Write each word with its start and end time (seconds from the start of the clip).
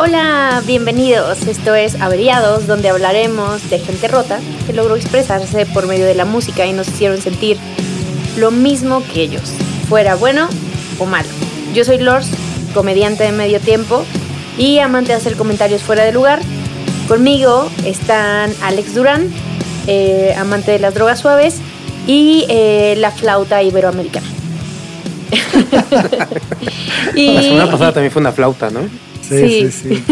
Hola, 0.00 0.62
bienvenidos. 0.64 1.48
Esto 1.48 1.74
es 1.74 2.00
Averiados, 2.00 2.68
donde 2.68 2.88
hablaremos 2.88 3.68
de 3.68 3.80
gente 3.80 4.06
rota 4.06 4.38
que 4.64 4.72
logró 4.72 4.94
expresarse 4.94 5.66
por 5.66 5.88
medio 5.88 6.06
de 6.06 6.14
la 6.14 6.24
música 6.24 6.64
y 6.66 6.72
nos 6.72 6.86
hicieron 6.86 7.20
sentir 7.20 7.58
lo 8.36 8.52
mismo 8.52 9.02
que 9.12 9.22
ellos, 9.22 9.52
fuera 9.88 10.14
bueno 10.14 10.48
o 11.00 11.06
malo. 11.06 11.28
Yo 11.74 11.84
soy 11.84 11.98
Lors, 11.98 12.30
comediante 12.74 13.24
de 13.24 13.32
medio 13.32 13.58
tiempo 13.58 14.04
y 14.56 14.78
amante 14.78 15.10
de 15.10 15.18
hacer 15.18 15.34
comentarios 15.34 15.82
fuera 15.82 16.04
de 16.04 16.12
lugar. 16.12 16.38
Conmigo 17.08 17.68
están 17.84 18.52
Alex 18.62 18.94
Durán, 18.94 19.28
eh, 19.88 20.32
amante 20.38 20.70
de 20.70 20.78
las 20.78 20.94
drogas 20.94 21.18
suaves, 21.18 21.56
y 22.06 22.46
eh, 22.48 22.94
la 22.98 23.10
flauta 23.10 23.64
iberoamericana. 23.64 24.28
La 27.16 27.42
semana 27.42 27.70
pasada 27.70 27.92
también 27.94 28.12
fue 28.12 28.20
una 28.20 28.30
flauta, 28.30 28.70
¿no? 28.70 29.07
Sí, 29.28 29.70
sí, 29.70 30.04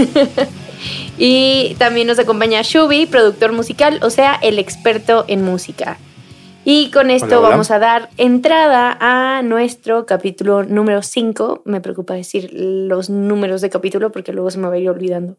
y 1.18 1.74
también 1.78 2.06
nos 2.06 2.18
acompaña 2.18 2.60
Shubi, 2.62 3.06
productor 3.06 3.52
musical, 3.52 3.98
o 4.02 4.10
sea, 4.10 4.34
el 4.42 4.58
experto 4.58 5.24
en 5.28 5.42
música. 5.44 5.98
Y 6.64 6.90
con 6.90 7.10
esto 7.10 7.26
Hola, 7.26 7.38
hola. 7.38 7.48
vamos 7.50 7.70
a 7.70 7.78
dar 7.78 8.10
entrada 8.16 8.96
a 9.00 9.42
nuestro 9.42 10.04
capítulo 10.04 10.64
número 10.64 11.00
5. 11.00 11.62
Me 11.64 11.80
preocupa 11.80 12.14
decir 12.14 12.50
los 12.52 13.08
números 13.08 13.60
de 13.60 13.70
capítulo 13.70 14.10
porque 14.10 14.32
luego 14.32 14.50
se 14.50 14.58
me 14.58 14.66
va 14.66 14.74
a 14.74 14.78
ir 14.78 14.90
olvidando. 14.90 15.36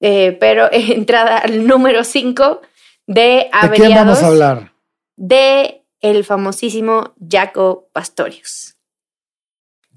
Eh, 0.00 0.36
pero 0.38 0.68
entrada 0.72 1.38
al 1.38 1.66
número 1.66 2.04
5 2.04 2.60
de 3.08 3.22
¿De 3.22 3.48
Averiados 3.52 3.76
quién 3.76 4.06
vamos 4.06 4.22
a 4.22 4.26
hablar? 4.28 4.72
de 5.16 5.82
el 6.00 6.24
famosísimo 6.24 7.14
Jaco 7.28 7.88
Pastorius. 7.92 8.76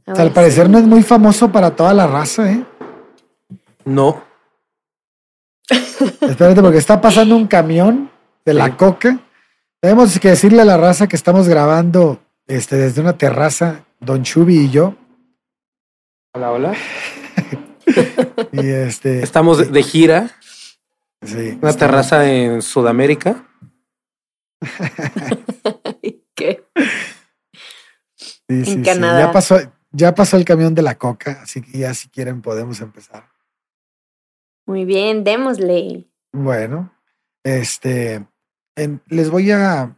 O 0.07 0.15
sea, 0.15 0.23
al 0.23 0.31
parecer 0.31 0.67
no 0.69 0.79
es 0.79 0.85
muy 0.85 1.03
famoso 1.03 1.51
para 1.51 1.75
toda 1.75 1.93
la 1.93 2.07
raza, 2.07 2.51
¿eh? 2.51 2.63
No. 3.85 4.23
Espérate, 6.21 6.61
porque 6.61 6.77
está 6.77 6.99
pasando 7.01 7.35
un 7.35 7.47
camión 7.47 8.09
de 8.45 8.53
la 8.53 8.65
Sí. 8.67 8.71
coca. 8.73 9.19
Tenemos 9.81 10.19
que 10.19 10.29
decirle 10.29 10.61
a 10.61 10.65
la 10.65 10.77
raza 10.77 11.07
que 11.07 11.15
estamos 11.15 11.47
grabando 11.47 12.21
este, 12.47 12.75
desde 12.77 13.01
una 13.01 13.17
terraza, 13.17 13.85
Don 13.99 14.23
Chubi 14.23 14.57
y 14.65 14.69
yo. 14.69 14.95
Hola, 16.33 16.51
hola. 16.51 16.73
Y 18.51 18.67
este. 18.67 19.23
Estamos 19.23 19.57
de- 19.57 19.65
de 19.65 19.83
gira, 19.83 20.29
sí, 21.23 21.33
una 21.35 21.47
estamos- 21.71 21.77
terraza 21.77 22.29
en 22.31 22.61
Sudamérica. 22.61 23.47
¿Qué? 26.35 26.63
sí, 28.15 28.43
en 28.49 28.65
sí, 28.65 28.73
sí. 28.75 28.81
Canadá. 28.83 29.19
Ya 29.21 29.31
pasó, 29.31 29.57
ya 29.91 30.13
pasó 30.15 30.37
el 30.37 30.45
camión 30.45 30.75
de 30.75 30.81
la 30.83 30.97
coca, 30.99 31.39
así 31.43 31.61
que 31.61 31.79
ya 31.79 31.93
si 31.95 32.09
quieren 32.09 32.41
podemos 32.41 32.79
empezar. 32.81 33.27
Muy 34.69 34.85
bien, 34.85 35.23
démosle. 35.23 36.05
Bueno, 36.31 36.93
este, 37.43 38.27
en- 38.75 39.01
les 39.07 39.31
voy 39.31 39.49
a 39.49 39.95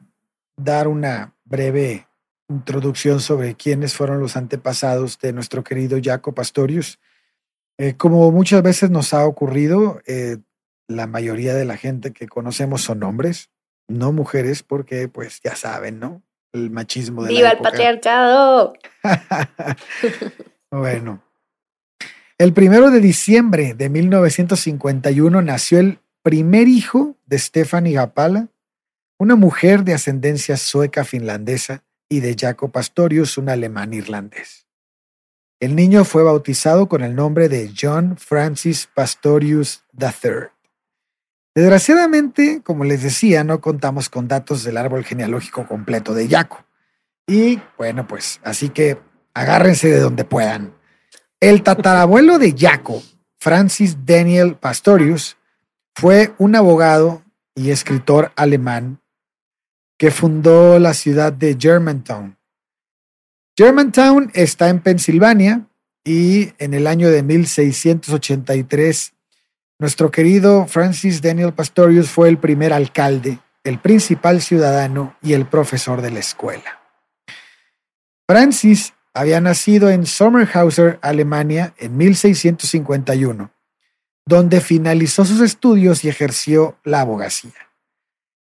dar 0.56 0.88
una 0.88 1.36
breve 1.44 2.08
introducción 2.48 3.20
sobre 3.20 3.56
quiénes 3.56 3.94
fueron 3.94 4.22
los 4.22 4.38
antepasados 4.38 5.20
de 5.20 5.34
nuestro 5.34 5.62
querido 5.66 5.98
Jaco 6.02 6.34
Pastorius. 6.34 7.00
Eh, 7.78 7.98
como 7.98 8.32
muchas 8.32 8.64
veces 8.64 8.90
nos 8.90 9.14
ha 9.14 9.26
ocurrido, 9.26 10.00
eh, 10.08 10.38
la 10.88 11.06
mayoría 11.06 11.54
de 11.54 11.66
la 11.66 11.76
gente 11.76 12.14
que 12.14 12.30
conocemos 12.30 12.82
son 12.82 13.04
hombres, 13.04 13.50
no 13.90 14.14
mujeres, 14.14 14.64
porque 14.64 15.10
pues 15.10 15.42
ya 15.44 15.58
saben, 15.58 16.00
¿no? 16.00 16.24
El 16.54 16.70
machismo 16.72 17.24
de 17.24 17.30
¡Viva 17.34 17.42
la 17.44 17.50
el 17.50 17.56
época. 17.56 17.72
patriarcado! 17.72 18.74
bueno. 20.72 21.22
El 22.42 22.54
primero 22.54 22.90
de 22.90 23.02
diciembre 23.02 23.76
de 23.76 23.88
1951 23.88 25.44
nació 25.44 25.78
el 25.78 26.00
primer 26.24 26.68
hijo 26.68 27.16
de 27.28 27.38
Stephanie 27.38 27.94
Gapala, 27.94 28.48
una 29.20 29.36
mujer 29.36 29.84
de 29.84 29.94
ascendencia 29.94 30.58
sueca 30.58 31.06
finlandesa, 31.06 31.84
y 32.10 32.20
de 32.20 32.36
Jaco 32.36 32.72
Pastorius, 32.72 33.38
un 33.38 33.50
alemán 33.50 33.94
irlandés. 33.94 34.66
El 35.60 35.76
niño 35.76 36.04
fue 36.04 36.24
bautizado 36.24 36.90
con 36.90 37.04
el 37.04 37.14
nombre 37.14 37.48
de 37.48 37.72
John 37.80 38.18
Francis 38.18 38.90
Pastorius 38.92 39.84
III. 40.00 40.48
Desgraciadamente, 41.54 42.62
como 42.64 42.86
les 42.86 43.04
decía, 43.04 43.44
no 43.44 43.62
contamos 43.62 44.10
con 44.10 44.28
datos 44.28 44.64
del 44.64 44.78
árbol 44.78 45.06
genealógico 45.06 45.68
completo 45.68 46.16
de 46.16 46.28
Jaco. 46.28 46.66
Y 47.28 47.62
bueno, 47.78 48.08
pues 48.08 48.42
así 48.44 48.70
que 48.70 48.98
agárrense 49.36 49.90
de 49.90 50.00
donde 50.00 50.26
puedan. 50.26 50.81
El 51.42 51.64
tatarabuelo 51.64 52.38
de 52.38 52.56
Jaco, 52.56 53.02
Francis 53.40 54.06
Daniel 54.06 54.58
Pastorius, 54.58 55.38
fue 55.96 56.36
un 56.38 56.56
abogado 56.56 57.24
y 57.56 57.72
escritor 57.72 58.32
alemán 58.36 59.02
que 59.98 60.12
fundó 60.12 60.78
la 60.78 60.94
ciudad 60.94 61.34
de 61.34 61.58
Germantown. 61.60 62.38
Germantown 63.58 64.30
está 64.36 64.70
en 64.70 64.82
Pensilvania 64.82 65.66
y 66.04 66.54
en 66.60 66.76
el 66.76 66.86
año 66.86 67.10
de 67.10 67.24
1683 67.24 69.14
nuestro 69.80 70.12
querido 70.12 70.68
Francis 70.68 71.24
Daniel 71.24 71.54
Pastorius 71.54 72.08
fue 72.12 72.30
el 72.30 72.38
primer 72.38 72.72
alcalde, 72.72 73.40
el 73.64 73.80
principal 73.80 74.44
ciudadano 74.44 75.18
y 75.24 75.34
el 75.34 75.48
profesor 75.48 76.04
de 76.04 76.12
la 76.12 76.20
escuela. 76.20 76.82
Francis 78.28 78.94
había 79.14 79.42
nacido 79.42 79.90
en 79.90 80.06
Sommerhauser, 80.06 81.00
Alemania, 81.02 81.74
en 81.78 81.98
1651, 81.98 83.52
donde 84.26 84.62
finalizó 84.62 85.26
sus 85.26 85.42
estudios 85.42 86.04
y 86.04 86.10
ejerció 86.10 86.78
la 86.84 87.02
abogacía. 87.02 87.72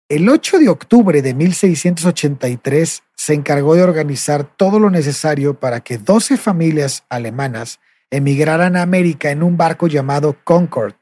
El 0.08 0.28
8 0.28 0.58
de 0.58 0.68
octubre 0.68 1.22
de 1.22 1.32
1683 1.34 3.02
se 3.16 3.34
encargó 3.34 3.74
de 3.74 3.82
organizar 3.82 4.44
todo 4.44 4.78
lo 4.78 4.90
necesario 4.90 5.58
para 5.58 5.80
que 5.80 5.96
12 5.96 6.36
familias 6.36 7.04
alemanas 7.08 7.80
emigraran 8.10 8.76
a 8.76 8.82
América 8.82 9.30
en 9.30 9.42
un 9.42 9.56
barco 9.56 9.88
llamado 9.88 10.36
Concord. 10.44 10.94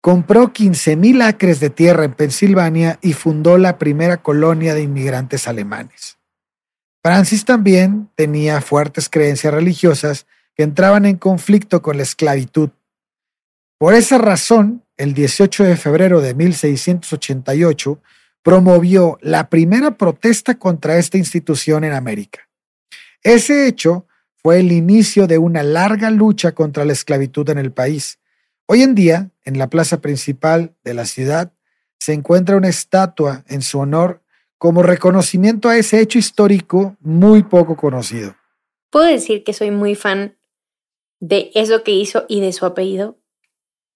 Compró 0.00 0.52
15.000 0.52 1.22
acres 1.22 1.58
de 1.58 1.70
tierra 1.70 2.04
en 2.04 2.14
Pensilvania 2.14 2.98
y 3.02 3.12
fundó 3.14 3.58
la 3.58 3.78
primera 3.78 4.18
colonia 4.18 4.74
de 4.74 4.82
inmigrantes 4.82 5.48
alemanes. 5.48 6.19
Francis 7.02 7.44
también 7.44 8.10
tenía 8.14 8.60
fuertes 8.60 9.08
creencias 9.08 9.54
religiosas 9.54 10.26
que 10.54 10.62
entraban 10.62 11.06
en 11.06 11.16
conflicto 11.16 11.80
con 11.80 11.96
la 11.96 12.02
esclavitud. 12.02 12.70
Por 13.78 13.94
esa 13.94 14.18
razón, 14.18 14.84
el 14.98 15.14
18 15.14 15.64
de 15.64 15.76
febrero 15.76 16.20
de 16.20 16.34
1688 16.34 18.02
promovió 18.42 19.18
la 19.22 19.48
primera 19.48 19.96
protesta 19.96 20.58
contra 20.58 20.98
esta 20.98 21.16
institución 21.16 21.84
en 21.84 21.94
América. 21.94 22.48
Ese 23.22 23.66
hecho 23.66 24.06
fue 24.36 24.60
el 24.60 24.72
inicio 24.72 25.26
de 25.26 25.38
una 25.38 25.62
larga 25.62 26.10
lucha 26.10 26.52
contra 26.52 26.84
la 26.84 26.92
esclavitud 26.92 27.48
en 27.48 27.58
el 27.58 27.72
país. 27.72 28.18
Hoy 28.66 28.82
en 28.82 28.94
día, 28.94 29.30
en 29.44 29.58
la 29.58 29.68
plaza 29.68 30.00
principal 30.02 30.74
de 30.84 30.94
la 30.94 31.06
ciudad, 31.06 31.52
se 31.98 32.12
encuentra 32.12 32.56
una 32.56 32.68
estatua 32.68 33.44
en 33.48 33.62
su 33.62 33.78
honor 33.78 34.22
como 34.60 34.82
reconocimiento 34.82 35.70
a 35.70 35.78
ese 35.78 36.02
hecho 36.02 36.18
histórico 36.18 36.94
muy 37.00 37.42
poco 37.42 37.76
conocido. 37.76 38.36
Puedo 38.90 39.06
decir 39.06 39.42
que 39.42 39.54
soy 39.54 39.70
muy 39.70 39.94
fan 39.94 40.36
de 41.18 41.50
eso 41.54 41.82
que 41.82 41.92
hizo 41.92 42.26
y 42.28 42.42
de 42.42 42.52
su 42.52 42.66
apellido. 42.66 43.16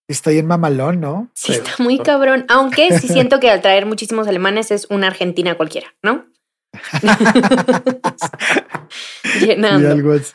Está 0.09 0.31
bien 0.31 0.47
mamalón, 0.47 1.01
¿no? 1.01 1.29
Sí, 1.35 1.53
está 1.53 1.73
muy 1.81 1.99
cabrón. 1.99 2.47
Aunque 2.49 2.91
sí 2.99 3.09
siento 3.09 3.41
que 3.41 3.51
al 3.51 3.61
traer 3.61 3.85
muchísimos 3.85 4.27
alemanes 4.27 4.71
es 4.71 4.87
una 4.89 5.09
Argentina 5.09 5.55
cualquiera, 5.55 5.95
¿no? 6.03 6.25
Y 9.43 9.47
Llenando. 9.47 9.91
algo 9.91 10.13
así. 10.13 10.33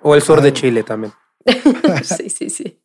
O 0.00 0.14
el 0.14 0.22
sur 0.22 0.40
de. 0.40 0.54
Chile 0.54 0.84
también. 0.84 1.12
Sí, 2.02 2.30
sí, 2.30 2.48
sí. 2.48 2.80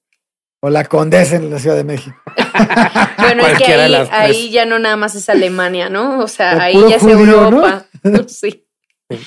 O 0.61 0.69
la 0.69 0.83
condesa 0.85 1.37
en 1.37 1.49
la 1.49 1.59
Ciudad 1.59 1.75
de 1.75 1.83
México. 1.83 2.17
Bueno, 3.19 3.45
es 3.45 3.59
que 3.59 3.73
ahí, 4.11 4.49
ya 4.49 4.65
no 4.65 4.79
nada 4.79 4.95
más 4.95 5.13
es 5.13 5.29
Alemania, 5.29 5.89
¿no? 5.89 6.19
O 6.19 6.27
sea, 6.27 6.63
ahí 6.63 6.79
ya 6.89 6.95
es 6.95 7.01
judío, 7.01 7.51
¿no? 7.51 7.63
Europa. 7.63 7.85
Sí. 8.27 8.65
Sí. 9.09 9.17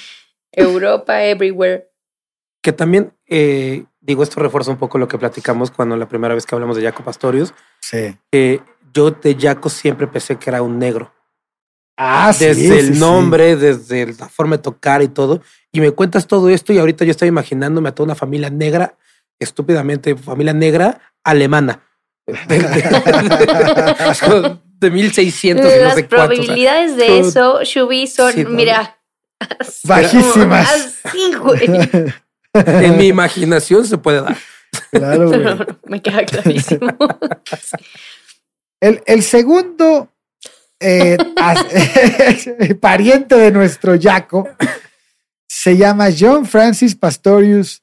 Europa, 0.50 1.22
everywhere. 1.24 1.88
Que 2.60 2.72
también, 2.72 3.12
eh, 3.28 3.84
digo, 4.00 4.22
esto 4.22 4.40
refuerza 4.40 4.70
un 4.70 4.76
poco 4.76 4.98
lo 4.98 5.08
que 5.08 5.18
platicamos 5.18 5.70
cuando 5.70 5.96
la 5.96 6.08
primera 6.08 6.34
vez 6.34 6.46
que 6.46 6.54
hablamos 6.54 6.76
de 6.76 6.82
Jaco 6.82 7.04
Pastorius, 7.04 7.54
Sí. 7.80 8.16
que 8.30 8.60
yo 8.92 9.10
de 9.12 9.36
Jaco 9.38 9.68
siempre 9.70 10.06
pensé 10.06 10.36
que 10.36 10.50
era 10.50 10.62
un 10.62 10.78
negro. 10.78 11.12
Ah, 11.96 12.32
sí. 12.32 12.46
desde 12.46 12.80
el 12.80 12.86
sí, 12.88 12.94
sí. 12.94 13.00
nombre, 13.00 13.56
desde 13.56 14.12
la 14.14 14.28
forma 14.28 14.56
de 14.56 14.62
tocar 14.62 15.02
y 15.02 15.08
todo. 15.08 15.40
Y 15.72 15.80
me 15.80 15.90
cuentas 15.92 16.26
todo 16.26 16.48
esto 16.48 16.72
y 16.72 16.78
ahorita 16.78 17.04
yo 17.04 17.12
estoy 17.12 17.28
imaginándome 17.28 17.88
a 17.88 17.94
toda 17.94 18.06
una 18.06 18.14
familia 18.14 18.50
negra, 18.50 18.96
estúpidamente 19.38 20.14
familia 20.16 20.52
negra 20.52 21.00
alemana. 21.24 21.82
De, 22.48 22.58
de- 22.58 24.58
de 24.78 24.90
1600 24.90 25.64
y 25.64 25.68
no 25.78 25.84
Las 25.84 25.92
o 25.92 25.96
sea, 25.96 26.08
probabilidades 26.08 26.96
de 26.96 27.20
eso, 27.20 27.62
Shubi, 27.64 28.06
son, 28.08 28.54
mira. 28.54 28.98
así, 29.58 29.80
Bajísimas. 29.88 30.98
Así, 31.04 31.32
güey. 31.34 31.64
en 32.54 32.96
mi 32.96 33.06
imaginación 33.06 33.86
se 33.86 33.98
puede 33.98 34.22
dar. 34.22 34.36
Claro, 34.90 35.28
güey. 35.28 35.40
No, 35.40 35.54
no, 35.54 35.66
me 35.84 36.02
queda 36.02 36.24
clarísimo. 36.24 36.88
El, 38.80 39.02
el 39.06 39.22
segundo 39.22 40.08
eh, 40.80 41.16
as- 41.36 41.64
pariente 42.80 43.36
de 43.36 43.52
nuestro 43.52 43.94
Jaco 44.00 44.48
se 45.48 45.76
llama 45.76 46.08
John 46.18 46.44
Francis 46.46 46.96
Pastorius. 46.96 47.81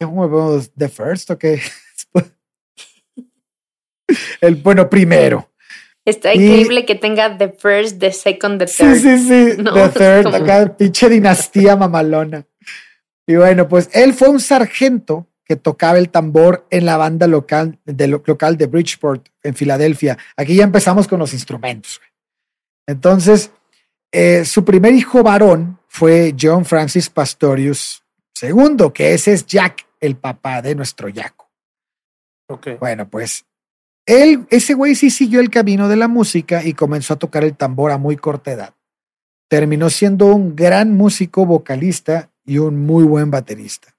¿Cómo 0.00 0.28
vemos? 0.28 0.70
¿The 0.76 0.88
First? 0.88 1.30
¿O 1.30 1.38
qué? 1.38 1.60
El 4.40 4.56
bueno, 4.56 4.88
primero. 4.88 5.50
Está 6.04 6.34
Y- 6.34 6.42
increíble 6.42 6.86
que 6.86 6.94
tenga 6.94 7.36
the 7.36 7.50
first, 7.50 7.98
the 7.98 8.12
second, 8.12 8.58
the 8.58 8.66
Sí, 8.66 8.82
third. 8.82 8.96
sí, 9.00 9.18
sí. 9.18 9.56
No, 9.62 9.74
The 9.74 9.84
es 9.84 9.94
Third, 9.94 10.22
como- 10.24 10.36
acá, 10.36 10.76
pinche 10.76 11.08
dinastía 11.08 11.76
mamalona. 11.76 12.46
Y 13.26 13.36
bueno, 13.36 13.68
pues 13.68 13.90
él 13.92 14.14
fue 14.14 14.28
un 14.30 14.40
sargento 14.40 15.26
que 15.44 15.56
tocaba 15.56 15.98
el 15.98 16.08
tambor 16.10 16.66
en 16.70 16.86
la 16.86 16.96
banda 16.96 17.26
local 17.26 17.78
de, 17.84 18.06
lo- 18.06 18.22
local 18.24 18.56
de 18.56 18.66
Bridgeport, 18.66 19.28
en 19.42 19.54
Filadelfia. 19.54 20.16
Aquí 20.36 20.54
ya 20.56 20.64
empezamos 20.64 21.06
con 21.08 21.18
los 21.18 21.34
instrumentos. 21.34 22.00
Entonces, 22.86 23.50
eh, 24.12 24.44
su 24.46 24.64
primer 24.64 24.94
hijo 24.94 25.22
varón 25.22 25.78
fue 25.88 26.34
John 26.40 26.64
Francis 26.64 27.10
Pastorius 27.10 28.02
II, 28.40 28.90
que 28.94 29.12
ese 29.12 29.34
es 29.34 29.44
Jack, 29.46 29.86
el 30.00 30.16
papá 30.16 30.62
de 30.62 30.74
nuestro 30.74 31.08
Jaco. 31.12 31.50
Ok. 32.48 32.78
Bueno, 32.80 33.08
pues 33.08 33.44
él, 34.06 34.46
ese 34.50 34.74
güey 34.74 34.94
sí 34.94 35.10
siguió 35.10 35.40
el 35.40 35.50
camino 35.50 35.88
de 35.88 35.96
la 35.96 36.08
música 36.08 36.64
y 36.64 36.72
comenzó 36.72 37.14
a 37.14 37.18
tocar 37.18 37.44
el 37.44 37.54
tambor 37.54 37.90
a 37.90 37.98
muy 37.98 38.16
corta 38.16 38.52
edad. 38.52 38.74
Terminó 39.48 39.90
siendo 39.90 40.26
un 40.26 40.56
gran 40.56 40.96
músico, 40.96 41.44
vocalista 41.44 42.30
y 42.44 42.58
un 42.58 42.86
muy 42.86 43.04
buen 43.04 43.30
baterista. 43.30 43.94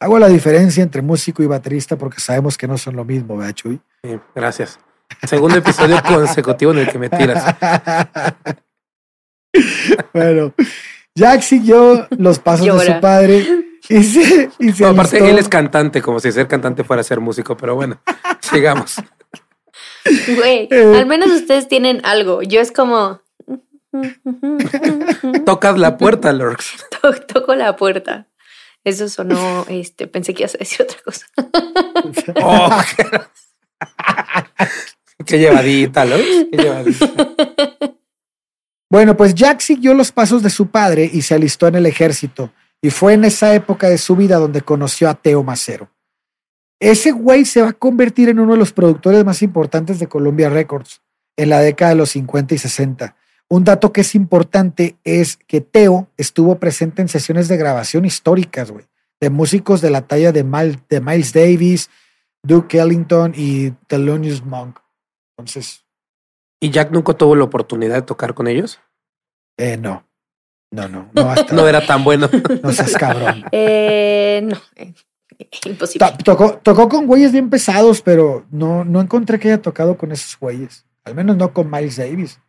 Hago 0.00 0.18
la 0.18 0.28
diferencia 0.28 0.82
entre 0.82 1.02
músico 1.02 1.44
y 1.44 1.46
baterista 1.46 1.96
porque 1.96 2.20
sabemos 2.20 2.58
que 2.58 2.66
no 2.66 2.76
son 2.76 2.96
lo 2.96 3.04
mismo, 3.04 3.36
¿verdad, 3.36 3.54
Chuy? 3.54 3.80
Sí, 4.02 4.18
gracias. 4.34 4.80
Segundo 5.24 5.56
episodio 5.58 6.02
consecutivo 6.06 6.72
en 6.72 6.78
el 6.78 6.90
que 6.90 6.98
me 6.98 7.08
tiras. 7.08 7.54
bueno, 10.12 10.52
Jack 11.14 11.42
siguió 11.42 12.08
los 12.10 12.40
pasos 12.40 12.80
de 12.80 12.94
su 12.94 13.00
padre 13.00 13.46
y 13.98 14.02
se, 14.04 14.50
y 14.58 14.72
se 14.72 14.82
No, 14.84 14.90
aparte, 14.90 15.18
él 15.28 15.38
es 15.38 15.48
cantante, 15.48 16.00
como 16.02 16.20
si 16.20 16.32
ser 16.32 16.48
cantante 16.48 16.84
fuera 16.84 17.02
ser 17.02 17.20
músico, 17.20 17.56
pero 17.56 17.74
bueno, 17.74 18.00
sigamos. 18.40 18.96
Güey, 20.36 20.68
Eh. 20.70 20.94
al 20.98 21.06
menos 21.06 21.30
ustedes 21.30 21.68
tienen 21.68 22.00
algo. 22.04 22.42
Yo 22.42 22.60
es 22.60 22.72
como. 22.72 23.20
Tocas 25.44 25.78
la 25.78 25.96
puerta, 25.98 26.32
Lorx. 26.32 26.74
to- 27.00 27.12
toco 27.26 27.54
la 27.54 27.76
puerta. 27.76 28.26
Eso 28.84 29.08
sonó, 29.08 29.64
este, 29.68 30.06
pensé 30.08 30.34
que 30.34 30.42
ibas 30.42 30.54
a 30.56 30.58
decir 30.58 30.82
otra 30.82 30.98
cosa. 31.04 31.26
Oh, 32.42 32.80
qué... 32.96 33.04
qué 35.24 35.38
llevadita, 35.38 36.04
Lorx. 36.04 36.24
Qué 36.50 36.56
llevadita. 36.56 37.10
Bueno, 38.90 39.16
pues 39.16 39.34
Jack 39.34 39.60
siguió 39.60 39.94
los 39.94 40.10
pasos 40.12 40.42
de 40.42 40.50
su 40.50 40.66
padre 40.68 41.08
y 41.12 41.22
se 41.22 41.34
alistó 41.34 41.68
en 41.68 41.76
el 41.76 41.86
ejército. 41.86 42.50
Y 42.82 42.90
fue 42.90 43.14
en 43.14 43.24
esa 43.24 43.54
época 43.54 43.88
de 43.88 43.96
su 43.98 44.16
vida 44.16 44.36
donde 44.38 44.60
conoció 44.62 45.08
a 45.08 45.14
Teo 45.14 45.42
Macero. 45.44 45.88
Ese 46.80 47.12
güey 47.12 47.44
se 47.44 47.62
va 47.62 47.68
a 47.68 47.72
convertir 47.74 48.28
en 48.28 48.40
uno 48.40 48.52
de 48.52 48.58
los 48.58 48.72
productores 48.72 49.24
más 49.24 49.40
importantes 49.42 50.00
de 50.00 50.08
Columbia 50.08 50.50
Records 50.50 51.00
en 51.36 51.48
la 51.50 51.60
década 51.60 51.90
de 51.90 51.96
los 51.96 52.10
50 52.10 52.54
y 52.54 52.58
60. 52.58 53.16
Un 53.48 53.64
dato 53.64 53.92
que 53.92 54.00
es 54.00 54.14
importante 54.16 54.96
es 55.04 55.36
que 55.36 55.60
Teo 55.60 56.08
estuvo 56.16 56.58
presente 56.58 57.00
en 57.02 57.08
sesiones 57.08 57.46
de 57.48 57.56
grabación 57.56 58.04
históricas, 58.04 58.70
güey, 58.72 58.86
de 59.20 59.30
músicos 59.30 59.80
de 59.80 59.90
la 59.90 60.02
talla 60.08 60.32
de, 60.32 60.42
Mal- 60.42 60.82
de 60.88 61.00
Miles 61.00 61.32
Davis, 61.32 61.88
Duke 62.42 62.80
Ellington 62.80 63.32
y 63.36 63.70
Thelonious 63.86 64.44
Monk. 64.44 64.80
Entonces, 65.36 65.84
¿Y 66.60 66.70
Jack 66.70 66.90
nunca 66.92 67.12
tuvo 67.14 67.34
la 67.36 67.44
oportunidad 67.44 67.94
de 67.96 68.02
tocar 68.02 68.34
con 68.34 68.48
ellos? 68.48 68.80
eh, 69.58 69.76
no, 69.76 70.04
no, 70.72 70.88
no, 70.88 71.08
no, 71.14 71.30
hasta, 71.30 71.54
No 71.54 71.68
era 71.68 71.86
tan 71.86 72.02
bueno. 72.02 72.28
no 72.62 72.72
seas 72.72 72.92
cabrón. 72.94 73.44
Eh, 73.52 74.40
no, 74.42 74.56
eh, 74.76 74.92
imposible. 75.66 76.06
To- 76.06 76.24
Tocó, 76.24 76.58
tocó 76.58 76.88
con 76.88 77.06
güeyes 77.06 77.30
bien 77.32 77.48
pesados, 77.50 78.02
pero 78.02 78.44
no, 78.50 78.84
no 78.84 79.00
encontré 79.00 79.38
que 79.38 79.48
haya 79.48 79.62
tocado 79.62 79.96
con 79.96 80.10
esos 80.12 80.36
güeyes. 80.38 80.84
Al 81.04 81.14
menos 81.14 81.36
no 81.36 81.52
con 81.52 81.70
Miles 81.70 81.96
Davis. 81.96 82.40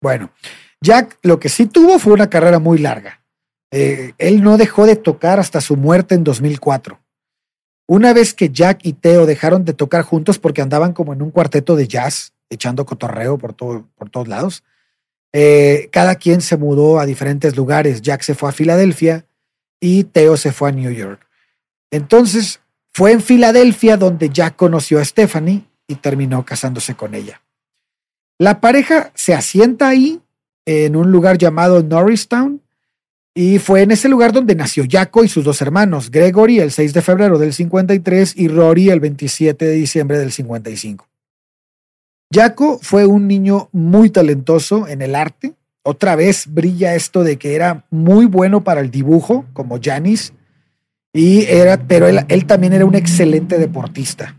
Bueno, 0.00 0.30
Jack 0.80 1.18
lo 1.22 1.38
que 1.38 1.48
sí 1.48 1.66
tuvo 1.66 1.98
fue 1.98 2.12
una 2.12 2.28
carrera 2.28 2.58
muy 2.58 2.78
larga. 2.78 3.22
Eh, 3.70 4.12
él 4.18 4.42
no 4.42 4.58
dejó 4.58 4.84
de 4.86 4.96
tocar 4.96 5.38
hasta 5.38 5.60
su 5.60 5.76
muerte 5.76 6.14
en 6.14 6.24
2004. 6.24 6.98
Una 7.88 8.12
vez 8.12 8.34
que 8.34 8.50
Jack 8.50 8.80
y 8.84 8.92
Theo 8.94 9.26
dejaron 9.26 9.64
de 9.64 9.72
tocar 9.74 10.02
juntos 10.02 10.38
porque 10.38 10.62
andaban 10.62 10.92
como 10.92 11.12
en 11.12 11.22
un 11.22 11.30
cuarteto 11.30 11.76
de 11.76 11.88
jazz, 11.88 12.32
echando 12.50 12.84
cotorreo 12.84 13.38
por, 13.38 13.54
todo, 13.54 13.88
por 13.96 14.10
todos 14.10 14.28
lados, 14.28 14.64
eh, 15.32 15.88
cada 15.90 16.16
quien 16.16 16.40
se 16.40 16.56
mudó 16.56 17.00
a 17.00 17.06
diferentes 17.06 17.56
lugares. 17.56 18.02
Jack 18.02 18.22
se 18.22 18.34
fue 18.34 18.50
a 18.50 18.52
Filadelfia 18.52 19.24
y 19.80 20.04
Theo 20.04 20.36
se 20.36 20.52
fue 20.52 20.68
a 20.68 20.72
New 20.72 20.90
York. 20.90 21.26
Entonces 21.90 22.60
fue 22.92 23.12
en 23.12 23.20
Filadelfia 23.20 23.96
donde 23.96 24.28
Jack 24.28 24.56
conoció 24.56 24.98
a 24.98 25.04
Stephanie 25.04 25.64
y 25.86 25.96
terminó 25.96 26.44
casándose 26.44 26.94
con 26.94 27.14
ella. 27.14 27.42
La 28.38 28.60
pareja 28.60 29.12
se 29.14 29.34
asienta 29.34 29.88
ahí 29.88 30.20
en 30.66 30.96
un 30.96 31.10
lugar 31.10 31.38
llamado 31.38 31.82
Norristown 31.82 32.60
y 33.34 33.58
fue 33.58 33.82
en 33.82 33.92
ese 33.92 34.08
lugar 34.08 34.32
donde 34.32 34.54
nació 34.54 34.84
Jaco 34.88 35.24
y 35.24 35.28
sus 35.28 35.44
dos 35.44 35.62
hermanos, 35.62 36.10
Gregory 36.10 36.58
el 36.60 36.70
6 36.70 36.92
de 36.92 37.02
febrero 37.02 37.38
del 37.38 37.54
53 37.54 38.34
y 38.36 38.48
Rory 38.48 38.90
el 38.90 39.00
27 39.00 39.64
de 39.64 39.72
diciembre 39.72 40.18
del 40.18 40.32
55. 40.32 41.08
Jaco 42.32 42.78
fue 42.80 43.04
un 43.04 43.28
niño 43.28 43.68
muy 43.72 44.10
talentoso 44.10 44.88
en 44.88 45.02
el 45.02 45.14
arte. 45.14 45.54
Otra 45.82 46.16
vez 46.16 46.46
brilla 46.46 46.94
esto 46.94 47.24
de 47.24 47.36
que 47.36 47.54
era 47.54 47.84
muy 47.90 48.26
bueno 48.26 48.64
para 48.64 48.80
el 48.80 48.90
dibujo, 48.90 49.44
como 49.52 49.78
Janis, 49.82 50.32
y 51.12 51.44
era, 51.44 51.76
pero 51.86 52.06
él, 52.08 52.24
él 52.28 52.46
también 52.46 52.72
era 52.72 52.86
un 52.86 52.94
excelente 52.94 53.58
deportista. 53.58 54.36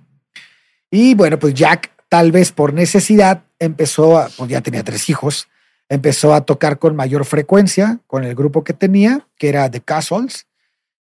Y 0.90 1.14
bueno, 1.14 1.38
pues 1.38 1.54
Jack, 1.54 1.92
tal 2.10 2.32
vez 2.32 2.52
por 2.52 2.74
necesidad, 2.74 3.44
empezó 3.60 4.18
a, 4.18 4.30
pues 4.38 4.50
ya 4.50 4.62
tenía 4.62 4.84
tres 4.84 5.10
hijos, 5.10 5.48
empezó 5.90 6.34
a 6.34 6.42
tocar 6.42 6.80
con 6.80 6.96
mayor 6.96 7.26
frecuencia 7.26 8.00
con 8.08 8.24
el 8.24 8.34
grupo 8.34 8.64
que 8.64 8.74
tenía, 8.74 9.28
que 9.38 9.50
era 9.50 9.70
The 9.70 9.82
Castles, 9.82 10.48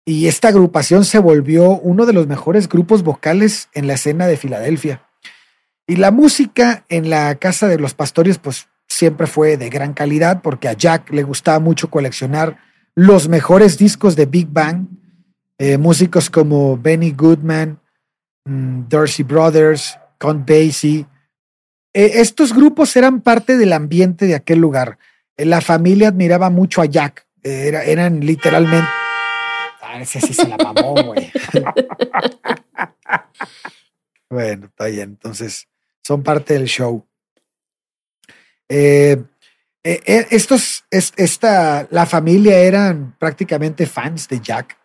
y 0.04 0.28
esta 0.28 0.48
agrupación 0.48 1.04
se 1.04 1.18
volvió 1.18 1.78
uno 1.78 2.06
de 2.06 2.12
los 2.12 2.26
mejores 2.26 2.68
grupos 2.68 3.02
vocales 3.02 3.68
en 3.74 3.86
la 3.86 3.94
escena 3.94 4.26
de 4.26 4.36
Filadelfia. 4.36 5.09
Y 5.90 5.96
la 5.96 6.12
música 6.12 6.84
en 6.88 7.10
la 7.10 7.34
casa 7.34 7.66
de 7.66 7.76
los 7.76 7.94
pastores, 7.94 8.38
pues 8.38 8.68
siempre 8.86 9.26
fue 9.26 9.56
de 9.56 9.68
gran 9.70 9.92
calidad, 9.92 10.40
porque 10.40 10.68
a 10.68 10.72
Jack 10.74 11.10
le 11.10 11.24
gustaba 11.24 11.58
mucho 11.58 11.90
coleccionar 11.90 12.58
los 12.94 13.28
mejores 13.28 13.76
discos 13.76 14.14
de 14.14 14.26
Big 14.26 14.46
Bang, 14.48 14.86
eh, 15.58 15.78
músicos 15.78 16.30
como 16.30 16.78
Benny 16.78 17.10
Goodman, 17.10 17.80
mm, 18.44 18.82
Dorsey 18.88 19.24
Brothers, 19.24 19.98
Count 20.18 20.48
Basie. 20.48 21.06
Eh, 21.92 22.12
estos 22.20 22.54
grupos 22.54 22.94
eran 22.94 23.20
parte 23.20 23.56
del 23.56 23.72
ambiente 23.72 24.26
de 24.26 24.36
aquel 24.36 24.60
lugar. 24.60 24.96
Eh, 25.36 25.44
la 25.44 25.60
familia 25.60 26.06
admiraba 26.06 26.50
mucho 26.50 26.82
a 26.82 26.86
Jack. 26.86 27.26
Eh, 27.42 27.64
era- 27.66 27.82
eran 27.82 28.20
literalmente. 28.20 28.88
Ah, 29.82 30.00
ese 30.00 30.20
sí 30.20 30.34
se 30.34 30.46
la 30.46 30.56
mamó, 30.56 30.94
güey. 31.02 31.32
bueno, 34.30 34.66
está 34.66 34.86
bien. 34.86 35.10
Entonces, 35.10 35.66
son 36.02 36.22
parte 36.22 36.54
del 36.54 36.66
show. 36.66 37.04
Eh, 38.70 39.20
eh, 39.82 40.00
eh, 40.06 40.26
estos, 40.30 40.84
esta, 40.90 41.88
la 41.90 42.06
familia 42.06 42.58
eran 42.58 43.16
prácticamente 43.18 43.86
fans 43.86 44.28
de 44.28 44.40
Jack. 44.40 44.78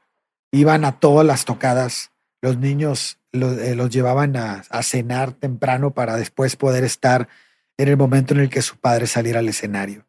Iban 0.51 0.83
a 0.85 0.99
todas 0.99 1.25
las 1.25 1.45
tocadas. 1.45 2.11
Los 2.41 2.57
niños 2.57 3.19
los 3.31 3.89
llevaban 3.89 4.37
a, 4.37 4.63
cenar 4.81 5.33
temprano 5.33 5.91
para 5.91 6.15
después 6.15 6.55
poder 6.55 6.85
estar 6.85 7.27
en 7.77 7.89
el 7.89 7.97
momento 7.97 8.33
en 8.33 8.39
el 8.39 8.49
que 8.49 8.61
su 8.61 8.77
padre 8.77 9.07
saliera 9.07 9.39
al 9.39 9.49
escenario. 9.49 10.05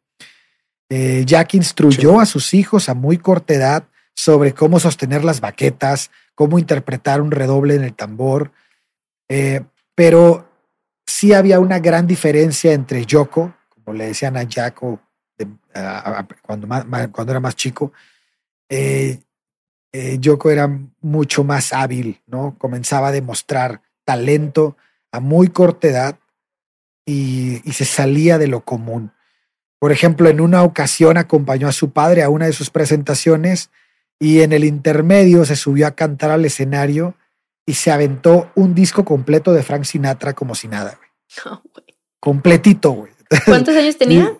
Jack 0.89 1.55
instruyó 1.55 2.21
a 2.21 2.25
sus 2.25 2.53
hijos 2.53 2.87
a 2.87 2.93
muy 2.93 3.17
corta 3.17 3.53
edad 3.53 3.87
sobre 4.13 4.53
cómo 4.53 4.79
sostener 4.79 5.25
las 5.25 5.41
baquetas, 5.41 6.09
cómo 6.35 6.57
interpretar 6.57 7.19
un 7.19 7.31
redoble 7.31 7.75
en 7.75 7.83
el 7.83 7.93
tambor, 7.93 8.53
pero 9.95 10.47
sí 11.17 11.33
había 11.33 11.59
una 11.59 11.79
gran 11.79 12.05
diferencia 12.05 12.73
entre 12.73 13.03
Yoko, 13.03 13.51
como 13.73 13.97
le 13.97 14.05
decían 14.05 14.37
a 14.37 14.45
Jaco 14.47 15.01
cuando, 16.43 17.31
era 17.31 17.39
más 17.39 17.55
chico, 17.55 17.91
eh, 18.69 19.19
eh, 19.91 20.17
Yoko 20.19 20.51
era 20.51 20.69
mucho 21.01 21.43
más 21.43 21.73
hábil, 21.73 22.21
¿no? 22.27 22.55
Comenzaba 22.59 23.07
a 23.07 23.11
demostrar 23.11 23.81
talento 24.05 24.77
a 25.11 25.19
muy 25.19 25.47
corta 25.47 25.87
edad 25.87 26.19
y, 27.03 27.67
y 27.67 27.73
se 27.73 27.85
salía 27.85 28.37
de 28.37 28.47
lo 28.47 28.61
común. 28.61 29.11
Por 29.79 29.91
ejemplo, 29.91 30.29
en 30.29 30.39
una 30.39 30.61
ocasión 30.61 31.17
acompañó 31.17 31.67
a 31.67 31.71
su 31.71 31.93
padre 31.93 32.21
a 32.21 32.29
una 32.29 32.45
de 32.45 32.53
sus 32.53 32.69
presentaciones 32.69 33.71
y 34.19 34.41
en 34.41 34.53
el 34.53 34.65
intermedio 34.65 35.45
se 35.45 35.55
subió 35.55 35.87
a 35.87 35.95
cantar 35.95 36.29
al 36.29 36.45
escenario 36.45 37.15
y 37.65 37.73
se 37.73 37.91
aventó 37.91 38.51
un 38.55 38.75
disco 38.75 39.03
completo 39.03 39.53
de 39.53 39.63
Frank 39.63 39.83
Sinatra 39.83 40.33
como 40.33 40.55
si 40.55 40.67
nada, 40.67 40.97
Completito, 42.19 42.91
güey. 42.91 43.11
¿Cuántos 43.45 43.75
años 43.75 43.97
tenía? 43.99 44.37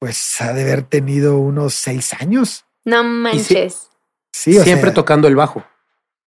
pues 0.00 0.40
ha 0.40 0.54
de 0.54 0.62
haber 0.62 0.82
tenido 0.82 1.38
unos 1.38 1.74
seis 1.74 2.14
años. 2.18 2.64
No 2.84 3.04
manches. 3.04 3.90
Sí, 4.32 4.54
siempre 4.54 4.90
tocando 4.92 5.28
el 5.28 5.36
bajo. 5.36 5.62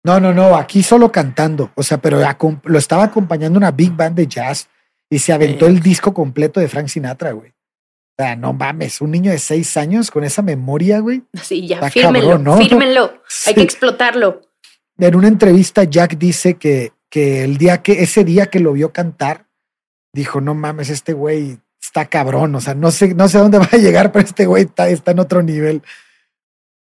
No, 0.03 0.19
no, 0.19 0.33
no, 0.33 0.55
aquí 0.55 0.81
solo 0.81 1.11
cantando. 1.11 1.71
O 1.75 1.83
sea, 1.83 1.99
pero 1.99 2.19
lo 2.63 2.79
estaba 2.79 3.03
acompañando 3.03 3.57
una 3.57 3.71
big 3.71 3.95
band 3.95 4.15
de 4.15 4.25
jazz 4.25 4.67
y 5.07 5.19
se 5.19 5.33
aventó 5.33 5.67
el 5.67 5.81
disco 5.81 6.13
completo 6.13 6.59
de 6.59 6.67
Frank 6.67 6.87
Sinatra, 6.87 7.31
güey. 7.31 7.51
O 7.51 8.23
sea, 8.23 8.35
no 8.35 8.53
mames, 8.53 9.01
un 9.01 9.11
niño 9.11 9.31
de 9.31 9.39
seis 9.39 9.77
años 9.77 10.09
con 10.09 10.23
esa 10.23 10.41
memoria, 10.41 10.99
güey. 10.99 11.21
Sí, 11.41 11.67
ya, 11.67 11.89
fírmenlo, 11.91 12.39
¿no? 12.39 12.57
fírmenlo. 12.57 13.21
Hay 13.45 13.53
que 13.53 13.61
explotarlo. 13.61 14.41
En 14.97 15.15
una 15.15 15.27
entrevista, 15.27 15.83
Jack 15.83 16.17
dice 16.17 16.55
que, 16.55 16.91
que 17.09 17.43
el 17.43 17.57
día 17.57 17.81
que, 17.81 18.03
ese 18.03 18.23
día 18.23 18.47
que 18.47 18.59
lo 18.59 18.73
vio 18.73 18.93
cantar, 18.93 19.45
dijo, 20.13 20.41
no 20.41 20.53
mames, 20.55 20.89
este 20.89 21.13
güey 21.13 21.59
está 21.81 22.05
cabrón, 22.05 22.53
o 22.55 22.61
sea, 22.61 22.75
no 22.75 22.91
sé, 22.91 23.13
no 23.15 23.27
sé 23.27 23.39
dónde 23.39 23.57
va 23.59 23.69
a 23.71 23.77
llegar, 23.77 24.11
pero 24.11 24.25
este 24.25 24.45
güey 24.45 24.65
está, 24.65 24.89
está 24.89 25.11
en 25.11 25.19
otro 25.19 25.41
nivel. 25.41 25.81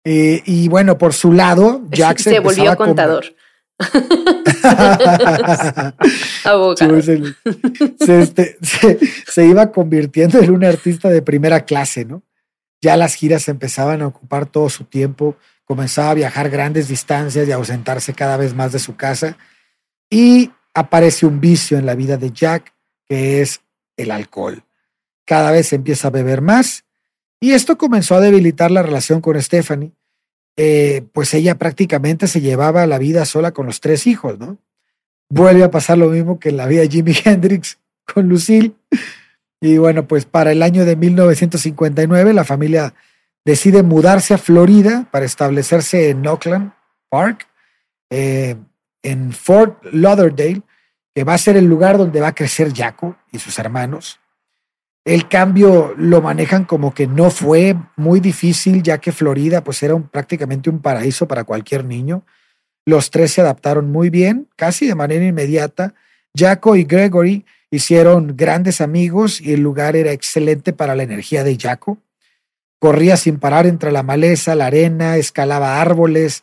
Eh, 0.04 0.42
y 0.44 0.68
bueno, 0.68 0.98
por 0.98 1.14
su 1.14 1.32
lado, 1.32 1.82
Jack 1.90 2.18
se, 2.18 2.38
volvió 2.38 2.76
contador. 2.76 3.24
Este, 7.98 8.56
se, 8.62 8.98
se, 9.26 9.46
iba 9.46 9.70
convirtiendo 9.72 10.38
en 10.38 10.50
un 10.50 10.64
artista 10.64 11.08
de 11.10 11.20
primera 11.22 11.64
clase, 11.64 12.04
¿no? 12.04 12.22
Ya 12.80 12.96
las 12.96 13.14
giras 13.14 13.48
empezaban 13.48 14.00
a 14.00 14.06
ocupar 14.06 14.46
todo 14.46 14.70
su 14.70 14.84
tiempo, 14.84 15.36
comenzaba 15.64 16.10
a 16.10 16.14
viajar 16.14 16.48
grandes 16.50 16.88
distancias 16.88 17.46
y 17.48 17.52
a 17.52 17.56
ausentarse 17.56 18.14
cada 18.14 18.36
vez 18.36 18.54
más 18.54 18.72
de 18.72 18.78
su 18.78 18.96
casa. 18.96 19.36
Y 20.10 20.52
aparece 20.74 21.26
un 21.26 21.40
vicio 21.40 21.78
en 21.78 21.86
la 21.86 21.94
vida 21.94 22.16
de 22.16 22.30
Jack 22.30 22.72
que 23.08 23.40
es 23.40 23.60
el 23.96 24.10
alcohol. 24.10 24.64
Cada 25.24 25.50
vez 25.50 25.72
empieza 25.72 26.08
a 26.08 26.10
beber 26.10 26.42
más 26.42 26.84
y 27.40 27.52
esto 27.52 27.78
comenzó 27.78 28.14
a 28.14 28.20
debilitar 28.20 28.70
la 28.70 28.82
relación 28.82 29.20
con 29.20 29.40
Stephanie, 29.40 29.92
eh, 30.56 31.04
pues 31.12 31.34
ella 31.34 31.56
prácticamente 31.56 32.26
se 32.28 32.40
llevaba 32.40 32.86
la 32.86 32.98
vida 32.98 33.24
sola 33.24 33.52
con 33.52 33.66
los 33.66 33.80
tres 33.80 34.06
hijos, 34.06 34.38
¿no? 34.38 34.58
Vuelve 35.28 35.64
a 35.64 35.70
pasar 35.70 35.98
lo 35.98 36.08
mismo 36.08 36.38
que 36.38 36.48
en 36.48 36.56
la 36.56 36.66
vida 36.66 36.82
de 36.82 36.88
Jimi 36.88 37.12
Hendrix 37.24 37.78
con 38.04 38.28
Lucille. 38.28 38.72
Y 39.60 39.78
bueno, 39.78 40.06
pues 40.06 40.24
para 40.24 40.52
el 40.52 40.62
año 40.62 40.84
de 40.84 40.96
1959 40.96 42.32
la 42.32 42.44
familia 42.44 42.94
decide 43.44 43.82
mudarse 43.82 44.34
a 44.34 44.38
Florida 44.38 45.08
para 45.10 45.24
establecerse 45.24 46.10
en 46.10 46.26
Oakland 46.26 46.72
Park, 47.08 47.48
eh, 48.10 48.56
en 49.06 49.32
Fort 49.32 49.84
Lauderdale, 49.92 50.62
que 51.14 51.24
va 51.24 51.34
a 51.34 51.38
ser 51.38 51.56
el 51.56 51.64
lugar 51.64 51.96
donde 51.96 52.20
va 52.20 52.28
a 52.28 52.34
crecer 52.34 52.74
Jaco 52.74 53.16
y 53.30 53.38
sus 53.38 53.58
hermanos. 53.58 54.20
El 55.04 55.28
cambio 55.28 55.94
lo 55.96 56.20
manejan 56.20 56.64
como 56.64 56.92
que 56.92 57.06
no 57.06 57.30
fue 57.30 57.76
muy 57.94 58.18
difícil, 58.18 58.82
ya 58.82 58.98
que 58.98 59.12
Florida 59.12 59.62
pues 59.62 59.80
era 59.84 59.96
prácticamente 59.96 60.68
un 60.68 60.80
paraíso 60.80 61.28
para 61.28 61.44
cualquier 61.44 61.84
niño. 61.84 62.24
Los 62.84 63.10
tres 63.10 63.32
se 63.32 63.40
adaptaron 63.40 63.92
muy 63.92 64.10
bien, 64.10 64.48
casi 64.56 64.86
de 64.86 64.96
manera 64.96 65.24
inmediata. 65.24 65.94
Jaco 66.36 66.74
y 66.74 66.82
Gregory 66.82 67.46
hicieron 67.70 68.36
grandes 68.36 68.80
amigos 68.80 69.40
y 69.40 69.52
el 69.52 69.60
lugar 69.60 69.94
era 69.94 70.10
excelente 70.10 70.72
para 70.72 70.96
la 70.96 71.04
energía 71.04 71.44
de 71.44 71.56
Jaco. 71.56 71.98
Corría 72.80 73.16
sin 73.16 73.38
parar 73.38 73.66
entre 73.66 73.92
la 73.92 74.02
maleza, 74.02 74.56
la 74.56 74.66
arena, 74.66 75.16
escalaba 75.16 75.80
árboles. 75.80 76.42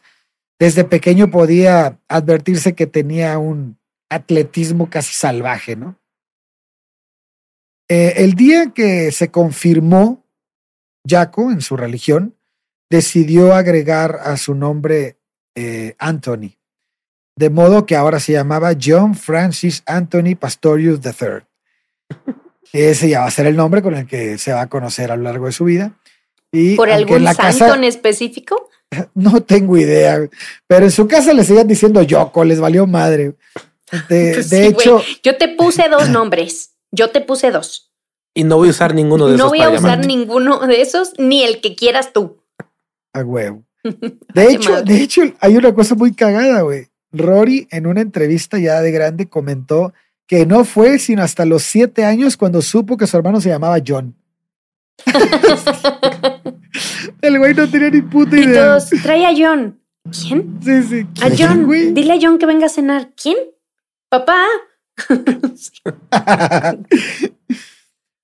Desde 0.59 0.83
pequeño 0.83 1.31
podía 1.31 1.99
advertirse 2.07 2.73
que 2.73 2.87
tenía 2.87 3.37
un 3.37 3.77
atletismo 4.09 4.89
casi 4.89 5.13
salvaje, 5.13 5.75
¿no? 5.75 5.99
Eh, 7.89 8.13
el 8.17 8.33
día 8.33 8.71
que 8.73 9.11
se 9.11 9.29
confirmó 9.29 10.23
Jaco 11.07 11.51
en 11.51 11.61
su 11.61 11.75
religión, 11.75 12.35
decidió 12.89 13.53
agregar 13.53 14.19
a 14.23 14.37
su 14.37 14.55
nombre 14.55 15.17
eh, 15.55 15.95
Anthony, 15.99 16.57
de 17.35 17.49
modo 17.49 17.85
que 17.85 17.95
ahora 17.95 18.19
se 18.19 18.33
llamaba 18.33 18.73
John 18.81 19.15
Francis 19.15 19.83
Anthony 19.85 20.35
Pastorius 20.39 20.99
III. 21.03 21.45
Ese 22.73 23.09
ya 23.09 23.21
va 23.21 23.27
a 23.27 23.31
ser 23.31 23.45
el 23.45 23.55
nombre 23.55 23.81
con 23.81 23.95
el 23.95 24.07
que 24.07 24.37
se 24.37 24.53
va 24.53 24.61
a 24.61 24.69
conocer 24.69 25.11
a 25.11 25.15
lo 25.15 25.23
largo 25.23 25.45
de 25.45 25.51
su 25.51 25.65
vida. 25.65 25.93
Y 26.51 26.75
¿Por 26.75 26.89
algún 26.89 27.25
santo 27.33 27.75
en 27.75 27.83
específico? 27.83 28.69
No 29.13 29.41
tengo 29.41 29.77
idea, 29.77 30.29
pero 30.67 30.85
en 30.85 30.91
su 30.91 31.07
casa 31.07 31.33
le 31.33 31.43
seguían 31.43 31.67
diciendo 31.67 32.01
Yoko, 32.01 32.43
les 32.43 32.59
valió 32.59 32.87
madre. 32.87 33.35
De, 34.09 34.33
pues 34.43 34.51
hecho, 34.51 35.01
yo 35.23 35.37
te 35.37 35.49
puse 35.49 35.87
dos 35.89 36.09
nombres. 36.09 36.71
Yo 36.91 37.09
te 37.09 37.21
puse 37.21 37.51
dos. 37.51 37.91
Y 38.33 38.43
no 38.43 38.57
voy 38.57 38.67
a 38.69 38.71
usar 38.71 38.95
ninguno 38.95 39.27
de 39.27 39.35
esos. 39.35 39.45
No 39.45 39.49
voy 39.49 39.61
a 39.61 39.69
usar 39.69 40.05
ninguno 40.05 40.59
de 40.59 40.81
esos, 40.81 41.13
ni 41.17 41.43
el 41.43 41.61
que 41.61 41.75
quieras 41.75 42.13
tú. 42.13 42.37
A 43.13 43.21
huevo. 43.21 43.63
De 44.33 44.51
hecho, 44.51 44.81
de 44.81 45.01
hecho, 45.01 45.21
hay 45.39 45.57
una 45.57 45.73
cosa 45.73 45.93
muy 45.93 46.13
cagada, 46.13 46.61
güey. 46.61 46.87
Rory, 47.11 47.67
en 47.69 47.85
una 47.85 48.01
entrevista 48.01 48.57
ya 48.57 48.81
de 48.81 48.91
grande, 48.91 49.27
comentó 49.27 49.93
que 50.25 50.45
no 50.45 50.63
fue 50.63 50.99
sino 50.99 51.21
hasta 51.21 51.45
los 51.45 51.63
siete 51.63 52.05
años 52.05 52.37
cuando 52.37 52.61
supo 52.61 52.97
que 52.97 53.07
su 53.07 53.17
hermano 53.17 53.41
se 53.41 53.49
llamaba 53.49 53.77
John. 53.85 54.15
El 57.23 57.39
güey 57.39 57.53
no 57.53 57.69
tenía 57.69 57.89
ni 57.89 58.01
puta 58.01 58.37
idea. 58.37 58.49
Y 58.49 58.53
todos, 58.53 58.89
trae 59.01 59.25
a 59.25 59.33
John. 59.35 59.79
¿Quién? 60.11 60.59
Sí, 60.61 60.83
sí. 60.83 61.07
A 61.21 61.29
John. 61.35 61.67
Dile 61.93 62.13
a 62.13 62.19
John 62.21 62.37
que 62.37 62.45
venga 62.45 62.65
a 62.65 62.69
cenar. 62.69 63.11
¿Quién? 63.15 63.37
Papá. 64.09 64.45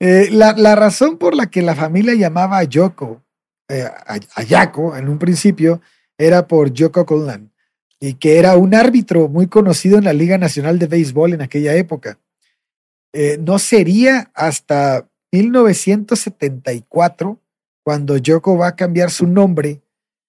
Eh, 0.01 0.29
la, 0.31 0.77
razón 0.77 1.17
por 1.17 1.35
la 1.35 1.47
que 1.47 1.61
la 1.61 1.75
familia 1.75 2.15
llamaba 2.15 2.59
a 2.59 2.63
Yoko, 2.63 3.21
eh, 3.67 3.83
a, 3.83 4.43
Yako 4.43 4.95
en 4.95 5.09
un 5.09 5.19
principio, 5.19 5.81
era 6.17 6.47
por 6.47 6.71
Yoko 6.71 7.05
Conlan, 7.05 7.51
y 7.99 8.13
que 8.13 8.39
era 8.39 8.55
un 8.55 8.73
árbitro 8.73 9.27
muy 9.27 9.47
conocido 9.47 9.97
en 9.97 10.05
la 10.05 10.13
Liga 10.13 10.37
Nacional 10.37 10.79
de 10.79 10.87
Béisbol 10.87 11.33
en 11.33 11.41
aquella 11.41 11.75
época. 11.75 12.17
Eh, 13.11 13.37
no 13.41 13.59
sería 13.59 14.31
hasta 14.33 15.09
1974 15.33 17.37
cuando 17.83 18.17
Yoko 18.17 18.57
va 18.57 18.67
a 18.67 18.75
cambiar 18.75 19.11
su 19.11 19.27
nombre 19.27 19.81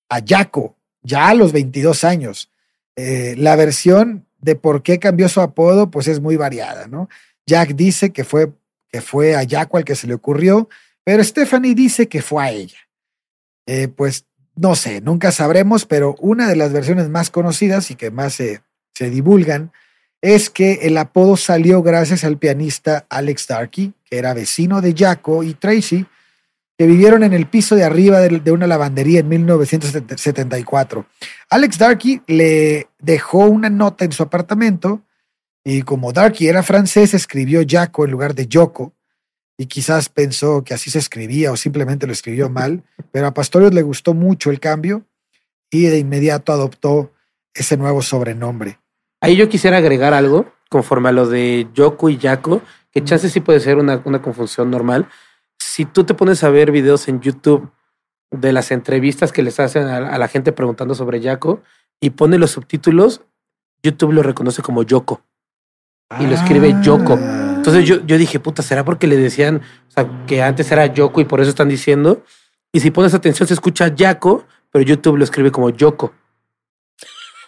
a 0.08 0.18
Yako, 0.18 0.76
ya 1.02 1.28
a 1.28 1.34
los 1.34 1.52
22 1.52 2.04
años. 2.04 2.50
la 2.96 3.56
versión 3.56 4.26
de 4.40 4.56
por 4.56 4.82
qué 4.82 4.98
cambió 4.98 5.28
su 5.28 5.40
apodo, 5.40 5.90
pues 5.90 6.08
es 6.08 6.20
muy 6.20 6.36
variada, 6.36 6.86
¿no? 6.86 7.08
Jack 7.46 7.74
dice 7.74 8.10
que 8.10 8.24
fue, 8.24 8.52
que 8.88 9.00
fue 9.00 9.36
a 9.36 9.42
Jack 9.42 9.74
al 9.74 9.84
que 9.84 9.96
se 9.96 10.06
le 10.06 10.14
ocurrió, 10.14 10.68
pero 11.04 11.24
Stephanie 11.24 11.74
dice 11.74 12.08
que 12.08 12.22
fue 12.22 12.42
a 12.42 12.50
ella. 12.50 12.78
Eh, 13.66 13.88
pues 13.88 14.26
no 14.56 14.74
sé, 14.74 15.00
nunca 15.00 15.32
sabremos, 15.32 15.86
pero 15.86 16.16
una 16.20 16.48
de 16.48 16.56
las 16.56 16.72
versiones 16.72 17.08
más 17.08 17.30
conocidas 17.30 17.90
y 17.90 17.94
que 17.94 18.10
más 18.10 18.34
se, 18.34 18.62
se 18.94 19.10
divulgan 19.10 19.72
es 20.20 20.50
que 20.50 20.80
el 20.82 20.98
apodo 20.98 21.36
salió 21.36 21.82
gracias 21.82 22.24
al 22.24 22.36
pianista 22.36 23.06
Alex 23.08 23.46
Darkey, 23.46 23.94
que 24.04 24.18
era 24.18 24.34
vecino 24.34 24.80
de 24.80 24.92
Jacko 24.92 25.42
y 25.42 25.54
Tracy, 25.54 26.06
que 26.80 26.86
vivieron 26.86 27.22
en 27.24 27.34
el 27.34 27.46
piso 27.46 27.76
de 27.76 27.84
arriba 27.84 28.20
de, 28.20 28.52
una 28.52 28.66
lavandería 28.66 29.20
en 29.20 29.28
1974. 29.28 31.04
Alex 31.50 31.76
Darky 31.76 32.22
le 32.26 32.88
dejó 32.98 33.40
una 33.40 33.68
nota 33.68 34.06
en 34.06 34.12
su 34.12 34.22
apartamento 34.22 35.02
y 35.62 35.82
como 35.82 36.14
Darky 36.14 36.48
era 36.48 36.62
francés, 36.62 37.12
escribió 37.12 37.60
Jaco 37.68 38.06
en 38.06 38.10
lugar 38.12 38.34
de 38.34 38.46
Yoko. 38.46 38.94
y 39.58 39.66
quizás 39.66 40.08
pensó 40.08 40.64
que 40.64 40.72
así 40.72 40.88
se 40.88 41.00
escribía 41.00 41.52
o 41.52 41.56
simplemente 41.58 42.06
lo 42.06 42.14
escribió 42.14 42.48
mal, 42.48 42.82
pero 43.12 43.26
a 43.26 43.34
Pastorius 43.34 43.74
le 43.74 43.82
gustó 43.82 44.14
mucho 44.14 44.50
el 44.50 44.58
cambio 44.58 45.04
y 45.68 45.82
de 45.82 45.98
inmediato 45.98 46.50
adoptó 46.50 47.12
ese 47.52 47.76
nuevo 47.76 48.00
sobrenombre. 48.00 48.78
Ahí 49.20 49.36
yo 49.36 49.50
quisiera 49.50 49.76
agregar 49.76 50.14
algo 50.14 50.50
conforme 50.70 51.10
a 51.10 51.12
lo 51.12 51.28
de 51.28 51.68
Yoko 51.74 52.08
y 52.08 52.16
Yako, 52.16 52.62
que 52.90 53.04
chance 53.04 53.28
sí 53.28 53.40
puede 53.40 53.60
ser 53.60 53.76
una 53.76 54.22
confusión 54.22 54.70
normal. 54.70 55.06
Si 55.60 55.84
tú 55.84 56.04
te 56.04 56.14
pones 56.14 56.42
a 56.42 56.48
ver 56.48 56.72
videos 56.72 57.06
en 57.06 57.20
YouTube 57.20 57.70
de 58.30 58.52
las 58.52 58.70
entrevistas 58.70 59.30
que 59.30 59.42
les 59.42 59.60
hacen 59.60 59.86
a, 59.86 60.16
la 60.16 60.28
gente 60.28 60.52
preguntando 60.52 60.94
sobre 60.94 61.20
Yako 61.20 61.62
y 62.00 62.10
pone 62.10 62.38
los 62.38 62.52
subtítulos, 62.52 63.22
YouTube 63.82 64.12
lo 64.12 64.22
reconoce 64.22 64.62
como 64.62 64.82
Yoko 64.82 65.22
y 66.18 66.26
lo 66.26 66.34
escribe 66.34 66.74
Yoko. 66.82 67.18
Ah. 67.20 67.54
Entonces 67.56 67.86
yo, 67.86 68.04
yo 68.06 68.16
dije, 68.16 68.40
puta, 68.40 68.62
¿será 68.62 68.84
porque 68.84 69.06
le 69.06 69.18
decían 69.18 69.60
o 69.88 69.90
sea, 69.90 70.26
que 70.26 70.42
antes 70.42 70.72
era 70.72 70.86
Yoko 70.86 71.20
y 71.20 71.24
por 71.24 71.40
eso 71.40 71.50
están 71.50 71.68
diciendo? 71.68 72.24
Y 72.72 72.80
si 72.80 72.90
pones 72.90 73.12
atención 73.12 73.46
se 73.46 73.54
escucha 73.54 73.94
Yako, 73.94 74.46
pero 74.70 74.82
YouTube 74.82 75.18
lo 75.18 75.24
escribe 75.24 75.52
como 75.52 75.68
Yoko. 75.68 76.14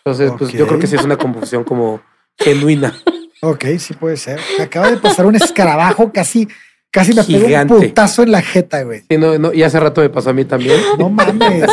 Entonces, 0.05 0.33
pues 0.37 0.53
yo 0.53 0.67
creo 0.67 0.79
que 0.79 0.87
sí 0.87 0.97
es 0.97 1.05
una 1.05 1.17
confusión 1.17 1.65
como 1.65 2.03
genuina. 2.39 2.95
Ok, 3.41 3.65
sí 3.79 3.95
puede 3.95 4.17
ser. 4.17 4.39
Acaba 4.61 4.91
de 4.91 4.99
pasar 4.99 5.27
un 5.27 5.35
escarabajo 5.35 6.13
casi, 6.13 6.49
casi 6.93 7.15
me 7.15 7.25
pegó 7.25 7.63
un 7.63 7.67
putazo 7.67 8.23
en 8.23 8.31
la 8.31 8.43
jeta, 8.43 8.83
güey. 8.83 9.03
Sí, 9.11 9.19
no, 9.19 9.37
no, 9.39 9.53
y 9.53 9.65
hace 9.65 9.81
rato 9.81 10.01
me 10.03 10.11
pasó 10.11 10.31
a 10.31 10.33
mí 10.33 10.45
también. 10.45 10.81
No 10.99 11.09
mames. 11.09 11.65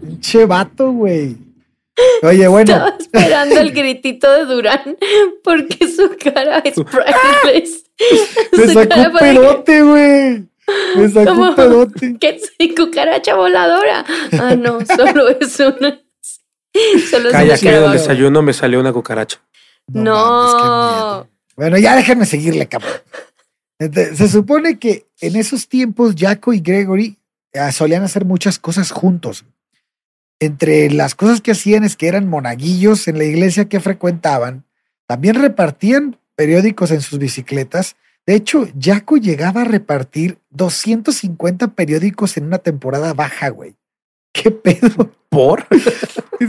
Pinche 0.00 0.46
vato, 0.46 0.92
güey. 0.92 1.36
Oye, 2.22 2.46
bueno, 2.46 2.72
Estaba 2.72 2.96
esperando 2.96 3.58
el 3.60 3.72
gritito 3.72 4.30
de 4.30 4.44
Durán 4.44 4.96
porque 5.42 5.88
su 5.88 6.14
cara 6.22 6.58
es 6.60 6.74
priceless. 6.74 7.84
me 8.52 8.72
sacó 8.72 9.00
un 9.00 9.18
pedote, 9.18 9.82
güey. 9.82 10.44
Me 10.96 11.08
sacó 11.08 11.30
¿Cómo? 11.30 11.48
un 11.48 11.54
pedote. 11.56 12.16
que 12.20 12.40
es 12.58 12.74
cucaracha 12.76 13.34
voladora. 13.34 14.04
Ah, 14.38 14.54
no, 14.54 14.78
solo 14.86 15.28
es 15.28 15.58
una. 15.58 16.00
Solo 17.10 17.28
es 17.30 17.32
Calla, 17.32 17.54
un 17.54 17.60
que 17.60 17.68
en 17.68 17.84
el 17.84 17.92
desayuno 17.92 18.42
me 18.42 18.52
salió 18.52 18.78
una 18.78 18.92
cucaracha. 18.92 19.40
No. 19.88 20.14
mames, 20.14 21.24
qué. 21.24 21.30
Bueno, 21.56 21.78
ya 21.78 21.96
déjenme 21.96 22.26
seguirle, 22.26 22.68
cabrón. 22.68 22.92
Se 23.78 24.28
supone 24.28 24.78
que 24.78 25.06
en 25.20 25.36
esos 25.36 25.68
tiempos 25.68 26.14
Jaco 26.18 26.52
y 26.52 26.60
Gregory 26.60 27.18
eh, 27.52 27.72
solían 27.72 28.02
hacer 28.02 28.24
muchas 28.24 28.58
cosas 28.58 28.90
juntos. 28.90 29.44
Entre 30.40 30.90
las 30.90 31.14
cosas 31.14 31.40
que 31.40 31.52
hacían 31.52 31.84
es 31.84 31.96
que 31.96 32.08
eran 32.08 32.28
monaguillos 32.28 33.08
en 33.08 33.18
la 33.18 33.24
iglesia 33.24 33.68
que 33.68 33.80
frecuentaban. 33.80 34.64
También 35.06 35.36
repartían 35.36 36.18
periódicos 36.34 36.90
en 36.90 37.00
sus 37.00 37.18
bicicletas. 37.18 37.96
De 38.26 38.34
hecho, 38.34 38.68
Jaco 38.78 39.16
llegaba 39.16 39.62
a 39.62 39.64
repartir 39.64 40.38
250 40.50 41.68
periódicos 41.68 42.36
en 42.36 42.44
una 42.44 42.58
temporada 42.58 43.14
baja, 43.14 43.48
güey. 43.48 43.76
¿Qué 44.32 44.50
pedo? 44.50 45.12
¿Por? 45.28 45.66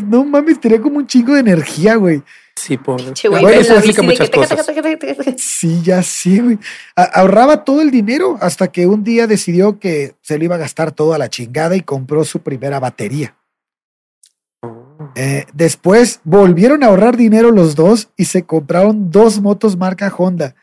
No 0.06 0.24
mames, 0.24 0.60
tenía 0.62 0.80
como 0.80 1.00
un 1.00 1.08
chingo 1.08 1.34
de 1.34 1.40
energía, 1.40 1.96
güey. 1.96 2.22
Sí. 2.60 2.78
Che, 3.14 3.28
güey, 3.30 3.42
Bueno, 3.42 3.62
eso 3.62 3.74
explica 3.74 4.02
muchas 4.02 4.30
cosas. 4.30 4.66
Sí, 5.38 5.82
ya 5.82 6.04
sí, 6.04 6.40
güey. 6.40 6.60
Ahorraba 6.96 7.64
todo 7.64 7.82
el 7.82 7.90
dinero 7.90 8.38
hasta 8.42 8.70
que 8.70 8.86
un 8.86 9.04
día 9.04 9.28
decidió 9.28 9.80
que 9.80 10.16
se 10.22 10.38
le 10.38 10.46
iba 10.46 10.56
a 10.56 10.60
gastar 10.60 10.92
todo 10.92 11.14
a 11.14 11.18
la 11.18 11.30
chingada 11.30 11.76
y 11.76 11.82
compró 11.82 12.26
su 12.26 12.42
primera 12.42 12.80
batería. 12.80 13.36
Eh, 15.16 15.46
después 15.54 16.20
volvieron 16.24 16.84
a 16.84 16.88
ahorrar 16.88 17.16
dinero 17.16 17.52
los 17.52 17.76
dos 17.76 18.10
y 18.18 18.26
se 18.26 18.44
compraron 18.44 19.10
dos 19.10 19.40
motos 19.40 19.78
marca 19.78 20.14
Honda. 20.16 20.56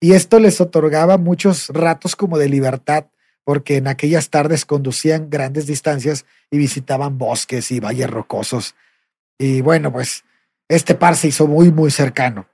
Y 0.00 0.12
esto 0.12 0.40
les 0.40 0.60
otorgaba 0.60 1.18
muchos 1.18 1.68
ratos 1.68 2.16
como 2.16 2.38
de 2.38 2.48
libertad, 2.48 3.06
porque 3.44 3.76
en 3.76 3.86
aquellas 3.86 4.30
tardes 4.30 4.64
conducían 4.64 5.30
grandes 5.30 5.66
distancias 5.66 6.24
y 6.50 6.58
visitaban 6.58 7.18
bosques 7.18 7.70
y 7.70 7.80
valles 7.80 8.10
rocosos. 8.10 8.74
Y 9.38 9.60
bueno, 9.60 9.92
pues 9.92 10.24
este 10.68 10.94
par 10.94 11.16
se 11.16 11.28
hizo 11.28 11.46
muy, 11.46 11.72
muy 11.72 11.90
cercano. 11.90 12.46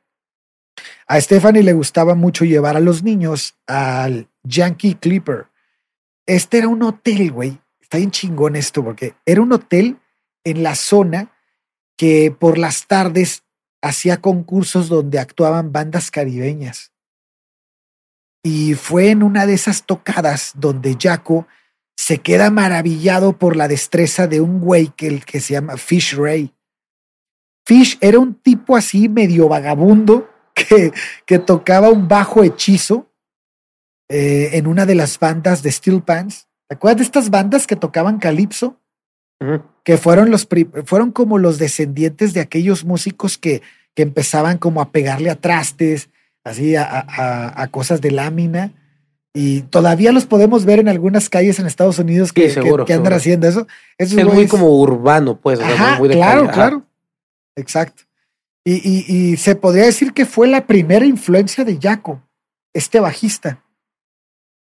A 1.07 1.21
Stephanie 1.21 1.63
le 1.63 1.73
gustaba 1.73 2.15
mucho 2.15 2.45
llevar 2.45 2.77
a 2.77 2.81
los 2.81 3.03
niños 3.03 3.57
al 3.67 4.29
Yankee 4.43 4.95
Clipper. 4.95 5.49
Este 6.27 6.59
era 6.59 6.69
un 6.69 6.83
hotel, 6.83 7.31
güey. 7.33 7.61
Está 7.81 7.99
bien 7.99 8.11
chingón 8.11 8.57
esto, 8.57 8.83
porque 8.83 9.15
era 9.27 9.43
un 9.43 9.53
hotel 9.53 9.99
en 10.45 10.63
la 10.63 10.75
zona 10.75 11.33
que 11.97 12.35
por 12.37 12.59
las 12.59 12.87
tardes 12.87 13.45
hacía 13.83 14.21
concursos 14.21 14.89
donde 14.89 15.19
actuaban 15.19 15.73
bandas 15.73 16.11
caribeñas. 16.11 16.93
Y 18.43 18.75
fue 18.75 19.11
en 19.11 19.23
una 19.23 19.47
de 19.47 19.55
esas 19.55 19.85
tocadas 19.85 20.53
donde 20.55 20.97
Jaco 21.01 21.47
se 21.97 22.19
queda 22.19 22.51
maravillado 22.51 23.39
por 23.39 23.57
la 23.57 23.69
destreza 23.69 24.27
de 24.27 24.41
un 24.41 24.61
güey 24.61 24.89
que, 24.89 25.21
que 25.21 25.41
se 25.41 25.55
llama 25.55 25.77
Fish 25.77 26.15
Ray. 26.17 26.54
Fish 27.67 27.97
era 28.01 28.19
un 28.19 28.35
tipo 28.35 28.77
así 28.77 29.09
medio 29.09 29.49
vagabundo 29.49 30.29
que, 30.55 30.93
que 31.27 31.39
tocaba 31.39 31.89
un 31.91 32.09
bajo 32.09 32.43
hechizo 32.45 33.11
eh, 34.09 34.51
en 34.53 34.67
una 34.67 34.87
de 34.87 34.95
las 34.95 35.19
bandas 35.19 35.63
de 35.63 35.73
Steel 35.73 36.03
Pants. 36.03 36.49
¿Te 36.69 36.77
acuerdas 36.77 36.99
de 36.99 37.05
estas 37.05 37.31
bandas 37.31 37.67
que 37.67 37.77
tocaban 37.77 38.19
calipso? 38.19 38.79
Ujú. 39.41 39.63
que 39.83 39.99
fueron 39.99 40.31
los 40.31 40.47
fueron 40.87 41.11
como 41.11 41.39
los 41.39 41.59
descendientes 41.59 42.35
de 42.35 42.41
aquellos 42.41 42.85
músicos 42.85 43.37
que, 43.37 43.63
que 43.95 44.03
empezaban 44.03 44.59
como 44.59 44.81
a 44.81 44.93
pegarle 44.93 45.29
a 45.29 45.35
trastes, 45.35 46.09
así 46.45 46.77
a, 46.77 46.85
a- 46.87 47.67
cosas 47.69 48.01
de 48.01 48.13
lámina. 48.13 48.73
Y 49.35 49.63
todavía 49.63 50.13
los 50.13 50.25
podemos 50.27 50.65
ver 50.65 50.79
en 50.79 50.89
algunas 50.89 51.29
calles 51.29 51.59
en 51.59 51.67
Estados 51.67 51.99
Unidos 51.99 52.33
que, 52.33 52.43
Sí, 52.43 52.55
que- 52.55 52.63
seguro, 52.63 52.85
que 52.85 52.93
andan 52.93 53.07
seguro. 53.07 53.17
haciendo 53.17 53.49
eso. 53.49 53.67
Esos 53.99 54.17
Es 54.17 54.25
muy 54.25 54.47
como 54.47 54.69
urbano, 54.81 55.41
pues. 55.41 55.59
o 55.59 55.63
sea, 55.63 55.75
Ajá, 55.75 55.99
muy 55.99 56.09
de 56.09 56.15
claro, 56.15 56.43
calle. 56.43 56.53
Claro. 56.55 56.87
Exacto. 57.57 58.03
Y, 58.65 58.75
y- 58.75 59.05
y 59.33 59.37
se 59.37 59.57
podría 59.57 59.85
decir 59.85 60.13
que 60.13 60.25
fue 60.27 60.49
la 60.49 60.67
primera 60.67 61.05
influencia 61.05 61.65
de 61.65 61.79
Jaco, 61.81 62.23
este 62.73 62.99
bajista. 63.01 63.63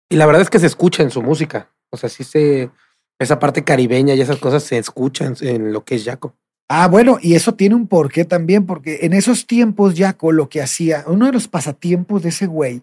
Y 0.08 0.16
la 0.16 0.26
verdad 0.26 0.42
es 0.42 0.50
que 0.50 0.58
se 0.58 0.66
escucha 0.66 1.02
en 1.02 1.10
su 1.10 1.22
música. 1.22 1.70
O 1.90 1.96
sea, 1.96 2.08
sí 2.08 2.24
se. 2.24 2.70
Esa 3.18 3.38
parte 3.38 3.64
caribeña 3.64 4.14
y 4.14 4.20
esas 4.22 4.38
cosas 4.38 4.62
se 4.62 4.78
escuchan 4.78 5.36
en 5.40 5.72
lo 5.72 5.84
que 5.84 5.96
es 5.96 6.04
Jaco. 6.04 6.34
Ah, 6.68 6.86
bueno, 6.88 7.18
y 7.20 7.34
eso 7.34 7.54
tiene 7.54 7.74
un 7.74 7.86
porqué 7.88 8.24
también, 8.24 8.64
porque 8.64 9.00
en 9.02 9.12
esos 9.12 9.46
tiempos 9.46 9.94
Jaco 9.96 10.32
lo 10.32 10.48
que 10.48 10.62
hacía, 10.62 11.04
uno 11.06 11.26
de 11.26 11.32
los 11.32 11.48
pasatiempos 11.48 12.22
de 12.22 12.28
ese 12.30 12.46
güey 12.46 12.82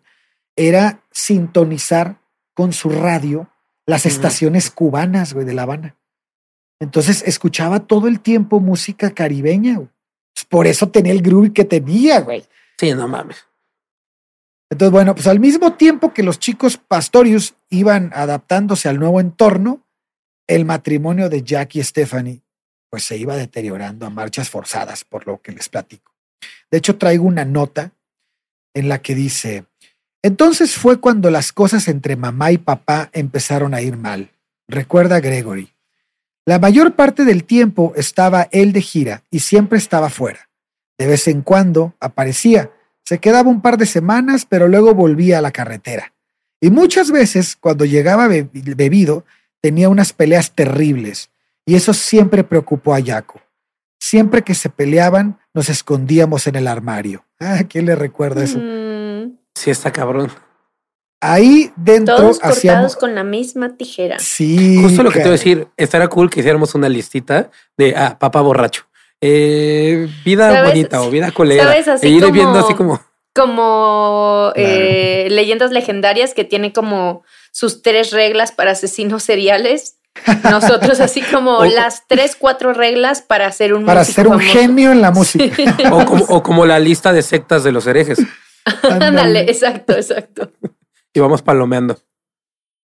era 0.56 1.02
sintonizar 1.12 2.20
con 2.54 2.74
su 2.74 2.90
radio 2.90 3.50
las 3.86 4.06
estaciones 4.06 4.70
cubanas, 4.70 5.34
güey, 5.34 5.46
de 5.46 5.54
La 5.54 5.64
Habana. 5.64 5.96
Entonces 6.80 7.24
escuchaba 7.26 7.82
todo 7.82 8.08
el 8.08 8.20
tiempo 8.20 8.60
música 8.60 9.12
caribeña, 9.12 9.76
güey. 9.76 9.90
Pues 10.34 10.46
Por 10.46 10.68
eso 10.68 10.90
tenía 10.90 11.13
el 11.13 11.22
groove 11.22 11.54
que 11.54 11.66
tenía, 11.66 12.22
güey. 12.22 12.46
Sí, 12.78 12.94
no 12.94 13.08
mames. 13.08 13.46
Entonces, 14.70 14.92
bueno, 14.92 15.16
pues 15.16 15.28
al 15.28 15.40
mismo 15.40 15.74
tiempo 15.74 16.13
que 16.13 16.24
los 16.24 16.40
chicos 16.40 16.78
Pastorius 16.78 17.56
iban 17.70 18.12
adaptándose 18.13 18.90
al 18.90 19.00
nuevo 19.00 19.20
entorno, 19.20 19.86
el 20.46 20.66
matrimonio 20.66 21.30
de 21.30 21.42
Jack 21.42 21.76
y 21.76 21.84
Stephanie 21.84 22.42
pues 22.90 23.04
se 23.04 23.18
iba 23.18 23.36
deteriorando 23.36 24.06
a 24.06 24.10
marchas 24.10 24.50
forzadas, 24.50 25.04
por 25.04 25.28
lo 25.28 25.42
que 25.42 25.52
les 25.52 25.70
platico. 25.70 26.13
De 26.72 26.78
hecho, 26.78 26.98
traigo 26.98 27.26
una 27.26 27.46
nota 27.46 27.92
en 28.74 28.90
la 28.90 29.02
que 29.02 29.16
dice, 29.16 29.66
entonces 30.24 30.76
fue 30.76 31.00
cuando 31.00 31.30
las 31.30 31.52
cosas 31.52 31.88
entre 31.88 32.16
mamá 32.16 32.52
y 32.52 32.58
papá 32.58 33.10
empezaron 33.13 33.74
a 33.74 33.82
ir 33.82 33.98
mal. 33.98 34.32
Recuerda 34.68 35.20
Gregory. 35.20 35.74
La 36.48 36.60
mayor 36.60 36.96
parte 36.96 37.26
del 37.26 37.44
tiempo 37.44 37.92
estaba 37.98 38.48
él 38.54 38.72
de 38.72 38.80
gira 38.82 39.22
y 39.30 39.40
siempre 39.40 39.78
estaba 39.78 40.10
fuera. 40.10 40.48
De 40.98 41.06
vez 41.06 41.28
en 41.28 41.42
cuando 41.42 41.94
aparecía, 42.00 42.72
se 43.04 43.20
quedaba 43.20 43.50
un 43.50 43.62
par 43.62 43.78
de 43.78 43.86
semanas, 43.86 44.46
pero 44.48 44.70
luego 44.70 44.94
volvía 44.94 45.40
a 45.40 45.42
la 45.42 45.52
carretera. 45.52 46.14
Y 46.62 46.70
muchas 46.70 47.12
veces, 47.12 47.58
cuando 47.58 47.84
llegaba 47.84 48.30
be- 48.30 48.48
bebido, 48.54 49.26
tenía 49.62 49.90
unas 49.90 50.14
peleas 50.14 50.54
terribles, 50.56 51.32
y 51.66 51.76
eso 51.76 51.94
siempre 51.94 52.46
preocupó 52.46 52.96
a 52.96 53.04
Jaco. 53.04 53.42
Siempre 54.00 54.42
que 54.44 54.56
se 54.56 54.70
peleaban, 54.70 55.40
nos 55.54 55.68
escondíamos 55.68 56.48
en 56.48 56.56
el 56.56 56.68
armario. 56.68 57.26
Ah, 57.42 57.64
¿quién 57.68 57.88
le 57.88 57.96
recuerda 57.98 58.46
eso? 58.46 58.58
Mm, 58.58 59.38
Sí, 59.54 59.70
está 59.70 59.92
cabrón. 59.92 60.32
Ahí 61.19 61.71
dentro 61.75 62.15
todos 62.15 62.36
cortados 62.38 62.58
hacíamos. 62.58 62.95
con 62.95 63.15
la 63.15 63.23
misma 63.23 63.75
tijera. 63.75 64.19
Sí. 64.19 64.80
Justo 64.82 65.01
lo 65.03 65.10
que 65.10 65.17
te 65.19 65.23
voy 65.23 65.30
a 65.30 65.32
decir, 65.32 65.67
estaría 65.75 66.08
cool 66.10 66.30
que 66.30 66.41
hiciéramos 66.41 66.75
una 66.75 66.89
listita 66.89 67.49
de 67.77 67.95
ah, 67.95 68.17
papá 68.19 68.41
borracho. 68.41 68.84
Eh, 69.19 70.08
vida 70.23 70.51
¿Sabes? 70.51 70.69
bonita 70.69 71.01
o 71.01 71.10
vida 71.10 71.32
colera. 71.32 71.63
¿Sabes? 71.63 71.88
Así 71.88 72.06
e 72.08 72.10
ir 72.12 72.21
como- 72.21 72.34
viendo 72.34 72.60
así 72.60 72.73
como. 72.75 73.01
Como 73.34 74.51
eh, 74.56 75.27
leyendas 75.30 75.71
legendarias 75.71 76.34
que 76.34 76.43
tiene 76.43 76.73
como 76.73 77.23
sus 77.51 77.82
tres 77.84 78.12
reglas 78.12 78.51
para 78.51 78.71
asesinos 78.71 79.23
seriales. 79.23 79.97
Nosotros 80.43 80.99
así 80.99 81.21
como 81.21 81.58
O- 81.58 81.65
las 81.65 82.03
tres, 82.08 82.36
cuatro 82.38 82.73
reglas 82.73 83.21
para 83.21 83.51
ser 83.51 83.73
un 83.75 83.86
Para 83.86 84.03
ser 84.06 84.27
un 84.27 84.39
famoso. 84.39 84.51
genio 84.60 84.91
en 84.91 85.01
la 85.01 85.12
música. 85.12 85.45
O 85.91 86.06
como, 86.06 86.25
o 86.25 86.43
como 86.43 86.65
la 86.65 86.80
lista 86.80 87.13
de 87.13 87.21
sectas 87.21 87.63
de 87.63 87.71
los 87.71 87.86
herejes. 87.88 88.19
Ándale, 88.84 89.41
exacto, 89.41 89.93
exacto. 89.93 90.51
Y 91.17 91.19
vamos 91.19 91.41
palomeando. 91.41 91.99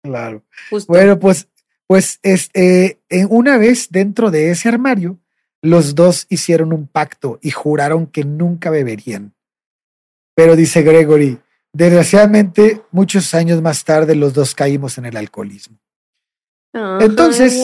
Claro. 0.01 0.43
Bueno, 0.87 1.19
pues, 1.19 1.49
pues 1.87 2.21
este, 2.23 3.01
una 3.29 3.57
vez 3.57 3.89
dentro 3.89 4.31
de 4.31 4.49
ese 4.49 4.69
armario, 4.69 5.19
los 5.61 5.93
dos 5.93 6.25
hicieron 6.29 6.71
un 6.71 6.87
pacto 6.87 7.37
y 7.41 7.51
juraron 7.51 8.07
que 8.07 8.23
nunca 8.23 8.69
beberían. 8.69 9.33
Pero 10.35 10.55
dice 10.55 10.83
Gregory, 10.83 11.37
desgraciadamente, 11.73 12.81
muchos 12.91 13.33
años 13.33 13.61
más 13.61 13.83
tarde 13.83 14.15
los 14.15 14.33
dos 14.33 14.55
caímos 14.55 14.97
en 14.97 15.05
el 15.05 15.17
alcoholismo. 15.17 15.77
Entonces, 17.01 17.61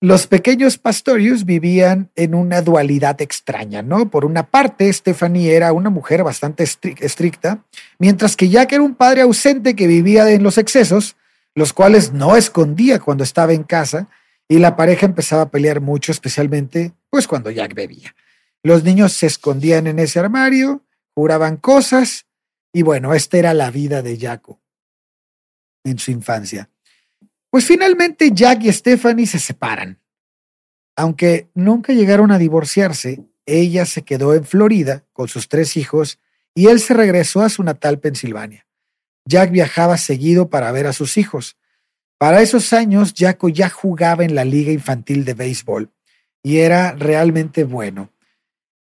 los 0.00 0.26
pequeños 0.26 0.76
Pastorius 0.76 1.44
vivían 1.44 2.10
en 2.16 2.34
una 2.34 2.60
dualidad 2.60 3.20
extraña, 3.22 3.82
¿no? 3.82 4.10
Por 4.10 4.24
una 4.24 4.50
parte, 4.50 4.92
Stephanie 4.92 5.54
era 5.54 5.72
una 5.72 5.88
mujer 5.88 6.22
bastante 6.22 6.64
estricta, 6.64 7.64
mientras 7.98 8.36
que 8.36 8.48
Jack 8.48 8.72
era 8.72 8.82
un 8.82 8.94
padre 8.94 9.22
ausente 9.22 9.74
que 9.74 9.86
vivía 9.86 10.30
en 10.30 10.42
los 10.42 10.58
excesos, 10.58 11.16
los 11.54 11.72
cuales 11.72 12.12
no 12.12 12.36
escondía 12.36 12.98
cuando 12.98 13.24
estaba 13.24 13.54
en 13.54 13.62
casa, 13.62 14.08
y 14.48 14.58
la 14.58 14.76
pareja 14.76 15.06
empezaba 15.06 15.42
a 15.42 15.50
pelear 15.50 15.80
mucho, 15.80 16.12
especialmente 16.12 16.92
pues 17.08 17.26
cuando 17.26 17.50
Jack 17.50 17.74
bebía. 17.74 18.14
Los 18.62 18.84
niños 18.84 19.12
se 19.14 19.26
escondían 19.26 19.86
en 19.86 19.98
ese 19.98 20.18
armario, 20.18 20.84
juraban 21.14 21.56
cosas, 21.56 22.26
y 22.72 22.82
bueno, 22.82 23.14
esta 23.14 23.38
era 23.38 23.54
la 23.54 23.70
vida 23.70 24.02
de 24.02 24.18
Jaco 24.18 24.60
en 25.84 25.98
su 25.98 26.10
infancia. 26.10 26.68
Pues 27.56 27.64
finalmente 27.64 28.32
Jack 28.34 28.64
y 28.64 28.70
Stephanie 28.70 29.26
se 29.26 29.38
separan. 29.38 29.98
Aunque 30.94 31.48
nunca 31.54 31.94
llegaron 31.94 32.30
a 32.30 32.36
divorciarse, 32.36 33.24
ella 33.46 33.86
se 33.86 34.02
quedó 34.02 34.34
en 34.34 34.44
Florida 34.44 35.06
con 35.14 35.28
sus 35.28 35.48
tres 35.48 35.78
hijos 35.78 36.18
y 36.54 36.66
él 36.66 36.80
se 36.80 36.92
regresó 36.92 37.40
a 37.40 37.48
su 37.48 37.62
natal 37.62 37.98
Pensilvania. 37.98 38.66
Jack 39.24 39.52
viajaba 39.52 39.96
seguido 39.96 40.50
para 40.50 40.70
ver 40.70 40.86
a 40.86 40.92
sus 40.92 41.16
hijos. 41.16 41.56
Para 42.18 42.42
esos 42.42 42.74
años, 42.74 43.14
Jaco 43.16 43.48
ya 43.48 43.70
jugaba 43.70 44.26
en 44.26 44.34
la 44.34 44.44
liga 44.44 44.70
infantil 44.70 45.24
de 45.24 45.32
béisbol 45.32 45.90
y 46.42 46.58
era 46.58 46.92
realmente 46.92 47.64
bueno. 47.64 48.10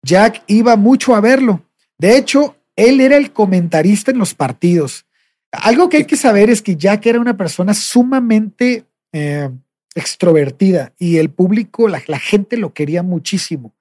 Jack 0.03 0.45
iba 0.47 0.77
mucho 0.77 1.15
a 1.15 1.21
verlo. 1.21 1.63
De 1.99 2.17
hecho, 2.17 2.57
él 2.75 3.03
era 3.03 3.19
el 3.19 3.35
comentarista 3.35 4.13
en 4.13 4.19
los 4.19 4.33
partidos. 4.33 5.05
Algo 5.53 5.89
que 5.89 5.99
hay 5.99 6.05
que 6.07 6.17
saber 6.17 6.49
es 6.51 6.63
que 6.63 6.77
Jack 6.77 7.07
era 7.07 7.21
una 7.21 7.37
persona 7.37 7.75
sumamente 7.75 8.85
eh, 9.13 9.51
extrovertida 9.95 10.93
y 10.99 11.19
el 11.19 11.31
público, 11.31 11.89
la, 11.89 12.01
gente 12.19 12.57
lo 12.57 12.73
quería 12.73 13.03
muchísimo. 13.03 13.75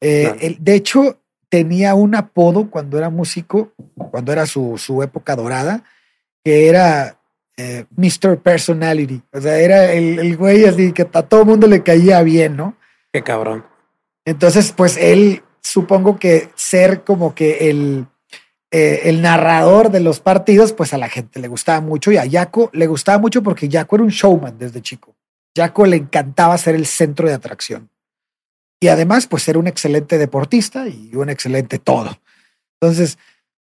Eh, 0.00 0.56
de 0.60 0.74
hecho, 0.74 1.18
tenía 1.48 1.94
un 1.94 2.14
apodo 2.14 2.70
cuando 2.70 2.98
era 2.98 3.08
músico, 3.08 3.72
cuando 4.10 4.32
era 4.32 4.46
su, 4.46 4.76
su 4.76 5.02
época 5.02 5.34
dorada, 5.34 5.82
que 6.44 6.68
era 6.68 7.18
eh, 7.56 7.86
Mr. 7.96 8.38
Personality. 8.38 9.22
O 9.32 9.40
sea, 9.40 9.58
era 9.58 9.92
el, 9.92 10.18
el, 10.18 10.36
güey 10.36 10.64
así 10.66 10.92
que 10.92 11.08
a 11.12 11.22
todo 11.22 11.44
mundo 11.44 11.66
le 11.66 11.82
caía 11.82 12.22
bien, 12.22 12.56
¿no? 12.56 12.76
Qué 13.12 13.22
cabrón. 13.22 13.64
Entonces, 14.24 14.72
pues 14.72 14.98
él, 14.98 15.42
supongo 15.62 16.18
que 16.18 16.50
ser 16.54 17.02
como 17.02 17.34
que 17.34 17.70
el 17.70 18.06
eh, 18.70 19.02
el 19.04 19.22
narrador 19.22 19.90
de 19.90 20.00
los 20.00 20.20
partidos, 20.20 20.72
pues 20.72 20.92
a 20.92 20.98
la 20.98 21.08
gente 21.08 21.40
le 21.40 21.48
gustaba 21.48 21.80
mucho 21.80 22.12
y 22.12 22.18
a 22.18 22.28
Jaco 22.30 22.70
le 22.72 22.86
gustaba 22.86 23.18
mucho 23.18 23.42
porque 23.42 23.68
Jaco 23.70 23.96
era 23.96 24.04
un 24.04 24.10
showman 24.10 24.58
desde 24.58 24.82
chico. 24.82 25.16
Jaco 25.56 25.86
le 25.86 25.96
encantaba 25.96 26.56
ser 26.58 26.74
el 26.74 26.86
centro 26.86 27.26
de 27.26 27.34
atracción. 27.34 27.90
Y 28.80 28.88
además, 28.88 29.26
pues 29.26 29.48
era 29.48 29.58
un 29.58 29.66
excelente 29.66 30.18
deportista 30.18 30.86
y 30.86 31.10
un 31.14 31.30
excelente 31.30 31.78
todo. 31.78 32.20
Entonces, 32.80 33.18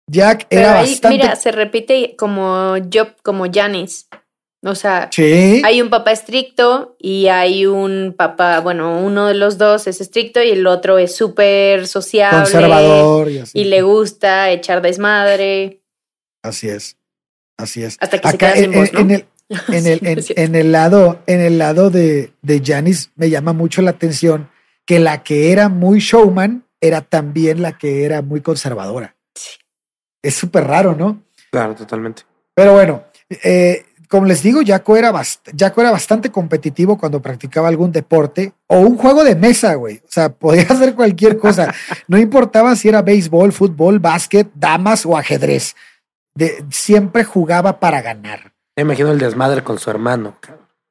Jack 0.07 0.47
era 0.51 0.75
bastante... 0.75 1.17
Mira, 1.17 1.37
se 1.37 1.53
repite 1.53 2.15
como 2.17 2.77
Job, 2.93 3.15
como 3.23 3.47
Janis. 3.51 4.09
O 4.62 4.75
sea, 4.75 5.09
hay 5.16 5.81
un 5.81 5.88
papá 5.88 6.11
estricto 6.11 6.97
y 6.99 7.29
hay 7.29 7.64
un 7.66 8.14
papá, 8.16 8.59
bueno, 8.59 9.01
uno 9.01 9.29
de 9.29 9.35
los 9.35 9.57
dos 9.57 9.87
es 9.87 10.01
estricto 10.01 10.42
y 10.42 10.51
el 10.51 10.66
otro 10.66 10.99
es 10.99 11.14
súper 11.14 11.87
sociable. 11.87 12.38
Conservador 12.38 13.31
y 13.31 13.38
así. 13.38 13.59
Y 13.59 13.64
le 13.64 13.83
gusta 13.83 14.51
echar 14.51 14.83
desmadre. 14.83 15.81
Así 16.42 16.68
es, 16.68 16.97
así 17.57 17.85
es. 17.85 17.99
Hasta 18.01 18.18
que 18.18 18.29
se 18.29 18.61
sin 18.62 18.73
voz, 18.73 18.90
en, 18.94 19.11
el, 19.12 19.27
en, 19.68 19.87
el, 19.87 20.25
en, 20.37 20.55
el 20.57 20.73
lado, 20.73 21.23
en 21.27 21.40
el 21.40 21.59
lado 21.59 21.90
de, 21.90 22.33
de 22.42 22.62
Janis 22.64 23.12
me 23.14 23.31
llama 23.31 23.53
mucho 23.53 23.81
la 23.81 23.90
atención 23.90 24.51
que 24.85 24.99
la 24.99 25.23
que 25.23 25.53
era 25.53 25.68
muy 25.68 26.01
showman 26.01 26.64
era 26.81 27.03
también 27.03 27.62
la 27.62 27.79
que 27.79 28.05
era 28.05 28.23
muy 28.23 28.40
conservadora. 28.40 29.14
Sí. 29.35 29.59
Es 30.21 30.35
súper 30.35 30.64
raro, 30.64 30.97
¿no? 30.97 31.23
Claro, 31.53 31.77
totalmente. 31.77 32.23
Pero 32.55 32.73
bueno, 32.73 33.05
eh, 33.44 33.85
como 34.09 34.27
les 34.27 34.42
digo, 34.42 34.61
Jaco 34.66 34.97
era, 34.97 35.12
era 35.12 35.90
bastante 35.90 36.31
competitivo 36.31 36.97
cuando 36.97 37.21
practicaba 37.21 37.68
algún 37.68 37.92
deporte 37.92 38.55
o 38.66 38.79
un 38.79 38.97
juego 38.97 39.23
de 39.23 39.37
mesa, 39.37 39.75
güey. 39.75 39.99
O 39.99 40.11
sea, 40.11 40.29
podía 40.33 40.62
hacer 40.62 40.94
cualquier 40.94 41.38
cosa. 41.38 41.75
No 42.07 42.18
importaba 42.18 42.75
si 42.75 42.88
era 42.88 43.03
béisbol, 43.03 43.53
fútbol, 43.53 43.99
básquet, 43.99 44.49
damas 44.55 45.05
o 45.05 45.16
ajedrez. 45.16 45.77
De, 46.35 46.64
siempre 46.71 47.25
jugaba 47.25 47.81
para 47.81 48.01
ganar. 48.01 48.53
Me 48.77 48.83
imagino 48.83 49.11
el 49.11 49.18
desmadre 49.18 49.62
con 49.62 49.79
su 49.79 49.90
hermano. 49.90 50.37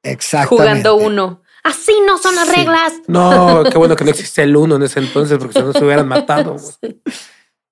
Exactamente. 0.02 0.48
Jugando 0.48 0.96
uno. 0.96 1.42
Así 1.64 1.92
no 2.06 2.18
son 2.18 2.34
las 2.34 2.54
reglas. 2.54 2.92
No, 3.08 3.64
qué 3.64 3.76
bueno 3.76 3.96
que 3.96 4.04
no 4.04 4.10
existe 4.12 4.42
el 4.42 4.56
uno 4.56 4.76
en 4.76 4.82
ese 4.84 5.00
entonces, 5.00 5.38
porque 5.38 5.58
si 5.58 5.64
no 5.64 5.72
se 5.72 5.84
hubieran 5.84 6.06
matado. 6.06 6.56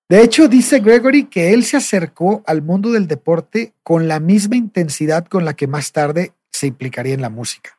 De 0.09 0.23
hecho, 0.23 0.47
dice 0.47 0.79
Gregory 0.79 1.25
que 1.25 1.53
él 1.53 1.64
se 1.64 1.77
acercó 1.77 2.45
al 2.47 2.62
mundo 2.62 2.92
del 2.92 3.09
deporte 3.09 3.75
con 3.83 4.07
la 4.07 4.21
misma 4.21 4.57
intensidad 4.57 5.27
con 5.27 5.45
la 5.45 5.55
que 5.55 5.66
más 5.66 5.90
tarde 5.90 6.33
se 6.53 6.69
implicaría 6.69 7.14
en 7.14 7.23
la 7.23 7.31
música. 7.31 7.77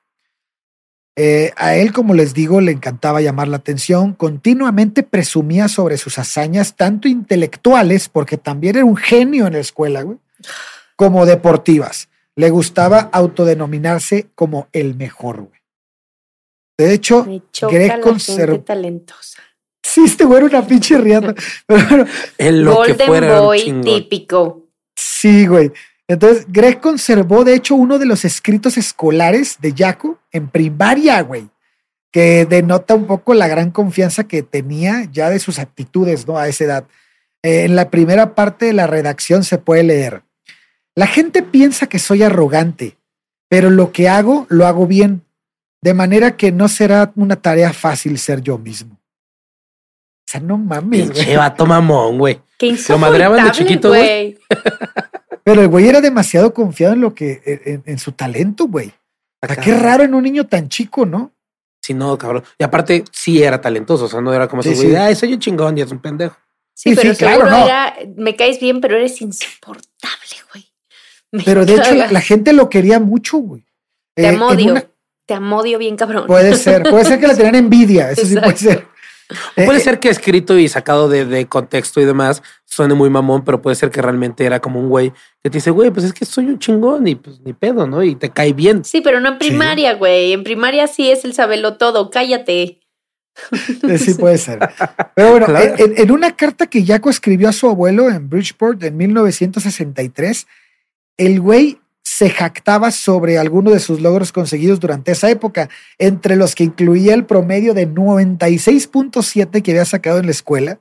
Eh, 1.15 1.51
a 1.55 1.75
él, 1.75 1.93
como 1.93 2.13
les 2.13 2.35
digo, 2.35 2.61
le 2.61 2.71
encantaba 2.71 3.21
llamar 3.21 3.47
la 3.47 3.57
atención, 3.57 4.13
continuamente 4.13 5.01
presumía 5.01 5.67
sobre 5.67 5.97
sus 5.97 6.19
hazañas, 6.19 6.75
tanto 6.75 7.07
intelectuales, 7.07 8.07
porque 8.07 8.37
también 8.37 8.75
era 8.75 8.85
un 8.85 8.97
genio 8.97 9.47
en 9.47 9.53
la 9.53 9.59
escuela, 9.59 10.05
como 10.95 11.25
deportivas. 11.25 12.09
Le 12.35 12.51
gustaba 12.51 12.99
autodenominarse 12.99 14.27
como 14.35 14.67
el 14.73 14.95
mejor, 14.95 15.41
güey. 15.41 15.59
De 16.77 16.93
hecho, 16.93 17.25
Greg 17.67 17.99
conservó. 18.01 18.59
talentosa. 18.59 19.41
Sí, 19.97 20.03
este 20.03 20.25
güey 20.25 20.45
era 20.45 20.59
una 20.59 20.67
pinche 20.67 20.95
riata. 20.99 21.33
Pero 21.65 22.05
Golden 22.37 23.39
Boy 23.39 23.81
típico. 23.81 24.67
Sí, 24.95 25.47
güey. 25.47 25.71
Entonces, 26.07 26.45
Greg 26.47 26.79
conservó, 26.79 27.43
de 27.43 27.55
hecho, 27.55 27.73
uno 27.73 27.97
de 27.97 28.05
los 28.05 28.23
escritos 28.23 28.77
escolares 28.77 29.57
de 29.59 29.73
Jaco 29.75 30.19
en 30.31 30.49
primaria, 30.49 31.19
güey, 31.23 31.49
que 32.11 32.45
denota 32.45 32.93
un 32.93 33.07
poco 33.07 33.33
la 33.33 33.47
gran 33.47 33.71
confianza 33.71 34.25
que 34.25 34.43
tenía 34.43 35.09
ya 35.11 35.31
de 35.31 35.39
sus 35.39 35.57
actitudes, 35.57 36.27
¿no? 36.27 36.37
A 36.37 36.47
esa 36.47 36.65
edad. 36.65 36.87
Eh, 37.41 37.63
en 37.63 37.75
la 37.75 37.89
primera 37.89 38.35
parte 38.35 38.67
de 38.67 38.73
la 38.73 38.85
redacción 38.85 39.43
se 39.43 39.57
puede 39.57 39.81
leer. 39.81 40.21
La 40.93 41.07
gente 41.07 41.41
piensa 41.41 41.87
que 41.87 41.97
soy 41.97 42.21
arrogante, 42.21 42.97
pero 43.49 43.71
lo 43.71 43.91
que 43.91 44.09
hago, 44.09 44.45
lo 44.49 44.67
hago 44.67 44.85
bien, 44.85 45.23
de 45.81 45.95
manera 45.95 46.37
que 46.37 46.51
no 46.51 46.67
será 46.67 47.11
una 47.15 47.37
tarea 47.37 47.73
fácil 47.73 48.19
ser 48.19 48.41
yo 48.41 48.59
mismo. 48.59 48.96
O 50.27 50.29
sea, 50.29 50.41
no 50.41 50.57
mames, 50.57 51.09
güey. 51.09 51.25
Che, 51.25 51.37
vato 51.37 51.65
mamón, 51.65 52.17
güey. 52.17 52.41
Qué 52.57 52.77
Lo 52.89 52.97
madreaban 52.97 53.45
de 53.45 53.51
chiquito, 53.51 53.87
güey. 53.89 54.37
Pero 55.45 55.61
el 55.61 55.69
güey 55.69 55.87
era 55.87 56.01
demasiado 56.01 56.53
confiado 56.53 56.95
en 56.95 56.99
lo 56.99 57.15
que, 57.15 57.81
en, 57.85 57.97
su 57.97 58.11
talento, 58.11 58.67
güey. 58.67 58.91
qué 59.63 59.77
raro 59.77 60.03
en 60.03 60.13
un 60.13 60.23
niño 60.23 60.45
tan 60.45 60.67
chico, 60.67 61.05
¿no? 61.05 61.31
Sí, 61.81 61.93
no, 61.93 62.17
cabrón. 62.17 62.43
Y 62.59 62.63
aparte, 62.65 63.05
sí 63.13 63.41
era 63.41 63.61
talentoso. 63.61 64.05
O 64.05 64.07
sea, 64.09 64.19
no 64.19 64.33
era 64.33 64.49
como 64.49 64.63
ese 64.63 64.75
güey, 64.75 64.97
ay, 64.97 65.15
soy 65.15 65.31
un 65.31 65.39
chingón 65.39 65.77
y 65.77 65.81
es 65.81 65.91
un 65.93 65.99
pendejo. 65.99 66.35
Sí, 66.73 66.93
pero 66.93 67.15
seguro 67.15 67.47
era, 67.47 67.95
me 68.17 68.35
caes 68.35 68.59
bien, 68.59 68.81
pero 68.81 68.97
eres 68.97 69.21
insoportable, 69.21 69.87
güey. 70.51 70.65
pero 71.45 71.65
de 71.65 71.75
hecho, 71.75 71.95
la, 71.95 72.21
gente 72.21 72.51
lo 72.51 72.69
quería 72.69 72.99
mucho, 72.99 73.37
güey. 73.37 73.63
Te 74.13 74.23
eh, 74.23 74.27
amodio. 74.27 74.91
Te 75.25 75.35
amodio 75.35 75.77
bien, 75.77 75.95
cabrón. 75.95 76.27
Puede 76.27 76.55
ser, 76.55 76.83
puede 76.83 77.05
ser 77.05 77.17
que 77.17 77.27
le 77.27 77.35
tenían 77.35 77.55
envidia, 77.55 78.11
eso 78.11 78.25
sí 78.25 78.35
puede 78.35 78.57
ser 78.57 78.96
puede 79.55 79.77
eh, 79.77 79.81
ser 79.81 79.99
que 79.99 80.09
escrito 80.09 80.57
y 80.57 80.67
sacado 80.67 81.09
de, 81.09 81.45
contexto 81.47 81.99
y 82.01 82.05
demás 82.05 82.41
suene 82.65 82.93
muy 82.93 83.09
mamón, 83.09 83.43
pero 83.43 83.61
puede 83.61 83.75
ser 83.75 83.89
que 83.89 84.01
realmente 84.01 84.45
era 84.45 84.59
como 84.59 84.79
un 84.79 84.89
güey 84.89 85.11
que 85.43 85.49
te 85.49 85.57
dice, 85.57 85.71
güey, 85.71 85.91
pues 85.91 86.05
es 86.05 86.13
que 86.13 86.25
soy 86.25 86.45
un 86.45 86.59
chingón 86.59 87.07
y 87.07 87.15
pues 87.15 87.39
ni 87.41 87.53
pedo, 87.53 87.87
¿no? 87.87 88.03
Y 88.03 88.15
te 88.15 88.29
cae 88.29 88.53
bien. 88.53 88.83
Sí, 88.83 89.01
pero 89.01 89.19
no 89.19 89.29
en 89.29 89.37
primaria, 89.37 89.93
güey. 89.93 90.33
En 90.33 90.43
primaria 90.43 90.87
sí 90.87 91.09
es 91.09 91.25
el 91.25 91.33
sabelo 91.33 91.77
todo, 91.77 92.09
cállate. 92.09 92.79
Eh, 93.87 93.97
sí, 93.97 94.13
puede 94.19 94.37
ser. 94.37 94.59
Pero 95.15 95.31
bueno, 95.31 95.47
en, 95.77 96.11
una 96.11 96.35
carta 96.35 96.67
que 96.67 96.85
Jaco 96.85 97.09
escribió 97.09 97.49
a 97.49 97.53
su 97.53 97.67
abuelo 97.69 98.09
en 98.09 98.29
Bridgeport 98.29 98.83
en 98.83 98.97
1963, 98.97 100.47
el 101.17 101.41
güey 101.41 101.79
se 102.07 102.29
jactaba 102.29 102.89
sobre 102.91 103.37
algunos 103.37 103.73
de 103.73 103.81
sus 103.81 103.99
logros 103.99 104.31
conseguidos 104.31 104.79
durante 104.79 105.11
esa 105.11 105.29
época, 105.29 105.69
entre 105.97 106.37
los 106.37 106.55
que 106.55 106.63
incluía 106.63 107.13
el 107.13 107.25
promedio 107.25 107.73
de 107.73 107.85
96.7 107.87 109.61
que 109.61 109.71
había 109.71 109.83
sacado 109.83 110.19
en 110.19 110.25
la 110.25 110.31
escuela 110.31 110.79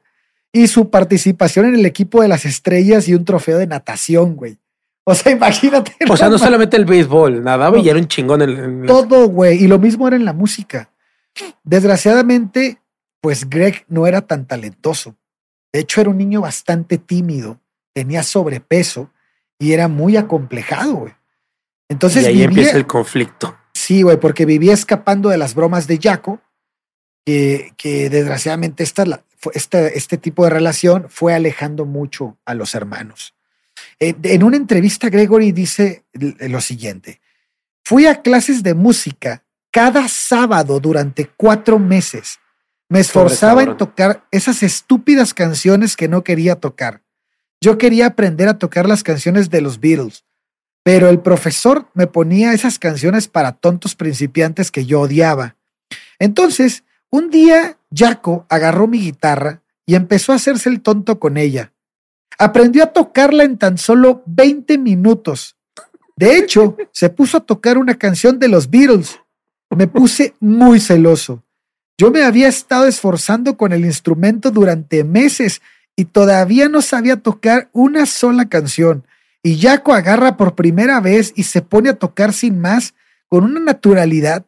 y 0.52 0.68
su 0.68 0.88
participación 0.88 1.66
en 1.66 1.74
el 1.74 1.84
equipo 1.84 2.22
de 2.22 2.28
las 2.28 2.44
estrellas 2.44 3.08
y 3.08 3.14
un 3.14 3.24
trofeo 3.24 3.58
de 3.58 3.66
natación, 3.66 4.36
güey. 4.36 4.58
O 5.04 5.14
sea, 5.16 5.32
imagínate. 5.38 5.92
O 6.08 6.16
sea, 6.16 6.28
no 6.28 6.38
solamente 6.38 6.76
el 6.76 6.84
béisbol, 6.84 7.42
nadaba 7.42 7.78
y 7.78 7.88
era 7.88 7.98
un 7.98 8.06
chingón 8.06 8.42
en, 8.42 8.50
en- 8.50 8.86
Todo, 8.86 9.26
güey. 9.28 9.62
Y 9.64 9.66
lo 9.66 9.78
mismo 9.80 10.06
era 10.06 10.16
en 10.16 10.24
la 10.24 10.32
música. 10.32 10.90
Desgraciadamente, 11.64 12.78
pues 13.20 13.50
Greg 13.50 13.84
no 13.88 14.06
era 14.06 14.20
tan 14.22 14.46
talentoso. 14.46 15.16
De 15.72 15.80
hecho, 15.80 16.00
era 16.00 16.10
un 16.10 16.18
niño 16.18 16.40
bastante 16.40 16.96
tímido, 16.98 17.60
tenía 17.92 18.22
sobrepeso 18.22 19.10
y 19.58 19.72
era 19.72 19.88
muy 19.88 20.16
acomplejado, 20.16 20.94
güey. 20.94 21.14
Entonces 21.88 22.24
y 22.24 22.26
ahí 22.26 22.32
vivía, 22.34 22.46
empieza 22.48 22.76
el 22.76 22.86
conflicto. 22.86 23.56
sí, 23.72 24.02
güey, 24.02 24.18
porque 24.18 24.44
vivía 24.46 24.72
escapando 24.74 25.28
de 25.28 25.38
las 25.38 25.54
bromas 25.54 25.86
de 25.86 25.98
Jaco, 26.02 26.40
que, 27.24 27.72
que 27.76 28.08
desgraciadamente 28.10 28.82
esta, 28.82 29.04
esta- 29.52 29.86
este 29.88 30.18
tipo 30.18 30.44
de 30.44 30.50
relación 30.50 31.06
fue 31.08 31.34
alejando 31.34 31.84
mucho 31.84 32.38
a 32.44 32.54
los 32.54 32.74
hermanos. 32.74 33.34
Eh, 34.00 34.14
en 34.22 34.42
una 34.42 34.56
entrevista, 34.56 35.08
Gregory 35.10 35.52
dice 35.52 36.04
l- 36.12 36.34
lo 36.48 36.60
siguiente: 36.60 37.20
Fui 37.84 38.06
a 38.06 38.22
clases 38.22 38.62
de 38.62 38.74
música 38.74 39.44
cada 39.70 40.08
sábado 40.08 40.80
durante 40.80 41.30
cuatro 41.36 41.78
meses. 41.78 42.38
Me 42.88 43.00
esforzaba 43.00 43.62
en 43.62 43.76
tocar 43.76 44.24
esas 44.30 44.62
estúpidas 44.62 45.34
canciones 45.34 45.96
que 45.96 46.08
no 46.08 46.22
quería 46.24 46.56
tocar. 46.56 47.02
Yo 47.60 47.78
quería 47.78 48.06
aprender 48.06 48.48
a 48.48 48.58
tocar 48.58 48.88
las 48.88 49.02
canciones 49.02 49.50
de 49.50 49.60
los 49.60 49.80
Beatles, 49.80 50.24
pero 50.82 51.08
el 51.08 51.20
profesor 51.20 51.88
me 51.94 52.06
ponía 52.06 52.52
esas 52.52 52.78
canciones 52.78 53.28
para 53.28 53.52
tontos 53.52 53.94
principiantes 53.94 54.70
que 54.70 54.86
yo 54.86 55.00
odiaba. 55.00 55.56
Entonces, 56.18 56.84
un 57.10 57.30
día, 57.30 57.78
Jaco 57.94 58.46
agarró 58.48 58.86
mi 58.86 59.00
guitarra 59.00 59.62
y 59.86 59.94
empezó 59.94 60.32
a 60.32 60.36
hacerse 60.36 60.68
el 60.68 60.82
tonto 60.82 61.18
con 61.18 61.36
ella. 61.36 61.72
Aprendió 62.38 62.84
a 62.84 62.92
tocarla 62.92 63.44
en 63.44 63.56
tan 63.56 63.78
solo 63.78 64.22
20 64.26 64.78
minutos. 64.78 65.56
De 66.16 66.36
hecho, 66.36 66.76
se 66.92 67.08
puso 67.08 67.38
a 67.38 67.44
tocar 67.44 67.78
una 67.78 67.94
canción 67.94 68.38
de 68.38 68.48
los 68.48 68.70
Beatles. 68.70 69.18
Me 69.70 69.86
puse 69.86 70.34
muy 70.40 70.80
celoso. 70.80 71.42
Yo 71.98 72.10
me 72.10 72.22
había 72.24 72.48
estado 72.48 72.86
esforzando 72.86 73.56
con 73.56 73.72
el 73.72 73.84
instrumento 73.84 74.50
durante 74.50 75.02
meses 75.02 75.62
y 75.96 76.04
todavía 76.04 76.68
no 76.68 76.82
sabía 76.82 77.16
tocar 77.16 77.70
una 77.72 78.04
sola 78.06 78.48
canción. 78.48 79.06
Y 79.42 79.58
Jaco 79.58 79.94
agarra 79.94 80.36
por 80.36 80.54
primera 80.54 81.00
vez 81.00 81.32
y 81.34 81.44
se 81.44 81.62
pone 81.62 81.88
a 81.88 81.94
tocar 81.98 82.32
sin 82.32 82.60
más, 82.60 82.94
con 83.28 83.44
una 83.44 83.60
naturalidad. 83.60 84.44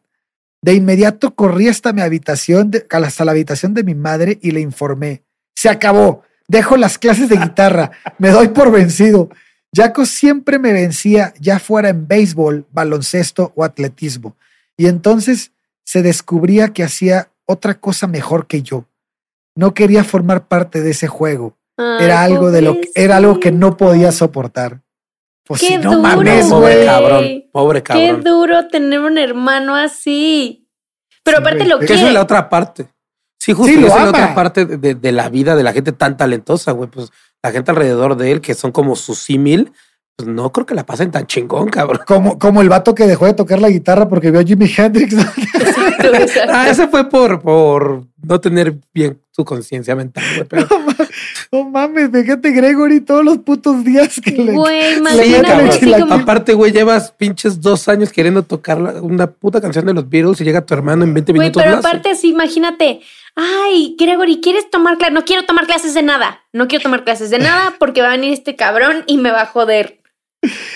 De 0.61 0.73
inmediato 0.73 1.33
corrí 1.35 1.67
hasta 1.67 1.91
mi 1.91 2.01
habitación, 2.01 2.71
hasta 2.89 3.25
la 3.25 3.31
habitación 3.31 3.73
de 3.73 3.83
mi 3.83 3.95
madre 3.95 4.37
y 4.41 4.51
le 4.51 4.59
informé. 4.59 5.23
Se 5.55 5.69
acabó. 5.69 6.23
Dejo 6.47 6.77
las 6.77 6.97
clases 6.97 7.29
de 7.29 7.37
guitarra. 7.37 7.91
Me 8.17 8.29
doy 8.29 8.49
por 8.49 8.71
vencido. 8.71 9.29
Jaco 9.75 10.05
siempre 10.05 10.57
me 10.57 10.73
vencía, 10.73 11.33
ya 11.39 11.59
fuera 11.59 11.89
en 11.89 12.07
béisbol, 12.07 12.65
baloncesto 12.71 13.53
o 13.55 13.63
atletismo. 13.63 14.35
Y 14.75 14.87
entonces 14.87 15.51
se 15.83 16.01
descubría 16.01 16.69
que 16.69 16.83
hacía 16.83 17.31
otra 17.45 17.75
cosa 17.75 18.07
mejor 18.07 18.47
que 18.47 18.61
yo. 18.63 18.88
No 19.55 19.73
quería 19.73 20.03
formar 20.03 20.47
parte 20.47 20.81
de 20.81 20.91
ese 20.91 21.07
juego. 21.07 21.57
Era 21.77 22.23
algo 22.23 22.51
de 22.51 22.61
lo 22.61 22.73
que, 22.81 22.89
era 22.93 23.17
algo 23.17 23.39
que 23.39 23.51
no 23.53 23.77
podía 23.77 24.11
soportar. 24.11 24.81
Pues 25.45 25.61
Qué 25.61 25.67
si 25.67 25.77
no 25.77 25.91
duro, 25.91 26.01
mames, 26.01 26.47
pobre 26.47 26.73
güey. 26.75 26.85
cabrón, 26.85 27.43
pobre 27.51 27.79
Qué 27.81 27.83
cabrón. 27.83 28.23
duro 28.23 28.67
tener 28.67 28.99
un 28.99 29.17
hermano 29.17 29.75
así. 29.75 30.67
Pero 31.23 31.37
Sí, 31.37 31.41
aparte 31.41 31.65
lo 31.65 31.79
Que 31.79 31.85
esa 31.93 32.07
es 32.07 32.13
la 32.13 32.21
otra 32.21 32.49
parte. 32.49 32.87
Sí, 33.39 33.53
justo, 33.53 33.71
Sí, 33.73 33.79
lo 33.79 33.87
esa 33.87 33.97
es 33.97 34.03
la 34.03 34.09
otra 34.09 34.35
parte 34.35 34.65
de, 34.65 34.77
de- 34.77 34.95
de 34.95 35.11
la 35.13 35.29
vida 35.29 35.55
de 35.55 35.63
la 35.63 35.71
gente 35.73 35.91
tan 35.93 36.17
talentosa, 36.17 36.73
güey. 36.73 36.89
Pues 36.89 37.09
la 37.41 37.51
gente 37.51 37.71
alrededor 37.71 38.17
de 38.17 38.31
él, 38.33 38.41
que 38.41 38.53
son 38.53 38.71
como 38.73 38.95
su 38.97 39.15
símil, 39.15 39.71
pues 40.19 40.27
no 40.27 40.51
creo 40.51 40.65
que 40.65 40.75
la 40.75 40.85
pasen 40.85 41.11
tan 41.11 41.25
chingón, 41.27 41.69
cabrón. 41.69 42.01
Como, 42.05 42.37
como 42.37 42.61
el 42.61 42.67
vato 42.67 42.93
que 42.93 43.07
dejó 43.07 43.25
de 43.25 43.33
tocar 43.33 43.61
la 43.61 43.69
guitarra 43.69 44.09
porque 44.09 44.31
vio 44.31 44.41
a 44.41 44.43
Jimi 44.43 44.69
Hendrix. 44.75 45.15
Ah, 46.49 46.69
ese 46.69 46.87
fue 46.89 47.09
por, 47.09 47.41
por 47.41 48.03
no 48.21 48.39
tener 48.41 48.75
bien 48.93 49.19
su 49.31 49.45
conciencia 49.45 49.95
mental, 49.95 50.23
güey. 50.35 50.47
Pero 50.49 50.67
No 51.51 51.69
mames, 51.69 52.09
fíjate 52.11 52.51
Gregory 52.51 53.01
todos 53.01 53.23
los 53.23 53.37
putos 53.39 53.83
días 53.83 54.19
que 54.23 54.31
le... 54.31 54.51
Güey, 54.53 54.95
sí, 54.95 55.41
cabrón. 55.41 56.01
como. 56.01 56.13
Aparte, 56.15 56.53
güey, 56.53 56.71
llevas 56.71 57.11
pinches 57.11 57.61
dos 57.61 57.87
años 57.87 58.11
queriendo 58.11 58.43
tocar 58.43 58.77
una 59.01 59.27
puta 59.27 59.61
canción 59.61 59.85
de 59.85 59.93
los 59.93 60.09
Beatles 60.09 60.41
y 60.41 60.43
llega 60.43 60.65
tu 60.65 60.73
hermano 60.73 61.05
en 61.05 61.13
20 61.13 61.31
Güey, 61.31 61.39
minutos 61.39 61.63
pero 61.63 61.75
más. 61.77 61.85
aparte 61.85 62.09
así, 62.11 62.29
imagínate. 62.29 63.01
Ay, 63.35 63.95
Gregory, 63.97 64.41
¿quieres 64.41 64.69
tomar 64.69 64.97
clases? 64.97 65.13
No 65.13 65.23
quiero 65.23 65.45
tomar 65.45 65.65
clases 65.65 65.93
de 65.93 66.03
nada. 66.03 66.41
No 66.51 66.67
quiero 66.67 66.83
tomar 66.83 67.03
clases 67.03 67.29
de 67.29 67.39
nada 67.39 67.75
porque 67.79 68.01
va 68.01 68.09
a 68.09 68.11
venir 68.11 68.33
este 68.33 68.55
cabrón 68.57 69.03
y 69.07 69.17
me 69.17 69.31
va 69.31 69.43
a 69.43 69.45
joder. 69.45 69.98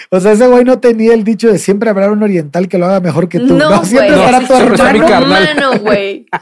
O 0.10 0.20
sea, 0.20 0.34
ese 0.34 0.48
güey 0.48 0.64
no 0.66 0.80
tenía 0.80 1.14
el 1.14 1.24
dicho 1.24 1.52
de 1.52 1.58
siempre 1.58 1.90
habrá 1.90 2.12
un 2.12 2.22
oriental 2.22 2.68
que 2.68 2.78
lo 2.78 2.86
haga 2.86 3.00
mejor 3.00 3.30
que 3.30 3.40
tú. 3.40 3.56
No, 3.58 3.70
No, 3.70 3.78
güey. 3.80 3.86
siempre 3.90 4.10
estará 4.16 4.40
tu 4.42 4.46
siempre 4.48 4.76
está 4.76 4.92
mi 4.94 5.00
hermano. 5.00 5.10
carnal. 5.10 5.54
Humano, 5.58 5.80
güey. 5.82 6.26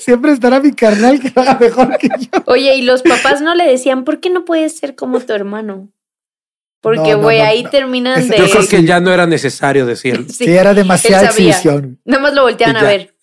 Siempre 0.00 0.32
estará 0.32 0.58
mi 0.60 0.72
carnal 0.72 1.20
que 1.20 1.30
lo 1.34 1.40
haga 1.42 1.56
mejor 1.58 1.96
que 1.98 2.08
yo. 2.08 2.42
Oye, 2.46 2.74
y 2.76 2.82
los 2.82 3.02
papás 3.02 3.40
no 3.40 3.54
le 3.54 3.64
decían, 3.64 4.02
¿por 4.04 4.18
qué 4.18 4.28
no 4.28 4.44
puedes 4.44 4.76
ser 4.76 4.96
como 4.96 5.20
tu 5.20 5.32
hermano? 5.32 5.88
Porque, 6.80 7.12
No, 7.12 7.16
no, 7.18 7.22
güey, 7.22 7.38
no, 7.38 7.44
ahí 7.44 7.62
no. 7.62 7.70
terminan 7.70 8.28
de. 8.28 8.38
Yo 8.38 8.48
creo 8.50 8.62
Sí. 8.62 8.68
que 8.68 8.84
ya 8.84 8.98
no 9.00 9.12
era 9.12 9.26
necesario 9.26 9.86
decirlo. 9.86 10.26
Sí, 10.28 10.44
Sí, 10.46 10.50
era 10.50 10.74
demasiada 10.74 11.26
exhibición. 11.26 12.00
Nada 12.04 12.22
más 12.22 12.34
lo 12.34 12.42
volteaban 12.42 12.76
Sí, 12.76 12.84
a 12.84 12.88
ver. 12.88 13.14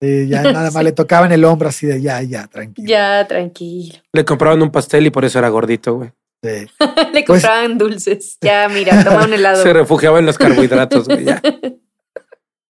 Sí, 0.00 0.28
ya 0.28 0.42
nada 0.52 0.70
más 0.72 0.82
le 0.84 0.92
tocaban 0.92 1.30
el 1.30 1.44
hombro 1.44 1.68
así 1.68 1.86
de 1.86 2.02
ya, 2.02 2.20
ya, 2.22 2.48
tranquilo. 2.48 2.88
Ya, 2.88 3.24
tranquilo. 3.28 3.98
Le 4.12 4.24
compraban 4.24 4.60
un 4.62 4.70
pastel 4.72 5.06
y 5.06 5.10
por 5.10 5.24
eso 5.24 5.38
era 5.38 5.48
gordito, 5.48 5.94
güey. 5.94 6.10
Sí. 6.46 6.66
Le 7.12 7.24
Pues- 7.24 7.42
compraban 7.42 7.78
dulces. 7.78 8.38
Ya, 8.40 8.68
mira, 8.68 9.02
toma 9.04 9.24
un 9.24 9.32
helado. 9.32 9.62
Se 9.62 9.72
refugiaba 9.72 10.18
en 10.18 10.26
los 10.26 10.38
carbohidratos, 10.38 11.06
güey. 11.08 11.24
ya. 11.24 11.40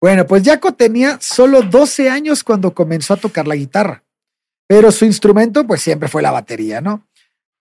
Bueno, 0.00 0.26
pues 0.28 0.44
Jaco 0.44 0.74
tenía 0.74 1.18
solo 1.20 1.60
12 1.62 2.08
años 2.08 2.44
cuando 2.44 2.72
comenzó 2.72 3.14
a 3.14 3.16
tocar 3.16 3.48
la 3.48 3.56
guitarra, 3.56 4.04
pero 4.68 4.92
su 4.92 5.04
instrumento 5.04 5.66
pues 5.66 5.80
siempre 5.82 6.08
fue 6.08 6.22
la 6.22 6.30
batería, 6.30 6.80
¿no? 6.80 7.04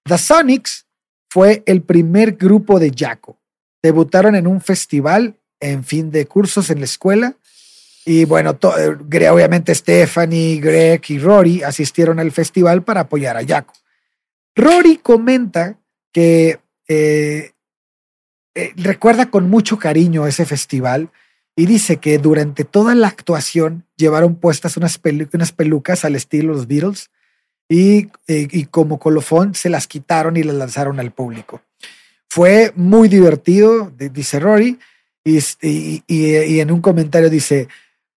The 0.04 0.20
Sonics 0.20 0.86
fue 1.32 1.64
el 1.66 1.82
primer 1.82 2.34
grupo 2.34 2.80
de 2.80 2.94
Jaco. 2.96 3.40
Debutaron 3.82 4.36
en 4.36 4.46
un 4.46 4.62
festival 4.62 5.34
en 5.60 5.84
fin 5.84 6.12
de 6.12 6.28
cursos 6.28 6.70
en 6.70 6.78
la 6.78 6.86
escuela 6.86 7.34
y 8.06 8.26
bueno, 8.26 8.56
eh, 8.78 9.30
obviamente 9.30 9.74
Stephanie, 9.74 10.60
Greg 10.62 11.02
y 11.08 11.18
Rory 11.18 11.64
asistieron 11.64 12.20
al 12.20 12.32
festival 12.32 12.84
para 12.84 13.02
apoyar 13.02 13.36
a 13.36 13.44
Jaco. 13.48 13.74
Rory 14.56 14.98
comenta 14.98 15.80
que 16.12 16.60
eh, 16.88 17.52
eh, 18.56 18.74
recuerda 18.76 19.30
con 19.30 19.50
mucho 19.50 19.78
cariño 19.78 20.26
ese 20.28 20.46
festival 20.46 21.10
y 21.56 21.66
dice 21.66 21.98
que 21.98 22.18
durante 22.18 22.64
toda 22.64 22.96
la 22.96 23.08
actuación 23.08 23.86
llevaron 23.98 24.36
puestas 24.36 24.78
unas, 24.78 25.02
pelu- 25.02 25.30
unas 25.34 25.52
pelucas 25.52 26.06
al 26.06 26.16
estilo 26.16 26.54
los 26.54 26.68
Beatles 26.68 27.10
y, 27.70 28.10
eh, 28.28 28.48
y 28.52 28.66
como 28.66 29.00
colofón 29.00 29.54
se 29.56 29.70
las 29.70 29.88
quitaron 29.88 30.38
y 30.38 30.44
las 30.44 30.56
lanzaron 30.56 31.00
al 31.00 31.12
público. 31.12 31.62
Fue 32.30 32.72
muy 32.76 33.10
divertido, 33.10 33.92
di- 33.98 34.10
dice 34.10 34.40
Rory, 34.40 34.80
y 35.24 36.60
en 36.60 36.72
un 36.72 36.80
comentario 36.82 37.30
dice, 37.30 37.68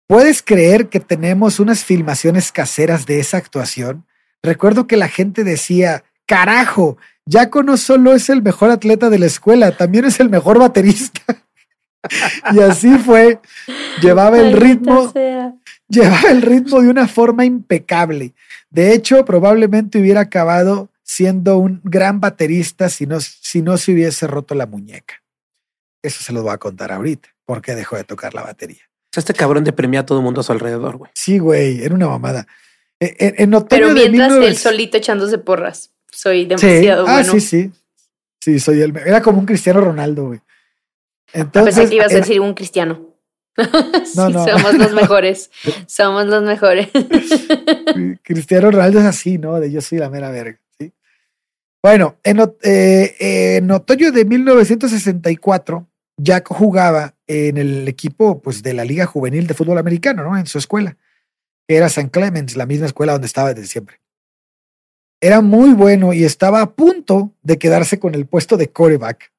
¿puedes 0.07 0.42
creer 0.42 0.88
que 0.88 1.01
tenemos 1.01 1.59
unas 1.59 1.83
filmaciones 1.85 2.53
caseras 2.53 3.07
de 3.07 3.20
esa 3.20 3.38
actuación? 3.38 4.05
Recuerdo 4.42 4.87
que 4.87 4.98
la 4.98 5.09
gente 5.09 5.42
decía, 5.42 6.05
carajo, 6.27 6.98
Jaco 7.29 7.62
no 7.62 7.77
solo 7.77 8.14
es 8.14 8.31
el 8.31 8.43
mejor 8.43 8.71
atleta 8.71 9.11
de 9.11 9.19
la 9.19 9.27
escuela, 9.27 9.77
también 9.77 10.05
es 10.05 10.21
el 10.21 10.31
mejor 10.31 10.59
baterista. 10.59 11.21
y 12.55 12.61
así 12.61 12.97
fue. 12.99 13.41
Llevaba 14.01 14.38
el 14.38 14.53
ritmo, 14.53 15.11
sea. 15.12 15.55
llevaba 15.88 16.31
el 16.31 16.43
ritmo 16.43 16.81
de 16.81 16.88
una 16.88 17.09
forma 17.09 17.45
impecable. 17.45 18.35
De 18.71 18.93
hecho, 18.95 19.25
probablemente 19.25 20.01
hubiera 20.01 20.21
acabado 20.21 20.91
siendo 21.03 21.59
un 21.59 21.81
gran 21.85 22.21
baterista 22.21 22.88
si 22.88 23.07
no, 23.07 23.19
si 23.21 23.62
no 23.62 23.77
se 23.79 23.93
hubiese 23.93 24.27
roto 24.27 24.55
la 24.55 24.67
muñeca. 24.67 25.23
Eso 26.03 26.23
se 26.23 26.33
los 26.33 26.43
voy 26.43 26.53
a 26.53 26.59
contar 26.59 26.93
ahorita, 26.93 27.29
porque 27.45 27.75
dejó 27.75 27.97
de 27.97 28.05
tocar 28.05 28.35
la 28.35 28.43
batería. 28.43 28.83
Este 29.17 29.35
cabrón 29.35 29.64
deprimía 29.64 30.01
a 30.01 30.07
todo 30.07 30.19
el 30.19 30.25
mundo 30.25 30.43
a 30.43 30.45
su 30.45 30.53
alrededor, 30.53 30.97
güey. 30.97 31.11
Sí, 31.14 31.38
güey, 31.38 31.83
era 31.83 31.95
una 31.95 32.07
mamada. 32.09 32.47
En, 33.01 33.14
en- 33.19 33.35
en 33.38 33.55
otoño 33.55 33.69
Pero 33.69 33.88
de 33.88 33.95
mientras 34.11 34.31
1900 34.33 34.49
él 34.49 34.57
solito 34.57 34.97
echándose 34.99 35.38
porras. 35.38 35.91
Soy 36.21 36.43
Sí, 36.43 36.47
demasiado 36.49 37.07
ah, 37.07 37.13
bueno. 37.13 37.33
sí, 37.33 37.41
sí. 37.41 37.71
Sí, 38.41 38.59
soy 38.59 38.81
el. 38.83 38.97
Era 38.97 39.23
como 39.23 39.39
un 39.39 39.47
Cristiano 39.47 39.81
Ronaldo, 39.81 40.27
güey. 40.27 40.41
A 41.35 41.41
Entonces, 41.41 41.75
pesar 41.77 41.89
que 41.89 41.95
ibas 41.95 42.13
a 42.13 42.17
decir 42.17 42.41
un 42.41 42.55
cristiano. 42.55 43.05
No, 44.15 44.27
sí, 44.29 44.33
no. 44.33 44.47
somos 44.47 44.75
los 44.75 44.93
mejores. 44.95 45.51
Somos 45.89 46.27
los 46.27 46.43
mejores. 46.45 46.89
Cristiano 48.23 48.71
Ronaldo 48.71 49.01
es 49.01 49.05
así, 49.05 49.37
¿no? 49.39 49.59
De 49.61 49.71
yo 49.71 49.81
soy 49.81 49.99
la 49.99 50.11
mera 50.11 50.31
verga. 50.31 50.61
¿sí? 50.79 50.93
Bueno, 51.83 52.17
en, 52.23 52.39
ot- 52.39 52.57
eh, 52.63 53.57
en 53.57 53.71
otoño 53.71 54.13
de 54.13 54.25
1964, 54.25 55.89
Jack 56.17 56.49
jugaba 56.49 57.15
en 57.27 57.57
el 57.59 57.89
equipo 57.89 58.41
pues, 58.41 58.63
de 58.63 58.75
la 58.75 58.85
Liga 58.85 59.07
Juvenil 59.07 59.47
de 59.49 59.55
Fútbol 59.55 59.79
Americano, 59.79 60.23
¿no? 60.23 60.37
En 60.39 60.47
su 60.47 60.59
escuela, 60.59 60.97
que 61.67 61.77
era 61.77 61.89
San 61.89 62.09
Clemens, 62.09 62.57
la 62.57 62.67
misma 62.67 62.87
escuela 62.87 63.13
donde 63.13 63.27
estaba 63.27 63.55
desde 63.55 63.69
siempre. 63.69 64.01
Era 65.21 65.41
muy 65.41 65.75
bueno 65.75 66.13
y 66.13 66.25
estaba 66.25 66.61
a 66.61 66.71
punto 66.71 67.33
de 67.43 67.59
quedarse 67.59 67.99
con 67.99 68.15
el 68.15 68.27
puesto 68.27 68.57
de 68.57 68.69
coreback. 68.69 69.33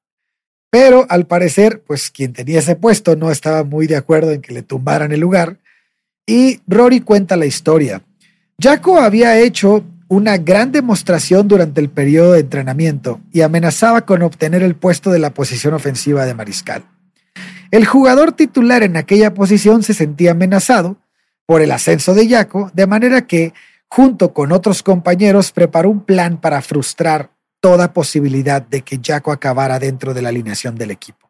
Pero 0.70 1.06
al 1.10 1.26
parecer, 1.26 1.82
pues 1.86 2.12
quien 2.12 2.34
tenía 2.34 2.60
ese 2.60 2.76
puesto 2.76 3.16
no 3.16 3.32
estaba 3.32 3.64
muy 3.64 3.88
de 3.88 3.96
acuerdo 3.96 4.32
en 4.32 4.42
que 4.42 4.54
le 4.54 4.62
tumbaran 4.62 5.12
el 5.12 5.20
lugar. 5.20 5.58
Y 6.28 6.62
Rory 6.68 7.02
cuenta 7.02 7.36
la 7.36 7.48
historia. 7.48 8.04
Jaco 8.62 9.00
había 9.00 9.40
hecho 9.40 9.84
una 10.10 10.38
gran 10.38 10.72
demostración 10.72 11.48
durante 11.48 11.82
el 11.82 11.90
periodo 11.90 12.34
de 12.34 12.42
entrenamiento 12.42 13.22
y 13.32 13.42
amenazaba 13.42 14.02
con 14.02 14.22
obtener 14.22 14.64
el 14.64 14.76
puesto 14.76 15.12
de 15.12 15.20
la 15.20 15.34
posición 15.34 15.74
ofensiva 15.74 16.26
de 16.26 16.34
mariscal. 16.34 16.84
El 17.72 17.86
jugador 17.86 18.32
titular 18.32 18.84
en 18.84 18.98
aquella 18.98 19.34
posición 19.34 19.84
se 19.84 19.94
sentía 19.94 20.32
amenazado 20.32 20.98
por 21.46 21.62
el 21.62 21.72
ascenso 21.72 22.14
de 22.14 22.28
Jaco, 22.28 22.72
de 22.74 22.88
manera 22.88 23.28
que, 23.28 23.54
junto 23.90 24.34
con 24.34 24.52
otros 24.52 24.84
compañeros, 24.84 25.52
preparó 25.52 25.90
un 25.90 26.06
plan 26.06 26.40
para 26.40 26.62
frustrar 26.62 27.32
toda 27.60 27.94
posibilidad 27.94 28.62
de 28.62 28.82
que 28.82 29.00
Jaco 29.04 29.32
acabara 29.32 29.80
dentro 29.80 30.14
de 30.14 30.22
la 30.22 30.30
alineación 30.30 30.76
del 30.76 30.92
equipo. 30.92 31.30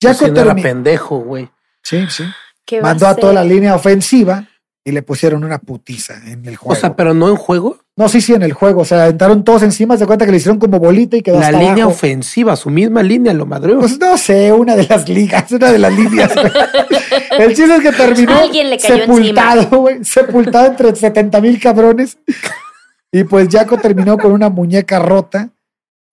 Jaco 0.00 0.26
era 0.26 0.54
pendejo, 0.54 1.18
güey. 1.18 1.50
Sí, 1.82 2.06
sí. 2.08 2.24
Mandó 2.82 3.06
a, 3.06 3.10
a 3.10 3.16
toda 3.16 3.32
la 3.32 3.44
línea 3.44 3.74
ofensiva 3.74 4.46
y 4.86 4.92
le 4.92 5.02
pusieron 5.02 5.42
una 5.42 5.58
putiza 5.58 6.14
en 6.28 6.46
el 6.46 6.54
juego. 6.54 6.72
O 6.72 6.80
sea, 6.80 6.94
pero 6.94 7.12
no 7.12 7.28
en 7.28 7.34
juego. 7.34 7.80
No, 7.96 8.08
sí, 8.08 8.20
sí, 8.20 8.34
en 8.34 8.44
el 8.44 8.52
juego. 8.52 8.82
O 8.82 8.84
sea, 8.84 9.08
entraron 9.08 9.42
todos 9.42 9.64
encima, 9.64 9.96
se 9.96 10.06
cuenta 10.06 10.24
que 10.24 10.30
le 10.30 10.36
hicieron 10.36 10.60
como 10.60 10.78
bolita 10.78 11.16
y 11.16 11.22
quedó 11.22 11.40
La 11.40 11.50
línea 11.50 11.88
ofensiva, 11.88 12.54
su 12.54 12.70
misma 12.70 13.02
línea, 13.02 13.34
lo 13.34 13.46
madreó. 13.46 13.80
Pues 13.80 13.98
no 13.98 14.16
sé, 14.16 14.52
una 14.52 14.76
de 14.76 14.86
las 14.86 15.08
ligas, 15.08 15.50
una 15.50 15.72
de 15.72 15.78
las 15.80 15.92
líneas. 15.92 16.32
el 17.38 17.48
chiste 17.48 17.74
es 17.74 17.82
que 17.82 17.90
terminó 17.90 18.32
sepultado, 18.78 19.76
güey, 19.76 20.04
sepultado 20.04 20.66
entre 20.66 20.94
70 20.94 21.40
mil 21.40 21.60
cabrones. 21.60 22.18
Y 23.10 23.24
pues 23.24 23.48
Jaco 23.50 23.78
terminó 23.78 24.16
con 24.16 24.30
una 24.30 24.50
muñeca 24.50 25.00
rota 25.00 25.50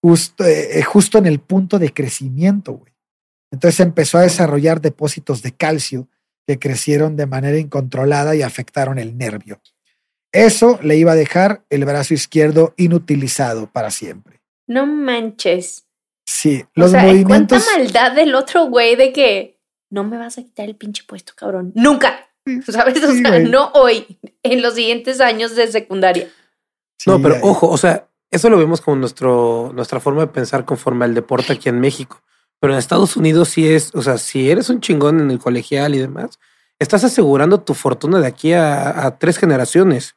justo, 0.01 0.45
eh, 0.45 0.81
justo 0.81 1.19
en 1.19 1.27
el 1.27 1.39
punto 1.39 1.77
de 1.77 1.93
crecimiento, 1.93 2.73
güey. 2.73 2.91
Entonces 3.51 3.81
empezó 3.81 4.17
a 4.17 4.21
desarrollar 4.21 4.81
depósitos 4.81 5.43
de 5.43 5.51
calcio 5.51 6.07
que 6.45 6.60
crecieron 6.60 7.15
de 7.15 7.25
manera 7.25 7.58
incontrolada 7.58 8.36
y 8.36 8.41
afectaron 8.41 8.99
el 8.99 9.17
nervio. 9.17 9.62
Eso 10.32 10.79
le 10.82 10.97
iba 10.97 11.12
a 11.12 11.15
dejar 11.15 11.63
el 11.69 11.86
brazo 11.86 12.13
izquierdo 12.13 12.73
inutilizado 12.75 13.67
para 13.67 13.91
siempre. 13.91 14.41
No 14.67 14.86
manches. 14.86 15.86
Sí, 16.25 16.65
los 16.73 16.93
movimientos. 16.93 17.63
¿Cuánta 17.63 17.77
maldad 17.77 18.12
del 18.13 18.34
otro 18.34 18.65
güey 18.65 18.95
de 18.95 19.13
que 19.13 19.60
no 19.89 20.03
me 20.03 20.17
vas 20.17 20.38
a 20.38 20.41
quitar 20.41 20.67
el 20.67 20.75
pinche 20.75 21.03
puesto, 21.08 21.34
cabrón? 21.36 21.71
Nunca. 21.75 22.29
¿Sabes? 22.67 23.01
O 23.03 23.13
sea, 23.13 23.39
no 23.39 23.71
hoy, 23.73 24.19
en 24.41 24.62
los 24.62 24.73
siguientes 24.73 25.21
años 25.21 25.56
de 25.56 25.67
secundaria. 25.67 26.27
no, 27.06 27.21
pero 27.21 27.38
ojo, 27.41 27.69
o 27.69 27.77
sea, 27.77 28.08
eso 28.32 28.49
lo 28.49 28.58
vemos 28.58 28.82
como 28.82 28.97
nuestro, 28.97 29.71
nuestra 29.75 29.99
forma 29.99 30.21
de 30.21 30.27
pensar 30.27 30.65
conforme 30.65 31.06
al 31.06 31.13
deporte 31.13 31.53
aquí 31.53 31.69
en 31.69 31.79
México. 31.79 32.21
Pero 32.63 32.76
en 32.76 32.80
Estados 32.80 33.17
Unidos 33.17 33.49
sí 33.49 33.67
es, 33.67 33.93
o 33.93 34.02
sea, 34.02 34.17
si 34.17 34.49
eres 34.49 34.69
un 34.69 34.80
chingón 34.80 35.19
en 35.19 35.30
el 35.32 35.38
colegial 35.38 35.95
y 35.95 35.97
demás, 35.97 36.39
estás 36.80 37.04
asegurando 37.04 37.60
tu 37.60 37.73
fortuna 37.73 38.21
de 38.21 38.28
aquí 38.28 38.54
a, 38.54 39.17
tres 39.19 39.38
generaciones 39.38 40.15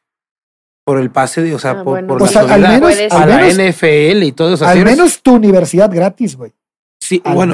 por 0.85 0.97
el 0.97 1.11
pase 1.11 1.41
de, 1.41 1.53
o 1.53 1.59
sea, 1.59 1.71
ah, 1.71 1.83
por, 1.83 2.01
la 2.01 2.39
al 2.39 2.61
menos, 2.61 2.97
a 3.11 3.25
la 3.25 3.49
NFL 3.49 4.23
y 4.23 4.31
todo 4.31 4.53
eso. 4.53 4.65
Al 4.65 4.81
menos 4.85 5.21
tu 5.21 5.33
universidad 5.35 5.93
gratis, 5.93 6.37
güey. 6.37 6.53
Sí, 7.01 7.21
bueno, 7.25 7.53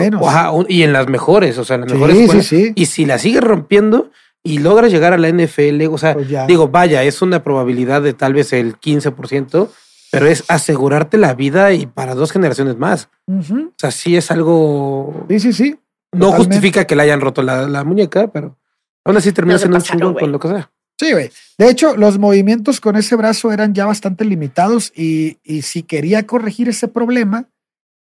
y 0.69 0.83
en 0.83 0.93
las 0.93 1.07
mejores, 1.07 1.57
o 1.57 1.63
sea, 1.65 1.77
en 1.77 1.81
las 1.81 1.93
mejores 1.93 2.29
sí, 2.29 2.43
sí, 2.43 2.71
Y 2.75 2.85
si 2.85 3.07
la 3.07 3.17
sigues 3.17 3.43
rompiendo 3.43 4.11
y 4.43 4.59
logras 4.59 4.91
llegar 4.91 5.11
a 5.13 5.17
la 5.17 5.27
NFL, 5.27 5.87
o 5.89 5.97
sea, 5.97 6.13
pues 6.13 6.27
digo, 6.45 6.67
vaya, 6.67 7.01
es 7.01 7.23
una 7.23 7.43
probabilidad 7.43 8.03
de 8.03 8.13
tal 8.13 8.35
vez 8.35 8.53
el 8.53 8.79
15%, 8.79 9.69
pero 10.13 10.27
es 10.27 10.43
asegurarte 10.47 11.17
la 11.17 11.33
vida 11.33 11.73
y 11.73 11.87
para 11.87 12.13
dos 12.13 12.31
generaciones 12.31 12.77
más. 12.77 13.09
O 13.27 13.73
sea, 13.75 13.89
sí 13.89 14.15
es 14.15 14.29
algo. 14.29 15.25
Sí, 15.27 15.39
sí, 15.39 15.53
sí. 15.53 15.79
No 16.11 16.31
justifica 16.33 16.85
que 16.85 16.95
le 16.95 17.01
hayan 17.01 17.19
roto 17.19 17.41
la, 17.41 17.83
muñeca, 17.83 18.27
pero 18.27 18.55
aún 19.03 19.17
así 19.17 19.31
termina 19.31 19.57
siendo 19.57 19.77
un 19.77 19.83
chingón 19.83 20.13
con 20.13 20.31
lo 20.31 20.37
que 20.39 20.49
sea. 20.49 20.71
Sí, 20.99 21.13
güey. 21.13 21.31
De 21.57 21.67
hecho, 21.67 21.97
los 21.97 22.19
movimientos 22.19 22.79
con 22.79 22.95
ese 22.95 23.15
brazo 23.15 23.51
eran 23.51 23.73
ya 23.73 23.87
bastante 23.87 24.23
limitados 24.23 24.93
y, 24.95 25.39
y 25.43 25.63
si 25.63 25.81
quería 25.81 26.27
corregir 26.27 26.69
ese 26.69 26.87
problema, 26.87 27.49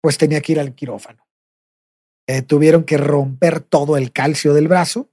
pues 0.01 0.17
tenía 0.17 0.41
que 0.41 0.53
ir 0.53 0.61
al 0.61 0.75
quirófano. 0.75 1.27
Eh, 2.27 2.41
tuvieron 2.41 2.85
que 2.85 2.97
romper 2.97 3.61
todo 3.61 3.99
el 3.99 4.11
calcio 4.11 4.55
del 4.55 4.69
brazo 4.69 5.11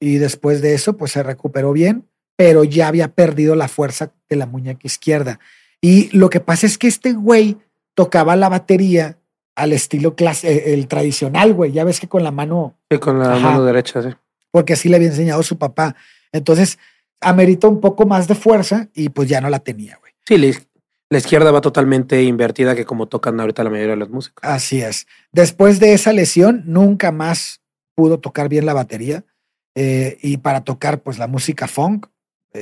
y 0.00 0.16
después 0.16 0.60
de 0.60 0.74
eso, 0.74 0.96
pues 0.96 1.12
se 1.12 1.22
recuperó 1.22 1.72
bien, 1.72 2.08
pero 2.36 2.64
ya 2.64 2.88
había 2.88 3.14
perdido 3.14 3.54
la 3.54 3.68
fuerza 3.68 4.12
de 4.28 4.34
la 4.34 4.46
muñeca 4.46 4.80
izquierda. 4.82 5.38
Y 5.86 6.08
lo 6.10 6.30
que 6.30 6.40
pasa 6.40 6.66
es 6.66 6.78
que 6.78 6.88
este 6.88 7.12
güey 7.12 7.58
tocaba 7.94 8.34
la 8.34 8.48
batería 8.48 9.18
al 9.54 9.72
estilo 9.72 10.16
clase, 10.16 10.52
eh, 10.52 10.74
el 10.74 10.88
tradicional, 10.88 11.54
güey. 11.54 11.70
Ya 11.70 11.84
ves 11.84 12.00
que 12.00 12.08
con 12.08 12.24
la 12.24 12.32
mano. 12.32 12.74
Sí, 12.90 12.98
con 12.98 13.20
la 13.20 13.38
mano 13.38 13.62
derecha, 13.62 14.02
sí. 14.02 14.08
Porque 14.50 14.72
así 14.72 14.88
le 14.88 14.96
había 14.96 15.06
enseñado 15.06 15.44
su 15.44 15.58
papá. 15.58 15.94
Entonces, 16.32 16.80
amerita 17.20 17.68
un 17.68 17.80
poco 17.80 18.04
más 18.04 18.26
de 18.26 18.34
fuerza 18.34 18.88
y 18.94 19.10
pues 19.10 19.28
ya 19.28 19.40
no 19.40 19.48
la 19.48 19.60
tenía, 19.60 19.96
güey. 20.00 20.12
Sí, 20.26 20.38
la, 21.08 21.18
izquierda 21.18 21.52
va 21.52 21.60
totalmente 21.60 22.20
invertida 22.24 22.74
que 22.74 22.84
como 22.84 23.06
tocan 23.06 23.38
ahorita 23.38 23.62
la 23.62 23.70
mayoría 23.70 23.92
de 23.92 24.00
los 24.00 24.10
músicos. 24.10 24.42
Así 24.42 24.82
es. 24.82 25.06
Después 25.30 25.78
de 25.78 25.94
esa 25.94 26.12
lesión, 26.12 26.64
nunca 26.66 27.12
más 27.12 27.60
pudo 27.94 28.18
tocar 28.18 28.48
bien 28.48 28.66
la 28.66 28.74
batería. 28.74 29.22
Eh, 29.76 30.18
y 30.20 30.38
para 30.38 30.64
tocar, 30.64 31.00
pues 31.00 31.18
la 31.18 31.28
música 31.28 31.68
funk, 31.68 32.08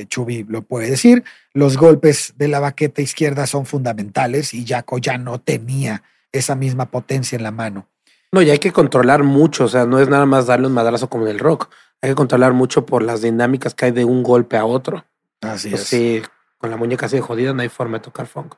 Chubi 0.07 0.43
lo 0.43 0.61
puede 0.61 0.89
decir, 0.89 1.23
los 1.53 1.77
golpes 1.77 2.33
de 2.37 2.49
la 2.49 2.59
baqueta 2.59 3.01
izquierda 3.01 3.47
son 3.47 3.65
fundamentales 3.65 4.53
y 4.53 4.65
Jaco 4.65 4.97
ya 4.97 5.17
no 5.17 5.39
tenía 5.39 6.03
esa 6.31 6.55
misma 6.55 6.91
potencia 6.91 7.37
en 7.37 7.43
la 7.43 7.51
mano. 7.51 7.87
No, 8.31 8.41
y 8.41 8.49
hay 8.49 8.59
que 8.59 8.73
controlar 8.73 9.23
mucho, 9.23 9.63
o 9.63 9.67
sea, 9.69 9.85
no 9.85 9.99
es 9.99 10.09
nada 10.09 10.25
más 10.25 10.47
darle 10.47 10.67
un 10.67 10.73
madrazo 10.73 11.09
como 11.09 11.25
en 11.25 11.31
el 11.31 11.39
rock, 11.39 11.69
hay 12.01 12.09
que 12.09 12.15
controlar 12.15 12.53
mucho 12.53 12.85
por 12.85 13.01
las 13.01 13.21
dinámicas 13.21 13.73
que 13.73 13.85
hay 13.85 13.91
de 13.91 14.03
un 14.03 14.23
golpe 14.23 14.57
a 14.57 14.65
otro. 14.65 15.05
Así 15.41 15.69
pues 15.69 15.83
es. 15.83 15.87
Sí, 15.87 16.21
con 16.57 16.69
la 16.69 16.77
muñeca 16.77 17.05
así 17.05 17.15
de 17.15 17.21
jodida 17.21 17.53
no 17.53 17.61
hay 17.61 17.69
forma 17.69 17.99
de 17.99 18.03
tocar 18.03 18.27
funk. 18.27 18.55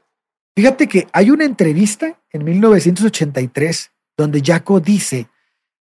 Fíjate 0.56 0.88
que 0.88 1.08
hay 1.14 1.30
una 1.30 1.46
entrevista 1.46 2.20
en 2.32 2.44
1983 2.44 3.92
donde 4.18 4.42
Jaco 4.44 4.80
dice 4.80 5.28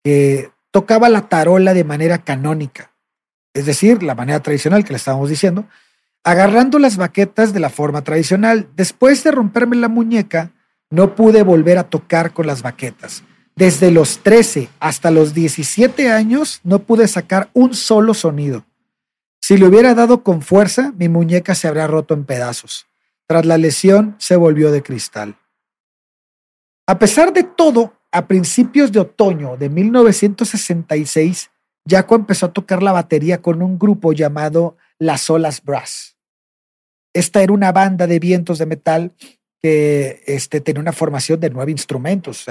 que 0.03 0.51
tocaba 0.71 1.09
la 1.09 1.29
tarola 1.29 1.75
de 1.75 1.83
manera 1.83 2.17
canónica 2.23 2.92
es 3.53 3.65
decir, 3.65 4.03
la 4.03 4.15
manera 4.15 4.41
tradicional 4.41 4.83
que 4.83 4.93
le 4.93 4.97
estábamos 4.97 5.29
diciendo, 5.29 5.65
agarrando 6.23 6.79
las 6.79 6.97
baquetas 6.97 7.53
de 7.53 7.59
la 7.59 7.69
forma 7.69 8.03
tradicional. 8.03 8.69
Después 8.75 9.23
de 9.23 9.31
romperme 9.31 9.75
la 9.75 9.89
muñeca, 9.89 10.51
no 10.89 11.15
pude 11.15 11.43
volver 11.43 11.77
a 11.77 11.83
tocar 11.83 12.33
con 12.33 12.47
las 12.47 12.61
baquetas. 12.61 13.23
Desde 13.55 13.91
los 13.91 14.19
13 14.19 14.69
hasta 14.79 15.11
los 15.11 15.33
17 15.33 16.11
años 16.11 16.59
no 16.63 16.79
pude 16.79 17.07
sacar 17.07 17.49
un 17.53 17.75
solo 17.75 18.13
sonido. 18.13 18.65
Si 19.41 19.57
le 19.57 19.67
hubiera 19.67 19.93
dado 19.93 20.23
con 20.23 20.41
fuerza, 20.41 20.93
mi 20.97 21.09
muñeca 21.09 21.53
se 21.53 21.67
habría 21.67 21.85
roto 21.85 22.13
en 22.13 22.25
pedazos. 22.25 22.87
Tras 23.27 23.45
la 23.45 23.57
lesión, 23.57 24.15
se 24.17 24.35
volvió 24.35 24.71
de 24.71 24.81
cristal. 24.81 25.35
A 26.87 26.97
pesar 26.97 27.33
de 27.33 27.43
todo, 27.43 27.93
a 28.11 28.27
principios 28.27 28.91
de 28.91 28.99
otoño 28.99 29.57
de 29.57 29.69
1966, 29.69 31.49
Jaco 31.87 32.15
empezó 32.15 32.47
a 32.47 32.53
tocar 32.53 32.81
la 32.81 32.91
batería 32.91 33.41
con 33.41 33.61
un 33.61 33.77
grupo 33.77 34.13
llamado 34.13 34.77
Las 34.99 35.29
Olas 35.29 35.63
Brass. 35.63 36.17
Esta 37.13 37.43
era 37.43 37.53
una 37.53 37.71
banda 37.71 38.07
de 38.07 38.19
vientos 38.19 38.57
de 38.57 38.65
metal 38.65 39.11
que 39.61 40.23
este, 40.25 40.61
tenía 40.61 40.81
una 40.81 40.93
formación 40.93 41.39
de 41.39 41.49
nueve 41.49 41.71
instrumentos. 41.71 42.45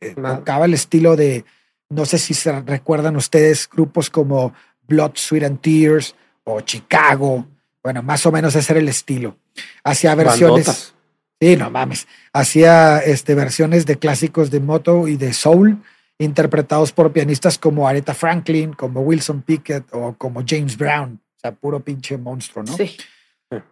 Eh, 0.00 0.14
tocaba 0.14 0.66
el 0.66 0.74
estilo 0.74 1.16
de, 1.16 1.44
no 1.88 2.04
sé 2.04 2.18
si 2.18 2.34
se 2.34 2.60
recuerdan 2.60 3.16
ustedes, 3.16 3.68
grupos 3.68 4.10
como 4.10 4.52
Blood, 4.86 5.12
Sweat 5.14 5.44
and 5.44 5.60
Tears 5.60 6.14
o 6.44 6.60
Chicago. 6.60 7.46
Bueno, 7.82 8.02
más 8.02 8.26
o 8.26 8.32
menos 8.32 8.54
ese 8.54 8.72
era 8.72 8.80
el 8.80 8.88
estilo. 8.88 9.36
Hacía 9.84 10.14
versiones. 10.14 10.94
Sí, 11.40 11.56
no 11.56 11.70
mames. 11.70 12.06
Hacía 12.32 12.98
este, 12.98 13.34
versiones 13.34 13.86
de 13.86 13.96
clásicos 13.96 14.50
de 14.50 14.60
moto 14.60 15.06
y 15.08 15.16
de 15.16 15.32
soul 15.32 15.82
interpretados 16.18 16.92
por 16.92 17.12
pianistas 17.12 17.58
como 17.58 17.86
Aretha 17.86 18.14
Franklin, 18.14 18.72
como 18.72 19.00
Wilson 19.00 19.42
Pickett 19.42 19.84
o 19.92 20.14
como 20.16 20.42
James 20.46 20.76
Brown. 20.76 21.20
O 21.36 21.40
sea, 21.40 21.52
puro 21.52 21.80
pinche 21.80 22.16
monstruo, 22.16 22.64
¿no? 22.64 22.76
Sí. 22.76 22.96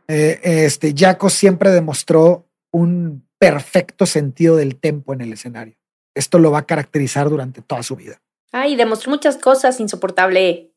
Eh, 0.08 0.40
este, 0.42 0.94
Jaco 0.96 1.30
siempre 1.30 1.70
demostró 1.70 2.46
un 2.70 3.26
perfecto 3.38 4.06
sentido 4.06 4.56
del 4.56 4.76
tempo 4.76 5.12
en 5.12 5.20
el 5.20 5.32
escenario. 5.32 5.76
Esto 6.14 6.38
lo 6.38 6.50
va 6.50 6.60
a 6.60 6.66
caracterizar 6.66 7.28
durante 7.28 7.62
toda 7.62 7.82
su 7.82 7.96
vida. 7.96 8.20
Ay, 8.52 8.76
demostró 8.76 9.10
muchas 9.10 9.36
cosas, 9.36 9.80
insoportable. 9.80 10.70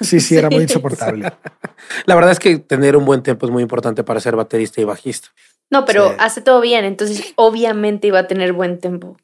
Sí, 0.00 0.20
sí, 0.20 0.36
era 0.36 0.50
muy 0.50 0.62
insoportable. 0.62 1.32
La 2.06 2.14
verdad 2.14 2.30
es 2.30 2.38
que 2.38 2.58
tener 2.58 2.96
un 2.96 3.04
buen 3.04 3.22
tempo 3.22 3.46
es 3.46 3.52
muy 3.52 3.62
importante 3.62 4.04
para 4.04 4.20
ser 4.20 4.36
baterista 4.36 4.80
y 4.80 4.84
bajista. 4.84 5.28
No, 5.70 5.84
pero 5.84 6.14
hace 6.18 6.40
todo 6.40 6.60
bien, 6.60 6.84
entonces 6.84 7.32
obviamente 7.36 8.06
iba 8.06 8.20
a 8.20 8.26
tener 8.28 8.52
buen 8.52 8.78
tempo. 8.78 9.16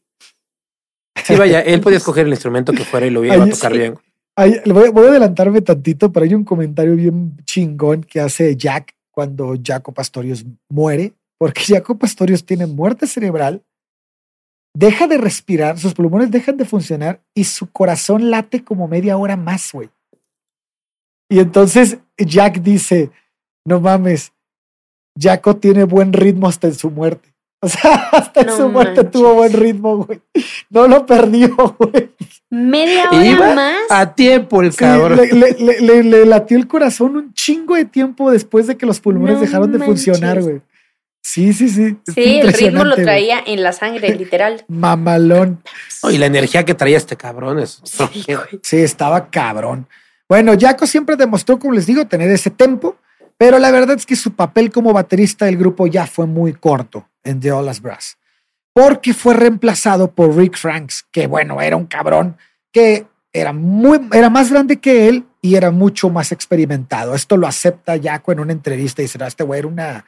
Sí, 1.24 1.34
vaya, 1.36 1.60
él 1.60 1.80
podía 1.80 1.98
escoger 1.98 2.26
el 2.26 2.32
instrumento 2.32 2.72
que 2.72 2.84
fuera 2.84 3.06
y 3.06 3.10
lo 3.10 3.24
iba 3.24 3.42
a 3.42 3.48
tocar 3.48 3.72
bien. 3.72 3.98
voy, 4.66 5.06
a 5.06 5.08
adelantarme 5.08 5.60
tantito, 5.60 6.12
pero 6.12 6.24
hay 6.24 6.34
un 6.34 6.44
comentario 6.44 6.96
bien 6.96 7.36
chingón 7.44 8.02
que 8.02 8.20
hace 8.20 8.56
Jack 8.56 8.94
cuando 9.10 9.54
Jaco 9.62 9.92
Pastorius 9.92 10.44
muere 10.68 11.14
porque 11.40 11.64
Jaco 11.64 11.98
Pastorius 11.98 12.44
tiene 12.44 12.66
muerte 12.66 13.06
cerebral, 13.06 13.64
deja 14.76 15.06
de 15.06 15.16
respirar, 15.16 15.78
sus 15.78 15.94
pulmones 15.94 16.30
dejan 16.30 16.58
de 16.58 16.66
funcionar 16.66 17.22
y 17.34 17.44
su 17.44 17.70
corazón 17.72 18.30
late 18.30 18.62
como 18.62 18.86
media 18.86 19.16
hora 19.16 19.38
más, 19.38 19.72
güey. 19.72 19.88
Y 21.30 21.38
entonces 21.38 21.96
Jack 22.18 22.60
dice, 22.60 23.10
no 23.64 23.80
mames, 23.80 24.34
Jaco 25.18 25.56
tiene 25.56 25.84
buen 25.84 26.12
ritmo 26.12 26.46
hasta 26.46 26.66
en 26.66 26.74
su 26.74 26.90
muerte. 26.90 27.29
O 27.62 27.68
sea, 27.68 27.92
hasta 28.12 28.40
en 28.40 28.56
su 28.56 28.70
muerte 28.70 29.04
tuvo 29.04 29.34
buen 29.34 29.52
ritmo, 29.52 29.98
güey. 29.98 30.22
No 30.70 30.88
lo 30.88 31.04
perdió, 31.04 31.54
güey. 31.78 32.10
Media 32.48 33.10
hora 33.10 33.54
más. 33.54 33.76
A 33.90 34.14
tiempo 34.14 34.62
el 34.62 34.74
cabrón. 34.74 35.20
Le, 35.30 36.24
latió 36.24 36.56
el 36.56 36.66
corazón 36.66 37.16
un 37.16 37.34
chingo 37.34 37.74
de 37.74 37.84
tiempo 37.84 38.30
después 38.30 38.66
de 38.66 38.78
que 38.78 38.86
los 38.86 39.00
pulmones 39.00 39.40
dejaron 39.42 39.72
de 39.72 39.78
funcionar, 39.78 40.40
güey. 40.40 40.62
Sí, 41.22 41.52
sí, 41.52 41.68
sí. 41.68 41.98
Sí, 42.14 42.40
el 42.40 42.52
ritmo 42.52 42.84
lo 42.84 42.96
traía 42.96 43.40
en 43.46 43.62
la 43.62 43.72
sangre, 43.72 44.14
literal. 44.16 44.64
Mamalón. 44.68 45.62
y 46.10 46.16
la 46.16 46.26
energía 46.26 46.64
que 46.64 46.74
traía 46.74 46.96
este 46.96 47.16
cabrón 47.16 47.58
es. 47.58 47.82
Sí, 48.62 48.78
estaba 48.78 49.28
cabrón. 49.28 49.86
Bueno, 50.28 50.52
Jaco 50.58 50.86
siempre 50.86 51.16
demostró, 51.16 51.58
como 51.58 51.74
les 51.74 51.86
digo, 51.86 52.06
tener 52.06 52.30
ese 52.30 52.50
tempo, 52.50 52.96
pero 53.40 53.58
la 53.58 53.70
verdad 53.70 53.96
es 53.96 54.04
que 54.04 54.16
su 54.16 54.32
papel 54.32 54.70
como 54.70 54.92
baterista 54.92 55.46
del 55.46 55.56
grupo 55.56 55.86
ya 55.86 56.06
fue 56.06 56.26
muy 56.26 56.52
corto 56.52 57.08
en 57.24 57.40
The 57.40 57.52
Olas 57.52 57.80
Brass, 57.80 58.18
porque 58.74 59.14
fue 59.14 59.32
reemplazado 59.32 60.10
por 60.10 60.36
Rick 60.36 60.58
Franks, 60.58 61.06
que 61.10 61.26
bueno, 61.26 61.62
era 61.62 61.74
un 61.74 61.86
cabrón 61.86 62.36
que 62.70 63.06
era, 63.32 63.54
muy, 63.54 63.98
era 64.12 64.28
más 64.28 64.52
grande 64.52 64.76
que 64.76 65.08
él 65.08 65.24
y 65.40 65.54
era 65.54 65.70
mucho 65.70 66.10
más 66.10 66.32
experimentado. 66.32 67.14
Esto 67.14 67.38
lo 67.38 67.46
acepta 67.46 67.98
Jaco 67.98 68.30
en 68.30 68.40
una 68.40 68.52
entrevista 68.52 69.00
y 69.00 69.06
dice, 69.06 69.18
este 69.26 69.42
güey 69.42 69.60
era 69.60 69.68
una, 69.68 70.04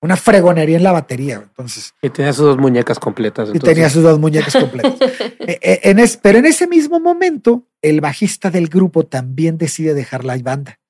una 0.00 0.16
fregonería 0.16 0.76
en 0.76 0.82
la 0.82 0.90
batería. 0.90 1.36
Entonces, 1.36 1.94
y 2.02 2.10
tenía 2.10 2.32
sus 2.32 2.46
dos 2.46 2.58
muñecas 2.58 2.98
completas. 2.98 3.50
Y 3.54 3.60
tenía 3.60 3.90
sus 3.90 4.02
dos 4.02 4.18
muñecas 4.18 4.56
completas. 4.60 5.00
Eh, 5.38 5.60
eh, 5.62 5.80
en 5.84 6.00
pero 6.20 6.38
en 6.40 6.46
ese 6.46 6.66
mismo 6.66 6.98
momento, 6.98 7.62
el 7.80 8.00
bajista 8.00 8.50
del 8.50 8.66
grupo 8.66 9.06
también 9.06 9.56
decide 9.56 9.94
dejar 9.94 10.24
la 10.24 10.36
banda. 10.38 10.80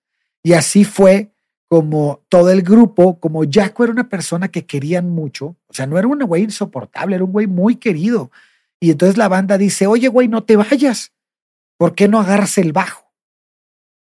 Y 0.42 0.54
así 0.54 0.86
fue 0.86 1.32
como 1.72 2.20
todo 2.28 2.50
el 2.50 2.60
grupo, 2.60 3.18
como 3.18 3.44
Jaco 3.50 3.84
era 3.84 3.94
una 3.94 4.10
persona 4.10 4.48
que 4.48 4.66
querían 4.66 5.08
mucho, 5.08 5.56
o 5.68 5.72
sea, 5.72 5.86
no 5.86 5.98
era 5.98 6.06
un 6.06 6.18
güey 6.18 6.42
insoportable, 6.42 7.14
era 7.16 7.24
un 7.24 7.32
güey 7.32 7.46
muy 7.46 7.76
querido. 7.76 8.30
Y 8.78 8.90
entonces 8.90 9.16
la 9.16 9.26
banda 9.26 9.56
dice, 9.56 9.86
oye, 9.86 10.08
güey, 10.08 10.28
no 10.28 10.44
te 10.44 10.56
vayas, 10.56 11.14
¿por 11.78 11.94
qué 11.94 12.08
no 12.08 12.20
agarras 12.20 12.58
el 12.58 12.74
bajo? 12.74 13.10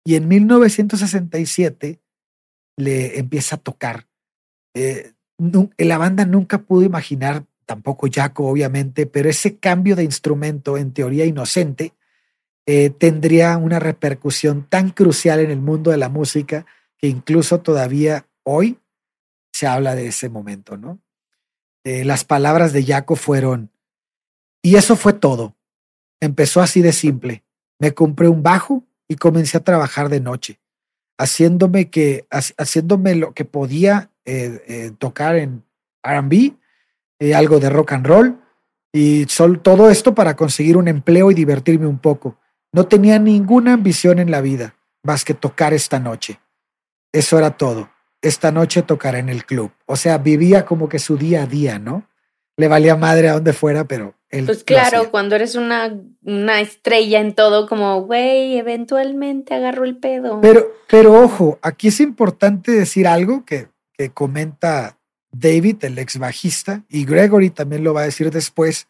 Y 0.04 0.16
en 0.16 0.28
1967 0.28 2.02
le 2.76 3.18
empieza 3.18 3.56
a 3.56 3.60
tocar. 3.60 4.08
Eh, 4.74 5.14
la 5.78 5.98
banda 5.98 6.26
nunca 6.26 6.64
pudo 6.64 6.84
imaginar, 6.84 7.46
tampoco 7.66 8.10
Jaco, 8.12 8.46
obviamente, 8.46 9.06
pero 9.06 9.30
ese 9.30 9.56
cambio 9.56 9.96
de 9.96 10.04
instrumento, 10.04 10.78
en 10.78 10.92
teoría 10.92 11.24
inocente, 11.24 11.94
eh, 12.66 12.90
tendría 12.90 13.56
una 13.56 13.80
repercusión 13.80 14.68
tan 14.68 14.90
crucial 14.90 15.40
en 15.40 15.50
el 15.50 15.62
mundo 15.62 15.92
de 15.92 15.98
la 15.98 16.10
música 16.10 16.66
que 17.04 17.10
incluso 17.10 17.60
todavía 17.60 18.28
hoy 18.44 18.80
se 19.52 19.68
habla 19.68 19.94
de 19.94 20.08
ese 20.08 20.30
momento, 20.30 20.78
¿no? 20.78 21.02
Eh, 21.84 22.06
las 22.06 22.24
palabras 22.24 22.72
de 22.72 22.86
Jaco 22.86 23.18
fueron, 23.18 23.72
y 24.62 24.78
eso 24.78 24.96
fue 24.96 25.12
todo. 25.12 25.54
Empezó 26.22 26.62
así 26.62 26.82
de 26.82 26.94
simple. 26.94 27.44
Me 27.78 27.94
compré 27.94 28.30
un 28.30 28.42
bajo 28.42 28.86
y 29.10 29.18
comencé 29.18 29.58
a 29.58 29.66
trabajar 29.66 30.08
de 30.08 30.22
noche, 30.22 30.62
haciéndome, 31.18 31.90
que, 31.90 32.26
haciéndome 32.32 33.16
lo 33.16 33.34
que 33.34 33.44
podía 33.44 34.10
eh, 34.24 34.64
eh, 34.66 34.92
tocar 34.98 35.36
en 35.36 35.66
RB, 36.04 36.54
algo 37.36 37.60
de 37.60 37.70
rock 37.70 37.92
and 37.92 38.08
roll, 38.08 38.42
y 38.94 39.26
todo 39.62 39.90
esto 39.90 40.16
para 40.16 40.38
conseguir 40.38 40.78
un 40.78 40.88
empleo 40.88 41.32
y 41.32 41.34
divertirme 41.34 41.86
un 41.86 42.00
poco. 42.00 42.38
No 42.72 42.88
tenía 42.88 43.20
ninguna 43.20 43.74
ambición 43.74 44.20
en 44.20 44.32
la 44.32 44.40
vida 44.40 44.78
más 45.04 45.26
que 45.26 45.34
tocar 45.34 45.74
esta 45.74 46.00
noche. 46.00 46.40
Eso 47.14 47.38
era 47.38 47.52
todo. 47.52 47.90
Esta 48.22 48.52
noche 48.52 48.82
tocará 48.82 49.20
en 49.20 49.30
el 49.30 49.46
club. 49.46 49.72
O 49.86 49.96
sea, 49.96 50.18
vivía 50.18 50.66
como 50.66 50.90
que 50.90 51.00
su 51.00 51.16
día 51.16 51.44
a 51.44 51.46
día, 51.46 51.80
¿no? 51.80 52.08
Le 52.58 52.68
valía 52.68 52.96
madre 52.96 53.30
a 53.30 53.34
donde 53.34 53.54
fuera, 53.54 53.86
pero 53.86 54.16
él. 54.30 54.46
Pues 54.46 54.64
claro, 54.64 55.12
cuando 55.12 55.36
eres 55.36 55.56
una, 55.56 55.96
una 56.24 56.60
estrella 56.60 57.20
en 57.20 57.34
todo, 57.34 57.68
como, 57.68 58.02
güey, 58.02 58.58
eventualmente 58.58 59.54
agarro 59.54 59.86
el 59.86 59.98
pedo. 59.98 60.42
Pero, 60.42 60.74
pero 60.88 61.22
ojo, 61.22 61.60
aquí 61.62 61.88
es 61.88 62.00
importante 62.00 62.72
decir 62.72 63.08
algo 63.08 63.46
que, 63.46 63.68
que 63.98 64.12
comenta 64.12 64.98
David, 65.32 65.84
el 65.86 65.98
ex 66.00 66.18
bajista, 66.20 66.84
y 66.90 67.06
Gregory 67.06 67.50
también 67.50 67.84
lo 67.84 67.94
va 67.94 68.02
a 68.02 68.06
decir 68.06 68.32
después. 68.32 68.88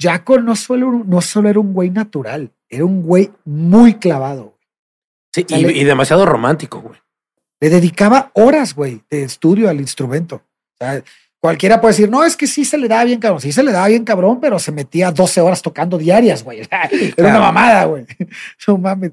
Jaco 0.00 0.38
no 0.40 0.56
solo, 0.56 1.02
no 1.04 1.20
solo 1.20 1.48
era 1.48 1.60
un 1.60 1.72
güey 1.72 1.90
natural, 1.90 2.50
era 2.68 2.84
un 2.84 3.02
güey 3.02 3.30
muy 3.44 3.94
clavado. 3.94 4.56
Sí, 5.32 5.44
y, 5.48 5.84
demasiado 5.84 6.26
romántico, 6.26 6.80
güey. 6.80 6.98
Le 7.60 7.70
dedicaba 7.70 8.30
horas, 8.34 8.74
güey, 8.74 9.02
de 9.10 9.22
estudio 9.22 9.68
al 9.68 9.80
instrumento. 9.80 10.36
O 10.36 10.76
sea, 10.78 11.02
cualquiera 11.40 11.80
puede 11.80 11.92
decir, 11.92 12.10
no, 12.10 12.24
es 12.24 12.36
que 12.36 12.46
sí 12.46 12.64
se 12.64 12.78
le 12.78 12.88
da 12.88 13.04
bien 13.04 13.20
cabrón. 13.20 13.40
Sí 13.40 13.52
se 13.52 13.62
le 13.62 13.72
da 13.72 13.86
bien 13.86 14.04
cabrón, 14.04 14.40
pero 14.40 14.58
se 14.58 14.72
metía 14.72 15.10
12 15.10 15.40
horas 15.40 15.62
tocando 15.62 15.98
diarias, 15.98 16.42
güey. 16.42 16.60
Era 17.16 17.28
una 17.28 17.40
mamada, 17.40 17.84
güey. 17.84 18.06
No 18.66 18.78
mames. 18.78 19.12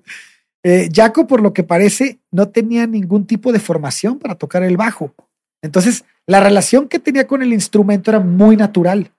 Eh, 0.63 0.89
Jaco, 0.93 1.25
por 1.25 1.41
lo 1.41 1.53
que 1.53 1.63
parece, 1.63 2.19
no 2.29 2.49
tenía 2.49 2.85
ningún 2.85 3.25
tipo 3.25 3.51
de 3.51 3.59
formación 3.59 4.19
para 4.19 4.35
tocar 4.35 4.63
el 4.63 4.77
bajo. 4.77 5.13
Entonces, 5.61 6.05
la 6.27 6.39
relación 6.39 6.87
que 6.87 6.99
tenía 6.99 7.27
con 7.27 7.41
el 7.41 7.53
instrumento 7.53 8.11
era 8.11 8.19
muy 8.19 8.57
natural. 8.57 9.11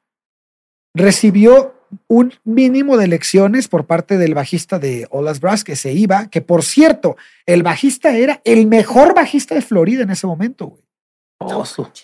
Recibió 0.95 1.75
un 2.09 2.35
mínimo 2.45 2.97
de 2.97 3.07
lecciones 3.07 3.69
por 3.69 3.87
parte 3.87 4.19
del 4.19 4.35
bajista 4.35 4.79
de 4.79 5.07
Olas 5.11 5.41
Brass 5.41 5.65
que 5.65 5.77
se 5.77 5.93
iba, 5.93 6.29
que 6.29 6.41
por 6.41 6.63
cierto, 6.63 7.17
el 7.47 7.63
bajista 7.63 8.17
era 8.17 8.41
el 8.45 8.67
mejor 8.67 9.15
bajista 9.15 9.55
de 9.55 9.63
Florida 9.63 10.03
en 10.03 10.11
ese 10.11 10.27
momento, 10.27 10.67
güey. 10.67 10.83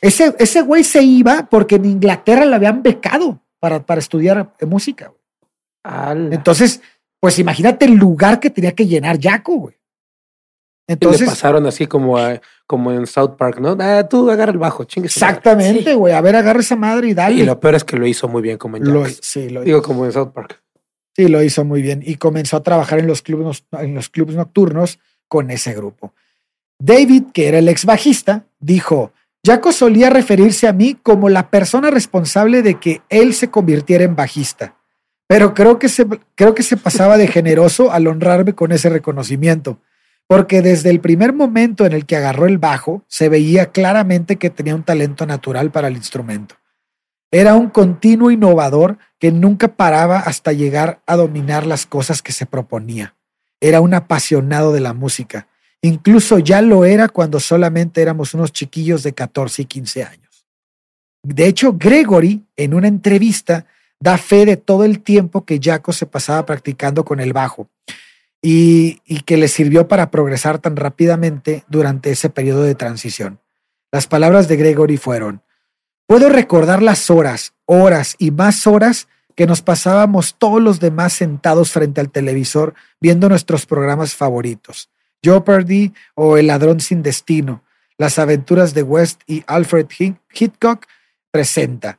ese, 0.03 0.35
ese 0.39 0.63
güey 0.63 0.83
se 0.83 1.03
iba 1.03 1.47
porque 1.49 1.77
en 1.77 1.85
Inglaterra 1.85 2.45
le 2.45 2.57
habían 2.57 2.83
becado 2.83 3.41
para, 3.61 3.85
para 3.85 4.01
estudiar 4.01 4.55
música. 4.67 5.13
Entonces, 6.33 6.81
pues 7.21 7.39
imagínate 7.39 7.87
el 7.87 7.95
lugar 7.95 8.41
que 8.41 8.51
tenía 8.51 8.73
que 8.73 8.87
llenar 8.87 9.21
Jaco, 9.21 9.55
güey. 9.55 9.78
Entonces, 10.89 11.21
le 11.21 11.27
pasaron 11.27 11.67
así 11.67 11.87
como, 11.87 12.17
como 12.67 12.91
en 12.91 13.07
South 13.07 13.37
Park, 13.37 13.61
¿no? 13.61 13.77
Ah, 13.79 14.09
tú 14.09 14.31
agarra 14.31 14.53
el 14.53 14.59
bajo, 14.59 14.85
chingue. 14.85 15.07
Exactamente, 15.07 15.95
güey. 15.95 16.15
A 16.15 16.21
ver, 16.23 16.35
agarra 16.35 16.61
esa 16.61 16.77
madre 16.77 17.09
y 17.09 17.15
dale. 17.15 17.37
Y 17.37 17.45
lo 17.45 17.61
peor 17.61 17.75
es 17.75 17.85
que 17.85 17.99
lo 17.99 18.07
hizo 18.07 18.27
muy 18.27 18.41
bien 18.41 18.57
como 18.57 18.79
en 18.79 18.91
lo, 18.91 19.05
sí, 19.07 19.51
lo 19.51 19.63
Digo, 19.63 19.83
como 19.83 20.07
en 20.07 20.13
South 20.13 20.31
Park. 20.33 20.63
Sí, 21.15 21.29
lo 21.29 21.43
hizo 21.43 21.63
muy 21.67 21.83
bien. 21.83 22.03
Y 22.05 22.15
comenzó 22.15 22.57
a 22.57 22.63
trabajar 22.63 22.99
en 23.01 23.07
los 23.07 23.21
clubes, 23.21 23.65
en 23.73 23.95
los 23.95 24.09
clubes 24.09 24.35
nocturnos 24.35 24.99
con 25.29 25.51
ese 25.51 25.75
grupo. 25.75 26.15
David, 26.79 27.25
que 27.35 27.49
era 27.49 27.59
el 27.59 27.69
ex 27.69 27.85
bajista, 27.85 28.47
dijo: 28.59 29.13
Jaco 29.45 29.73
solía 29.73 30.09
referirse 30.09 30.69
a 30.69 30.73
mí 30.73 30.97
como 31.03 31.29
la 31.29 31.51
persona 31.51 31.91
responsable 31.91 32.63
de 32.63 32.77
que 32.77 33.03
él 33.11 33.35
se 33.35 33.51
convirtiera 33.51 34.05
en 34.05 34.17
bajista. 34.17 34.75
Pero 35.27 35.53
creo 35.53 35.79
que 35.79 35.91
se, 35.91 36.07
creo 36.35 36.55
que 36.55 36.63
se 36.63 36.79
pasaba 36.79 37.19
de 37.19 37.27
generoso 37.27 37.93
al 37.93 38.07
honrarme 38.07 38.55
con 38.55 38.73
ese 38.73 38.89
reconocimiento 38.89 39.79
porque 40.29 40.61
desde 40.61 40.91
el 40.91 41.01
primer 41.01 41.33
momento 41.33 41.87
en 41.87 41.95
el 41.95 42.05
que 42.05 42.15
agarró 42.15 42.47
el 42.47 42.59
bajo, 42.59 43.03
se 43.09 43.31
veía 43.31 43.73
claramente 43.73 44.37
que 44.37 44.51
tenía 44.51 44.75
un 44.75 44.85
talento 44.85 45.25
natural 45.25 45.71
para 45.73 45.89
el 45.89 45.97
instrumento. 45.97 46.55
Era 47.31 47.55
un 47.55 47.71
continuo 47.71 48.31
innovador 48.31 48.99
que 49.19 49.33
nunca 49.33 49.69
paraba 49.69 50.19
hasta 50.19 50.53
llegar 50.53 51.01
a 51.07 51.17
dominar 51.17 51.67
las 51.67 51.87
cosas 51.87 52.21
que 52.21 52.33
se 52.33 52.45
proponía. 52.45 53.15
Era 53.59 53.81
un 53.81 53.95
apasionado 53.95 54.73
de 54.75 54.81
la 54.81 54.93
música. 54.93 55.49
Incluso 55.81 56.39
ya 56.39 56.61
lo 56.61 56.85
era 56.85 57.09
cuando 57.09 57.41
solamente 57.41 58.03
éramos 58.03 58.35
unos 58.35 58.53
chiquillos 58.53 59.03
de 59.03 59.15
14 59.15 59.63
y 59.63 59.65
15 59.65 60.05
años. 60.05 60.47
De 61.23 61.47
hecho, 61.47 61.73
Gregory, 61.73 62.45
en 62.55 62.75
una 62.75 62.89
entrevista, 62.89 63.65
da 63.99 64.19
fe 64.19 64.45
de 64.45 64.59
todo 64.59 64.85
el 64.85 65.01
tiempo 65.01 65.47
que 65.47 65.59
Jaco 65.63 65.95
se 65.95 66.05
pasaba 66.05 66.45
practicando 66.45 67.03
con 67.03 67.19
el 67.19 67.33
bajo 67.33 67.71
y, 68.41 69.01
que 69.27 69.37
le 69.37 69.49
sirvió 69.49 69.89
para 69.89 70.11
progresar 70.11 70.59
tan 70.59 70.77
rápidamente 70.77 71.65
durante 71.69 72.11
ese 72.11 72.31
periodo 72.31 72.63
de 72.63 72.75
transición. 72.75 73.41
Las 73.91 74.07
palabras 74.07 74.49
de 74.49 74.57
Gregory 74.57 74.97
fueron, 74.97 75.43
puedo 76.07 76.29
recordar 76.29 76.83
las 76.83 77.11
horas, 77.11 77.55
horas 77.67 78.15
y 78.19 78.31
más 78.31 78.67
horas 78.67 79.09
que 79.35 79.47
nos 79.47 79.63
pasábamos 79.63 80.37
todos 80.37 80.61
los 80.61 80.81
demás 80.81 81.13
sentados 81.13 81.71
frente 81.71 82.01
al 82.01 82.11
televisor 82.11 82.75
viendo 83.01 83.29
nuestros 83.29 83.67
programas 83.67 84.15
favoritos, 84.15 84.91
Jeopardy 85.23 85.93
o 86.15 86.37
El 86.37 86.49
ladrón 86.49 86.81
sin 86.81 87.03
destino, 87.03 87.63
las 87.97 88.19
aventuras 88.19 88.75
de 88.75 88.83
West 88.83 89.23
y 89.27 89.45
Alfred 89.47 89.87
Hitchcock 90.33 90.87
presenta, 91.31 91.99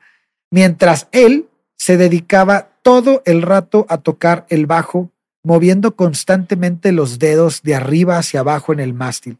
mientras 0.51 1.07
él 1.11 1.49
se 1.75 1.97
dedicaba 1.97 2.69
todo 2.81 3.21
el 3.25 3.41
rato 3.41 3.85
a 3.89 3.99
tocar 3.99 4.45
el 4.49 4.65
bajo 4.65 5.11
moviendo 5.49 5.95
constantemente 5.95 6.91
los 6.91 7.17
dedos 7.17 7.63
de 7.63 7.73
arriba 7.73 8.19
hacia 8.19 8.41
abajo 8.41 8.71
en 8.71 8.79
el 8.79 8.93
mástil, 8.93 9.39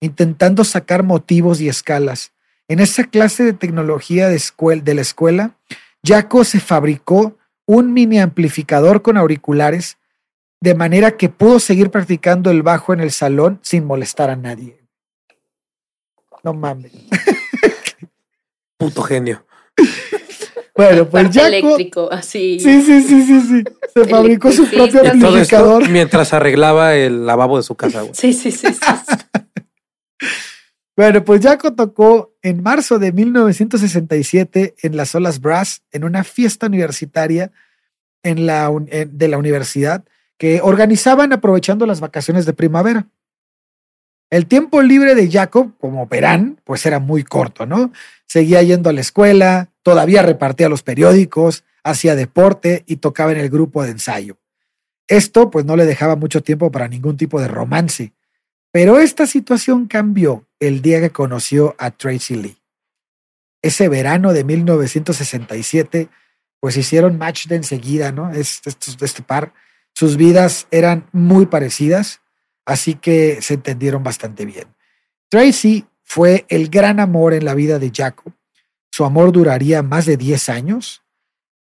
intentando 0.00 0.64
sacar 0.64 1.02
motivos 1.02 1.60
y 1.60 1.68
escalas, 1.68 2.32
en 2.68 2.80
esa 2.80 3.04
clase 3.04 3.44
de 3.44 3.52
tecnología 3.52 4.30
de, 4.30 4.40
de 4.82 4.94
la 4.94 5.02
escuela, 5.02 5.58
Jaco 6.02 6.44
se 6.44 6.58
fabricó 6.58 7.36
un 7.66 7.92
mini 7.92 8.18
amplificador 8.18 9.02
con 9.02 9.18
auriculares 9.18 9.98
de 10.62 10.74
manera 10.74 11.18
que 11.18 11.28
pudo 11.28 11.60
seguir 11.60 11.90
practicando 11.90 12.50
el 12.50 12.62
bajo 12.62 12.94
en 12.94 13.00
el 13.00 13.10
salón 13.10 13.60
sin 13.60 13.84
molestar 13.84 14.30
a 14.30 14.36
nadie. 14.36 14.80
No 16.42 16.54
mames. 16.54 16.92
Puto 18.78 19.02
genio. 19.02 19.44
Bueno, 20.74 21.08
pues 21.08 21.30
ya. 21.30 21.48
eléctrico, 21.48 22.10
así. 22.10 22.58
Sí, 22.58 22.80
sí, 22.82 23.02
sí, 23.02 23.22
sí, 23.22 23.40
sí. 23.40 23.64
Se 23.92 24.04
fabricó 24.06 24.50
su 24.52 24.68
propio 24.70 25.06
amplificador. 25.06 25.88
mientras 25.90 26.32
arreglaba 26.32 26.94
el 26.94 27.26
lavabo 27.26 27.58
de 27.58 27.62
su 27.62 27.74
casa, 27.74 28.04
Sí, 28.12 28.32
sí, 28.32 28.50
sí. 28.50 28.68
bueno, 30.96 31.24
pues 31.24 31.42
Jaco 31.42 31.74
tocó 31.74 32.34
en 32.40 32.62
marzo 32.62 32.98
de 32.98 33.12
1967 33.12 34.74
en 34.82 34.96
las 34.96 35.14
Olas 35.14 35.40
Brass 35.40 35.82
en 35.90 36.04
una 36.04 36.24
fiesta 36.24 36.66
universitaria 36.66 37.52
en 38.22 38.46
la, 38.46 38.70
de 38.70 39.28
la 39.28 39.36
universidad 39.36 40.04
que 40.38 40.60
organizaban 40.62 41.32
aprovechando 41.32 41.86
las 41.86 42.00
vacaciones 42.00 42.46
de 42.46 42.52
primavera. 42.54 43.08
El 44.30 44.46
tiempo 44.46 44.80
libre 44.80 45.14
de 45.14 45.30
Jacob, 45.30 45.72
como 45.78 46.06
verán, 46.06 46.58
pues 46.64 46.86
era 46.86 46.98
muy 46.98 47.22
corto, 47.22 47.66
¿no? 47.66 47.92
Seguía 48.26 48.62
yendo 48.62 48.88
a 48.88 48.94
la 48.94 49.02
escuela, 49.02 49.68
todavía 49.82 50.22
repartía 50.22 50.68
los 50.68 50.82
periódicos, 50.82 51.64
hacía 51.84 52.14
deporte 52.14 52.84
y 52.86 52.96
tocaba 52.96 53.32
en 53.32 53.38
el 53.38 53.50
grupo 53.50 53.82
de 53.82 53.90
ensayo. 53.90 54.38
Esto 55.08 55.50
pues 55.50 55.64
no 55.64 55.76
le 55.76 55.86
dejaba 55.86 56.16
mucho 56.16 56.42
tiempo 56.42 56.70
para 56.70 56.88
ningún 56.88 57.16
tipo 57.16 57.40
de 57.40 57.48
romance. 57.48 58.12
Pero 58.70 58.98
esta 58.98 59.26
situación 59.26 59.86
cambió 59.86 60.46
el 60.60 60.80
día 60.80 61.00
que 61.00 61.10
conoció 61.10 61.74
a 61.78 61.90
Tracy 61.90 62.36
Lee. 62.36 62.56
Ese 63.60 63.88
verano 63.88 64.32
de 64.32 64.44
1967, 64.44 66.08
pues 66.58 66.76
hicieron 66.76 67.18
match 67.18 67.46
de 67.46 67.56
enseguida, 67.56 68.12
¿no? 68.12 68.32
Este, 68.32 68.70
este 68.70 69.22
par. 69.22 69.52
Sus 69.94 70.16
vidas 70.16 70.66
eran 70.70 71.06
muy 71.12 71.46
parecidas 71.46 72.22
así 72.64 72.94
que 72.94 73.40
se 73.42 73.54
entendieron 73.54 74.02
bastante 74.02 74.44
bien. 74.44 74.74
Tracy 75.28 75.86
fue 76.02 76.44
el 76.48 76.68
gran 76.68 77.00
amor 77.00 77.34
en 77.34 77.44
la 77.44 77.54
vida 77.54 77.78
de 77.78 77.90
Jaco. 77.94 78.32
Su 78.92 79.06
amor 79.06 79.32
duraría 79.32 79.82
más 79.82 80.04
de 80.04 80.18
10 80.18 80.50
años. 80.50 81.02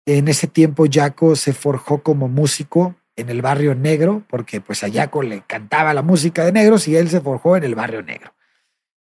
En 0.08 0.28
ese 0.28 0.48
tiempo 0.48 0.86
Jaco 0.92 1.36
se 1.36 1.54
forjó 1.54 2.02
como 2.02 2.28
músico 2.28 2.96
en 3.16 3.30
el 3.30 3.44
barrio 3.44 3.76
negro, 3.76 4.24
porque 4.28 4.62
pues 4.62 4.84
a 4.84 4.92
Jaco 4.92 5.22
le 5.22 5.44
cantaba 5.46 5.94
la 5.94 6.02
música 6.02 6.44
de 6.44 6.52
negros 6.52 6.88
y 6.88 6.96
él 6.96 7.08
se 7.08 7.22
forjó 7.22 7.56
en 7.56 7.66
el 7.66 7.76
barrio 7.76 8.02
negro. 8.02 8.34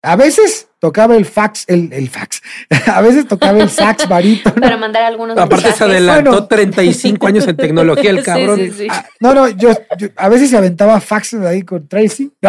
A 0.02 0.14
veces 0.14 0.68
tocaba 0.78 1.16
el 1.16 1.24
fax, 1.24 1.64
el, 1.68 1.90
el 1.92 2.10
fax. 2.10 2.42
A 2.86 3.00
veces 3.00 3.26
tocaba 3.26 3.60
el 3.60 3.70
sax 3.70 4.06
barito. 4.06 4.54
Para 4.54 4.76
mandar 4.76 5.04
algunos 5.04 5.36
Aparte 5.38 5.72
se 5.72 5.84
adelantó 5.84 6.46
35 6.46 7.26
años 7.26 7.48
en 7.48 7.56
tecnología 7.56 8.10
el 8.10 8.22
cabrón. 8.24 8.60
Ah, 8.90 9.06
no, 9.20 9.32
no, 9.32 9.48
yo, 9.48 9.70
a 10.16 10.28
veces 10.28 10.50
se 10.50 10.56
aventaba 10.58 11.00
faxes 11.00 11.40
ahí 11.40 11.62
con 11.62 11.88
Tracy. 11.88 12.30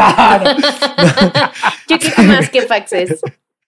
¿Qué 1.88 2.24
más 2.24 2.50
que 2.50 2.64
faxes? 2.64 3.22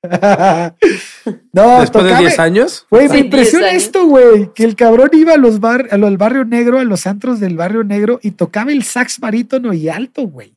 no, 1.53 1.79
Después 1.81 2.05
de 2.05 2.15
10 2.15 2.39
años. 2.39 2.87
Güey, 2.89 3.07
me 3.09 3.19
impresiona 3.19 3.71
esto, 3.71 4.05
güey. 4.07 4.51
Que 4.53 4.63
el 4.63 4.75
cabrón 4.75 5.09
iba 5.13 5.33
a 5.33 5.37
los 5.37 5.59
bar, 5.59 5.87
al 5.91 6.17
barrio 6.17 6.43
negro, 6.45 6.79
a 6.79 6.83
los 6.83 7.05
antros 7.05 7.39
del 7.39 7.55
barrio 7.55 7.83
negro 7.83 8.19
y 8.23 8.31
tocaba 8.31 8.71
el 8.71 8.83
sax 8.83 9.19
barítono 9.19 9.73
y 9.73 9.89
alto, 9.89 10.23
güey. 10.23 10.55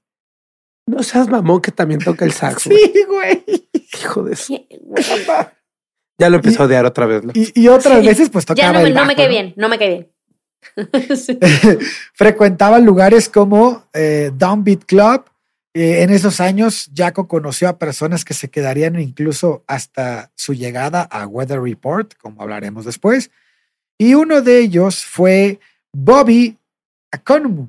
No 0.87 1.03
seas 1.03 1.29
mamón 1.29 1.61
que 1.61 1.73
también 1.73 2.01
toca 2.01 2.25
el 2.25 2.33
saxo. 2.33 2.71
Sí, 2.75 3.05
güey. 3.09 3.45
Hijo 4.01 4.25
de 4.25 4.33
eso. 4.33 4.55
Ya 6.17 6.31
lo 6.31 6.37
empezó 6.37 6.63
a 6.63 6.67
odiar 6.67 6.87
otra 6.87 7.07
vez. 7.07 7.25
Y, 7.35 7.67
otras 7.67 8.07
veces 8.07 8.31
pues 8.31 8.47
tocaba 8.47 8.73
Ya 8.73 8.79
no, 8.79 8.87
el 8.87 8.95
no 8.95 9.05
me 9.05 9.17
cae 9.17 9.29
bien, 9.29 9.53
no 9.57 9.69
me 9.69 9.79
cae 9.79 9.89
bien. 9.89 10.09
Frecuentaba 12.13 12.79
lugares 12.79 13.29
como 13.29 13.83
eh, 13.93 14.31
Downbeat 14.33 14.85
Club. 14.85 15.25
Eh, 15.75 16.03
en 16.03 16.11
esos 16.11 16.41
años, 16.41 16.89
Jaco 16.95 17.27
conoció 17.27 17.69
a 17.69 17.79
personas 17.79 18.25
que 18.25 18.33
se 18.33 18.49
quedarían 18.49 18.99
incluso 19.01 19.65
hasta 19.67 20.31
su 20.37 20.55
llegada 20.55 21.03
a 21.03 21.27
Weather 21.27 21.61
Report, 21.61 22.15
como 22.17 22.41
hablaremos 22.43 22.85
después. 22.85 23.31
Y 23.99 24.15
uno 24.15 24.41
de 24.41 24.61
ellos 24.61 25.05
fue 25.05 25.59
Bobby 25.93 26.57
Akonumu. 27.11 27.69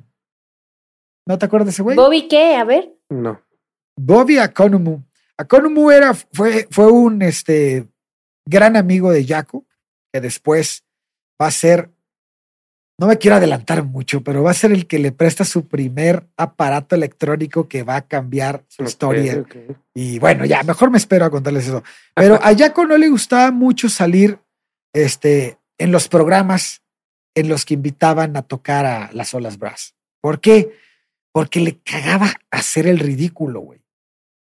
¿No 1.27 1.39
te 1.39 1.45
acuerdas 1.45 1.65
de 1.67 1.71
ese 1.71 1.81
güey? 1.81 1.95
¿Bobby 1.95 2.27
qué? 2.27 2.55
A 2.55 2.63
ver. 2.63 2.93
No. 3.09 3.41
Bobby 3.95 4.37
Akonumu. 4.37 5.01
Akonumu 5.37 5.89
era, 5.89 6.13
fue, 6.13 6.67
fue 6.69 6.91
un 6.91 7.23
este, 7.23 7.87
gran 8.45 8.75
amigo 8.75 9.11
de 9.11 9.25
Jaco, 9.25 9.65
que 10.13 10.21
después 10.21 10.83
va 11.41 11.47
a 11.47 11.51
ser, 11.51 11.89
no 12.97 13.07
me 13.07 13.17
quiero 13.17 13.37
adelantar 13.37 13.83
mucho, 13.83 14.21
pero 14.21 14.43
va 14.43 14.51
a 14.51 14.55
ser 14.55 14.71
el 14.71 14.87
que 14.87 14.99
le 14.99 15.11
presta 15.11 15.43
su 15.43 15.67
primer 15.67 16.27
aparato 16.37 16.95
electrónico 16.95 17.67
que 17.67 17.83
va 17.83 17.97
a 17.97 18.07
cambiar 18.07 18.63
su 18.67 18.83
historia. 18.83 19.43
Y 19.93 20.19
bueno, 20.19 20.45
ya, 20.45 20.63
mejor 20.63 20.91
me 20.91 20.97
espero 20.97 21.25
a 21.25 21.29
contarles 21.29 21.67
eso. 21.67 21.83
Pero 22.13 22.35
a 22.41 22.55
Jaco 22.55 22.85
no 22.85 22.97
le 22.97 23.09
gustaba 23.09 23.51
mucho 23.51 23.89
salir 23.89 24.39
este, 24.93 25.57
en 25.77 25.91
los 25.91 26.07
programas 26.07 26.81
en 27.35 27.49
los 27.49 27.65
que 27.65 27.73
invitaban 27.73 28.37
a 28.37 28.43
tocar 28.43 28.85
a 28.85 29.09
las 29.11 29.33
olas 29.33 29.57
brass. 29.57 29.93
¿Por 30.21 30.39
qué? 30.39 30.71
porque 31.35 31.59
le 31.59 31.79
cagaba 31.79 32.31
hacer 32.49 32.87
el 32.87 32.97
ridículo, 32.97 33.59
güey. 33.59 33.81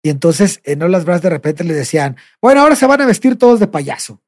Y 0.04 0.10
entonces 0.10 0.60
en 0.66 0.84
Olas 0.84 1.06
Brass 1.06 1.22
de 1.22 1.30
repente 1.30 1.64
le 1.64 1.74
decían, 1.74 2.18
bueno, 2.42 2.60
ahora 2.60 2.76
se 2.76 2.86
van 2.86 3.00
a 3.00 3.06
vestir 3.06 3.38
todos 3.38 3.62
de 3.62 3.68
payaso. 3.68 4.22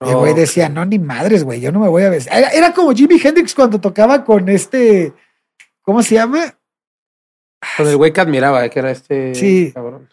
El 0.00 0.16
güey 0.16 0.34
decía, 0.34 0.68
no, 0.68 0.84
ni 0.84 0.98
madres, 0.98 1.44
güey, 1.44 1.60
yo 1.60 1.72
no 1.72 1.80
me 1.80 1.88
voy 1.88 2.02
a 2.02 2.10
vestir. 2.10 2.32
Era, 2.32 2.72
como 2.72 2.92
Jimi 2.92 3.20
Hendrix 3.22 3.54
cuando 3.54 3.80
tocaba 3.80 4.24
con 4.24 4.48
este, 4.48 5.12
¿cómo 5.82 6.02
se 6.02 6.16
llama? 6.16 6.58
Con 7.76 7.88
el 7.88 7.96
güey 7.96 8.12
que 8.12 8.20
admiraba, 8.20 8.68
que 8.68 8.78
era 8.78 8.90
este 8.90 9.34
sí. 9.34 9.72
cabrón. 9.72 10.08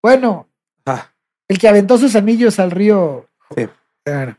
Bueno, 0.00 0.48
ah. 0.86 1.10
el 1.48 1.58
que 1.58 1.68
aventó 1.68 1.98
sus 1.98 2.14
anillos 2.14 2.58
al 2.58 2.70
río. 2.70 3.26
Sí. 3.56 3.68
Bueno, 4.04 4.36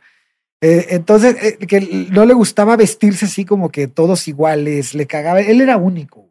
eh, 0.62 0.88
entonces, 0.92 1.36
eh, 1.42 1.58
que 1.68 2.08
no 2.10 2.26
le 2.26 2.34
gustaba 2.34 2.78
vestirse 2.78 3.26
así 3.26 3.44
como 3.44 3.70
que 3.70 3.88
todos 3.88 4.28
iguales, 4.30 4.94
le 4.94 5.08
cagaba. 5.08 5.42
Él 5.42 5.60
era 5.60 5.76
único. 5.76 6.30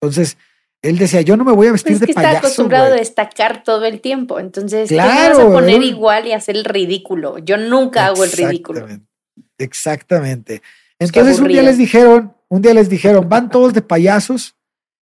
Entonces, 0.00 0.36
él 0.84 0.98
decía, 0.98 1.22
yo 1.22 1.36
no 1.38 1.44
me 1.44 1.52
voy 1.52 1.68
a 1.68 1.72
vestir 1.72 1.92
pues 1.98 2.02
es 2.02 2.06
que 2.06 2.12
Está 2.12 2.38
acostumbrado 2.38 2.92
a 2.92 2.96
destacar 2.96 3.62
todo 3.62 3.86
el 3.86 4.00
tiempo. 4.02 4.38
Entonces, 4.38 4.90
claro, 4.90 5.38
vas 5.38 5.46
a 5.46 5.50
poner 5.50 5.82
igual 5.82 6.26
y 6.26 6.32
hacer 6.32 6.56
el 6.56 6.64
ridículo? 6.64 7.38
Yo 7.38 7.56
nunca 7.56 8.06
hago 8.06 8.22
el 8.22 8.30
ridículo. 8.32 8.86
Exactamente. 9.56 10.60
Entonces, 10.98 11.40
un 11.40 11.48
día 11.48 11.62
les 11.62 11.78
dijeron, 11.78 12.34
un 12.48 12.60
día 12.60 12.74
les 12.74 12.90
dijeron, 12.90 13.28
van 13.28 13.48
todos 13.48 13.72
de 13.72 13.80
payasos. 13.80 14.56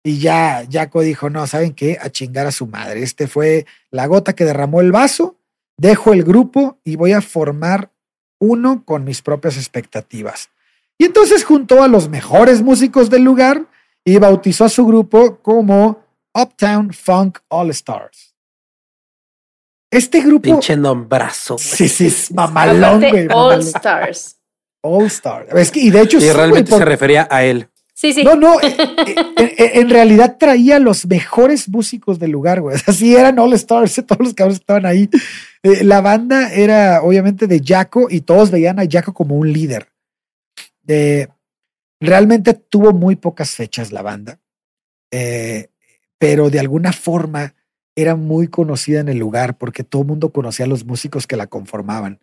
Y 0.02 0.18
ya 0.18 0.66
Jaco 0.70 1.02
dijo, 1.02 1.30
no, 1.30 1.46
¿saben 1.46 1.72
qué? 1.72 1.98
A 2.00 2.10
chingar 2.10 2.46
a 2.46 2.52
su 2.52 2.66
madre. 2.66 3.02
Este 3.02 3.28
fue 3.28 3.66
la 3.90 4.06
gota 4.06 4.32
que 4.32 4.44
derramó 4.44 4.80
el 4.80 4.90
vaso. 4.90 5.36
Dejo 5.76 6.12
el 6.12 6.24
grupo 6.24 6.78
y 6.82 6.96
voy 6.96 7.12
a 7.12 7.20
formar 7.20 7.92
uno 8.40 8.82
con 8.84 9.04
mis 9.04 9.22
propias 9.22 9.56
expectativas. 9.56 10.50
Y 10.98 11.04
entonces 11.04 11.44
juntó 11.44 11.82
a 11.82 11.88
los 11.88 12.08
mejores 12.08 12.60
músicos 12.60 13.08
del 13.08 13.22
lugar 13.22 13.66
y 14.04 14.18
bautizó 14.18 14.64
a 14.64 14.68
su 14.68 14.86
grupo 14.86 15.38
como 15.42 16.02
Uptown 16.34 16.92
Funk 16.92 17.38
All 17.48 17.70
Stars. 17.70 18.34
Este 19.90 20.20
grupo. 20.20 20.42
Pinche 20.42 20.76
nombrazo. 20.76 21.58
Sí, 21.58 21.88
sí, 21.88 22.06
es 22.06 22.32
mamalón, 22.32 23.00
güey. 23.00 23.26
All 23.32 23.60
Stars. 23.60 24.36
All 24.82 25.06
Stars. 25.06 25.52
Es 25.54 25.70
que, 25.70 25.80
y 25.80 25.90
de 25.90 26.02
hecho. 26.02 26.18
Y 26.18 26.30
realmente 26.30 26.70
se 26.70 26.84
refería 26.84 27.26
a 27.30 27.44
él. 27.44 27.68
Sí, 27.92 28.14
sí. 28.14 28.24
No, 28.24 28.34
no. 28.34 28.58
Eh, 28.60 28.74
eh, 28.78 29.54
eh, 29.58 29.70
en, 29.74 29.90
realidad 29.90 30.36
traía 30.38 30.78
los 30.78 31.06
mejores 31.06 31.68
músicos 31.68 32.18
del 32.18 32.30
lugar, 32.30 32.62
güey. 32.62 32.78
Así 32.86 33.14
eran 33.14 33.38
All 33.38 33.52
Stars, 33.52 34.02
todos 34.06 34.24
los 34.24 34.34
cabros 34.34 34.58
que 34.58 34.62
estaban 34.62 34.86
ahí. 34.86 35.10
la 35.62 36.00
banda 36.00 36.50
era 36.52 37.02
obviamente 37.02 37.46
de 37.46 37.60
Jaco 37.62 38.06
y 38.08 38.22
todos 38.22 38.50
veían 38.50 38.78
a 38.78 38.84
Jaco 38.88 39.12
como 39.12 39.34
un 39.34 39.52
líder. 39.52 39.88
De, 40.82 41.28
Realmente 42.00 42.54
tuvo 42.54 42.92
muy 42.92 43.16
pocas 43.16 43.54
fechas 43.54 43.92
la 43.92 44.00
banda, 44.00 44.40
eh, 45.10 45.68
pero 46.18 46.48
de 46.48 46.58
alguna 46.58 46.92
forma 46.92 47.54
era 47.94 48.16
muy 48.16 48.48
conocida 48.48 49.00
en 49.00 49.08
el 49.08 49.18
lugar 49.18 49.58
porque 49.58 49.84
todo 49.84 50.02
el 50.02 50.08
mundo 50.08 50.30
conocía 50.30 50.64
a 50.64 50.68
los 50.68 50.84
músicos 50.84 51.26
que 51.26 51.36
la 51.36 51.46
conformaban. 51.46 52.20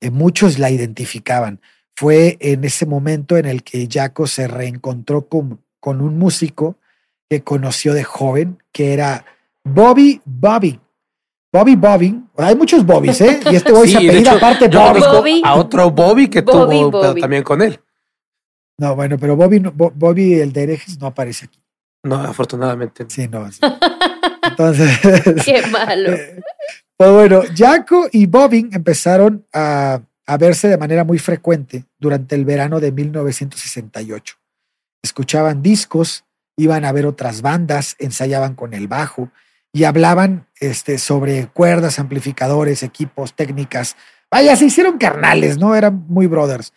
Eh, 0.00 0.10
muchos 0.10 0.58
la 0.58 0.70
identificaban. 0.70 1.60
Fue 1.94 2.36
en 2.40 2.64
ese 2.64 2.86
momento 2.86 3.36
en 3.36 3.46
el 3.46 3.62
que 3.62 3.88
Jaco 3.90 4.26
se 4.26 4.48
reencontró 4.48 5.28
con, 5.28 5.60
con 5.78 6.00
un 6.00 6.18
músico 6.18 6.76
que 7.30 7.42
conoció 7.42 7.94
de 7.94 8.02
joven, 8.02 8.62
que 8.72 8.92
era 8.92 9.24
Bobby 9.62 10.20
Bobby. 10.24 10.80
Bobby 11.52 11.76
Bobby. 11.76 12.20
Hay 12.36 12.56
muchos 12.56 12.84
Bobbys, 12.84 13.20
¿eh? 13.20 13.38
Y 13.50 13.54
este 13.54 13.70
Bobby 13.72 13.88
se 13.88 13.98
apellida 13.98 14.32
aparte 14.32 14.66
Bobby. 14.66 15.40
A 15.44 15.54
otro 15.54 15.92
Bobby 15.92 16.28
que 16.28 16.42
tuvo 16.42 17.14
también 17.14 17.44
con 17.44 17.62
él. 17.62 17.78
No, 18.78 18.96
bueno, 18.96 19.18
pero 19.18 19.36
Bobby, 19.36 19.60
Bobby 19.60 20.34
el 20.34 20.52
de 20.52 20.62
herejes 20.62 20.98
no 20.98 21.06
aparece 21.06 21.46
aquí. 21.46 21.62
No, 22.02 22.16
afortunadamente. 22.16 23.06
Sí, 23.08 23.28
no. 23.28 23.48
Entonces. 24.42 24.98
Qué 25.44 25.62
malo. 25.70 26.16
Pues 26.96 27.10
bueno, 27.10 27.42
Jaco 27.56 28.08
y 28.12 28.26
Bobbin 28.26 28.70
empezaron 28.72 29.46
a, 29.52 30.00
a 30.26 30.36
verse 30.36 30.68
de 30.68 30.78
manera 30.78 31.04
muy 31.04 31.18
frecuente 31.18 31.84
durante 31.98 32.34
el 32.34 32.44
verano 32.44 32.78
de 32.80 32.92
1968. 32.92 34.36
Escuchaban 35.02 35.62
discos, 35.62 36.24
iban 36.56 36.84
a 36.84 36.92
ver 36.92 37.06
otras 37.06 37.42
bandas, 37.42 37.96
ensayaban 37.98 38.54
con 38.54 38.74
el 38.74 38.86
bajo 38.86 39.30
y 39.72 39.84
hablaban 39.84 40.46
este, 40.60 40.98
sobre 40.98 41.48
cuerdas, 41.48 41.98
amplificadores, 41.98 42.82
equipos, 42.82 43.34
técnicas. 43.34 43.96
Vaya, 44.30 44.54
se 44.56 44.66
hicieron 44.66 44.98
carnales, 44.98 45.58
¿no? 45.58 45.74
Eran 45.74 46.06
muy 46.08 46.26
brothers. 46.26 46.72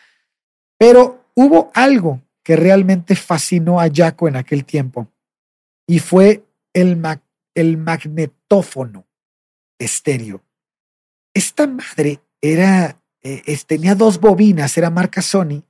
Pero 0.79 1.16
hubo 1.37 1.71
algo 1.75 2.19
que 2.43 2.55
realmente 2.55 3.15
fascinó 3.15 3.79
a 3.79 3.89
Jaco 3.93 4.27
en 4.27 4.35
aquel 4.35 4.65
tiempo 4.65 5.07
y 5.85 5.99
fue 5.99 6.43
el, 6.73 6.99
el 7.53 7.77
magnetófono 7.77 9.05
estéreo. 9.77 10.43
Esta 11.33 11.67
madre 11.67 12.19
era, 12.41 12.99
eh, 13.21 13.57
tenía 13.67 13.93
dos 13.93 14.19
bobinas, 14.19 14.75
era 14.77 14.89
marca 14.89 15.21
Sony, 15.21 15.63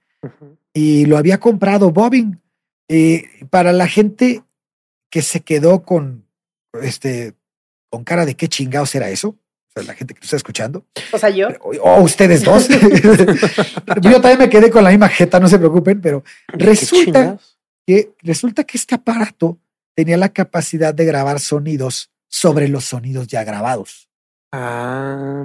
y 0.74 1.06
lo 1.06 1.18
había 1.18 1.40
comprado 1.40 1.92
Bobbin. 1.92 2.42
Eh, 2.88 3.46
para 3.50 3.74
la 3.74 3.88
gente 3.88 4.44
que 5.10 5.22
se 5.22 5.42
quedó 5.42 5.84
con, 5.84 6.26
este, 6.82 7.34
con 7.90 8.06
cara 8.06 8.26
de 8.26 8.36
qué 8.36 8.48
chingados 8.48 8.96
era 8.96 9.10
eso, 9.10 9.36
la 9.86 9.94
gente 9.94 10.14
que 10.14 10.22
está 10.22 10.36
escuchando. 10.36 10.86
O 11.12 11.18
sea, 11.18 11.30
yo. 11.30 11.50
O, 11.62 12.02
ustedes 12.02 12.44
dos. 12.44 12.68
yo 14.02 14.22
también 14.22 14.40
me 14.40 14.50
quedé 14.50 14.70
con 14.70 14.84
la 14.84 14.90
misma 14.90 15.10
jeta, 15.10 15.40
no 15.40 15.48
se 15.48 15.60
preocupen, 15.60 16.02
pero 16.02 16.24
resulta 16.48 17.38
que, 17.86 18.14
resulta 18.22 18.64
que 18.64 18.78
este 18.78 18.96
aparato 18.96 19.58
tenía 19.96 20.18
la 20.18 20.30
capacidad 20.30 20.94
de 20.94 21.06
grabar 21.06 21.40
sonidos 21.40 22.12
sobre 22.28 22.68
los 22.68 22.86
sonidos 22.86 23.28
ya 23.28 23.44
grabados. 23.44 24.10
Ah, 24.52 25.44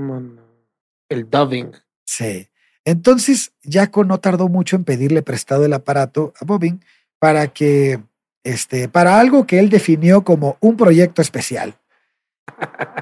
El 1.08 1.28
dubbing. 1.28 1.72
Sí. 2.04 2.48
Entonces, 2.84 3.52
Jaco 3.62 4.04
no 4.04 4.18
tardó 4.18 4.48
mucho 4.48 4.76
en 4.76 4.84
pedirle 4.84 5.22
prestado 5.22 5.64
el 5.64 5.72
aparato 5.72 6.34
a 6.40 6.44
Bobbin 6.44 6.84
para 7.18 7.48
que, 7.48 8.00
este, 8.42 8.88
para 8.88 9.20
algo 9.20 9.46
que 9.46 9.58
él 9.58 9.68
definió 9.68 10.24
como 10.24 10.56
un 10.60 10.76
proyecto 10.76 11.22
especial. 11.22 11.76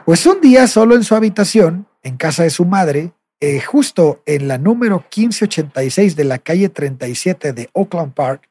Pues 0.04 0.26
un 0.26 0.40
día, 0.40 0.66
solo 0.66 0.94
en 0.96 1.04
su 1.04 1.14
habitación, 1.14 1.86
en 2.02 2.16
casa 2.16 2.42
de 2.42 2.50
su 2.50 2.64
madre, 2.64 3.12
eh, 3.40 3.60
justo 3.60 4.22
en 4.26 4.48
la 4.48 4.58
número 4.58 4.96
1586 4.96 6.16
de 6.16 6.24
la 6.24 6.38
calle 6.38 6.68
37 6.68 7.52
de 7.52 7.70
Oakland 7.72 8.12
Park, 8.14 8.48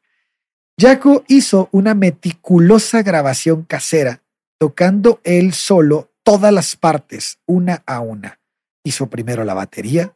Jaco 0.80 1.24
hizo 1.28 1.68
una 1.72 1.94
meticulosa 1.94 3.04
grabación 3.04 3.64
casera 3.64 4.24
tocando 4.58 5.22
él 5.24 5.54
solo 5.54 6.12
todas 6.24 6.54
las 6.54 6.76
partes, 6.76 7.40
una 7.46 7.82
a 7.86 8.02
una. 8.02 8.40
Hizo 8.84 9.10
primero 9.10 9.44
la 9.44 9.54
batería, 9.54 10.14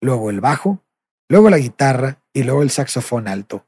luego 0.00 0.30
el 0.30 0.40
bajo, 0.40 0.84
luego 1.28 1.50
la 1.50 1.58
guitarra 1.58 2.22
y 2.32 2.42
luego 2.42 2.62
el 2.62 2.70
saxofón 2.70 3.26
alto. 3.26 3.66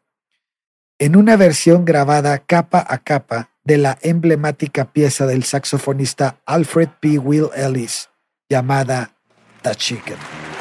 En 0.99 1.17
una 1.17 1.37
versión 1.37 1.85
grabada 1.85 2.39
capa 2.39 2.85
a 2.87 2.99
capa 2.99 3.51
de 3.69 3.77
la 3.77 3.99
emblemática 4.01 4.87
pieza 4.87 5.27
del 5.27 5.45
saxofonista 5.45 6.41
Alfred 6.47 6.89
P. 7.01 7.19
Will 7.19 7.51
Ellis, 7.55 8.09
llamada 8.49 9.15
The 9.61 9.75
Chicken. 9.75 10.58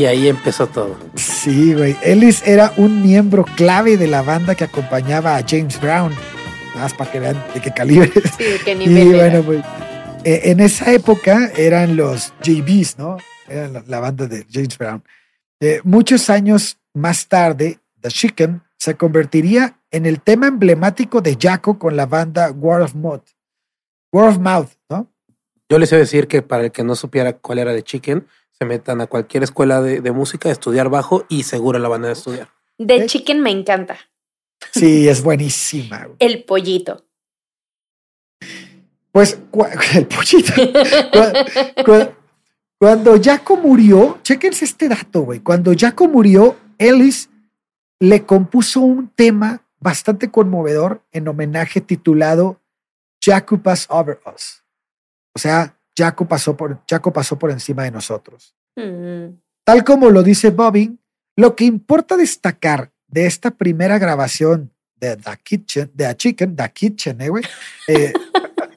Y 0.00 0.06
ahí 0.06 0.28
empezó 0.28 0.66
todo. 0.66 0.96
Sí, 1.14 1.74
güey. 1.74 1.94
Ellis 2.00 2.42
era 2.46 2.72
un 2.78 3.02
miembro 3.02 3.44
clave 3.44 3.98
de 3.98 4.06
la 4.06 4.22
banda 4.22 4.54
que 4.54 4.64
acompañaba 4.64 5.36
a 5.36 5.44
James 5.46 5.78
Brown. 5.78 6.14
Nada 6.68 6.84
más 6.84 6.94
para 6.94 7.12
que 7.12 7.20
vean 7.20 7.44
de 7.52 7.60
qué 7.60 7.70
calibre. 7.70 8.10
Sí, 8.38 8.44
de 8.44 8.58
qué 8.64 8.74
nivel. 8.76 8.96
Y 8.96 9.12
bueno, 9.12 9.42
güey. 9.42 9.58
Eh, 10.24 10.40
en 10.44 10.60
esa 10.60 10.90
época 10.94 11.50
eran 11.54 11.96
los 11.96 12.32
JBs, 12.42 12.96
¿no? 12.96 13.18
Era 13.46 13.82
la, 13.86 14.00
banda 14.00 14.26
de 14.26 14.46
James 14.50 14.78
Brown. 14.78 15.04
Eh, 15.60 15.82
muchos 15.84 16.30
años 16.30 16.78
más 16.94 17.28
tarde, 17.28 17.78
The 18.00 18.08
Chicken 18.08 18.62
se 18.78 18.94
convertiría 18.94 19.76
en 19.90 20.06
el 20.06 20.22
tema 20.22 20.46
emblemático 20.46 21.20
de 21.20 21.36
Jaco 21.38 21.78
con 21.78 21.94
la 21.94 22.06
banda 22.06 22.50
War 22.52 22.80
of 22.80 22.94
Mouth. 22.94 23.24
War 24.12 24.30
of 24.30 24.38
Mouth, 24.38 24.70
¿no? 24.88 25.12
Yo 25.68 25.78
les 25.78 25.92
iba 25.92 25.98
a 25.98 26.00
decir 26.00 26.26
que 26.26 26.40
para 26.40 26.64
el 26.64 26.72
que 26.72 26.84
no 26.84 26.94
supiera 26.94 27.34
cuál 27.34 27.58
era 27.58 27.74
The 27.74 27.82
Chicken, 27.82 28.26
se 28.60 28.66
metan 28.66 29.00
a 29.00 29.06
cualquier 29.06 29.42
escuela 29.42 29.80
de, 29.80 30.12
música, 30.12 30.50
a 30.50 30.52
estudiar 30.52 30.90
bajo 30.90 31.24
y 31.30 31.44
seguro 31.44 31.78
la 31.78 31.88
van 31.88 32.04
a 32.04 32.12
estudiar. 32.12 32.48
De 32.76 33.06
Chicken 33.06 33.40
me 33.40 33.50
encanta. 33.50 33.96
Sí, 34.70 35.08
es 35.08 35.22
buenísima. 35.22 36.08
El 36.18 36.44
pollito. 36.44 37.06
Pues 39.12 39.38
el 39.94 40.06
pollito. 40.06 40.52
cuando, 42.78 43.20
Jaco 43.20 43.56
murió, 43.56 44.18
chequense 44.22 44.66
este 44.66 44.88
dato, 44.88 45.22
güey. 45.22 45.40
Cuando 45.40 45.72
Jaco 45.76 46.06
murió, 46.06 46.56
Ellis 46.78 47.30
le 47.98 48.24
compuso 48.24 48.80
un 48.80 49.08
tema 49.08 49.62
bastante 49.80 50.30
conmovedor 50.30 51.02
en 51.12 51.26
homenaje 51.26 51.80
titulado 51.80 52.60
Jaco 53.20 53.58
Pass 53.58 53.86
Over 53.88 54.20
Us. 54.32 54.62
O 55.34 55.38
sea, 55.38 55.79
Jaco 55.96 56.26
pasó 56.26 56.56
por, 56.56 56.80
Jaco 56.88 57.12
pasó 57.12 57.38
por 57.38 57.50
encima 57.50 57.84
de 57.84 57.90
nosotros. 57.90 58.54
Mm. 58.76 59.36
Tal 59.64 59.84
como 59.84 60.10
lo 60.10 60.22
dice 60.22 60.50
Bobby, 60.50 60.98
lo 61.36 61.54
que 61.54 61.64
importa 61.64 62.16
destacar 62.16 62.90
de 63.06 63.26
esta 63.26 63.50
primera 63.50 63.98
grabación 63.98 64.72
de 64.96 65.16
The 65.16 65.30
Kitchen, 65.42 65.90
de 65.94 66.06
A 66.06 66.16
Chicken, 66.16 66.54
The 66.54 66.70
Kitchen, 66.72 67.20
eh, 67.20 67.30
eh 67.88 68.12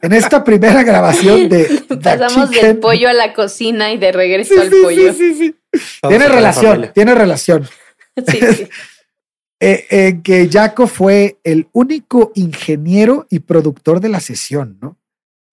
en 0.04 0.12
esta 0.12 0.44
primera 0.44 0.84
grabación 0.84 1.48
de 1.48 1.64
The 1.88 1.98
Pasamos 1.98 2.52
del 2.52 2.78
pollo 2.80 3.08
a 3.08 3.14
la 3.14 3.34
cocina 3.34 3.92
y 3.94 3.98
de 3.98 4.12
regreso 4.12 4.60
al 4.62 4.70
pollo. 4.70 5.14
Sí, 5.14 5.34
sí, 5.34 5.56
Tiene 6.08 6.28
relación, 6.28 6.92
tiene 6.94 7.16
relación. 7.16 7.68
Sí, 8.28 8.38
eh, 9.60 9.88
eh, 9.90 10.20
que 10.24 10.48
Jaco 10.48 10.86
fue 10.86 11.40
el 11.44 11.68
único 11.72 12.32
ingeniero 12.36 13.26
y 13.28 13.40
productor 13.40 14.02
de 14.02 14.10
la 14.10 14.20
sesión, 14.20 14.78
¿no? 14.80 15.00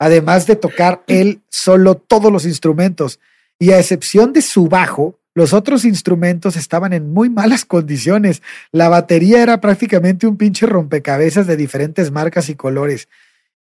Además 0.01 0.49
de 0.49 0.57
tocar 0.57 1.05
él 1.07 1.43
solo 1.49 1.95
todos 1.95 2.33
los 2.33 2.45
instrumentos. 2.45 3.21
Y 3.61 3.71
a 3.71 3.79
excepción 3.79 4.33
de 4.33 4.43
su 4.43 4.67
bajo, 4.67 5.21
los 5.35 5.53
otros 5.53 5.85
instrumentos 5.85 6.57
estaban 6.57 6.93
en 6.93 7.13
muy 7.13 7.29
malas 7.29 7.65
condiciones. 7.65 8.43
La 8.73 8.89
batería 8.89 9.43
era 9.43 9.61
prácticamente 9.61 10.27
un 10.27 10.37
pinche 10.37 10.67
rompecabezas 10.67 11.47
de 11.47 11.57
diferentes 11.57 12.11
marcas 12.11 12.49
y 12.49 12.57
colores. 12.57 13.09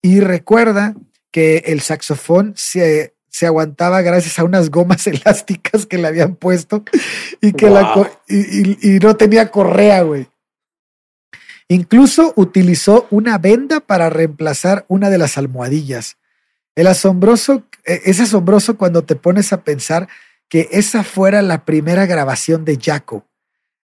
Y 0.02 0.22
recuerda 0.22 0.96
que 1.32 1.58
el 1.68 1.82
saxofón 1.82 2.54
se, 2.56 3.14
se 3.28 3.46
aguantaba 3.46 4.02
gracias 4.02 4.40
a 4.40 4.46
unas 4.46 4.72
gomas 4.72 5.06
elásticas 5.08 5.86
que 5.86 5.98
le 5.98 6.08
habían 6.08 6.36
puesto 6.36 6.84
y 7.42 7.52
que 7.52 7.70
la, 7.70 8.10
y, 8.28 8.96
y 8.96 9.00
no 9.00 9.16
tenía 9.18 9.52
correa, 9.52 10.02
güey. 10.04 10.28
Incluso 11.68 12.34
utilizó 12.36 13.06
una 13.12 13.38
venda 13.38 13.82
para 13.82 14.10
reemplazar 14.10 14.86
una 14.88 15.12
de 15.12 15.20
las 15.20 15.38
almohadillas. 15.38 16.18
El 16.80 16.88
asombroso, 16.88 17.66
e, 17.84 18.04
es 18.06 18.22
asombroso 18.22 18.78
cuando 18.78 19.04
te 19.04 19.18
pones 19.18 19.52
a 19.52 19.66
pensar 19.66 20.08
que 20.48 20.70
esa 20.72 21.04
fuera 21.04 21.42
la 21.42 21.66
primera 21.66 22.06
grabación 22.06 22.64
de 22.64 22.80
Jaco. 22.82 23.26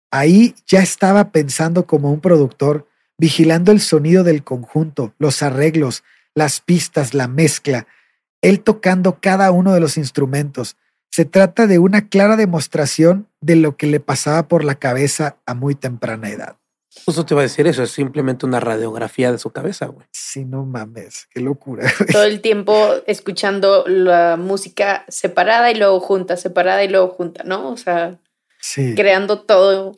Ahí 0.09 0.55
ya 0.65 0.81
estaba 0.81 1.31
pensando 1.31 1.85
como 1.85 2.11
un 2.11 2.19
productor, 2.19 2.87
vigilando 3.19 3.71
el 3.71 3.79
sonido 3.79 4.23
del 4.23 4.43
conjunto, 4.43 5.13
los 5.19 5.43
arreglos, 5.43 6.03
las 6.33 6.61
pistas, 6.61 7.13
la 7.13 7.27
mezcla, 7.27 7.85
él 8.41 8.61
tocando 8.61 9.19
cada 9.21 9.51
uno 9.51 9.75
de 9.75 9.81
los 9.81 9.95
instrumentos. 9.95 10.75
Se 11.11 11.25
trata 11.25 11.67
de 11.67 11.77
una 11.77 12.09
clara 12.09 12.37
demostración 12.37 13.27
de 13.39 13.55
lo 13.55 13.77
que 13.77 13.85
le 13.85 13.99
pasaba 13.99 14.47
por 14.47 14.63
la 14.63 14.73
cabeza 14.73 15.37
a 15.45 15.53
muy 15.53 15.75
temprana 15.75 16.31
edad. 16.31 16.59
Justo 17.06 17.26
te 17.26 17.34
iba 17.34 17.41
a 17.41 17.43
decir 17.43 17.68
eso, 17.68 17.84
es 17.84 17.91
simplemente 17.91 18.45
una 18.45 18.60
radiografía 18.60 19.32
de 19.32 19.38
su 19.38 19.52
cabeza, 19.52 19.88
güey. 19.88 20.08
Sí, 20.12 20.45
no 20.45 20.66
mames, 20.66 21.28
qué 21.32 21.39
locura. 21.39 21.91
Todo 22.12 22.24
el 22.24 22.41
tiempo 22.41 22.95
escuchando 23.08 23.84
la 23.88 24.38
música 24.38 25.06
separada 25.08 25.72
y 25.72 25.76
luego 25.76 26.00
junta, 26.00 26.38
separada 26.38 26.84
y 26.84 26.89
luego 26.89 27.10
junta, 27.10 27.43
¿no? 27.43 27.70
O 27.72 27.78
sea, 27.78 28.20
creando 28.95 29.41
todo. 29.41 29.95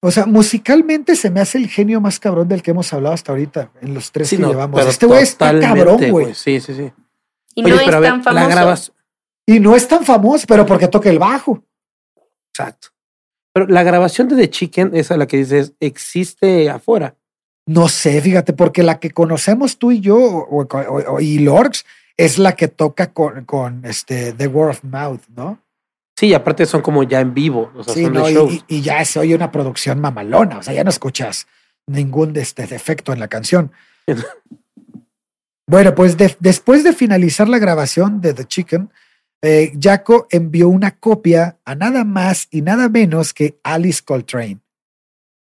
O 0.00 0.10
sea, 0.10 0.26
musicalmente 0.26 1.16
se 1.16 1.30
me 1.30 1.40
hace 1.40 1.58
el 1.58 1.68
genio 1.68 2.00
más 2.00 2.20
cabrón 2.20 2.48
del 2.48 2.62
que 2.62 2.72
hemos 2.72 2.92
hablado 2.92 3.14
hasta 3.14 3.32
ahorita, 3.32 3.70
en 3.80 3.94
los 3.94 4.12
tres 4.12 4.30
que 4.30 4.36
llevamos. 4.36 4.84
Este 4.86 5.06
güey 5.06 5.22
está 5.22 5.58
cabrón, 5.58 6.10
güey. 6.10 6.34
Sí, 6.34 6.60
sí, 6.60 6.74
sí. 6.74 6.92
Y 7.54 7.62
no 7.62 7.80
es 7.80 7.90
tan 7.90 8.22
famoso. 8.22 8.92
Y 9.46 9.60
no 9.60 9.76
es 9.76 9.86
tan 9.86 10.04
famoso, 10.04 10.46
pero 10.48 10.66
porque 10.66 10.88
toca 10.88 11.08
el 11.08 11.18
bajo. 11.18 11.62
Exacto. 12.50 12.88
Pero 13.54 13.66
la 13.68 13.82
grabación 13.84 14.28
de 14.28 14.36
The 14.36 14.50
Chicken, 14.50 14.90
esa 14.94 15.16
la 15.16 15.26
que 15.26 15.36
dices, 15.38 15.72
existe 15.80 16.68
afuera. 16.68 17.14
No 17.66 17.88
sé, 17.88 18.20
fíjate, 18.20 18.52
porque 18.52 18.82
la 18.82 18.98
que 19.00 19.10
conocemos 19.12 19.78
tú 19.78 19.92
y 19.92 20.00
yo 20.00 20.46
y 21.20 21.38
Lorx 21.38 21.86
es 22.16 22.38
la 22.38 22.56
que 22.56 22.68
toca 22.68 23.12
con, 23.12 23.44
con 23.46 23.84
este 23.86 24.32
The 24.34 24.48
Word 24.48 24.70
of 24.70 24.84
Mouth, 24.84 25.22
¿no? 25.34 25.58
Sí, 26.18 26.34
aparte 26.34 26.66
son 26.66 26.82
como 26.82 27.04
ya 27.04 27.20
en 27.20 27.32
vivo. 27.32 27.72
O 27.74 27.82
sea, 27.84 27.94
sí, 27.94 28.02
son 28.04 28.12
no, 28.12 28.26
de 28.26 28.30
y, 28.30 28.34
shows. 28.34 28.52
y- 28.52 28.64
y 28.68 28.80
ya 28.82 29.04
se 29.04 29.18
oye 29.18 29.34
una 29.34 29.50
producción 29.50 30.00
mamalona, 30.00 30.58
o 30.58 30.62
sea, 30.62 30.74
ya 30.74 30.84
no 30.84 30.90
escuchas 30.90 31.46
ningún 31.86 32.32
de 32.32 32.42
este 32.42 32.66
defecto 32.66 33.12
en 33.12 33.20
la 33.20 33.28
canción. 33.28 33.70
Bueno, 35.66 35.94
pues 35.94 36.18
de- 36.18 36.36
después 36.40 36.84
de 36.84 36.92
finalizar 36.92 37.48
la 37.48 37.58
grabación 37.58 38.20
de 38.20 38.34
The 38.34 38.44
Chicken, 38.44 38.90
eh, 39.44 39.72
Jaco 39.80 40.26
envió 40.30 40.68
una 40.68 40.96
copia 40.96 41.58
a 41.64 41.74
nada 41.74 42.04
más 42.04 42.48
y 42.50 42.62
nada 42.62 42.88
menos 42.88 43.34
que 43.34 43.58
Alice 43.62 44.02
Coltrane, 44.04 44.58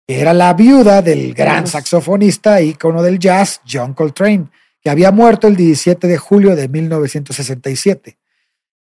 que 0.08 0.20
era 0.20 0.34
la 0.34 0.54
viuda 0.54 1.02
del 1.02 1.34
gran 1.34 1.68
saxofonista 1.68 2.60
e 2.60 2.66
ícono 2.66 3.04
del 3.04 3.20
jazz, 3.20 3.62
John 3.70 3.94
Coltrane, 3.94 4.48
que 4.82 4.90
había 4.90 5.12
muerto 5.12 5.48
el 5.48 5.56
17 5.56 6.08
de 6.08 6.18
julio 6.18 6.56
de 6.56 6.68
1967. 6.68 8.18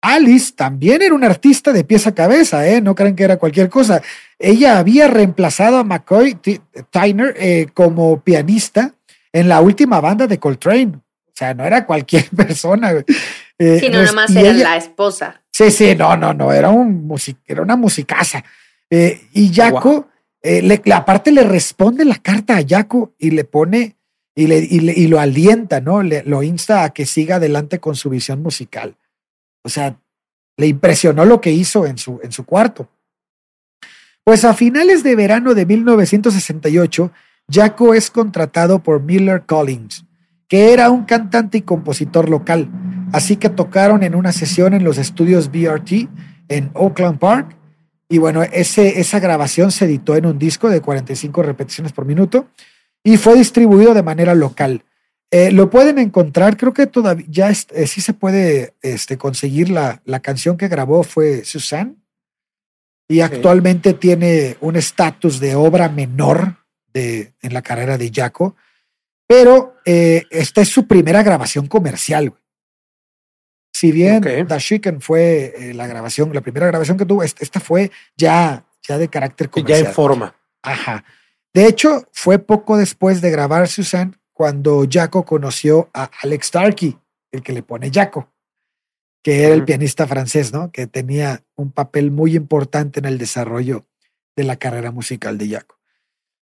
Alice 0.01 0.53
también 0.55 1.01
era 1.01 1.13
una 1.13 1.27
artista 1.27 1.73
de 1.73 1.83
pies 1.83 2.07
a 2.07 2.13
cabeza, 2.15 2.67
¿eh? 2.67 2.79
no 2.79 2.95
crean 2.95 3.15
que 3.15 3.23
era 3.23 3.37
cualquier 3.37 3.69
cosa. 3.69 4.01
Ella 4.37 4.79
había 4.79 5.07
reemplazado 5.07 5.77
a 5.77 5.83
McCoy 5.83 6.35
T- 6.35 6.61
Tyner 6.89 7.35
eh, 7.37 7.67
como 7.73 8.21
pianista 8.21 8.93
en 9.33 9.49
la 9.49 9.59
última 9.61 9.99
banda 9.99 10.25
de 10.27 10.39
Coltrane. 10.39 10.93
O 10.95 11.31
sea, 11.33 11.53
no 11.53 11.65
era 11.65 11.85
cualquier 11.85 12.29
persona. 12.35 12.93
Eh, 13.59 13.77
Sí, 13.79 13.89
no, 13.89 13.99
res- 13.99 14.13
nada 14.13 14.13
más 14.13 14.29
y 14.31 14.37
era 14.39 14.49
ella- 14.49 14.69
la 14.69 14.77
esposa. 14.77 15.41
Sí, 15.51 15.69
sí, 15.69 15.93
no, 15.95 16.15
no, 16.15 16.33
no, 16.33 16.51
era, 16.53 16.69
un 16.69 17.05
music, 17.05 17.37
era 17.45 17.61
una 17.61 17.75
musicaza. 17.75 18.43
Eh, 18.89 19.27
y 19.33 19.53
Jaco, 19.53 19.91
Wow. 19.91 20.05
eh, 20.41 20.61
le- 20.61 20.81
le- 20.83 20.93
aparte 20.93 21.31
le 21.31 21.43
responde 21.43 22.05
la 22.05 22.15
carta 22.15 22.55
a 22.57 22.63
Jaco 22.65 23.13
y 23.19 23.31
le 23.31 23.43
pone 23.43 23.97
y, 24.35 24.47
le, 24.47 24.59
y, 24.59 24.79
le- 24.79 24.93
y 24.93 25.07
lo 25.07 25.19
alienta, 25.19 25.81
¿no? 25.81 26.01
Le, 26.01 26.23
lo 26.23 26.41
insta 26.43 26.83
a 26.85 26.89
que 26.91 27.05
siga 27.05 27.35
adelante 27.35 27.79
con 27.79 27.95
su 27.95 28.09
visión 28.09 28.41
musical. 28.41 28.95
O 29.63 29.69
sea, 29.69 29.99
le 30.55 30.67
impresionó 30.67 31.25
lo 31.25 31.41
que 31.41 31.51
hizo 31.51 31.85
en 31.85 31.97
su, 31.97 32.21
en 32.23 32.31
su 32.31 32.45
cuarto. 32.45 32.89
Pues 34.23 34.45
a 34.45 34.53
finales 34.53 35.03
de 35.03 35.15
verano 35.15 35.53
de 35.53 35.65
1968, 35.65 37.11
Jaco 37.51 37.93
es 37.93 38.09
contratado 38.11 38.79
por 38.79 39.01
Miller 39.01 39.43
Collins, 39.45 40.05
que 40.47 40.71
era 40.71 40.89
un 40.89 41.03
cantante 41.05 41.57
y 41.57 41.61
compositor 41.63 42.29
local. 42.29 42.69
Así 43.13 43.37
que 43.37 43.49
tocaron 43.49 44.03
en 44.03 44.15
una 44.15 44.31
sesión 44.31 44.73
en 44.73 44.83
los 44.83 44.97
estudios 44.97 45.51
BRT 45.51 46.07
en 46.47 46.71
Oakland 46.73 47.19
Park. 47.19 47.55
Y 48.09 48.17
bueno, 48.17 48.41
ese, 48.43 48.99
esa 48.99 49.19
grabación 49.19 49.71
se 49.71 49.85
editó 49.85 50.15
en 50.15 50.25
un 50.25 50.39
disco 50.39 50.69
de 50.69 50.81
45 50.81 51.43
repeticiones 51.43 51.93
por 51.93 52.05
minuto 52.05 52.47
y 53.03 53.17
fue 53.17 53.35
distribuido 53.35 53.93
de 53.93 54.03
manera 54.03 54.33
local. 54.35 54.83
Eh, 55.31 55.51
lo 55.51 55.69
pueden 55.69 55.99
encontrar, 55.99 56.57
creo 56.57 56.73
que 56.73 56.87
todavía 56.87 57.25
ya 57.29 57.49
es- 57.51 57.67
eh, 57.71 57.85
sí 57.85 58.01
se 58.01 58.13
puede 58.13 58.73
este, 58.81 59.17
conseguir 59.19 59.69
la, 59.69 60.01
la 60.05 60.21
canción 60.21 60.57
que 60.57 60.67
grabó 60.67 61.03
fue 61.03 61.45
Suzanne 61.45 61.97
y 63.07 63.21
actualmente 63.21 63.93
tiene 63.93 64.57
un 64.61 64.75
estatus 64.75 65.39
de 65.39 65.53
obra 65.55 65.87
menor 65.89 66.57
de, 66.93 67.33
en 67.43 67.53
la 67.53 67.61
carrera 67.61 67.97
de 67.99 68.11
Jaco, 68.13 68.55
pero 69.27 69.75
eh, 69.85 70.23
esta 70.31 70.61
es 70.61 70.69
su 70.69 70.87
primera 70.87 71.21
grabación 71.21 71.67
comercial. 71.67 72.31
güey. 72.31 72.41
Si 73.79 73.93
bien 73.93 74.17
Ok. 74.17 74.45
The 74.45 74.57
Chicken 74.57 74.99
fue 74.99 75.53
eh, 75.55 75.73
la 75.73 75.87
grabación, 75.87 76.33
la 76.33 76.41
primera 76.41 76.67
grabación 76.67 76.97
que 76.97 77.05
tuvo, 77.05 77.23
esta, 77.23 77.41
esta 77.41 77.61
fue 77.61 77.91
ya, 78.17 78.65
ya 78.85 78.97
de 78.97 79.07
carácter 79.07 79.47
ya 79.47 79.51
comercial. 79.51 79.87
en 79.87 79.93
forma. 79.93 80.35
Ajá. 80.61 81.05
De 81.53 81.65
hecho, 81.65 82.05
fue 82.11 82.39
poco 82.39 82.75
después 82.75 83.21
de 83.21 83.31
grabar 83.31 83.69
Susan 83.69 84.19
cuando 84.33 84.85
Jaco 84.91 85.23
conoció 85.23 85.89
a 85.93 86.11
Alex 86.23 86.47
Starkey, 86.47 86.97
el 87.31 87.41
que 87.41 87.53
le 87.53 87.63
pone 87.63 87.89
Jaco, 87.89 88.29
que 89.23 89.45
era 89.45 89.53
el 89.53 89.63
pianista 89.63 90.05
francés, 90.07 90.51
¿no? 90.51 90.73
Que 90.73 90.85
tenía 90.85 91.45
un 91.55 91.71
papel 91.71 92.11
muy 92.11 92.35
importante 92.35 92.99
en 92.99 93.05
el 93.05 93.17
desarrollo 93.17 93.85
de 94.35 94.43
la 94.43 94.57
carrera 94.57 94.91
musical 94.91 95.37
de 95.37 95.51
Jaco. 95.51 95.79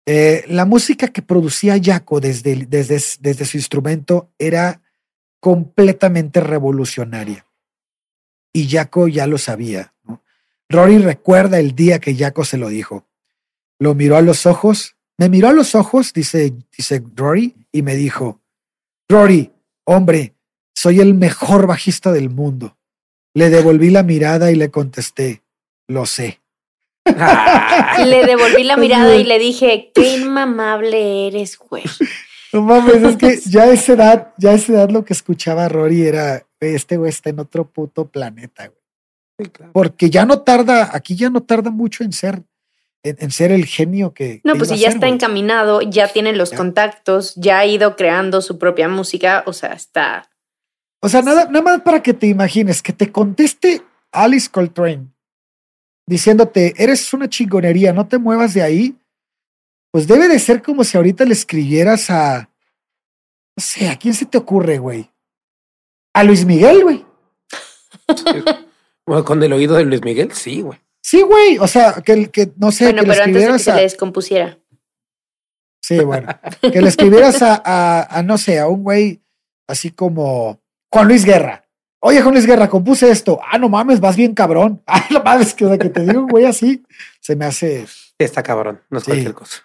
Eh, 0.05 0.43
la 0.49 0.65
música 0.65 1.07
que 1.07 1.21
producía 1.21 1.79
Jaco 1.81 2.19
desde, 2.19 2.65
desde 2.65 3.45
su 3.45 3.55
instrumento 3.55 4.29
era 4.37 4.81
completamente 5.43 6.39
revolucionaria. 6.39 7.45
Y 8.53 8.69
Jaco 8.69 9.09
ya 9.09 9.27
lo 9.27 9.37
sabía. 9.37 9.93
¿no? 10.05 10.21
Rory 10.69 10.99
recuerda 10.99 11.59
el 11.59 11.75
día 11.75 11.99
que 11.99 12.15
Jaco 12.15 12.45
se 12.45 12.57
lo 12.57 12.69
dijo. 12.69 13.03
Lo 13.77 13.93
miró 13.93 14.15
a 14.15 14.21
los 14.21 14.45
ojos, 14.45 14.95
me 15.17 15.27
miró 15.27 15.49
a 15.49 15.51
los 15.51 15.75
ojos, 15.75 16.13
dice, 16.13 16.53
dice 16.77 17.03
Rory, 17.13 17.53
y 17.73 17.81
me 17.81 17.97
dijo, 17.97 18.39
Rory, 19.09 19.51
hombre, 19.83 20.33
soy 20.73 21.01
el 21.01 21.13
mejor 21.13 21.67
bajista 21.67 22.13
del 22.13 22.29
mundo. 22.29 22.77
Le 23.33 23.49
devolví 23.49 23.89
la 23.89 24.03
mirada 24.03 24.49
y 24.49 24.55
le 24.55 24.71
contesté, 24.71 25.41
lo 25.89 26.05
sé. 26.05 26.39
Le 27.03 28.25
devolví 28.25 28.63
la 28.63 28.77
mirada 28.77 29.13
y 29.17 29.25
le 29.25 29.39
dije, 29.39 29.91
qué 29.93 30.15
inmamable 30.15 31.27
eres, 31.27 31.57
güey. 31.57 31.83
No 32.53 32.61
mames, 32.61 33.03
es 33.03 33.17
que 33.17 33.39
ya 33.49 33.63
a 33.63 33.71
esa 33.71 33.93
edad, 33.93 34.33
ya 34.37 34.51
a 34.51 34.53
esa 34.53 34.73
edad 34.73 34.89
lo 34.89 35.03
que 35.03 35.13
escuchaba 35.13 35.67
Rory 35.67 36.03
era, 36.03 36.45
"Güey, 36.61 36.75
este 36.75 36.97
güey 36.97 37.09
está 37.09 37.29
en 37.31 37.39
otro 37.39 37.65
puto 37.65 38.07
planeta, 38.07 38.67
güey. 38.67 38.79
Sí, 39.39 39.45
claro. 39.49 39.71
Porque 39.73 40.09
ya 40.09 40.25
no 40.25 40.41
tarda, 40.41 40.91
aquí 40.93 41.15
ya 41.15 41.29
no 41.29 41.41
tarda 41.41 41.71
mucho 41.71 42.03
en 42.03 42.13
ser, 42.13 42.43
en, 43.03 43.17
en 43.19 43.31
ser 43.31 43.51
el 43.51 43.65
genio 43.65 44.13
que. 44.13 44.39
No, 44.43 44.53
que 44.53 44.59
pues 44.59 44.69
si 44.69 44.77
ya 44.77 44.87
ser, 44.89 44.97
está 44.97 45.07
güey. 45.07 45.15
encaminado, 45.15 45.81
ya 45.81 46.07
tiene 46.07 46.33
los 46.33 46.51
Ya. 46.51 46.57
contactos, 46.57 47.33
ya 47.35 47.57
ha 47.59 47.65
ido 47.65 47.95
creando 47.95 48.41
su 48.41 48.59
propia 48.59 48.87
música, 48.87 49.43
o 49.47 49.53
sea, 49.53 49.73
está... 49.73 50.29
O 51.01 51.09
sea, 51.09 51.21
nada, 51.21 51.45
nada 51.45 51.61
más 51.61 51.81
para 51.81 52.01
que 52.01 52.13
te 52.13 52.27
imagines, 52.27 52.81
que 52.81 52.93
te 52.93 53.11
conteste 53.11 53.81
Alice 54.11 54.47
Coltrane 54.49 55.07
diciéndote, 56.05 56.73
eres 56.77 57.13
una 57.13 57.29
chingonería, 57.29 57.93
no 57.93 58.07
te 58.07 58.17
muevas 58.17 58.53
de 58.53 58.61
ahí. 58.61 58.95
Pues 59.93 60.07
debe 60.07 60.27
de 60.27 60.39
ser 60.39 60.63
como 60.63 60.83
si 60.83 60.97
ahorita 60.97 61.23
le 61.23 61.33
escribieras 61.33 62.09
a, 62.09 62.49
no 63.55 63.63
sé, 63.63 63.87
¿a 63.89 63.95
quién 63.97 64.15
se 64.15 64.25
te 64.25 64.39
ocurre, 64.39 64.79
güey? 64.79 65.09
A 66.15 66.23
Luis 66.23 66.45
Miguel, 66.45 66.83
güey. 66.83 67.05
Bueno, 69.05 69.25
con 69.25 69.43
el 69.43 69.51
oído 69.51 69.75
de 69.75 69.83
Luis 69.83 70.01
Miguel, 70.01 70.31
sí, 70.31 70.61
güey. 70.61 70.79
Sí, 71.01 71.21
güey. 71.23 71.57
O 71.57 71.67
sea, 71.67 72.01
que, 72.05 72.13
el- 72.13 72.31
que 72.31 72.53
no 72.55 72.71
sé, 72.71 72.85
bueno, 72.85 73.01
que 73.01 73.07
le 73.09 73.13
pero 73.13 73.23
antes 73.25 73.33
de 73.33 73.33
que 73.33 73.39
escribieras 73.41 73.61
se 73.61 73.73
le 73.73 73.81
descompusiera. 73.81 74.59
Sí, 75.81 75.99
bueno. 75.99 76.29
que 76.61 76.81
le 76.81 76.87
escribieras 76.87 77.41
a, 77.41 77.61
a, 77.65 78.17
a, 78.19 78.23
no 78.23 78.37
sé, 78.37 78.59
a 78.59 78.67
un 78.69 78.81
güey 78.83 79.21
así 79.67 79.91
como 79.91 80.61
Juan 80.89 81.09
Luis 81.09 81.25
Guerra. 81.25 81.65
Oye, 81.99 82.21
Juan 82.21 82.33
Luis 82.33 82.45
Guerra, 82.47 82.69
compuse 82.69 83.11
esto. 83.11 83.41
Ah, 83.51 83.57
no 83.57 83.67
mames, 83.67 83.99
vas 83.99 84.15
bien 84.15 84.33
cabrón. 84.33 84.81
Ah, 84.87 85.05
no 85.11 85.21
mames, 85.21 85.53
que, 85.53 85.65
o 85.65 85.67
sea, 85.67 85.77
que 85.77 85.89
te 85.89 86.01
digo 86.05 86.21
un 86.21 86.27
güey 86.29 86.45
así, 86.45 86.81
se 87.19 87.35
me 87.35 87.43
hace, 87.43 87.85
Está 88.17 88.41
cabrón, 88.41 88.81
no 88.89 88.99
es 88.99 89.03
Sí. 89.03 89.11
cualquier 89.11 89.33
cosa. 89.33 89.63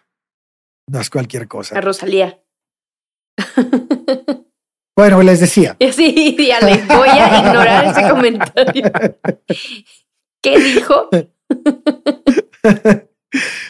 No 0.88 1.00
es 1.00 1.10
cualquier 1.10 1.44
A 1.44 1.46
cosa. 1.46 1.80
Rosalía. 1.80 2.40
Bueno, 4.98 5.22
les 5.22 5.38
decía, 5.38 5.76
Y 5.78 5.86
así, 5.86 6.34
díale, 6.36 6.82
voy 6.88 7.08
a 7.08 7.38
ignorar 7.38 7.84
ese 7.84 8.10
comentario. 8.10 8.82
¿Qué 10.42 10.58
dijo? 10.58 11.08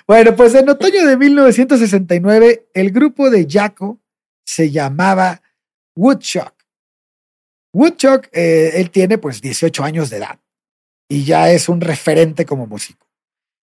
bueno, 0.06 0.34
pues 0.34 0.54
en 0.54 0.70
otoño 0.70 1.04
de 1.04 1.18
1969, 1.18 2.70
el 2.72 2.90
grupo 2.92 3.28
de 3.28 3.46
Jaco 3.46 4.00
se 4.42 4.70
llamaba 4.70 5.42
Woodchuck. 5.94 6.54
Woodchuck, 7.74 8.28
eh, 8.32 8.70
él 8.76 8.90
tiene 8.90 9.18
pues 9.18 9.42
18 9.42 9.84
años 9.84 10.08
de 10.08 10.16
edad 10.16 10.40
y 11.10 11.24
ya 11.24 11.50
es 11.50 11.68
un 11.68 11.82
referente 11.82 12.46
como 12.46 12.66
músico. 12.66 13.06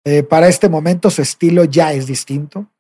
Eh, 0.04 0.22
para 0.22 0.46
este 0.46 0.68
momento 0.68 1.10
su 1.10 1.22
estilo 1.22 1.64
ya 1.64 1.92
es 1.92 2.06
distinto. 2.06 2.70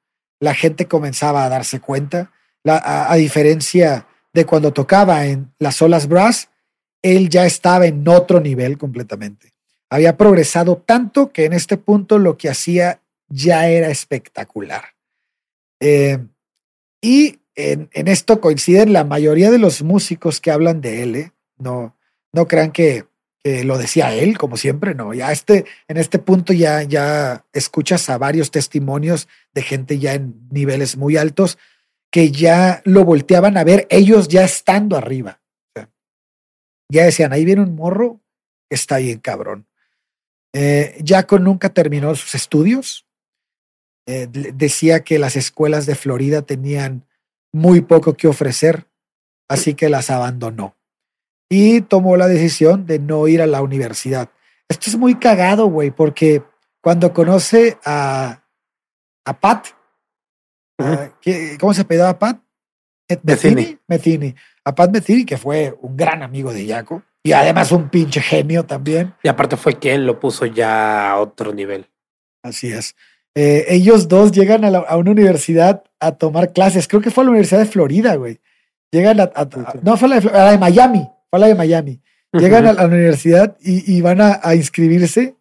La 0.40 0.54
gente 0.54 0.88
comenzaba 0.88 1.44
a 1.44 1.48
darse 1.48 1.80
cuenta. 1.80 2.32
A 2.64 3.14
diferencia 3.16 4.06
de 4.32 4.44
cuando 4.44 4.72
tocaba 4.72 5.26
en 5.26 5.52
las 5.58 5.80
olas 5.82 6.08
brass, 6.08 6.48
él 7.02 7.28
ya 7.28 7.46
estaba 7.46 7.86
en 7.86 8.06
otro 8.08 8.40
nivel 8.40 8.78
completamente. 8.78 9.52
Había 9.88 10.16
progresado 10.16 10.76
tanto 10.76 11.32
que 11.32 11.44
en 11.44 11.52
este 11.52 11.76
punto 11.76 12.18
lo 12.18 12.36
que 12.36 12.48
hacía 12.48 13.00
ya 13.28 13.68
era 13.68 13.88
espectacular. 13.88 14.84
Eh, 15.80 16.18
y 17.00 17.40
en, 17.54 17.88
en 17.92 18.08
esto 18.08 18.40
coinciden 18.40 18.92
la 18.92 19.04
mayoría 19.04 19.50
de 19.50 19.58
los 19.58 19.82
músicos 19.82 20.40
que 20.40 20.50
hablan 20.50 20.80
de 20.80 21.02
él. 21.02 21.16
¿eh? 21.16 21.32
No, 21.58 21.96
no 22.32 22.46
crean 22.46 22.72
que, 22.72 23.06
que 23.42 23.64
lo 23.64 23.78
decía 23.78 24.14
él, 24.14 24.38
como 24.38 24.56
siempre, 24.56 24.94
no. 24.94 25.14
Ya 25.14 25.32
este, 25.32 25.64
en 25.88 25.96
este 25.96 26.18
punto 26.18 26.52
ya, 26.52 26.82
ya 26.82 27.44
escuchas 27.52 28.08
a 28.10 28.18
varios 28.18 28.50
testimonios 28.50 29.28
de 29.54 29.62
gente 29.62 29.98
ya 29.98 30.14
en 30.14 30.48
niveles 30.50 30.96
muy 30.96 31.16
altos 31.16 31.58
que 32.10 32.30
ya 32.30 32.82
lo 32.84 33.04
volteaban 33.04 33.56
a 33.56 33.64
ver 33.64 33.86
ellos 33.88 34.28
ya 34.28 34.44
estando 34.44 34.96
arriba. 34.96 35.40
Ya 36.90 37.04
decían, 37.04 37.32
ahí 37.32 37.44
viene 37.44 37.62
un 37.62 37.76
morro 37.76 38.20
está 38.70 38.98
bien 38.98 39.18
cabrón. 39.18 39.66
Eh, 40.54 41.02
Jaco 41.04 41.38
nunca 41.38 41.68
terminó 41.68 42.14
sus 42.14 42.34
estudios. 42.34 43.06
eh, 44.06 44.26
decía 44.28 45.04
que 45.04 45.18
las 45.18 45.36
escuelas 45.36 45.86
de 45.86 45.94
Florida 45.94 46.42
tenían 46.42 47.06
muy 47.52 47.80
poco 47.80 48.16
que 48.16 48.26
ofrecer, 48.26 48.86
así 49.48 49.74
que 49.74 49.88
las 49.88 50.10
abandonó. 50.10 50.76
Y 51.50 51.82
tomó 51.82 52.16
la 52.16 52.28
decisión 52.28 52.86
de 52.86 52.98
no 52.98 53.28
ir 53.28 53.42
a 53.42 53.46
la 53.46 53.60
universidad. 53.60 54.30
Esto 54.68 54.88
es 54.88 54.96
muy 54.96 55.16
cagado, 55.16 55.66
güey, 55.66 55.90
porque 55.90 56.42
cuando 56.80 57.12
conoce 57.12 57.76
a, 57.84 58.44
a 59.24 59.40
Pat, 59.40 59.66
¿cómo 61.58 61.74
se 61.74 61.84
pedaba 61.84 62.18
Pat? 62.18 62.40
Metheny. 63.22 63.78
Metheny. 63.88 64.34
A 64.64 64.74
Pat 64.74 64.90
Metheny, 64.90 65.24
que 65.24 65.36
fue 65.36 65.76
un 65.82 65.96
gran 65.96 66.22
amigo 66.22 66.52
de 66.52 66.66
Jaco 66.66 67.02
y 67.22 67.32
además 67.32 67.72
un 67.72 67.88
pinche 67.88 68.20
genio 68.20 68.64
también. 68.64 69.14
Y 69.22 69.28
aparte 69.28 69.56
fue 69.56 69.78
quien 69.78 70.06
lo 70.06 70.18
puso 70.18 70.46
ya 70.46 71.10
a 71.10 71.20
otro 71.20 71.52
nivel. 71.52 71.86
Así 72.42 72.72
es. 72.72 72.96
Eh, 73.34 73.66
ellos 73.68 74.08
dos 74.08 74.32
llegan 74.32 74.64
a, 74.64 74.96
una 74.96 75.10
universidad 75.10 75.84
a 76.00 76.12
tomar 76.12 76.52
clases. 76.52 76.88
Creo 76.88 77.02
que 77.02 77.10
fue 77.10 77.22
a 77.22 77.26
la 77.26 77.30
Universidad 77.30 77.60
de 77.60 77.66
Florida, 77.66 78.14
güey. 78.16 78.40
Llegan 78.90 79.20
a, 79.20 79.30
no 79.82 79.96
fue 79.96 80.08
la 80.08 80.20
de, 80.20 80.30
la 80.30 80.50
de 80.52 80.58
Miami, 80.58 81.08
fue 81.30 81.40
la 81.40 81.46
de 81.46 81.54
Miami. 81.54 82.00
Llegan 82.32 82.66
a 82.66 82.72
la 82.72 82.86
universidad 82.86 83.56
y, 83.60 84.00
van 84.02 84.20
a, 84.20 84.54
inscribirse 84.54 85.34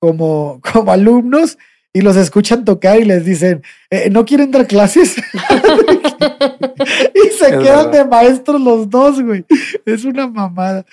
como, 0.00 0.60
como 0.72 0.90
alumnos 0.90 1.58
y 1.92 2.00
los 2.00 2.16
escuchan 2.16 2.64
tocar 2.64 2.98
y 2.98 3.04
les 3.04 3.24
dicen, 3.24 3.62
eh, 3.90 4.08
¿no 4.10 4.24
quieren 4.24 4.50
dar 4.50 4.66
clases? 4.66 5.16
y 7.14 7.28
se 7.38 7.58
quedan 7.58 7.90
de 7.90 8.04
maestros 8.04 8.60
los 8.60 8.88
dos, 8.88 9.22
güey. 9.22 9.44
Es 9.84 10.04
una 10.04 10.26
mamada. 10.26 10.86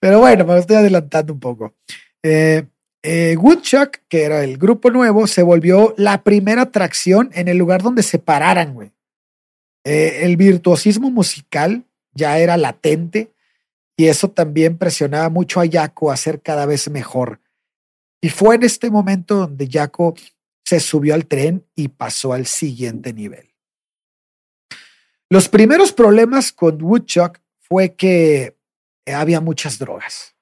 Pero 0.00 0.18
bueno, 0.18 0.44
me 0.44 0.58
estoy 0.58 0.76
adelantando 0.76 1.32
un 1.32 1.40
poco. 1.40 1.74
Eh, 2.22 2.64
eh, 3.02 3.36
Woodchuck, 3.38 3.98
que 4.08 4.24
era 4.24 4.44
el 4.44 4.58
grupo 4.58 4.90
nuevo, 4.90 5.26
se 5.26 5.42
volvió 5.42 5.94
la 5.96 6.22
primera 6.22 6.62
atracción 6.62 7.30
en 7.32 7.48
el 7.48 7.56
lugar 7.56 7.82
donde 7.82 8.02
se 8.02 8.18
pararan, 8.18 8.74
güey. 8.74 8.90
Eh, 9.84 10.20
el 10.24 10.36
virtuosismo 10.36 11.10
musical 11.10 11.84
ya 12.12 12.38
era 12.38 12.58
latente 12.58 13.30
y 14.00 14.08
eso 14.08 14.30
también 14.30 14.78
presionaba 14.78 15.28
mucho 15.28 15.60
a 15.60 15.68
Jaco 15.70 16.10
a 16.10 16.16
ser 16.16 16.40
cada 16.40 16.66
vez 16.66 16.88
mejor. 16.90 17.40
Y 18.20 18.30
fue 18.30 18.54
en 18.54 18.62
este 18.62 18.90
momento 18.90 19.36
donde 19.36 19.68
Jaco 19.70 20.14
se 20.64 20.80
subió 20.80 21.14
al 21.14 21.26
tren 21.26 21.66
y 21.74 21.88
pasó 21.88 22.32
al 22.32 22.46
siguiente 22.46 23.12
nivel. 23.12 23.54
Los 25.28 25.48
primeros 25.48 25.92
problemas 25.92 26.52
con 26.52 26.82
Woodchuck 26.82 27.38
fue 27.60 27.94
que 27.94 28.56
había 29.06 29.40
muchas 29.40 29.78
drogas 29.78 30.34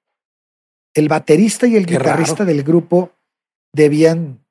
el 0.99 1.09
baterista 1.09 1.67
y 1.67 1.77
el 1.77 1.87
guitarrista 1.87 2.45
del 2.45 2.63
grupo 2.65 3.13
debían 3.73 4.45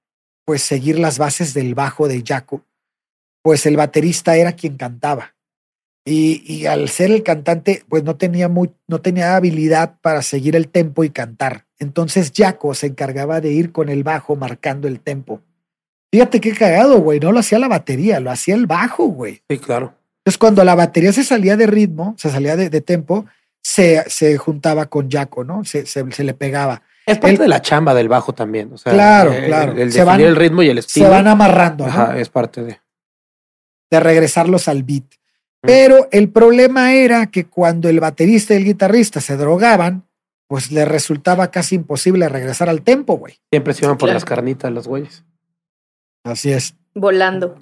pues 0.45 0.61
seguir 0.61 0.97
las 0.97 1.17
bases 1.17 1.53
del 1.53 1.75
bajo 1.75 2.07
de 2.07 2.23
Jaco, 2.25 2.63
pues 3.41 3.65
el 3.65 3.75
baterista 3.75 4.37
era 4.37 4.53
quien 4.53 4.77
cantaba. 4.77 5.35
Y, 6.09 6.65
al 6.67 6.87
ser 6.87 7.11
el 7.11 7.21
cantante, 7.21 7.83
pues 7.89 8.03
no 8.03 8.15
tenía, 8.15 8.47
muy, 8.47 8.71
no 8.87 9.01
tenía 9.01 9.35
habilidad 9.35 9.95
para 10.01 10.21
seguir 10.21 10.55
el 10.55 10.69
tempo 10.69 11.03
y 11.03 11.09
cantar. 11.09 11.65
Entonces 11.79 12.31
Jaco 12.33 12.73
se 12.73 12.87
encargaba 12.87 13.41
de 13.41 13.51
ir 13.51 13.73
con 13.73 13.89
el 13.89 14.03
bajo 14.03 14.37
marcando 14.37 14.87
el 14.87 15.01
tempo. 15.01 15.41
Fíjate 16.09 16.39
qué 16.39 16.53
cagado, 16.53 17.01
güey. 17.01 17.19
No 17.19 17.33
lo 17.33 17.39
hacía 17.39 17.59
la 17.59 17.67
batería, 17.67 18.21
lo 18.21 18.31
hacía 18.31 18.55
el 18.55 18.67
bajo, 18.67 19.07
güey. 19.07 19.41
Sí, 19.49 19.57
claro. 19.57 19.95
Entonces, 20.19 20.37
cuando 20.37 20.63
la 20.63 20.75
batería 20.75 21.11
se 21.11 21.25
salía 21.25 21.57
de 21.57 21.67
ritmo, 21.67 22.15
se 22.17 22.29
salía 22.29 22.55
de, 22.55 22.69
de 22.69 22.79
tempo, 22.79 23.25
se, 23.61 24.37
juntaba 24.37 24.85
con 24.85 25.09
Jaco, 25.09 25.43
¿no? 25.43 25.63
Se, 25.65 26.23
le 26.23 26.33
pegaba. 26.33 26.83
Es 27.05 27.17
parte 27.17 27.37
de 27.37 27.47
la 27.47 27.61
chamba 27.61 27.93
del 27.93 28.07
bajo 28.07 28.33
también. 28.33 28.71
O 28.73 28.77
sea, 28.77 28.93
claro, 28.93 29.33
claro. 29.45 29.73
El, 29.73 29.91
se 29.91 30.03
van, 30.03 30.21
el 30.21 30.35
ritmo 30.35 30.63
y 30.63 30.69
el 30.69 30.77
estilo. 30.77 31.05
Se 31.05 31.11
van 31.11 31.27
amarrando. 31.27 31.85
Ajá, 31.85 32.17
es 32.17 32.29
parte 32.29 32.63
de. 32.63 32.79
De 33.89 33.99
regresarlos 33.99 34.67
al 34.67 34.83
beat. 34.83 35.16
Pero 35.61 36.07
el 36.11 36.29
problema 36.29 36.93
era 36.93 37.27
que 37.27 37.45
cuando 37.45 37.89
el 37.89 37.99
baterista 37.99 38.53
y 38.53 38.57
el 38.57 38.65
guitarrista 38.65 39.21
se 39.21 39.37
drogaban, 39.37 40.07
pues 40.47 40.71
les 40.71 40.87
resultaba 40.87 41.51
casi 41.51 41.75
imposible 41.75 42.29
regresar 42.29 42.69
al 42.69 42.81
tempo, 42.81 43.17
güey. 43.17 43.39
Siempre 43.51 43.73
se 43.73 43.85
iban 43.85 43.97
por 43.97 44.09
las 44.09 44.23
carnitas 44.23 44.71
los 44.71 44.87
güeyes. 44.87 45.23
Así 46.23 46.51
es. 46.51 46.75
Volando. 46.93 47.57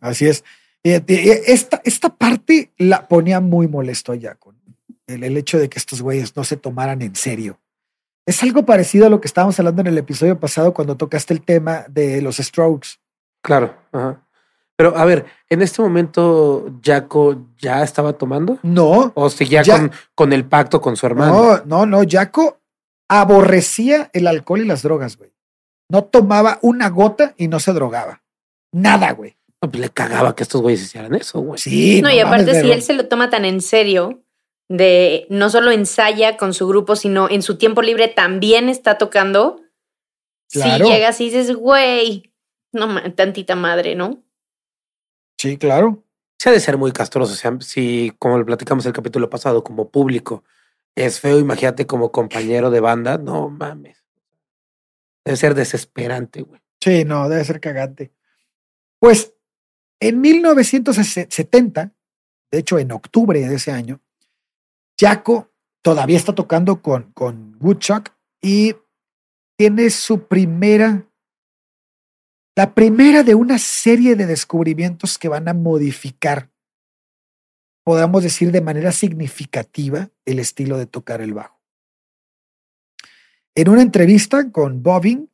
Así 0.00 0.26
es. 0.26 0.44
Esta, 0.82 1.80
esta 1.84 2.08
parte 2.10 2.72
la 2.78 3.08
ponía 3.08 3.40
muy 3.40 3.66
molesto 3.66 4.14
ya 4.14 4.36
con 4.36 4.56
el, 5.06 5.24
el 5.24 5.36
hecho 5.36 5.58
de 5.58 5.68
que 5.68 5.78
estos 5.78 6.02
güeyes 6.02 6.36
no 6.36 6.44
se 6.44 6.56
tomaran 6.56 7.02
en 7.02 7.16
serio. 7.16 7.58
Es 8.26 8.42
algo 8.42 8.64
parecido 8.64 9.06
a 9.06 9.10
lo 9.10 9.20
que 9.20 9.26
estábamos 9.26 9.58
hablando 9.58 9.80
en 9.80 9.86
el 9.88 9.98
episodio 9.98 10.38
pasado 10.38 10.72
cuando 10.74 10.96
tocaste 10.96 11.34
el 11.34 11.42
tema 11.42 11.86
de 11.88 12.20
los 12.22 12.36
strokes. 12.36 13.00
Claro. 13.42 13.74
Pero 14.78 14.96
a 14.96 15.04
ver, 15.04 15.24
en 15.50 15.60
este 15.60 15.82
momento, 15.82 16.70
Jaco 16.84 17.46
ya 17.58 17.82
estaba 17.82 18.12
tomando. 18.12 18.60
No. 18.62 19.10
O 19.16 19.28
seguía 19.28 19.64
con, 19.64 19.90
con, 20.14 20.32
el 20.32 20.44
pacto 20.44 20.80
con 20.80 20.96
su 20.96 21.04
hermano. 21.04 21.62
No, 21.64 21.84
no, 21.84 21.86
no. 21.86 22.08
Jaco 22.08 22.60
aborrecía 23.08 24.08
el 24.12 24.28
alcohol 24.28 24.60
y 24.60 24.66
las 24.66 24.82
drogas, 24.82 25.16
güey. 25.16 25.32
No 25.88 26.04
tomaba 26.04 26.60
una 26.62 26.90
gota 26.90 27.34
y 27.36 27.48
no 27.48 27.58
se 27.58 27.72
drogaba. 27.72 28.22
Nada, 28.70 29.10
güey. 29.14 29.36
Pues 29.58 29.74
le 29.74 29.88
cagaba 29.88 30.36
que 30.36 30.44
estos 30.44 30.62
güeyes 30.62 30.82
hicieran 30.82 31.12
eso, 31.16 31.40
güey. 31.40 31.58
Sí. 31.58 32.00
No, 32.00 32.12
y 32.12 32.20
aparte, 32.20 32.60
si 32.60 32.70
él 32.70 32.82
se 32.82 32.92
lo 32.92 33.08
toma 33.08 33.30
tan 33.30 33.44
en 33.44 33.60
serio, 33.60 34.22
de 34.68 35.26
no 35.28 35.50
solo 35.50 35.72
ensaya 35.72 36.36
con 36.36 36.54
su 36.54 36.68
grupo, 36.68 36.94
sino 36.94 37.28
en 37.28 37.42
su 37.42 37.58
tiempo 37.58 37.82
libre 37.82 38.06
también 38.06 38.68
está 38.68 38.96
tocando. 38.96 39.60
Si 40.46 40.62
llegas 40.62 41.20
y 41.20 41.24
dices, 41.24 41.52
güey, 41.52 42.32
no, 42.70 43.12
tantita 43.14 43.56
madre, 43.56 43.96
¿no? 43.96 44.22
Sí, 45.38 45.56
claro. 45.56 46.04
Se 46.38 46.48
ha 46.48 46.52
de 46.52 46.60
ser 46.60 46.76
muy 46.76 46.92
castroso. 46.92 47.32
O 47.32 47.36
sea, 47.36 47.56
si, 47.60 48.12
como 48.18 48.38
lo 48.38 48.44
platicamos 48.44 48.84
el 48.86 48.92
capítulo 48.92 49.30
pasado, 49.30 49.64
como 49.64 49.90
público 49.90 50.44
es 50.94 51.20
feo, 51.20 51.38
imagínate 51.38 51.86
como 51.86 52.10
compañero 52.10 52.70
de 52.70 52.80
banda, 52.80 53.18
no 53.18 53.48
mames. 53.48 54.04
Debe 55.24 55.36
ser 55.36 55.54
desesperante, 55.54 56.42
güey. 56.42 56.60
Sí, 56.80 57.04
no, 57.04 57.28
debe 57.28 57.44
ser 57.44 57.60
cagante. 57.60 58.12
Pues 58.98 59.34
en 60.00 60.20
1970, 60.20 61.92
de 62.50 62.58
hecho 62.58 62.78
en 62.78 62.92
octubre 62.92 63.40
de 63.40 63.54
ese 63.54 63.70
año, 63.70 64.00
Jaco 64.98 65.50
todavía 65.82 66.16
está 66.16 66.34
tocando 66.34 66.82
con, 66.82 67.12
con 67.12 67.56
Woodchuck 67.60 68.10
y 68.40 68.74
tiene 69.56 69.90
su 69.90 70.26
primera, 70.26 71.04
la 72.58 72.74
primera 72.74 73.22
de 73.22 73.36
una 73.36 73.56
serie 73.56 74.16
de 74.16 74.26
descubrimientos 74.26 75.16
que 75.16 75.28
van 75.28 75.46
a 75.46 75.54
modificar, 75.54 76.50
podamos 77.84 78.24
decir 78.24 78.50
de 78.50 78.60
manera 78.60 78.90
significativa, 78.90 80.10
el 80.24 80.40
estilo 80.40 80.76
de 80.76 80.86
tocar 80.86 81.20
el 81.20 81.34
bajo. 81.34 81.62
En 83.54 83.68
una 83.68 83.82
entrevista 83.82 84.50
con 84.50 84.82
Bobbing, 84.82 85.30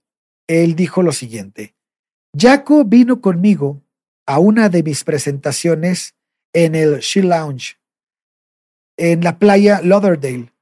él 0.46 0.76
dijo 0.76 1.02
lo 1.02 1.12
siguiente, 1.12 1.74
Jaco 2.38 2.84
vino 2.84 3.22
conmigo 3.22 3.82
a 4.26 4.38
una 4.38 4.68
de 4.68 4.82
mis 4.82 5.02
presentaciones 5.02 6.14
en 6.52 6.74
el 6.74 6.98
She 6.98 7.22
Lounge, 7.22 7.78
en 8.98 9.24
la 9.24 9.38
playa 9.38 9.80
Lauderdale, 9.82 10.52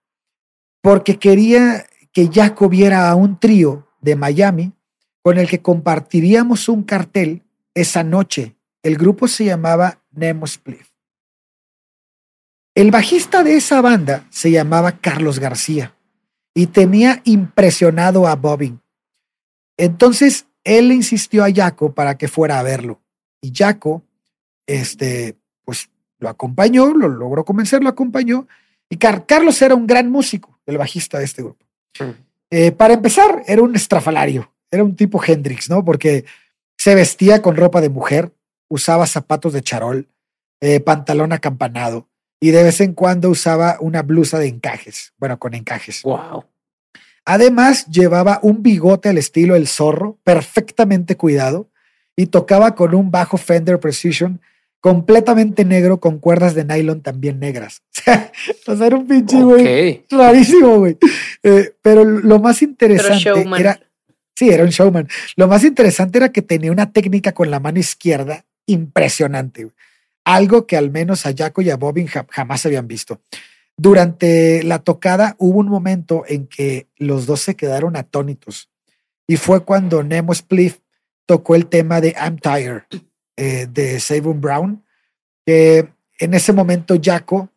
porque 0.80 1.18
quería 1.18 1.88
que 2.12 2.30
Jaco 2.32 2.68
viera 2.68 3.10
a 3.10 3.16
un 3.16 3.40
trío 3.40 3.88
de 4.00 4.14
Miami 4.14 4.72
con 5.22 5.38
el 5.38 5.48
que 5.48 5.62
compartiríamos 5.62 6.68
un 6.68 6.82
cartel 6.82 7.42
esa 7.74 8.02
noche. 8.02 8.56
El 8.82 8.96
grupo 8.96 9.28
se 9.28 9.44
llamaba 9.44 10.02
Nemo 10.10 10.46
Spliff. 10.46 10.90
El 12.74 12.90
bajista 12.90 13.44
de 13.44 13.56
esa 13.56 13.80
banda 13.80 14.26
se 14.30 14.50
llamaba 14.50 14.98
Carlos 14.98 15.38
García 15.38 15.94
y 16.54 16.66
tenía 16.66 17.20
impresionado 17.24 18.26
a 18.26 18.34
Bobbing. 18.34 18.80
Entonces 19.76 20.46
él 20.64 20.88
le 20.88 20.94
insistió 20.94 21.44
a 21.44 21.52
Jaco 21.52 21.94
para 21.94 22.16
que 22.16 22.28
fuera 22.28 22.58
a 22.58 22.62
verlo 22.62 23.02
y 23.42 23.52
Jaco, 23.54 24.04
este, 24.66 25.36
pues 25.64 25.90
lo 26.18 26.28
acompañó, 26.28 26.94
lo 26.94 27.08
logró 27.08 27.44
convencer, 27.44 27.82
lo 27.82 27.90
acompañó. 27.90 28.46
Y 28.88 28.96
Carlos 28.96 29.60
era 29.60 29.74
un 29.74 29.86
gran 29.86 30.10
músico, 30.10 30.60
el 30.64 30.78
bajista 30.78 31.18
de 31.18 31.24
este 31.24 31.42
grupo. 31.42 31.66
Eh, 32.50 32.72
para 32.72 32.94
empezar, 32.94 33.42
era 33.46 33.62
un 33.62 33.74
estrafalario, 33.74 34.52
era 34.72 34.82
un 34.82 34.96
tipo 34.96 35.22
Hendrix, 35.24 35.70
¿no? 35.70 35.84
Porque 35.84 36.24
se 36.76 36.96
vestía 36.96 37.42
con 37.42 37.56
ropa 37.56 37.80
de 37.80 37.90
mujer, 37.90 38.32
usaba 38.68 39.06
zapatos 39.06 39.52
de 39.52 39.62
charol, 39.62 40.08
eh, 40.60 40.80
pantalón 40.80 41.32
acampanado 41.32 42.08
y 42.40 42.50
de 42.50 42.64
vez 42.64 42.80
en 42.80 42.94
cuando 42.94 43.30
usaba 43.30 43.76
una 43.78 44.02
blusa 44.02 44.38
de 44.40 44.48
encajes, 44.48 45.12
bueno, 45.18 45.38
con 45.38 45.54
encajes. 45.54 46.02
Wow. 46.02 46.44
Además, 47.24 47.86
llevaba 47.86 48.40
un 48.42 48.64
bigote 48.64 49.08
al 49.08 49.18
estilo 49.18 49.54
El 49.54 49.68
Zorro, 49.68 50.18
perfectamente 50.24 51.16
cuidado, 51.16 51.70
y 52.16 52.26
tocaba 52.26 52.74
con 52.74 52.94
un 52.96 53.12
bajo 53.12 53.36
Fender 53.36 53.78
Precision 53.78 54.40
completamente 54.80 55.64
negro 55.64 56.00
con 56.00 56.18
cuerdas 56.18 56.56
de 56.56 56.64
nylon 56.64 57.00
también 57.02 57.38
negras. 57.38 57.82
o 58.66 58.76
sea, 58.76 58.86
era 58.86 58.96
un 58.96 59.06
pinche 59.06 59.40
güey 59.40 60.04
rarísimo, 60.10 60.78
güey. 60.78 60.98
Eh, 61.44 61.76
pero 61.80 62.04
lo 62.04 62.40
más 62.40 62.62
interesante 62.62 63.30
era 63.60 63.78
Sí, 64.34 64.50
era 64.50 64.64
un 64.64 64.70
showman. 64.70 65.08
Lo 65.36 65.48
más 65.48 65.64
interesante 65.64 66.18
era 66.18 66.32
que 66.32 66.42
tenía 66.42 66.72
una 66.72 66.92
técnica 66.92 67.32
con 67.32 67.50
la 67.50 67.60
mano 67.60 67.78
izquierda 67.78 68.44
impresionante. 68.66 69.68
Algo 70.24 70.66
que 70.66 70.76
al 70.76 70.90
menos 70.90 71.26
a 71.26 71.34
Jaco 71.36 71.62
y 71.62 71.70
a 71.70 71.76
Bobbin 71.76 72.06
jamás 72.06 72.66
habían 72.66 72.86
visto. 72.86 73.20
Durante 73.76 74.62
la 74.62 74.78
tocada 74.80 75.34
hubo 75.38 75.58
un 75.58 75.68
momento 75.68 76.24
en 76.28 76.46
que 76.46 76.86
los 76.96 77.26
dos 77.26 77.40
se 77.40 77.56
quedaron 77.56 77.96
atónitos 77.96 78.68
y 79.26 79.36
fue 79.36 79.64
cuando 79.64 80.02
Nemo 80.02 80.34
Spliff 80.34 80.78
tocó 81.26 81.54
el 81.54 81.66
tema 81.66 82.00
de 82.00 82.10
I'm 82.10 82.38
Tired 82.38 82.82
eh, 83.36 83.66
de 83.70 83.98
Sabon 83.98 84.40
Brown, 84.40 84.84
que 85.46 85.88
en 86.18 86.34
ese 86.34 86.52
momento 86.52 86.96
Jaco, 87.02 87.48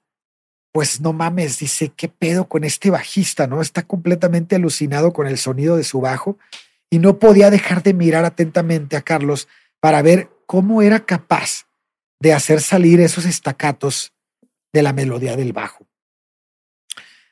pues 0.76 1.00
no 1.00 1.14
mames, 1.14 1.60
dice, 1.60 1.94
¿qué 1.96 2.10
pedo 2.10 2.50
con 2.50 2.66
este 2.66 2.90
bajista? 2.90 3.48
¿No? 3.48 3.62
Está 3.62 3.84
completamente 3.84 4.58
alucinado 4.58 5.14
con 5.14 5.26
el 5.26 5.38
sonido 5.38 5.78
de 5.78 5.86
su 5.86 6.02
bajo 6.02 6.38
y 6.90 7.00
no 7.00 7.18
podía 7.18 7.50
dejar 7.50 7.82
de 7.82 7.94
mirar 7.94 8.26
atentamente 8.26 8.98
a 8.98 9.02
Carlos 9.02 9.48
para 9.80 10.02
ver 10.02 10.30
cómo 10.46 10.82
era 10.82 11.06
capaz 11.06 11.66
de 12.20 12.34
hacer 12.34 12.60
salir 12.60 13.00
esos 13.00 13.24
estacatos 13.24 14.12
de 14.74 14.84
la 14.84 14.92
melodía 14.92 15.38
del 15.38 15.54
bajo. 15.54 15.88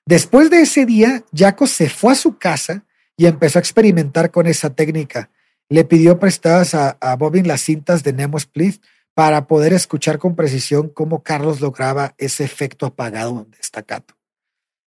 Después 0.05 0.49
de 0.49 0.61
ese 0.61 0.85
día, 0.85 1.25
Jaco 1.35 1.67
se 1.67 1.89
fue 1.89 2.13
a 2.13 2.15
su 2.15 2.37
casa 2.37 2.85
y 3.17 3.25
empezó 3.25 3.59
a 3.59 3.61
experimentar 3.61 4.31
con 4.31 4.47
esa 4.47 4.69
técnica. 4.69 5.29
Le 5.67 5.83
pidió 5.83 6.17
prestadas 6.17 6.75
a, 6.75 6.91
a 7.01 7.17
Bobin 7.17 7.49
las 7.49 7.59
cintas 7.59 8.03
de 8.03 8.13
Nemo 8.13 8.37
Split 8.37 8.81
para 9.13 9.47
poder 9.47 9.73
escuchar 9.73 10.17
con 10.17 10.35
precisión 10.35 10.89
cómo 10.89 11.23
Carlos 11.23 11.61
lograba 11.61 12.15
ese 12.17 12.43
efecto 12.43 12.85
apagado 12.85 13.45
de 13.49 13.57
estacato. 13.59 14.15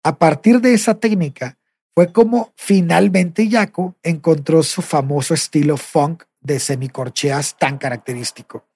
A 0.03 0.17
partir 0.17 0.61
de 0.61 0.73
esa 0.73 0.95
técnica, 0.95 1.57
fue 1.93 2.11
como 2.13 2.53
finalmente 2.55 3.49
Jaco 3.49 3.95
encontró 4.03 4.61
su 4.61 4.83
famoso 4.83 5.33
estilo 5.33 5.77
funk 5.77 6.23
de 6.39 6.59
semicorcheas 6.59 7.57
tan 7.57 7.79
característico. 7.79 8.67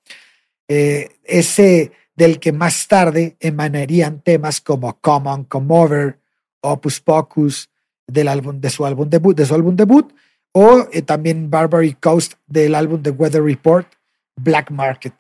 Eh, 0.68 1.20
ese 1.24 1.92
del 2.16 2.40
que 2.40 2.52
más 2.52 2.88
tarde 2.88 3.38
emanarían 3.40 4.22
temas 4.22 4.60
como 4.60 5.00
Come 5.00 5.30
On, 5.30 5.44
Come 5.44 5.68
Over, 5.70 6.20
Opus 6.62 7.00
Pocus, 7.00 7.70
del 8.08 8.28
álbum, 8.28 8.60
de 8.60 8.70
su 8.70 8.86
álbum 8.86 9.10
debut, 9.10 9.38
de 9.38 9.46
su 9.46 9.56
álbum 9.56 9.76
debut, 9.76 10.12
o 10.52 10.88
eh, 10.92 11.02
también 11.02 11.50
Barbary 11.50 11.94
Coast 11.94 12.34
del 12.48 12.76
álbum 12.76 13.02
The 13.02 13.12
Weather 13.12 13.44
Report, 13.44 13.88
Black 14.36 14.72
Market. 14.72 15.14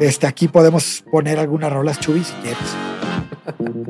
Este, 0.00 0.26
aquí 0.26 0.48
podemos 0.48 1.04
poner 1.10 1.38
algunas 1.38 1.72
rolas 1.72 1.98
chubis 2.00 2.26
si 2.28 2.34
quieres. 2.34 2.58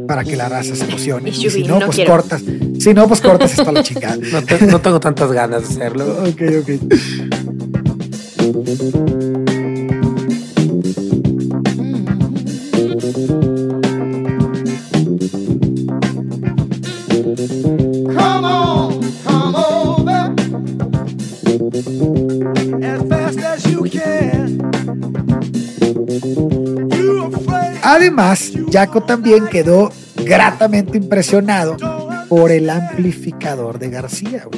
Para 0.07 0.25
que 0.25 0.37
la 0.37 0.49
raza 0.49 0.77
se 0.77 0.85
emocione. 0.85 1.31
Y, 1.31 1.51
si 1.51 1.65
no, 1.65 1.81
pues 1.81 1.99
cortas. 2.07 2.43
Si 2.79 2.95
no, 2.95 3.09
pues 3.09 3.21
cortas 3.21 3.53
esto 3.53 3.69
a 3.69 3.73
la 3.73 3.83
chingada. 3.83 4.17
No, 4.17 4.41
no 4.67 4.81
tengo 4.81 5.01
tantas 5.01 5.33
ganas 5.33 5.63
de 5.63 5.75
hacerlo. 5.75 6.25
ok, 6.25 6.43
ok. 6.61 6.71
Además, 27.83 28.53
Jaco 28.73 29.03
también 29.05 29.47
quedó 29.47 29.93
gratamente 30.17 30.99
impresionado 30.99 31.77
por 32.29 32.51
el 32.51 32.69
amplificador 32.71 33.79
de 33.79 33.91
García, 33.91 34.49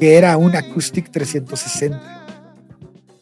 que 0.00 0.16
era 0.16 0.36
un 0.36 0.54
Acoustic 0.54 1.10
360. 1.10 2.26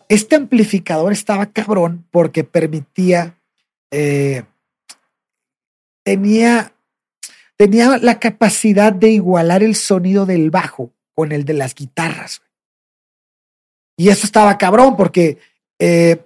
Este 0.09 0.37
amplificador 0.37 1.13
estaba 1.13 1.47
cabrón 1.47 2.07
porque 2.11 2.45
permitía, 2.45 3.39
eh, 3.91 4.45
tenía, 6.05 6.75
tenía 7.57 7.99
la 7.99 8.21
capacidad 8.21 8.93
de 8.93 9.11
igualar 9.11 9.63
el 9.63 9.75
sonido 9.75 10.27
del 10.27 10.51
bajo 10.51 10.93
con 11.15 11.33
el 11.33 11.45
de 11.45 11.55
las 11.55 11.75
guitarras. 11.75 12.43
Y 13.97 14.11
eso 14.11 14.27
estaba 14.27 14.59
cabrón 14.59 14.97
porque 14.97 15.39
eh, 15.79 16.26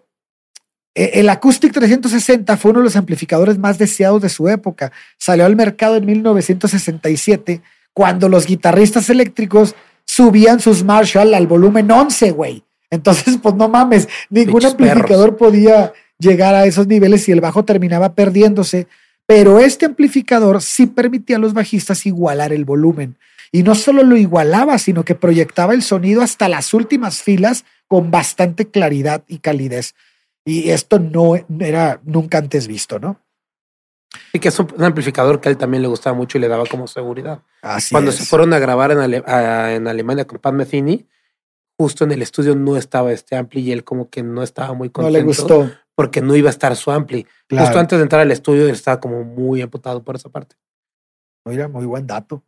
el 0.95 1.29
Acoustic 1.29 1.73
360 1.73 2.57
fue 2.57 2.73
uno 2.73 2.81
de 2.81 2.85
los 2.85 2.97
amplificadores 2.97 3.59
más 3.59 3.79
deseados 3.79 4.23
de 4.23 4.29
su 4.29 4.49
época. 4.49 4.93
Salió 5.19 5.47
al 5.47 5.57
mercado 5.57 5.97
en 5.97 6.07
1967 6.07 7.63
cuando 7.93 8.29
los 8.29 8.47
guitarristas 8.47 9.11
eléctricos 9.11 9.75
subían 10.05 10.61
sus 10.61 10.83
Marshall 10.83 11.35
al 11.35 11.47
volumen 11.47 11.91
11, 11.91 12.33
güey. 12.33 12.65
Entonces, 12.91 13.39
pues 13.41 13.55
no 13.55 13.69
mames, 13.69 14.09
ningún 14.29 14.65
amplificador 14.65 15.37
podía 15.37 15.93
llegar 16.19 16.55
a 16.55 16.67
esos 16.67 16.87
niveles 16.87 17.29
y 17.29 17.33
el 17.33 17.41
bajo 17.41 17.65
terminaba 17.65 18.15
perdiéndose. 18.15 18.89
Pero 19.27 19.61
este 19.61 19.87
amplificador 19.87 20.61
sí 20.61 20.87
permitía 20.87 21.37
a 21.37 21.39
los 21.39 21.55
bajistas 21.55 22.05
igualar 22.07 22.53
el 22.53 22.65
volumen. 22.65 23.17
Y 23.53 23.63
no 23.63 23.77
solo 23.77 24.03
lo 24.03 24.17
igualaba, 24.17 24.79
sino 24.79 25.05
que 25.05 25.15
proyectaba 25.15 25.75
el 25.75 25.83
sonido 25.83 26.23
hasta 26.23 26.49
las 26.49 26.75
últimas 26.75 27.23
filas 27.23 27.65
con 27.87 28.11
bastante 28.11 28.67
claridad 28.67 29.23
y 29.29 29.39
calidez. 29.39 29.95
Y 30.45 30.71
esto 30.71 30.99
no 30.99 31.35
era 31.61 32.01
nunca 32.05 32.39
antes 32.39 32.67
visto, 32.67 32.99
¿no? 32.99 33.21
Sí, 34.33 34.41
que 34.41 34.49
es 34.49 34.59
un, 34.59 34.83
amplificador 34.83 35.41
que 35.41 35.49
a 35.49 35.53
él 35.53 35.59
también 35.59 35.83
le 35.83 35.89
gustaba 35.89 36.17
mucho 36.17 36.39
y 36.39 36.41
le 36.41 36.49
daba 36.49 36.67
como 36.67 36.87
seguridad. 36.87 37.43
Así 37.63 37.95
Cuando 37.95 38.11
se 38.11 38.25
fueron 38.25 38.53
a 38.53 38.59
grabar 38.59 38.91
en, 38.91 39.01
en 39.01 39.89
Alemania 39.89 40.27
con 40.27 40.39
Pat 40.39 40.55
Metheny, 40.55 41.07
justo 41.81 42.05
en 42.05 42.13
el 42.13 42.21
estudio 42.21 42.55
no 42.55 42.77
estaba 42.77 43.11
este 43.13 43.37
ampli 43.37 43.63
y 43.63 43.73
él 43.73 43.85
como 43.85 44.11
que 44.11 44.23
no 44.23 44.43
estaba 44.43 44.75
muy 44.75 44.91
contento. 44.91 45.13
No 45.13 45.19
le 45.19 45.25
gustó. 45.25 45.71
Porque 45.95 46.21
no 46.21 46.35
iba 46.35 46.49
a 46.49 46.51
estar 46.51 46.75
su 46.77 46.91
ampli. 46.91 47.27
Justo 47.49 47.79
antes 47.79 47.99
de 47.99 48.03
entrar 48.03 48.21
al 48.21 48.31
estudio 48.31 48.65
él 48.65 48.73
estaba 48.73 49.01
como 49.01 49.25
muy 49.25 49.63
amputado 49.63 50.03
por 50.03 50.17
esa 50.17 50.29
parte. 50.29 50.57
Mira, 51.47 51.69
muy 51.69 51.87
buen 51.87 52.07
dato. 52.07 52.45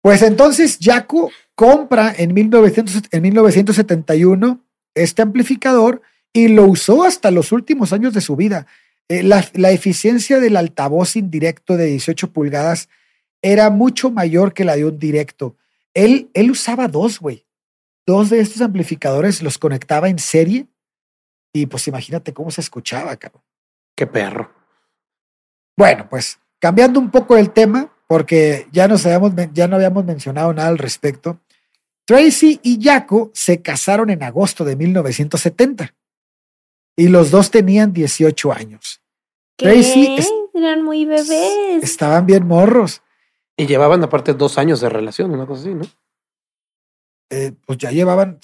Pues 0.00 0.22
entonces 0.22 0.78
Jaco 0.80 1.30
compra 1.54 2.14
en, 2.16 2.32
1900, 2.32 3.02
en 3.10 3.22
1971 3.22 4.64
este 4.94 5.20
amplificador 5.20 6.00
y 6.36 6.48
lo 6.48 6.64
usó 6.64 7.04
hasta 7.04 7.30
los 7.30 7.52
últimos 7.52 7.92
años 7.92 8.14
de 8.14 8.20
su 8.20 8.36
vida. 8.36 8.66
Eh, 9.08 9.22
la, 9.22 9.44
la, 9.54 9.70
eficiencia 9.70 10.40
del 10.40 10.56
altavoz 10.56 11.16
indirecto 11.16 11.76
de 11.76 11.86
18 11.86 12.32
pulgadas 12.32 12.88
era 13.42 13.70
mucho 13.70 14.10
mayor 14.10 14.52
que 14.52 14.64
la 14.64 14.76
de 14.76 14.84
un 14.84 14.98
directo. 14.98 15.56
Él, 15.94 16.30
él 16.34 16.50
usaba 16.50 16.88
dos, 16.88 17.20
güey 17.20 17.46
dos 18.06 18.30
de 18.30 18.40
estos 18.40 18.62
amplificadores 18.62 19.42
los 19.42 19.58
conectaba 19.58 20.08
en 20.08 20.18
serie 20.18 20.66
y 21.52 21.66
pues 21.66 21.88
imagínate 21.88 22.32
cómo 22.32 22.50
se 22.50 22.60
escuchaba, 22.60 23.16
cabrón. 23.16 23.42
Qué 23.96 24.06
perro. 24.06 24.52
Bueno, 25.76 26.08
pues 26.08 26.38
cambiando 26.58 27.00
un 27.00 27.10
poco 27.10 27.36
el 27.36 27.50
tema, 27.50 27.92
porque 28.06 28.68
ya, 28.72 28.86
nos 28.86 29.04
habíamos, 29.04 29.32
ya 29.52 29.66
no 29.66 29.76
habíamos 29.76 30.04
mencionado 30.04 30.52
nada 30.52 30.68
al 30.68 30.78
respecto, 30.78 31.40
Tracy 32.04 32.60
y 32.62 32.80
Jaco 32.80 33.30
se 33.34 33.62
casaron 33.62 34.10
en 34.10 34.22
agosto 34.22 34.64
de 34.64 34.76
1970 34.76 35.94
y 36.96 37.08
los 37.08 37.30
dos 37.30 37.50
tenían 37.50 37.92
18 37.92 38.52
años. 38.52 39.00
¿Qué? 39.56 39.66
Tracy 39.66 40.18
eran 40.54 40.82
muy 40.82 41.04
bebés. 41.04 41.82
Estaban 41.82 42.26
bien 42.26 42.46
morros. 42.46 43.02
Y 43.56 43.66
llevaban 43.66 44.02
aparte 44.02 44.34
dos 44.34 44.58
años 44.58 44.80
de 44.80 44.88
relación, 44.88 45.30
una 45.30 45.46
cosa 45.46 45.62
así, 45.62 45.74
¿no? 45.74 45.84
Eh, 47.30 47.52
pues 47.66 47.78
ya 47.78 47.90
llevaban, 47.90 48.38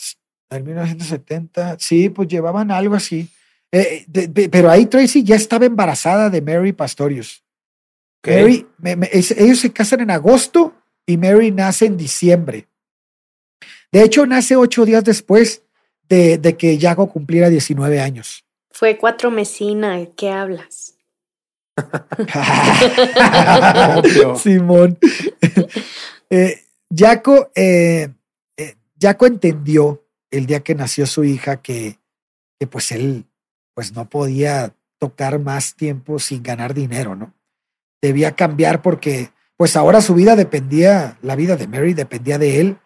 en 0.51 0.65
1970, 0.65 1.77
sí, 1.79 2.09
pues 2.09 2.29
llevaban 2.29 2.71
algo 2.71 2.95
así. 2.95 3.29
Eh, 3.71 4.07
pero 4.51 4.71
ahí 4.71 4.87
Tracy 4.87 5.23
ya 5.23 5.37
estaba 5.37 5.65
embarazada 5.65 6.29
de 6.29 6.43
Mary 6.43 6.73
Pastorius. 6.73 7.43
Mary, 8.25 8.67
ellos 9.11 9.61
se 9.61 9.73
casan 9.73 10.01
en 10.01 10.11
agosto 10.11 10.75
y 11.07 11.17
Mary 11.17 11.51
nace 11.51 11.87
en 11.87 11.97
diciembre. 11.97 12.69
De 13.91 14.03
hecho, 14.03 14.27
nace 14.27 14.57
ocho 14.57 14.85
días 14.85 15.05
después 15.05 15.63
de, 16.13 16.37
de 16.37 16.59
que 16.59 16.77
Yago 16.77 17.09
cumpliera 17.09 17.49
19 17.49 17.99
años. 17.99 18.45
Fue 18.71 18.99
cuatro 18.99 19.31
mesina, 19.31 19.99
¿qué 20.15 20.31
hablas? 20.31 20.99
Simón. 24.39 24.99
eh, 26.31 26.65
Jaco 26.95 27.51
eh, 27.55 28.11
Jaco 29.01 29.25
entendió 29.25 30.05
el 30.31 30.45
día 30.45 30.61
que 30.61 30.75
nació 30.75 31.07
su 31.07 31.25
hija 31.25 31.63
que, 31.63 31.99
que 32.61 32.67
pues 32.67 32.93
él 32.93 33.25
pues 33.73 33.95
no 33.95 34.11
podía 34.11 34.75
tocar 34.99 35.39
más 35.39 35.77
tiempo 35.77 36.19
sin 36.19 36.43
ganar 36.43 36.75
dinero, 36.75 37.17
¿no? 37.17 37.33
Debía 38.03 38.33
cambiar 38.33 38.83
porque 38.83 39.31
pues 39.57 39.77
ahora 39.77 40.03
su 40.03 40.15
vida 40.15 40.37
dependía, 40.37 41.17
la 41.23 41.37
vida 41.37 41.57
de 41.57 41.69
Mary 41.69 41.95
dependía 41.95 42.37
de 42.37 42.61
él. 42.61 42.77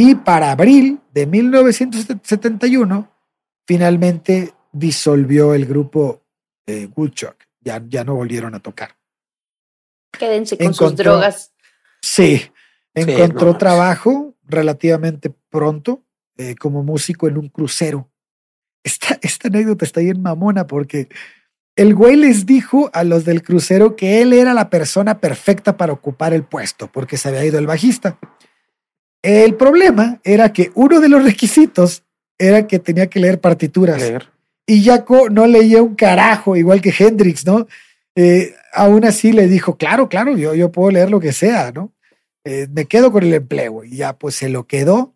Y 0.00 0.14
para 0.14 0.52
abril 0.52 1.00
de 1.12 1.26
1971, 1.26 3.12
finalmente 3.66 4.54
disolvió 4.70 5.54
el 5.54 5.66
grupo 5.66 6.22
eh, 6.68 6.88
Woodchuck. 6.94 7.34
Ya, 7.60 7.82
ya 7.84 8.04
no 8.04 8.14
volvieron 8.14 8.54
a 8.54 8.60
tocar. 8.60 8.94
Quédense 10.12 10.56
con 10.56 10.72
sus 10.72 10.94
drogas. 10.94 11.52
Sí, 12.00 12.40
encontró 12.94 13.58
trabajo 13.58 14.36
relativamente 14.44 15.34
pronto 15.50 16.04
eh, 16.36 16.54
como 16.54 16.84
músico 16.84 17.26
en 17.26 17.36
un 17.36 17.48
crucero. 17.48 18.08
Esta, 18.84 19.18
esta 19.20 19.48
anécdota 19.48 19.84
está 19.84 20.00
bien 20.00 20.22
mamona 20.22 20.68
porque 20.68 21.08
el 21.74 21.96
güey 21.96 22.14
les 22.14 22.46
dijo 22.46 22.88
a 22.92 23.02
los 23.02 23.24
del 23.24 23.42
crucero 23.42 23.96
que 23.96 24.22
él 24.22 24.32
era 24.32 24.54
la 24.54 24.70
persona 24.70 25.18
perfecta 25.18 25.76
para 25.76 25.92
ocupar 25.92 26.34
el 26.34 26.44
puesto 26.44 26.86
porque 26.86 27.16
se 27.16 27.30
había 27.30 27.44
ido 27.44 27.58
el 27.58 27.66
bajista. 27.66 28.16
El 29.22 29.54
problema 29.56 30.20
era 30.24 30.52
que 30.52 30.70
uno 30.74 31.00
de 31.00 31.08
los 31.08 31.24
requisitos 31.24 32.04
era 32.38 32.66
que 32.66 32.78
tenía 32.78 33.08
que 33.08 33.20
leer 33.20 33.40
partituras. 33.40 34.02
Y 34.66 34.84
Jaco 34.84 35.28
no 35.28 35.46
leía 35.46 35.82
un 35.82 35.94
carajo, 35.94 36.56
igual 36.56 36.80
que 36.80 36.94
Hendrix, 36.96 37.44
¿no? 37.46 37.66
Eh, 38.14 38.54
aún 38.72 39.04
así 39.04 39.32
le 39.32 39.48
dijo, 39.48 39.76
claro, 39.76 40.08
claro, 40.08 40.36
yo, 40.36 40.54
yo 40.54 40.70
puedo 40.70 40.90
leer 40.90 41.10
lo 41.10 41.20
que 41.20 41.32
sea, 41.32 41.72
¿no? 41.72 41.92
Eh, 42.44 42.66
me 42.70 42.86
quedo 42.86 43.10
con 43.12 43.24
el 43.24 43.34
empleo. 43.34 43.84
Y 43.84 43.96
ya 43.96 44.16
pues 44.16 44.34
se 44.34 44.48
lo 44.48 44.66
quedó. 44.66 45.14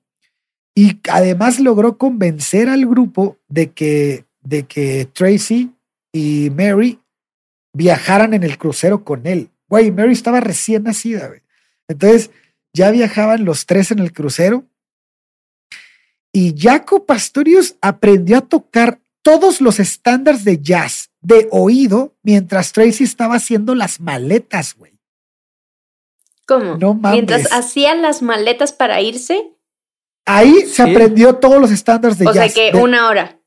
Y 0.75 1.01
además 1.11 1.61
logró 1.61 1.99
convencer 1.99 2.69
al 2.69 2.87
grupo 2.87 3.39
de 3.49 3.71
que, 3.73 4.25
de 4.41 4.65
que 4.65 5.07
Tracy 5.13 5.71
y 6.13 6.51
Mary 6.57 6.99
viajaran 7.73 8.35
en 8.35 8.43
el 8.43 8.59
crucero 8.59 9.05
con 9.05 9.27
él. 9.27 9.51
Güey, 9.69 9.91
Mary 9.91 10.13
estaba 10.13 10.41
recién 10.41 10.85
nacida, 10.85 11.29
güey. 11.29 11.41
Entonces, 11.89 12.31
ya 12.73 12.91
viajaban 12.91 13.45
los 13.45 13.67
tres 13.67 13.91
en 13.91 13.99
el 13.99 14.13
crucero. 14.13 14.65
Y 16.33 16.55
Jaco 16.59 17.05
Pastorius 17.05 17.77
aprendió 17.81 18.39
a 18.39 18.41
tocar 18.41 19.01
todos 19.23 19.61
los 19.61 19.79
estándares 19.79 20.45
de 20.45 20.61
jazz 20.61 21.11
de 21.21 21.49
oído 21.51 22.17
mientras 22.23 22.73
Tracy 22.73 23.05
estaba 23.05 23.37
haciendo 23.37 23.75
las 23.75 24.01
maletas, 24.01 24.75
güey. 24.77 24.99
¿Cómo? 26.47 26.77
No 26.77 26.95
mames. 26.95 27.13
Mientras 27.13 27.53
hacían 27.53 28.03
las 28.03 28.23
maletas 28.23 28.73
para 28.73 29.01
irse. 29.01 29.53
Ahí 30.25 30.67
se 30.67 30.83
aprendió 30.83 31.37
todos 31.37 31.61
los 31.61 31.71
estándares 31.71 32.19
de 32.19 32.25
jazz. 32.27 32.33
O 32.33 32.35
sea 32.35 32.49
que 32.49 32.77
una 32.77 33.09
hora. 33.09 33.39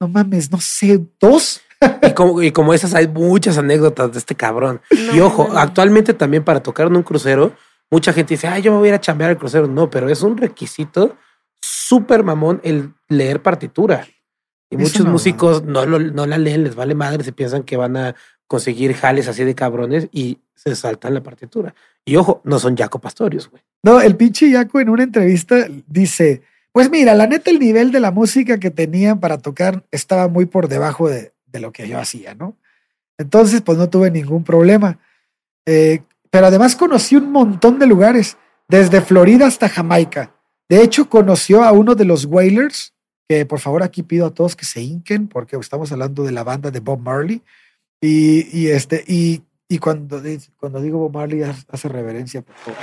No 0.00 0.08
mames, 0.08 0.50
no 0.50 0.60
sé, 0.60 1.00
dos. 1.20 1.60
Y 2.02 2.12
como, 2.12 2.42
y 2.42 2.52
como 2.52 2.74
esas 2.74 2.94
hay 2.94 3.08
muchas 3.08 3.58
anécdotas 3.58 4.12
de 4.12 4.18
este 4.18 4.34
cabrón. 4.34 4.80
y 4.90 5.20
ojo, 5.20 5.48
actualmente 5.56 6.14
también 6.14 6.44
para 6.44 6.62
tocar 6.62 6.86
en 6.88 6.96
un 6.96 7.02
crucero, 7.02 7.56
mucha 7.92 8.14
gente 8.14 8.34
dice, 8.34 8.48
ay, 8.48 8.62
yo 8.62 8.72
me 8.72 8.78
voy 8.78 8.88
a 8.88 8.88
ir 8.88 8.94
a 8.94 9.00
chambear 9.00 9.30
al 9.30 9.36
crucero. 9.36 9.68
No, 9.68 9.90
pero 9.90 10.08
es 10.08 10.22
un 10.22 10.38
requisito 10.38 11.16
súper 11.60 12.24
mamón 12.24 12.60
el 12.64 12.94
leer 13.08 13.42
partitura. 13.42 14.08
Y 14.70 14.78
muchos 14.78 15.04
músicos 15.04 15.62
no, 15.62 15.84
no 15.84 16.26
la 16.26 16.38
leen, 16.38 16.64
les 16.64 16.74
vale 16.74 16.94
madre, 16.94 17.22
se 17.22 17.32
piensan 17.32 17.64
que 17.64 17.76
van 17.76 17.98
a 17.98 18.14
conseguir 18.46 18.94
jales 18.94 19.28
así 19.28 19.44
de 19.44 19.54
cabrones 19.54 20.08
y 20.10 20.38
se 20.54 20.74
saltan 20.74 21.12
la 21.12 21.22
partitura. 21.22 21.74
Y 22.06 22.16
ojo, 22.16 22.40
no 22.44 22.58
son 22.58 22.74
Jaco 22.78 22.98
Pastorius, 22.98 23.50
güey. 23.50 23.62
No, 23.82 24.00
el 24.00 24.16
pinche 24.16 24.50
Jaco 24.50 24.80
en 24.80 24.88
una 24.88 25.02
entrevista 25.02 25.66
dice, 25.86 26.40
pues 26.72 26.90
mira, 26.90 27.14
la 27.14 27.26
neta 27.26 27.50
el 27.50 27.58
nivel 27.58 27.92
de 27.92 28.00
la 28.00 28.10
música 28.10 28.58
que 28.58 28.70
tenían 28.70 29.20
para 29.20 29.36
tocar 29.36 29.84
estaba 29.90 30.28
muy 30.28 30.46
por 30.46 30.68
debajo 30.68 31.10
de, 31.10 31.34
de 31.44 31.60
lo 31.60 31.72
que 31.72 31.86
yo 31.86 31.98
hacía, 31.98 32.34
¿no? 32.34 32.56
Entonces, 33.18 33.60
pues 33.60 33.76
no 33.76 33.90
tuve 33.90 34.10
ningún 34.10 34.44
problema. 34.44 34.98
Eh, 35.66 36.00
pero 36.32 36.46
además 36.46 36.76
conocí 36.76 37.14
un 37.14 37.30
montón 37.30 37.78
de 37.78 37.86
lugares, 37.86 38.38
desde 38.66 39.02
Florida 39.02 39.46
hasta 39.46 39.68
Jamaica. 39.68 40.34
De 40.66 40.82
hecho, 40.82 41.10
conoció 41.10 41.62
a 41.62 41.72
uno 41.72 41.94
de 41.94 42.06
los 42.06 42.24
Wailers, 42.24 42.94
que 43.28 43.44
por 43.44 43.60
favor 43.60 43.82
aquí 43.82 44.02
pido 44.02 44.24
a 44.26 44.30
todos 44.32 44.56
que 44.56 44.64
se 44.64 44.80
hinquen, 44.80 45.28
porque 45.28 45.56
estamos 45.56 45.92
hablando 45.92 46.24
de 46.24 46.32
la 46.32 46.42
banda 46.42 46.70
de 46.70 46.80
Bob 46.80 47.00
Marley. 47.00 47.42
Y, 48.00 48.68
este, 48.68 49.04
y, 49.06 49.42
cuando, 49.78 50.22
cuando 50.56 50.80
digo 50.80 51.00
Bob 51.00 51.12
Marley, 51.12 51.42
hace 51.42 51.88
reverencia, 51.90 52.40
por 52.40 52.54
favor. 52.56 52.80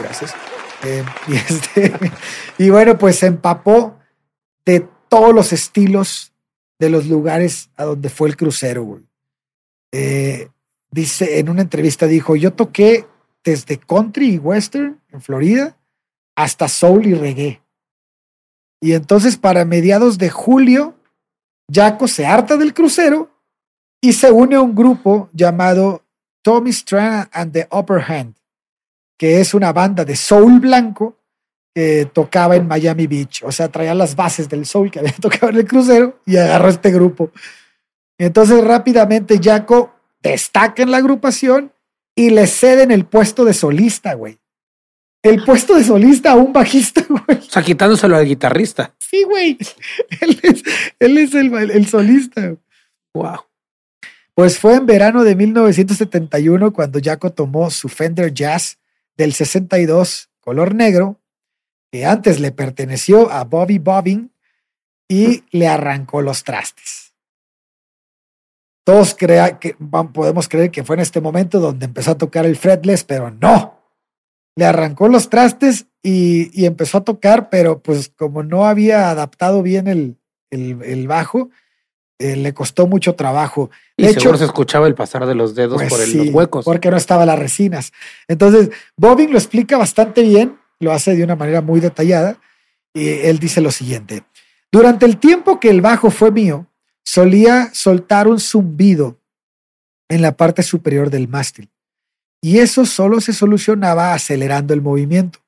Gracias. 0.00 0.34
Eh, 0.82 1.04
y, 1.28 1.36
este, 1.36 1.92
y 2.58 2.70
bueno, 2.70 2.98
pues 2.98 3.20
se 3.20 3.26
empapó 3.26 4.00
de 4.64 4.84
todos 5.08 5.32
los 5.32 5.52
estilos 5.52 6.32
de 6.80 6.90
los 6.90 7.06
lugares 7.06 7.70
a 7.76 7.84
donde 7.84 8.08
fue 8.08 8.28
el 8.28 8.36
crucero, 8.36 8.82
güey. 8.82 9.04
Eh, 9.92 10.48
dice, 10.90 11.38
en 11.38 11.48
una 11.48 11.62
entrevista 11.62 12.06
dijo, 12.06 12.36
yo 12.36 12.52
toqué 12.52 13.06
desde 13.44 13.78
country 13.78 14.34
y 14.34 14.38
western 14.38 15.00
en 15.10 15.20
Florida 15.20 15.76
hasta 16.36 16.68
soul 16.68 17.06
y 17.06 17.14
reggae. 17.14 17.62
Y 18.80 18.92
entonces 18.92 19.36
para 19.36 19.64
mediados 19.64 20.18
de 20.18 20.30
julio, 20.30 20.94
Jaco 21.72 22.08
se 22.08 22.26
harta 22.26 22.56
del 22.56 22.74
crucero 22.74 23.30
y 24.00 24.12
se 24.12 24.30
une 24.30 24.56
a 24.56 24.60
un 24.60 24.74
grupo 24.74 25.30
llamado 25.32 26.04
Tommy 26.42 26.70
Strand 26.70 27.28
and 27.32 27.52
the 27.52 27.66
Upper 27.72 28.00
Hand, 28.00 28.36
que 29.18 29.40
es 29.40 29.54
una 29.54 29.72
banda 29.72 30.04
de 30.04 30.14
soul 30.14 30.60
blanco 30.60 31.16
que 31.74 32.08
tocaba 32.12 32.56
en 32.56 32.68
Miami 32.68 33.06
Beach. 33.06 33.42
O 33.42 33.50
sea, 33.50 33.68
traía 33.68 33.94
las 33.94 34.14
bases 34.14 34.48
del 34.48 34.64
soul 34.66 34.90
que 34.90 35.00
había 35.00 35.12
tocado 35.20 35.48
en 35.48 35.56
el 35.56 35.66
crucero 35.66 36.20
y 36.24 36.36
agarró 36.36 36.68
este 36.68 36.90
grupo. 36.92 37.30
Entonces 38.18 38.62
rápidamente 38.62 39.40
Jaco 39.42 39.95
destaca 40.22 40.82
en 40.82 40.90
la 40.90 40.98
agrupación 40.98 41.72
y 42.14 42.30
le 42.30 42.46
ceden 42.46 42.90
el 42.90 43.04
puesto 43.04 43.44
de 43.44 43.54
solista, 43.54 44.14
güey. 44.14 44.38
El 45.22 45.44
puesto 45.44 45.74
de 45.74 45.84
solista 45.84 46.32
a 46.32 46.36
un 46.36 46.52
bajista, 46.52 47.04
güey. 47.08 47.38
O 47.38 47.50
sea, 47.50 47.62
quitándoselo 47.62 48.16
al 48.16 48.26
guitarrista. 48.26 48.94
Sí, 48.98 49.24
güey. 49.24 49.58
Él 51.00 51.18
es, 51.18 51.34
el, 51.34 51.86
solista. 51.86 52.54
Wow. 53.12 53.40
Pues 54.34 54.58
fue 54.58 54.74
en 54.74 54.86
verano 54.86 55.24
de 55.24 55.34
1971 55.34 56.72
cuando 56.72 57.00
Jaco 57.02 57.32
tomó 57.32 57.70
su 57.70 57.88
Fender 57.88 58.32
Jazz 58.32 58.78
del 59.16 59.32
62 59.32 60.30
color 60.40 60.74
negro, 60.74 61.20
que 61.90 62.06
antes 62.06 62.38
le 62.38 62.52
perteneció 62.52 63.30
a 63.30 63.42
Bobby 63.44 63.78
Bobbin, 63.78 64.30
y 65.08 65.44
le 65.50 65.68
arrancó 65.68 66.22
los 66.22 66.44
trastes. 66.44 66.95
Todos 68.86 69.16
crea 69.18 69.58
que, 69.58 69.76
podemos 70.12 70.48
creer 70.48 70.70
que 70.70 70.84
fue 70.84 70.94
en 70.94 71.00
este 71.00 71.20
momento 71.20 71.58
donde 71.58 71.86
empezó 71.86 72.12
a 72.12 72.18
tocar 72.18 72.46
el 72.46 72.54
fretless, 72.54 73.02
pero 73.02 73.32
no. 73.32 73.80
Le 74.54 74.64
arrancó 74.64 75.08
los 75.08 75.28
trastes 75.28 75.86
y, 76.04 76.64
empezó 76.64 76.98
a 76.98 77.04
tocar, 77.04 77.50
pero 77.50 77.80
pues 77.80 78.12
como 78.16 78.44
no 78.44 78.64
había 78.64 79.10
adaptado 79.10 79.64
bien 79.64 79.88
el, 79.88 80.18
el, 80.52 81.08
bajo, 81.08 81.50
eh, 82.20 82.36
le 82.36 82.54
costó 82.54 82.86
mucho 82.86 83.16
trabajo. 83.16 83.70
De 83.96 84.04
y 84.04 84.06
hecho, 84.10 84.36
se 84.36 84.44
escuchaba 84.44 84.86
el 84.86 84.94
pasar 84.94 85.26
de 85.26 85.34
los 85.34 85.56
dedos 85.56 85.82
pues 85.82 85.90
por 85.90 85.98
los 86.06 86.28
huecos. 86.28 86.64
Porque 86.64 86.88
no 86.88 86.96
estaban 86.96 87.26
las 87.26 87.40
resinas. 87.40 87.92
Entonces, 88.28 88.70
Bobbing 88.96 89.32
lo 89.32 89.38
explica 89.38 89.76
bastante 89.76 90.22
bien, 90.22 90.60
lo 90.78 90.92
hace 90.92 91.16
de 91.16 91.24
una 91.24 91.34
manera 91.34 91.60
muy 91.60 91.80
detallada. 91.80 92.38
Y 92.94 93.08
él 93.08 93.40
dice 93.40 93.60
lo 93.60 93.72
siguiente: 93.72 94.22
Durante 94.70 95.06
el 95.06 95.16
tiempo 95.16 95.58
que 95.58 95.70
el 95.70 95.80
bajo 95.80 96.12
fue 96.12 96.30
mío, 96.30 96.68
solía 97.06 97.70
soltar 97.72 98.26
un 98.26 98.40
zumbido 98.40 99.20
en 100.08 100.22
la 100.22 100.36
parte 100.36 100.62
superior 100.64 101.08
del 101.08 101.28
mástil. 101.28 101.70
Y 102.42 102.58
eso 102.58 102.84
solo 102.84 103.20
se 103.20 103.32
solucionaba 103.32 104.12
acelerando 104.12 104.74
el 104.74 104.82
movimiento. 104.82 105.38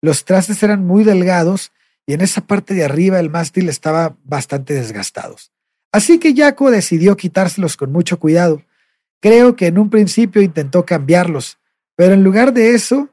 Los 0.00 0.24
trastes 0.24 0.62
eran 0.62 0.86
muy 0.86 1.02
delgados 1.04 1.72
y 2.06 2.14
en 2.14 2.20
esa 2.20 2.46
parte 2.46 2.74
de 2.74 2.84
arriba 2.84 3.18
el 3.18 3.28
mástil 3.28 3.68
estaba 3.68 4.16
bastante 4.24 4.72
desgastados. 4.72 5.52
Así 5.92 6.20
que 6.20 6.34
Jaco 6.34 6.70
decidió 6.70 7.16
quitárselos 7.16 7.76
con 7.76 7.90
mucho 7.90 8.18
cuidado. 8.20 8.62
Creo 9.20 9.56
que 9.56 9.66
en 9.66 9.78
un 9.78 9.90
principio 9.90 10.40
intentó 10.40 10.86
cambiarlos, 10.86 11.58
pero 11.96 12.14
en 12.14 12.22
lugar 12.22 12.54
de 12.54 12.74
eso, 12.74 13.10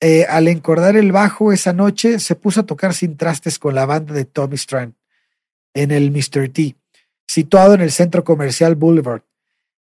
eh, 0.00 0.24
al 0.28 0.48
encordar 0.48 0.96
el 0.96 1.12
bajo 1.12 1.52
esa 1.52 1.74
noche, 1.74 2.18
se 2.18 2.34
puso 2.34 2.60
a 2.60 2.66
tocar 2.66 2.94
sin 2.94 3.18
trastes 3.18 3.58
con 3.58 3.74
la 3.74 3.84
banda 3.84 4.14
de 4.14 4.24
Tommy 4.24 4.56
Strand 4.56 4.94
en 5.74 5.90
el 5.90 6.10
Mr. 6.10 6.48
T 6.48 6.76
situado 7.26 7.74
en 7.74 7.80
el 7.80 7.90
centro 7.90 8.24
comercial 8.24 8.74
Boulevard. 8.74 9.22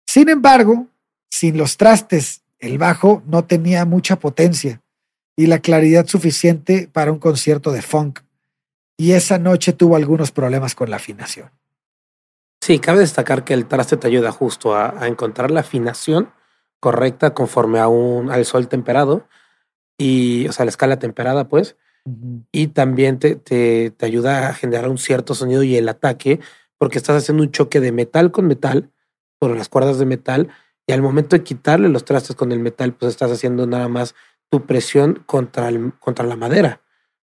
Sin 0.06 0.30
embargo, 0.30 0.88
sin 1.30 1.58
los 1.58 1.78
trastes, 1.78 2.44
el 2.60 2.78
bajo 2.78 3.22
no 3.28 3.46
tenía 3.46 3.86
mucha 3.86 4.18
potencia 4.18 4.82
y 5.36 5.46
la 5.46 5.60
claridad 5.60 6.08
suficiente 6.08 6.90
para 6.92 7.12
un 7.12 7.20
concierto 7.20 7.72
de 7.72 7.82
funk. 7.82 8.22
Y 8.98 9.12
esa 9.12 9.38
noche 9.38 9.74
tuvo 9.74 9.96
algunos 9.96 10.32
problemas 10.32 10.74
con 10.74 10.90
la 10.90 10.96
afinación. 10.96 11.52
Sí, 12.62 12.80
cabe 12.80 13.00
destacar 13.00 13.44
que 13.44 13.54
el 13.54 13.68
traste 13.68 13.98
te 13.98 14.08
ayuda 14.08 14.32
justo 14.32 14.76
a, 14.76 15.08
encontrar 15.08 15.52
la 15.52 15.60
afinación 15.60 16.32
correcta 16.80 17.34
conforme 17.34 17.80
a 17.80 17.88
un, 17.88 18.32
al 18.32 18.46
sol 18.46 18.68
temperado 18.68 19.28
y, 19.98 20.48
o 20.48 20.52
sea, 20.52 20.66
la 20.66 20.70
escala 20.70 20.98
temperada, 20.98 21.48
pues. 21.48 21.78
Y 22.52 22.68
también 22.68 23.20
te, 23.20 23.36
te, 23.36 23.92
te 23.92 24.06
ayuda 24.06 24.50
a 24.50 24.54
generar 24.54 24.90
un 24.90 24.98
cierto 24.98 25.36
sonido 25.36 25.62
y 25.62 25.76
el 25.76 25.88
ataque 25.88 26.40
porque 26.78 26.98
estás 26.98 27.18
haciendo 27.24 27.44
un 27.44 27.52
choque 27.52 27.80
de 27.80 27.92
metal 27.92 28.32
con 28.32 28.48
metal 28.48 28.92
por 29.40 29.56
las 29.56 29.70
cuerdas 29.70 30.00
de 30.00 30.06
metal 30.06 30.50
y 30.88 30.94
al 30.94 31.02
momento 31.02 31.36
de 31.36 31.44
quitarle 31.44 31.90
los 31.90 32.06
trastes 32.06 32.36
con 32.36 32.52
el 32.52 32.60
metal, 32.60 32.94
pues 32.94 33.12
estás 33.12 33.32
haciendo 33.32 33.68
nada 33.68 33.88
más 33.88 34.16
tu 34.50 34.66
presión 34.66 35.24
contra, 35.26 35.68
el, 35.70 35.94
contra 36.00 36.26
la 36.26 36.36
madera. 36.36 36.82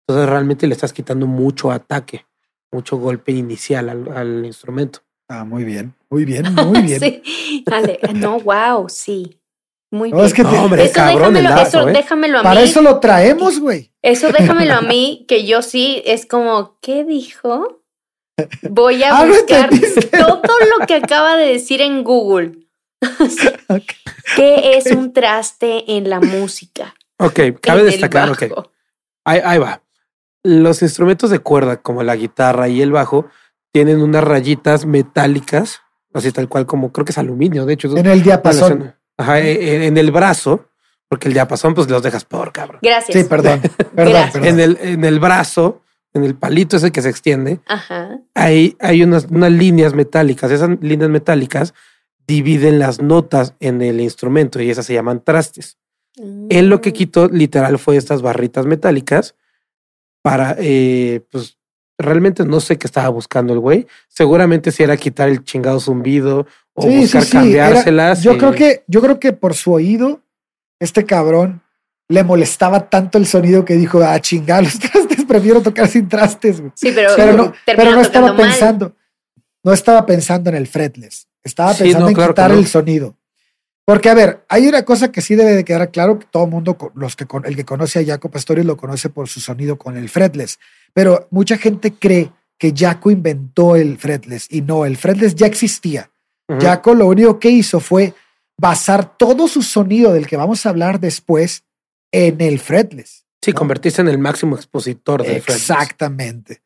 Entonces 0.06 0.28
realmente 0.30 0.66
le 0.66 0.74
estás 0.74 0.92
quitando 0.92 1.26
mucho 1.26 1.70
ataque, 1.70 2.24
mucho 2.72 2.96
golpe 2.98 3.32
inicial 3.32 3.88
al, 4.14 4.44
instrumento. 4.46 5.00
Ah, 5.28 5.44
muy 5.44 5.64
bien, 5.64 5.94
muy 6.08 6.24
bien, 6.24 6.54
muy 6.54 6.82
bien. 6.82 7.00
sí, 7.00 7.64
no, 8.14 8.38
wow, 8.40 8.88
sí. 8.88 9.34
Muy 9.90 10.10
No, 10.10 10.16
bien. 10.18 10.26
es 10.26 10.34
que 10.34 10.44
te- 10.44 10.50
No, 10.52 10.64
hombre, 10.64 10.84
eso, 10.84 10.94
cabrón 10.94 11.32
déjamelo, 11.34 11.62
eso 11.62 11.88
¿eh? 11.88 11.92
déjamelo 11.92 12.38
a 12.38 12.42
para 12.42 12.60
mí. 12.60 12.66
eso 12.66 12.80
lo 12.82 13.00
traemos, 13.00 13.58
güey. 13.58 13.90
Eso 14.02 14.30
déjamelo 14.30 14.74
a 14.74 14.80
mí, 14.82 15.24
que 15.28 15.46
yo 15.46 15.62
sí 15.62 16.02
es 16.06 16.26
como, 16.26 16.78
¿qué 16.80 17.04
dijo? 17.04 17.82
Voy 18.70 19.02
a 19.02 19.18
Ah, 19.18 19.24
¿no 19.24 19.32
buscar 19.32 19.70
todo 20.10 20.58
lo 20.78 20.86
que 20.86 20.94
acaba 20.96 21.36
de 21.36 21.46
decir 21.52 21.80
en 21.80 22.04
Google. 22.04 22.58
Ok. 23.70 23.82
¿Qué 24.36 24.76
es 24.78 24.86
un 24.92 25.12
traste 25.12 25.96
en 25.96 26.08
la 26.10 26.20
música? 26.20 26.94
Ok, 27.18 27.40
cabe 27.60 27.80
En 27.80 27.86
destacar, 27.86 28.30
ok. 28.30 28.48
bajo. 28.48 28.72
Ahí, 29.24 29.40
ahí 29.44 29.58
va. 29.58 29.82
Los 30.42 30.80
instrumentos 30.82 31.30
de 31.30 31.38
cuerda, 31.40 31.76
como 31.82 32.02
la 32.02 32.16
guitarra 32.16 32.68
y 32.68 32.80
el 32.80 32.92
bajo, 32.92 33.26
tienen 33.72 34.00
unas 34.00 34.24
rayitas 34.24 34.86
metálicas, 34.86 35.80
así 36.14 36.32
tal 36.32 36.48
cual 36.48 36.64
como 36.66 36.92
creo 36.92 37.04
que 37.04 37.12
es 37.12 37.18
aluminio, 37.18 37.66
de 37.66 37.74
hecho. 37.74 37.94
En 37.96 38.06
el 38.06 38.22
diapasón. 38.22 38.94
Ajá, 39.16 39.40
en, 39.40 39.82
en 39.82 39.96
el 39.98 40.10
brazo, 40.12 40.66
porque 41.08 41.28
el 41.28 41.34
diapasón 41.34 41.74
pues 41.74 41.90
los 41.90 42.02
dejas 42.02 42.24
por 42.24 42.52
cabrón. 42.52 42.78
Gracias. 42.82 43.18
Sí, 43.18 43.24
perdón. 43.28 43.60
Perdón, 43.94 44.12
Gracias. 44.12 44.32
perdón. 44.32 44.48
En 44.48 44.60
el, 44.60 44.78
en 44.80 45.04
el 45.04 45.18
brazo, 45.20 45.82
en 46.18 46.24
el 46.24 46.34
palito 46.34 46.76
ese 46.76 46.90
que 46.92 47.00
se 47.02 47.08
extiende, 47.08 47.60
Ajá. 47.66 48.18
hay, 48.34 48.76
hay 48.80 49.02
unas, 49.02 49.26
unas 49.30 49.50
líneas 49.52 49.94
metálicas. 49.94 50.50
Esas 50.50 50.70
líneas 50.80 51.10
metálicas 51.10 51.74
dividen 52.26 52.78
las 52.78 53.00
notas 53.00 53.54
en 53.60 53.80
el 53.80 54.00
instrumento 54.00 54.60
y 54.60 54.70
esas 54.70 54.84
se 54.86 54.94
llaman 54.94 55.22
trastes. 55.24 55.78
Él 56.50 56.68
lo 56.68 56.80
que 56.80 56.90
Mm. 56.90 56.92
quitó 56.94 57.28
literal 57.28 57.78
fue 57.78 57.96
estas 57.96 58.22
barritas 58.22 58.66
metálicas 58.66 59.34
para, 60.22 60.56
eh, 60.58 61.22
pues 61.30 61.56
realmente 61.96 62.44
no 62.44 62.60
sé 62.60 62.76
qué 62.76 62.86
estaba 62.86 63.08
buscando 63.08 63.52
el 63.54 63.60
güey. 63.60 63.86
Seguramente 64.08 64.70
si 64.72 64.82
era 64.82 64.96
quitar 64.96 65.28
el 65.28 65.44
chingado 65.44 65.80
zumbido 65.80 66.46
o 66.74 66.82
Sí, 66.82 66.98
buscar 66.98 67.22
sí, 67.22 67.28
era- 67.36 67.40
cambiárselas. 67.40 68.22
yo 68.22 68.34
y- 68.34 68.38
creo 68.38 68.52
que, 68.52 68.84
yo 68.86 69.00
creo 69.00 69.18
que 69.20 69.32
por 69.32 69.54
su 69.54 69.72
oído, 69.72 70.20
este 70.80 71.04
cabrón 71.04 71.62
le 72.08 72.24
molestaba 72.24 72.88
tanto 72.88 73.18
el 73.18 73.26
sonido 73.26 73.64
que 73.64 73.74
dijo, 73.76 74.00
ah, 74.02 74.18
chingar 74.20 74.62
los 74.64 74.78
trastes, 74.78 75.17
prefiero 75.28 75.60
tocar 75.62 75.86
sin 75.86 76.08
trastes, 76.08 76.60
güey. 76.60 76.72
Sí, 76.74 76.90
pero, 76.92 77.12
Pero 77.14 77.32
no, 77.36 77.52
pero 77.64 77.92
no 77.92 78.00
estaba 78.00 78.28
mal. 78.32 78.36
pensando, 78.36 78.96
no 79.62 79.72
estaba 79.72 80.04
pensando 80.04 80.50
en 80.50 80.56
el 80.56 80.66
fretless, 80.66 81.28
estaba 81.44 81.72
Sí, 81.74 81.84
pensando 81.84 82.06
no, 82.06 82.08
en 82.08 82.14
claro 82.16 82.32
quitar 82.34 82.50
no. 82.50 82.58
el 82.58 82.66
sonido. 82.66 83.14
Porque, 83.84 84.10
a 84.10 84.14
ver, 84.14 84.44
hay 84.48 84.66
una 84.66 84.84
cosa 84.84 85.12
que 85.12 85.20
sí 85.22 85.34
debe 85.34 85.52
de 85.54 85.64
quedar 85.64 85.90
claro, 85.90 86.18
que 86.18 86.26
todo 86.30 86.44
el 86.44 86.50
mundo, 86.50 86.76
los 86.94 87.14
que 87.16 87.26
el 87.44 87.56
que 87.56 87.64
conoce 87.64 88.00
a 88.00 88.04
Jaco 88.04 88.30
Pastorius 88.30 88.66
lo 88.66 88.76
conoce 88.76 89.08
por 89.08 89.28
su 89.28 89.40
sonido 89.40 89.78
con 89.78 89.96
el 89.96 90.08
fretless, 90.10 90.58
pero 90.92 91.26
mucha 91.30 91.56
gente 91.56 91.92
cree 91.92 92.30
que 92.58 92.74
Jaco 92.76 93.10
inventó 93.10 93.76
el 93.76 93.96
fretless 93.98 94.48
y 94.50 94.60
no, 94.62 94.84
el 94.84 94.96
fretless 94.96 95.34
ya 95.36 95.46
existía. 95.46 96.10
Jaco 96.60 96.94
lo 96.94 97.06
único 97.06 97.38
que 97.38 97.50
hizo 97.50 97.78
fue 97.78 98.14
basar 98.58 99.16
todo 99.16 99.46
su 99.48 99.62
sonido 99.62 100.12
del 100.12 100.26
que 100.26 100.36
vamos 100.36 100.66
a 100.66 100.70
hablar 100.70 100.98
después 101.00 101.62
en 102.10 102.40
el 102.40 102.58
fretless. 102.58 103.24
Sí, 103.42 103.52
¿no? 103.52 103.58
convertirse 103.58 104.00
en 104.00 104.08
el 104.08 104.18
máximo 104.18 104.56
expositor 104.56 105.22
del 105.22 105.40
fretless. 105.42 105.70
Exactamente. 105.70 106.62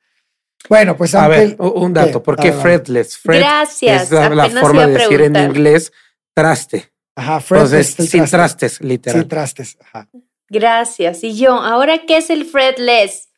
Bueno, 0.69 0.97
pues 0.97 1.15
A 1.15 1.29
ver, 1.29 1.41
el- 1.41 1.57
un 1.59 1.93
dato. 1.93 2.21
¿Qué? 2.21 2.25
¿Por 2.25 2.37
qué 2.37 2.53
fretless? 2.53 3.19
Fret 3.19 3.41
Gracias. 3.41 4.05
es 4.05 4.11
la, 4.13 4.49
forma 4.49 4.87
de 4.87 4.93
decir 4.95 5.21
en 5.23 5.37
inglés 5.37 5.93
traste. 6.35 6.93
Ajá, 7.17 7.41
fretless. 7.41 7.73
Entonces, 7.91 8.11
sin 8.11 8.21
traste. 8.21 8.37
trastes, 8.37 8.81
literal. 8.81 9.21
Sin 9.21 9.29
trastes. 9.29 9.79
Ajá. 9.81 10.09
Gracias. 10.49 11.25
Y 11.25 11.37
yo, 11.37 11.53
¿ahora 11.55 12.07
qué 12.07 12.19
es 12.19 12.31
el 12.31 12.45
fretless? 12.45 13.29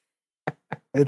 Eh, 0.93 1.05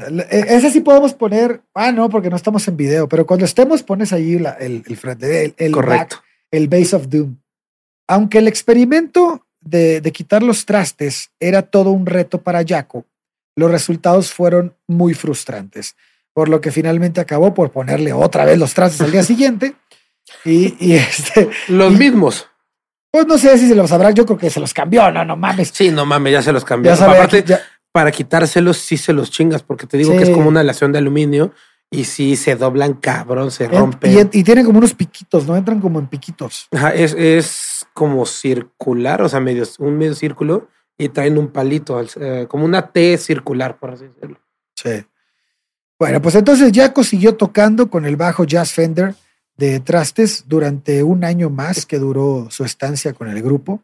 Ese 0.48 0.70
sí 0.70 0.80
podemos 0.80 1.14
poner. 1.14 1.62
Ah, 1.74 1.92
no, 1.92 2.08
porque 2.10 2.30
no 2.30 2.36
estamos 2.36 2.66
en 2.66 2.76
video, 2.76 3.08
pero 3.08 3.26
cuando 3.26 3.44
estemos, 3.44 3.82
pones 3.82 4.12
ahí 4.12 4.38
la- 4.38 4.52
el, 4.54 4.82
el, 4.86 4.98
fret- 5.00 5.22
el, 5.22 5.54
el 5.56 5.72
Correcto. 5.72 6.16
back, 6.16 6.24
el 6.50 6.68
Base 6.68 6.96
of 6.96 7.08
Doom. 7.08 7.36
Aunque 8.08 8.38
el 8.38 8.48
experimento 8.48 9.45
de, 9.66 10.00
de 10.00 10.12
quitar 10.12 10.42
los 10.42 10.64
trastes 10.64 11.30
era 11.40 11.62
todo 11.62 11.90
un 11.90 12.06
reto 12.06 12.40
para 12.42 12.64
Jaco, 12.66 13.04
los 13.56 13.70
resultados 13.70 14.32
fueron 14.32 14.74
muy 14.86 15.14
frustrantes, 15.14 15.96
por 16.32 16.48
lo 16.48 16.60
que 16.60 16.70
finalmente 16.70 17.20
acabó 17.20 17.52
por 17.54 17.70
ponerle 17.72 18.12
otra 18.12 18.44
vez 18.44 18.58
los 18.58 18.74
trastes 18.74 19.00
al 19.02 19.12
día 19.12 19.22
siguiente. 19.32 19.74
Y, 20.44 20.74
y 20.84 20.94
este, 20.94 21.48
Los 21.68 21.92
Y- 21.94 21.96
mismos. 21.96 22.48
pues 23.12 23.26
no 23.26 23.38
sé 23.38 23.56
si 23.58 23.68
se 23.68 23.74
los 23.74 23.90
habrá, 23.92 24.10
yo 24.10 24.26
creo 24.26 24.38
que 24.38 24.50
se 24.50 24.60
los 24.60 24.74
cambió, 24.74 25.10
no, 25.10 25.24
no 25.24 25.36
mames. 25.36 25.70
Sí, 25.72 25.90
no 25.90 26.04
mames, 26.04 26.32
ya 26.32 26.42
se 26.42 26.52
los 26.52 26.64
cambió. 26.64 26.90
Ya 26.90 26.96
sabe, 26.96 27.14
Aparte, 27.16 27.38
aquí 27.38 27.48
ya- 27.50 27.60
para 27.92 28.10
quitárselos 28.12 28.76
sí 28.76 28.96
se 28.98 29.12
los 29.12 29.30
chingas, 29.30 29.62
porque 29.62 29.86
te 29.86 29.96
digo 29.96 30.12
que 30.12 30.24
Sí. 30.24 30.30
es 30.30 30.36
como 30.36 30.48
una 30.48 30.60
aleación 30.60 30.92
de 30.92 30.98
aluminio 30.98 31.52
y 31.90 32.04
sí 32.04 32.36
se 32.36 32.56
doblan 32.56 32.94
cabrón, 32.94 33.50
se 33.50 33.64
en- 33.64 33.70
rompen. 33.72 34.30
y, 34.32 34.38
y 34.40 34.44
tienen 34.44 34.64
como 34.66 34.78
unos 34.78 34.94
piquitos, 34.94 35.46
¿no? 35.46 35.56
Entran 35.56 35.80
como 35.80 35.98
en 35.98 36.08
piquitos. 36.08 36.68
Ajá, 36.72 36.94
es, 36.94 37.14
es 37.14 37.86
como 37.94 38.26
circular, 38.26 39.22
o 39.22 39.28
sea, 39.28 39.40
medio, 39.40 39.64
un 39.78 39.96
medio 39.96 40.14
círculo 40.14 40.68
y 40.98 41.08
traen 41.10 41.38
un 41.38 41.48
palito, 41.48 41.98
al- 41.98 42.10
eh, 42.20 42.46
como 42.48 42.64
una 42.64 42.90
T 42.90 43.16
circular, 43.18 43.78
por 43.78 43.90
así 43.92 44.06
decirlo. 44.06 44.40
Sí. 44.74 45.04
Bueno, 45.98 46.20
pues 46.20 46.34
entonces 46.34 46.70
Jaco 46.74 47.02
siguió 47.04 47.36
tocando 47.36 47.88
con 47.88 48.04
el 48.04 48.16
bajo 48.16 48.44
Jazz 48.44 48.72
Fender 48.72 49.14
de 49.56 49.80
trastes 49.80 50.44
durante 50.46 51.02
un 51.02 51.24
año 51.24 51.48
más 51.48 51.86
que 51.86 51.98
duró 51.98 52.48
su 52.50 52.64
estancia 52.64 53.14
con 53.14 53.28
el 53.28 53.40
grupo. 53.42 53.82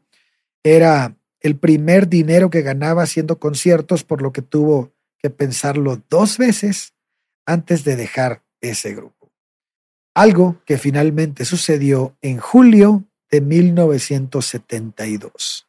Era 0.62 1.14
el 1.40 1.56
primer 1.56 2.08
dinero 2.08 2.50
que 2.50 2.60
ganaba 2.60 3.02
haciendo 3.04 3.38
conciertos, 3.38 4.04
por 4.04 4.20
lo 4.20 4.32
que 4.32 4.42
tuvo 4.42 4.90
que 5.18 5.30
pensarlo 5.30 6.02
dos 6.10 6.36
veces 6.36 6.92
antes 7.46 7.84
de 7.84 7.94
dejar 7.96 8.42
ese 8.60 8.94
grupo. 8.94 9.30
Algo 10.14 10.60
que 10.66 10.76
finalmente 10.78 11.44
sucedió 11.44 12.16
en 12.20 12.38
julio 12.38 13.04
de 13.30 13.40
1972. 13.40 15.68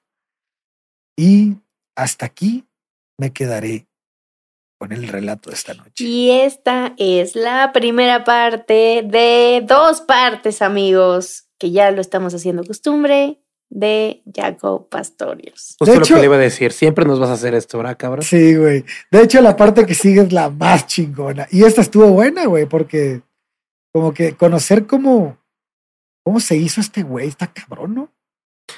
Y 1.15 1.57
hasta 1.95 2.25
aquí 2.25 2.65
me 3.17 3.31
quedaré 3.31 3.87
con 4.77 4.91
el 4.91 5.07
relato 5.07 5.49
de 5.49 5.55
esta 5.55 5.73
noche. 5.73 6.03
Y 6.03 6.31
esta 6.31 6.93
es 6.97 7.35
la 7.35 7.71
primera 7.71 8.25
parte 8.25 9.03
de 9.05 9.63
dos 9.65 10.01
partes, 10.01 10.61
amigos, 10.61 11.47
que 11.57 11.71
ya 11.71 11.89
lo 11.91 12.01
estamos 12.01 12.33
haciendo 12.33 12.65
costumbre, 12.65 13.39
de 13.75 14.21
Jaco 14.31 14.85
Pastorius. 14.87 15.75
Justo 15.79 15.85
De 15.85 15.95
lo 15.97 16.03
hecho- 16.03 16.13
que 16.13 16.19
le 16.19 16.25
iba 16.27 16.35
a 16.35 16.39
decir, 16.39 16.71
siempre 16.71 17.05
nos 17.05 17.19
vas 17.19 17.29
a 17.31 17.33
hacer 17.33 17.55
esto, 17.55 17.79
¿verdad, 17.79 17.97
cabrón? 17.97 18.23
Sí, 18.23 18.55
güey. 18.55 18.85
De 19.09 19.23
hecho, 19.23 19.41
la 19.41 19.55
parte 19.57 19.85
que 19.87 19.95
sigue 19.95 20.21
es 20.21 20.31
la 20.31 20.51
más 20.51 20.85
chingona. 20.85 21.47
Y 21.51 21.63
esta 21.63 21.81
estuvo 21.81 22.07
buena, 22.11 22.45
güey, 22.45 22.67
porque 22.67 23.21
como 23.91 24.13
que 24.13 24.35
conocer 24.35 24.85
cómo, 24.85 25.37
cómo 26.23 26.39
se 26.39 26.55
hizo 26.55 26.81
este 26.81 27.01
güey, 27.01 27.27
está 27.27 27.47
cabrón, 27.51 27.95
¿no? 27.95 28.09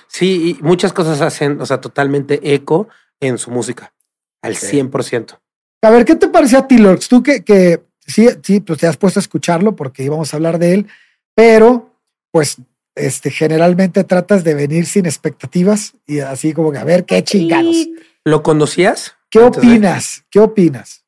Sí, 0.07 0.57
y 0.57 0.63
muchas 0.63 0.93
cosas 0.93 1.19
hacen, 1.19 1.59
o 1.59 1.65
sea, 1.65 1.81
totalmente 1.81 2.53
eco 2.53 2.87
en 3.19 3.37
su 3.37 3.51
música, 3.51 3.93
al 4.41 4.55
Sí. 4.55 4.67
100%. 4.81 5.39
A 5.83 5.89
ver, 5.89 6.05
¿qué 6.05 6.15
te 6.15 6.29
pareció 6.29 6.59
a 6.59 6.67
ti, 6.67 6.77
Lorx? 6.77 7.09
Tú 7.09 7.21
que, 7.21 7.43
que 7.43 7.83
sí, 8.07 8.27
sí, 8.43 8.61
pues 8.61 8.79
te 8.79 8.87
has 8.87 8.95
puesto 8.97 9.19
a 9.19 9.21
escucharlo 9.21 9.75
porque 9.75 10.03
íbamos 10.03 10.33
a 10.33 10.37
hablar 10.37 10.57
de 10.57 10.73
él, 10.73 10.87
pero 11.35 11.91
pues 12.31 12.57
este, 12.95 13.29
generalmente 13.29 14.03
tratas 14.03 14.43
de 14.43 14.53
venir 14.53 14.85
sin 14.85 15.05
expectativas 15.05 15.93
y 16.07 16.19
así 16.19 16.53
como 16.53 16.71
que 16.71 16.77
a 16.77 16.83
ver 16.83 17.05
qué 17.05 17.23
chingados. 17.23 17.87
¿Lo 18.23 18.41
conocías? 18.41 19.15
¿Qué 19.29 19.39
opinas? 19.39 20.23
¿Qué 20.29 20.39
opinas? 20.39 21.05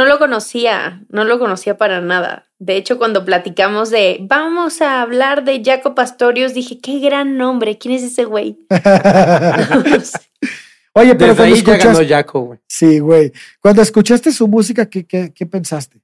no 0.00 0.06
lo 0.06 0.18
conocía, 0.18 1.02
no 1.10 1.24
lo 1.24 1.38
conocía 1.38 1.76
para 1.76 2.00
nada. 2.00 2.46
De 2.58 2.76
hecho, 2.76 2.96
cuando 2.96 3.26
platicamos 3.26 3.90
de 3.90 4.16
vamos 4.22 4.80
a 4.80 5.02
hablar 5.02 5.44
de 5.44 5.62
Jaco 5.62 5.94
Pastorius, 5.94 6.54
dije, 6.54 6.80
qué 6.80 7.00
gran 7.00 7.36
nombre, 7.36 7.76
¿quién 7.76 7.92
es 7.94 8.02
ese 8.02 8.24
güey? 8.24 8.56
Oye, 10.94 11.14
pero 11.14 11.34
Desde 11.34 11.36
cuando 11.36 11.42
ahí 11.42 11.62
ya 11.62 11.76
ganó 11.76 11.90
escuchas, 11.90 12.08
Jaco, 12.08 12.40
güey. 12.40 12.58
sí, 12.66 12.98
güey, 12.98 13.30
cuando 13.60 13.82
escuchaste 13.82 14.32
su 14.32 14.48
música, 14.48 14.88
¿qué, 14.88 15.04
qué, 15.04 15.34
qué 15.34 15.44
pensaste? 15.44 16.00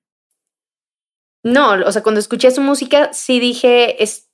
No, 1.42 1.70
o 1.86 1.92
sea, 1.92 2.02
cuando 2.02 2.20
escuché 2.20 2.50
su 2.50 2.60
música, 2.60 3.14
sí 3.14 3.40
dije, 3.40 4.02
es, 4.02 4.25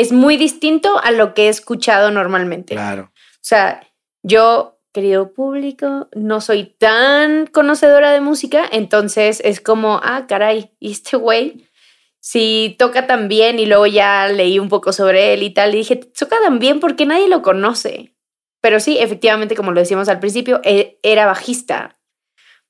es 0.00 0.12
muy 0.12 0.36
distinto 0.36 0.98
a 1.02 1.10
lo 1.10 1.34
que 1.34 1.46
he 1.46 1.48
escuchado 1.48 2.10
normalmente. 2.10 2.74
Claro. 2.74 3.10
O 3.14 3.40
sea, 3.40 3.86
yo, 4.22 4.78
querido 4.92 5.32
público, 5.32 6.08
no 6.14 6.40
soy 6.40 6.74
tan 6.78 7.46
conocedora 7.46 8.12
de 8.12 8.20
música, 8.20 8.64
entonces 8.70 9.40
es 9.44 9.60
como, 9.60 10.00
ah, 10.02 10.26
caray, 10.28 10.70
y 10.78 10.92
este 10.92 11.16
güey, 11.16 11.66
si 12.20 12.76
toca 12.78 13.06
tan 13.06 13.28
bien, 13.28 13.58
y 13.58 13.66
luego 13.66 13.86
ya 13.86 14.28
leí 14.28 14.58
un 14.58 14.68
poco 14.68 14.92
sobre 14.92 15.34
él 15.34 15.42
y 15.42 15.50
tal, 15.50 15.74
y 15.74 15.78
dije, 15.78 15.96
toca 15.96 16.36
tan 16.42 16.58
bien 16.58 16.78
porque 16.78 17.06
nadie 17.06 17.28
lo 17.28 17.42
conoce. 17.42 18.14
Pero 18.60 18.80
sí, 18.80 18.98
efectivamente, 18.98 19.54
como 19.54 19.72
lo 19.72 19.80
decíamos 19.80 20.08
al 20.08 20.20
principio, 20.20 20.60
e- 20.64 20.98
era 21.02 21.26
bajista. 21.26 21.98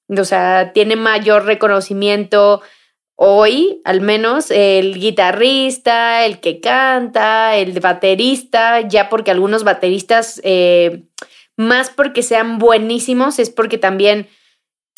O 0.08 0.24
sea, 0.24 0.72
tiene 0.72 0.96
mayor 0.96 1.44
reconocimiento 1.44 2.62
hoy, 3.20 3.80
al 3.84 4.00
menos, 4.00 4.52
el 4.52 4.94
guitarrista, 4.94 6.24
el 6.24 6.38
que 6.38 6.60
canta, 6.60 7.56
el 7.56 7.80
baterista, 7.80 8.82
ya 8.82 9.08
porque 9.08 9.32
algunos 9.32 9.64
bateristas, 9.64 10.40
eh, 10.44 11.02
más 11.56 11.90
porque 11.90 12.22
sean 12.22 12.58
buenísimos, 12.58 13.40
es 13.40 13.50
porque 13.50 13.76
también 13.76 14.28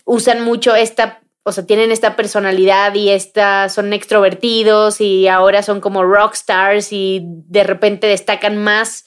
usan 0.05 0.43
mucho 0.43 0.75
esta, 0.75 1.23
o 1.45 1.53
sea, 1.53 1.65
tienen 1.65 1.91
esta 1.91 2.15
personalidad 2.15 2.95
y 2.95 3.09
esta, 3.09 3.71
son 3.71 3.95
extrovertidos 3.95 5.01
y 5.01 5.27
ahora 5.27 5.63
son 5.63 5.81
como 5.81 6.05
rockstars 6.05 6.93
y 6.93 7.23
de 7.25 7.65
repente 7.65 8.07
destacan 8.07 8.59
más 8.59 9.07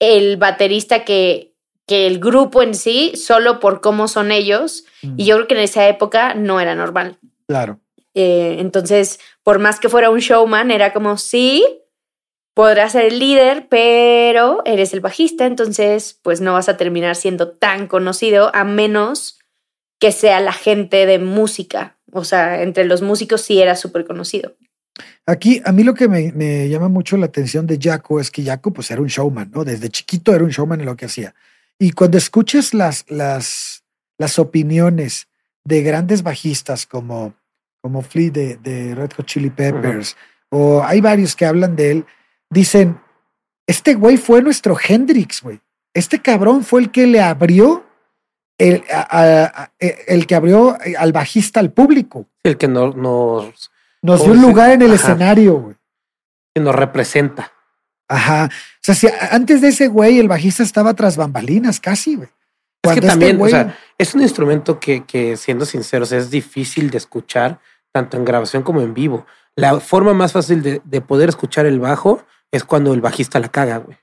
el 0.00 0.38
baterista 0.38 1.04
que, 1.04 1.54
que 1.86 2.08
el 2.08 2.18
grupo 2.18 2.62
en 2.62 2.74
sí, 2.74 3.12
solo 3.14 3.60
por 3.60 3.80
cómo 3.80 4.08
son 4.08 4.32
ellos. 4.32 4.86
Y 5.16 5.24
yo 5.24 5.36
creo 5.36 5.46
que 5.46 5.54
en 5.54 5.60
esa 5.60 5.86
época 5.86 6.34
no 6.34 6.58
era 6.58 6.74
normal. 6.74 7.16
Claro. 7.46 7.78
Eh, 8.14 8.56
entonces, 8.58 9.20
por 9.42 9.58
más 9.58 9.80
que 9.80 9.88
fuera 9.88 10.10
un 10.10 10.18
showman, 10.18 10.70
era 10.70 10.92
como, 10.92 11.16
sí, 11.16 11.64
podrás 12.54 12.92
ser 12.92 13.06
el 13.06 13.18
líder, 13.18 13.68
pero 13.68 14.62
eres 14.64 14.92
el 14.92 15.00
bajista, 15.00 15.46
entonces 15.46 16.18
pues 16.22 16.40
no 16.40 16.52
vas 16.52 16.68
a 16.68 16.76
terminar 16.76 17.16
siendo 17.16 17.50
tan 17.50 17.86
conocido 17.86 18.54
a 18.54 18.64
menos 18.64 19.38
que 19.98 20.12
sea 20.12 20.40
la 20.40 20.52
gente 20.52 21.06
de 21.06 21.18
música. 21.18 21.98
O 22.12 22.24
sea, 22.24 22.62
entre 22.62 22.84
los 22.84 23.02
músicos 23.02 23.42
sí 23.42 23.60
era 23.60 23.76
súper 23.76 24.04
conocido. 24.04 24.56
Aquí, 25.26 25.62
a 25.64 25.72
mí 25.72 25.84
lo 25.84 25.94
que 25.94 26.08
me, 26.08 26.68
llama 26.68 26.88
mucho 26.88 27.16
la 27.16 27.26
atención 27.26 27.66
de 27.66 27.78
Jaco 27.80 28.20
es 28.20 28.30
que 28.30 28.42
Jaco 28.42 28.72
pues 28.72 28.90
era 28.90 29.00
un 29.00 29.06
showman, 29.06 29.50
¿no? 29.52 29.64
Desde 29.64 29.88
chiquito 29.88 30.34
era 30.34 30.44
un 30.44 30.50
showman 30.50 30.80
en 30.80 30.86
lo 30.86 30.96
que 30.96 31.06
hacía. 31.06 31.34
Y 31.78 31.92
cuando 31.92 32.18
escuchas 32.18 32.74
las, 32.74 33.06
las, 33.08 33.84
las 34.18 34.38
opiniones 34.38 35.28
de 35.64 35.82
grandes 35.82 36.22
bajistas 36.22 36.86
como, 36.86 37.34
como 37.80 38.02
Flea 38.02 38.30
de, 38.30 38.56
de 38.56 38.94
Red 38.94 39.12
Hot 39.16 39.26
Chili 39.26 39.50
Peppers, 39.50 40.16
o 40.50 40.82
hay 40.82 41.00
varios 41.00 41.34
que 41.36 41.46
hablan 41.46 41.76
de 41.76 41.90
él, 41.92 42.06
dicen, 42.50 43.00
este 43.66 43.94
güey 43.94 44.16
fue 44.16 44.42
nuestro 44.42 44.76
Hendrix, 44.76 45.42
güey. 45.42 45.60
Este 45.94 46.20
cabrón 46.20 46.64
fue 46.64 46.80
el 46.80 46.90
que 46.90 47.06
le 47.06 47.20
abrió 47.20 47.84
el, 48.58 48.84
el 49.80 50.26
que 50.26 50.34
abrió 50.34 50.76
al 50.98 51.12
bajista 51.12 51.60
al 51.60 51.72
público. 51.72 52.26
El 52.42 52.56
que 52.56 52.68
nos... 52.68 52.94
Nos, 52.94 53.70
nos 54.02 54.22
dio 54.22 54.32
un 54.32 54.42
lugar 54.42 54.70
en 54.70 54.82
el 54.82 54.92
escenario, 54.92 55.54
güey. 55.54 55.76
Que 56.54 56.60
nos 56.60 56.74
representa. 56.74 57.52
Ajá. 58.08 58.46
O 58.46 58.80
sea, 58.80 58.94
si 58.94 59.08
antes 59.30 59.60
de 59.60 59.68
ese 59.68 59.88
güey 59.88 60.18
el 60.18 60.28
bajista 60.28 60.62
estaba 60.62 60.94
tras 60.94 61.16
bambalinas 61.16 61.80
casi, 61.80 62.16
güey. 62.16 62.28
Es 62.82 62.92
que 62.92 62.98
este 62.98 63.06
también, 63.06 63.40
o 63.40 63.48
sea, 63.48 63.78
es 63.98 64.14
un 64.14 64.22
instrumento 64.22 64.80
que, 64.80 65.04
que, 65.04 65.36
siendo 65.36 65.64
sinceros, 65.66 66.12
es 66.12 66.30
difícil 66.30 66.90
de 66.90 66.98
escuchar, 66.98 67.60
tanto 67.92 68.16
en 68.16 68.24
grabación 68.24 68.62
como 68.62 68.80
en 68.80 68.94
vivo. 68.94 69.26
La 69.56 69.80
forma 69.80 70.14
más 70.14 70.32
fácil 70.32 70.62
de, 70.62 70.80
de 70.84 71.00
poder 71.00 71.28
escuchar 71.28 71.66
el 71.66 71.80
bajo 71.80 72.22
es 72.50 72.64
cuando 72.64 72.92
el 72.94 73.00
bajista 73.00 73.38
la 73.38 73.48
caga, 73.48 73.78
güey. 73.78 73.96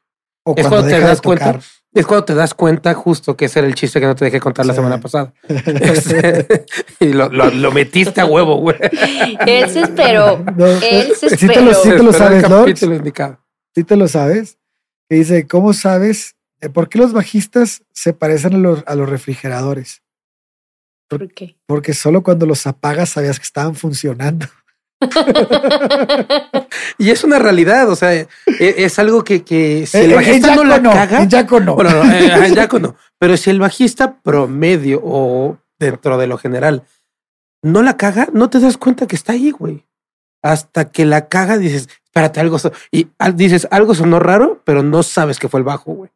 O 0.43 0.53
es 0.55 0.65
cuando, 0.67 0.87
te 0.87 0.99
das 0.99 1.21
cuenta. 1.21 1.59
Es 1.93 2.05
cuando 2.05 2.25
te 2.25 2.33
das 2.33 2.53
cuenta 2.53 2.93
justo 2.93 3.35
que 3.35 3.45
ese 3.45 3.59
era 3.59 3.67
el 3.67 3.75
chiste 3.75 3.99
que 3.99 4.05
no 4.05 4.15
te 4.15 4.23
dejé 4.23 4.39
contar 4.39 4.65
la 4.65 4.73
semana 4.73 4.99
pasada. 4.99 5.33
Y 6.99 7.07
lo, 7.07 7.29
lo, 7.29 7.71
metiste 7.71 8.21
a 8.21 8.25
huevo, 8.25 8.55
güey. 8.57 8.77
Él 9.45 9.69
se 9.69 9.81
esperó. 9.81 10.43
Él 10.57 11.13
se 11.15 11.27
esperó. 11.27 11.37
Sí 11.37 11.47
te 11.47 11.61
lo, 11.61 11.73
sí 11.73 11.89
te 11.89 12.03
lo 12.03 12.13
sabes, 12.13 12.49
¿no? 12.49 12.65
Sí 13.75 13.83
te 13.83 13.95
lo 13.97 14.07
sabes. 14.07 14.57
Que 15.09 15.17
dice, 15.17 15.47
¿cómo 15.47 15.73
sabes 15.73 16.35
por 16.73 16.87
qué 16.87 16.97
los 16.97 17.13
bajistas 17.13 17.83
se 17.93 18.13
parecen 18.13 18.55
a 18.55 18.57
los, 18.57 18.83
a 18.87 18.95
los 18.95 19.09
refrigeradores? 19.09 20.01
¿Por 21.07 21.31
qué? 21.33 21.55
Porque 21.65 21.93
solo 21.93 22.21
cuando 22.23 22.45
los 22.45 22.67
apagas 22.67 23.09
sabías 23.11 23.39
que 23.39 23.45
estaban 23.45 23.75
funcionando. 23.75 24.47
y 26.97 27.11
es 27.11 27.23
una 27.23 27.37
realidad, 27.39 27.89
o 27.89 27.95
sea, 27.95 28.13
e, 28.13 28.27
es, 28.59 28.97
algo 28.99 29.23
que, 29.23 29.43
que 29.43 29.85
si 29.85 29.97
el 29.97 30.15
bajista 30.15 30.55
no 30.55 30.63
la 30.63 30.81
caga. 30.81 31.21
En 31.21 31.29
Jaco 31.29 31.59
no. 31.59 31.75
Bueno, 31.75 32.03
no, 32.03 32.11
en 32.11 32.55
Jaco 32.55 32.79
no. 32.81 32.95
Pero 33.19 33.37
si 33.37 33.49
el 33.49 33.59
bajista 33.59 34.19
promedio 34.21 34.99
o 35.03 35.59
dentro 35.79 36.17
de 36.17 36.27
lo 36.27 36.37
general 36.37 36.83
no 37.61 37.83
la 37.83 37.97
caga, 37.97 38.27
no 38.33 38.49
te 38.49 38.59
das 38.59 38.77
cuenta 38.77 39.07
que 39.07 39.15
está 39.15 39.33
ahí, 39.33 39.51
güey. 39.51 39.85
Hasta 40.43 40.91
que 40.91 41.05
la 41.05 41.27
caga 41.27 41.57
dices, 41.57 41.89
espérate, 42.05 42.39
algo. 42.39 42.57
Y 42.91 43.07
dices, 43.35 43.67
algo 43.71 43.93
sonó 43.95 44.19
raro, 44.19 44.61
pero 44.65 44.83
no 44.83 45.03
sabes 45.03 45.39
que 45.39 45.49
fue 45.49 45.59
el 45.59 45.63
bajo, 45.63 45.93
güey. 45.93 46.11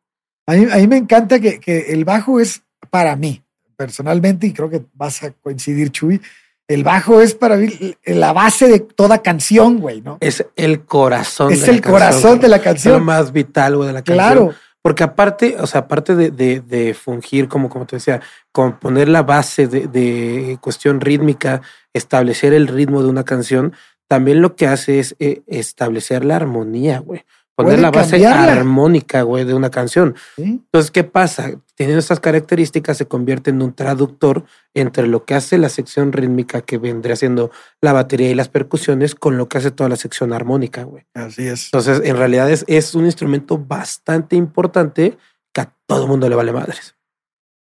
A 0.48 0.54
mí, 0.54 0.68
a 0.72 0.78
mí 0.78 0.88
me 0.88 0.98
encanta 0.98 1.40
que, 1.40 1.60
que 1.60 1.94
el 1.94 2.04
bajo 2.04 2.40
es 2.40 2.64
para 2.90 3.16
mí, 3.16 3.41
personalmente, 3.82 4.46
y 4.46 4.54
creo 4.54 4.70
que 4.70 4.84
vas 4.94 5.24
a 5.24 5.32
coincidir, 5.32 5.90
Chuy 5.90 6.22
el 6.68 6.84
bajo 6.84 7.20
es 7.20 7.34
para 7.34 7.58
mí 7.58 7.96
la 8.06 8.32
base 8.32 8.68
de 8.68 8.80
toda 8.80 9.22
canción, 9.22 9.80
güey, 9.80 10.02
¿no? 10.02 10.20
Es 10.22 10.46
el 10.56 10.86
corazón. 10.86 11.52
Es 11.52 11.68
el 11.68 11.82
corazón 11.82 12.40
de 12.40 12.48
la 12.48 12.60
canción. 12.60 12.94
lo 12.94 13.00
más 13.02 13.34
vital, 13.34 13.76
güey, 13.76 13.88
de 13.88 13.94
la 13.94 14.04
canción. 14.04 14.16
Claro. 14.16 14.54
Porque 14.82 15.04
aparte, 15.04 15.58
o 15.60 15.68
sea, 15.68 15.82
aparte 15.82 16.16
de, 16.16 16.30
de, 16.32 16.94
fungir 16.94 17.48
como, 17.48 17.68
como 17.68 17.86
te 17.88 17.96
decía, 17.98 18.22
componer 18.52 19.10
la 19.10 19.24
base 19.24 19.68
de, 19.68 19.88
de, 19.88 20.60
cuestión 20.62 21.02
rítmica, 21.02 21.62
establecer 21.94 22.54
el 22.54 22.68
ritmo 22.68 23.04
de 23.04 23.10
una 23.10 23.26
canción, 23.26 23.74
también 24.08 24.42
lo 24.42 24.56
que 24.56 24.68
hace 24.68 25.00
es 25.00 25.16
eh, 25.20 25.42
establecer 25.48 26.24
la 26.24 26.38
armonía, 26.38 27.00
güey 27.00 27.26
poner 27.64 27.80
la 27.80 27.92
base 27.92 28.26
armónica, 28.26 29.22
güey, 29.24 29.46
de 29.46 29.54
una 29.54 29.70
canción. 29.70 30.16
Entonces, 30.38 30.92
¿qué 30.92 31.04
pasa? 31.04 31.52
Teniendo 31.76 32.00
estas 32.00 32.20
características, 32.20 32.98
se 32.98 33.08
convierte 33.08 33.50
en 33.50 33.62
un 33.62 33.74
traductor 33.74 34.46
entre 34.74 35.08
lo 35.08 35.26
que 35.26 35.36
hace 35.36 35.58
la 35.58 35.70
sección 35.70 36.12
rítmica, 36.12 36.62
que 36.62 36.78
vendría 36.78 37.16
siendo 37.16 37.52
la 37.82 37.94
batería 37.94 38.30
y 38.30 38.36
las 38.36 38.50
percusiones, 38.50 39.16
con 39.16 39.38
lo 39.38 39.48
que 39.48 39.58
hace 39.58 39.72
toda 39.72 39.90
la 39.90 39.96
sección 39.96 40.34
armónica, 40.34 40.84
güey. 40.84 41.06
Así 41.14 41.48
es. 41.48 41.66
Entonces, 41.66 42.02
en 42.04 42.18
realidad 42.18 42.50
es, 42.50 42.66
es 42.68 42.96
un 42.96 43.06
instrumento 43.06 43.58
bastante 43.58 44.36
importante 44.36 45.18
que 45.54 45.62
a 45.62 45.74
todo 45.86 46.08
mundo 46.08 46.30
le 46.30 46.36
vale 46.36 46.52
madres. 46.52 46.96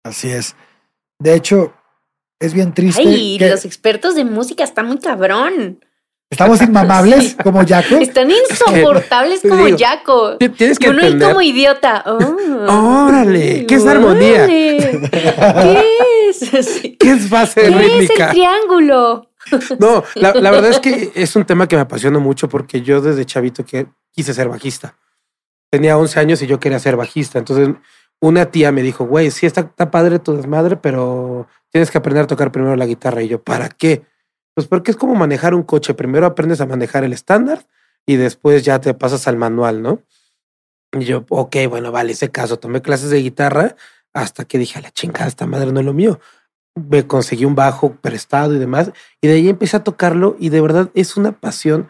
Así 0.04 0.30
es. 0.30 0.56
De 1.18 1.34
hecho, 1.34 1.74
es 2.40 2.54
bien 2.54 2.72
triste. 2.72 3.02
Ay, 3.02 3.38
los 3.38 3.64
expertos 3.64 4.14
de 4.14 4.24
música 4.24 4.62
están 4.64 4.86
muy 4.86 4.98
cabrón. 4.98 5.80
Estamos 6.30 6.60
inmamables 6.60 7.36
como 7.42 7.66
Jaco. 7.66 7.96
Están 7.96 8.30
insoportables 8.30 9.40
como 9.40 9.64
Jaco. 9.76 10.36
Tienes 10.36 10.78
que 10.78 10.86
y 10.86 10.90
uno 10.90 11.00
es 11.00 11.14
como 11.14 11.40
idiota. 11.40 12.04
Oh, 12.06 13.06
órale, 13.08 13.64
¿qué 13.66 13.74
es 13.76 13.86
armonía? 13.86 14.46
¿Qué 14.46 15.88
es? 16.28 16.50
¿Qué 16.98 17.10
es 17.10 17.30
base 17.30 17.62
¿Qué 17.62 17.70
rítmica? 17.70 18.12
es 18.12 18.20
el 18.20 18.28
triángulo? 18.30 19.24
No, 19.78 20.04
la, 20.14 20.34
la, 20.34 20.50
verdad 20.50 20.70
es 20.70 20.78
que 20.78 21.10
es 21.14 21.34
un 21.34 21.46
tema 21.46 21.66
que 21.66 21.76
me 21.76 21.80
apasiona 21.80 22.18
mucho 22.18 22.50
porque 22.50 22.82
yo 22.82 23.00
desde 23.00 23.24
chavito 23.24 23.64
que 23.64 23.86
quise 24.12 24.34
ser 24.34 24.48
bajista. 24.48 24.94
Tenía 25.70 25.96
11 25.96 26.20
años 26.20 26.42
y 26.42 26.46
yo 26.46 26.60
quería 26.60 26.78
ser 26.78 26.96
bajista. 26.96 27.38
Entonces 27.38 27.70
una 28.20 28.50
tía 28.50 28.72
me 28.72 28.82
dijo, 28.82 29.06
güey, 29.06 29.30
sí 29.30 29.46
está, 29.46 29.62
está 29.62 29.90
padre 29.90 30.18
tu 30.18 30.36
desmadre, 30.36 30.76
pero 30.76 31.46
tienes 31.70 31.90
que 31.90 31.96
aprender 31.96 32.24
a 32.24 32.26
tocar 32.26 32.52
primero 32.52 32.76
la 32.76 32.84
guitarra. 32.86 33.22
Y 33.22 33.28
yo, 33.28 33.42
¿para 33.42 33.68
qué? 33.70 34.02
Pues 34.58 34.66
porque 34.66 34.90
es 34.90 34.96
como 34.96 35.14
manejar 35.14 35.54
un 35.54 35.62
coche. 35.62 35.94
Primero 35.94 36.26
aprendes 36.26 36.60
a 36.60 36.66
manejar 36.66 37.04
el 37.04 37.12
estándar 37.12 37.64
y 38.04 38.16
después 38.16 38.64
ya 38.64 38.80
te 38.80 38.92
pasas 38.92 39.28
al 39.28 39.36
manual, 39.36 39.82
¿no? 39.82 40.02
Y 40.98 41.04
yo, 41.04 41.24
ok, 41.28 41.54
bueno, 41.68 41.92
vale, 41.92 42.10
ese 42.10 42.32
caso. 42.32 42.58
Tomé 42.58 42.82
clases 42.82 43.10
de 43.10 43.22
guitarra 43.22 43.76
hasta 44.12 44.44
que 44.46 44.58
dije, 44.58 44.80
a 44.80 44.82
la 44.82 44.90
chingada, 44.90 45.28
esta 45.28 45.46
madre 45.46 45.70
no 45.70 45.78
es 45.78 45.86
lo 45.86 45.92
mío. 45.92 46.18
Me 46.74 47.06
conseguí 47.06 47.44
un 47.44 47.54
bajo 47.54 47.94
prestado 48.00 48.56
y 48.56 48.58
demás. 48.58 48.90
Y 49.20 49.28
de 49.28 49.34
ahí 49.34 49.48
empecé 49.48 49.76
a 49.76 49.84
tocarlo 49.84 50.34
y 50.40 50.48
de 50.48 50.60
verdad 50.60 50.90
es 50.94 51.16
una 51.16 51.38
pasión 51.38 51.88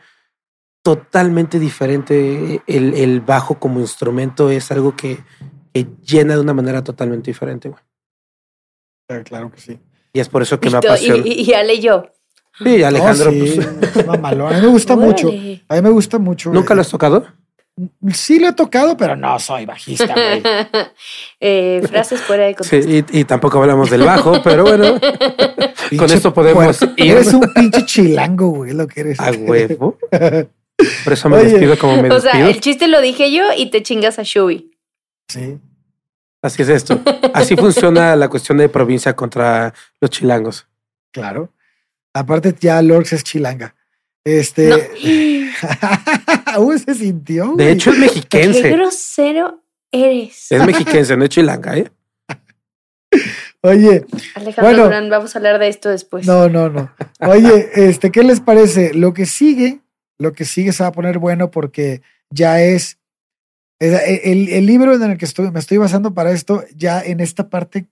totalmente 0.82 1.58
diferente. 1.58 2.60
El, 2.66 2.92
el 2.92 3.22
bajo 3.22 3.58
como 3.58 3.80
instrumento 3.80 4.50
es 4.50 4.70
algo 4.70 4.94
que, 4.94 5.24
llena 6.04 6.34
de 6.34 6.40
una 6.42 6.52
manera 6.52 6.84
totalmente 6.84 7.30
diferente, 7.30 7.70
güey. 7.70 7.82
Claro 9.24 9.50
que 9.50 9.58
sí. 9.58 9.80
Y 10.12 10.20
es 10.20 10.28
por 10.28 10.42
eso 10.42 10.60
que 10.60 10.68
me 10.68 10.76
apasiona. 10.76 11.22
Y, 11.24 11.50
y, 11.50 11.54
y 11.54 11.80
yo, 11.80 12.04
Sí, 12.62 12.82
Alejandro. 12.82 13.30
pues... 13.30 13.58
A 14.08 14.54
mí 14.54 14.60
me 14.60 14.66
gusta 14.66 14.96
mucho. 14.96 15.28
A 15.68 15.74
mí 15.74 15.82
me 15.82 15.90
gusta 15.90 16.18
mucho. 16.18 16.50
¿Nunca 16.50 16.74
lo 16.74 16.80
has 16.80 16.88
tocado? 16.88 17.26
Sí 18.12 18.40
lo 18.40 18.48
he 18.48 18.52
tocado, 18.52 18.96
pero 18.96 19.14
no 19.14 19.38
soy 19.38 19.64
bajista, 19.64 20.12
güey. 20.12 20.42
eh, 21.40 21.80
frases 21.88 22.20
fuera 22.20 22.46
de 22.46 22.56
contexto. 22.56 22.90
Sí, 22.90 23.04
y, 23.12 23.24
tampoco 23.24 23.60
hablamos 23.60 23.88
del 23.90 24.02
bajo, 24.02 24.42
pero 24.42 24.64
bueno. 24.64 24.98
con 25.98 26.10
esto 26.10 26.34
podemos 26.34 26.82
ir. 26.96 27.12
Eres 27.12 27.32
un 27.32 27.52
pinche 27.54 27.84
chilango, 27.86 28.48
güey, 28.48 28.72
lo 28.72 28.88
que 28.88 29.00
eres. 29.00 29.20
A 29.20 29.30
huevo. 29.30 29.96
Por 31.04 31.12
eso 31.12 31.28
me 31.28 31.38
despido 31.38 31.78
como 31.78 31.96
me 31.96 32.08
despido. 32.08 32.16
O 32.16 32.20
sea, 32.20 32.48
el 32.48 32.60
chiste 32.60 32.88
lo 32.88 33.00
dije 33.00 33.32
yo 33.32 33.44
y 33.56 33.70
te 33.70 33.82
chingas 33.82 34.18
a 34.18 34.22
Shubi. 34.24 34.72
Sí. 35.28 35.58
Así 36.42 36.62
es 36.62 36.68
esto. 36.68 37.00
Así 37.34 37.56
funciona 37.56 38.14
la 38.16 38.28
cuestión 38.28 38.58
de 38.58 38.68
provincia 38.68 39.14
contra 39.14 39.74
los 40.00 40.10
chilangos. 40.10 40.66
Claro. 41.12 41.52
Aparte, 42.18 42.54
ya 42.58 42.82
Lorx 42.82 43.12
es 43.12 43.22
chilanga. 43.22 43.74
Este. 44.24 44.90
se 46.84 46.94
sintió. 46.94 47.54
De 47.56 47.72
hecho, 47.72 47.90
es 47.90 47.98
mexiquense. 47.98 48.62
Qué 48.62 48.70
grosero 48.70 49.62
eres. 49.92 50.50
Es 50.50 50.66
mexiquense, 50.66 51.16
no 51.16 51.24
es 51.24 51.30
chilanga, 51.30 51.78
¿eh? 51.78 51.90
Oye. 53.62 54.04
Alejandro 54.34 54.84
Durán, 54.84 55.10
vamos 55.10 55.34
a 55.34 55.38
hablar 55.38 55.58
de 55.58 55.68
esto 55.68 55.88
después. 55.88 56.26
No, 56.26 56.48
no, 56.48 56.68
no. 56.68 56.92
Oye, 57.20 57.70
este, 57.74 58.10
¿qué 58.10 58.22
les 58.22 58.40
parece? 58.40 58.94
Lo 58.94 59.14
que 59.14 59.26
sigue, 59.26 59.80
lo 60.18 60.32
que 60.32 60.44
sigue 60.44 60.72
se 60.72 60.82
va 60.82 60.90
a 60.90 60.92
poner 60.92 61.18
bueno 61.18 61.50
porque 61.50 62.02
ya 62.30 62.60
es. 62.60 62.98
El, 63.80 64.48
el 64.48 64.66
libro 64.66 64.92
en 64.92 65.02
el 65.04 65.18
que 65.18 65.24
estoy, 65.24 65.52
me 65.52 65.60
estoy 65.60 65.78
basando 65.78 66.12
para 66.12 66.32
esto, 66.32 66.64
ya 66.74 67.00
en 67.00 67.20
esta 67.20 67.48
parte 67.48 67.88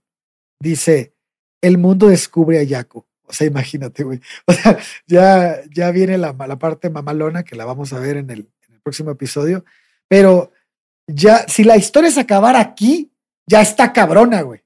dice: 0.61 1.15
El 1.63 1.79
mundo 1.79 2.09
descubre 2.09 2.59
a 2.59 2.65
Yaco 2.65 3.07
O 3.29 3.33
sea, 3.33 3.47
imagínate, 3.47 4.05
güey. 4.05 4.21
O 4.47 4.53
sea, 4.53 4.79
ya, 5.07 5.61
ya 5.75 5.91
viene 5.91 6.19
la, 6.19 6.33
la 6.33 6.59
parte 6.59 6.91
mamalona 6.91 7.43
que 7.43 7.57
la 7.57 7.65
vamos 7.65 7.93
a 7.93 7.99
ver 7.99 8.17
en 8.17 8.31
el, 8.31 8.49
en 8.69 8.75
el 8.75 8.81
próximo 8.81 9.11
episodio. 9.11 9.65
Pero 10.09 10.53
ya, 11.07 11.47
si 11.49 11.65
la 11.65 11.77
historia 11.77 12.11
se 12.11 12.21
acabara 12.21 12.61
aquí, 12.61 13.11
ya 13.47 13.61
está 13.61 13.93
cabrona, 13.93 14.43
güey. 14.43 14.63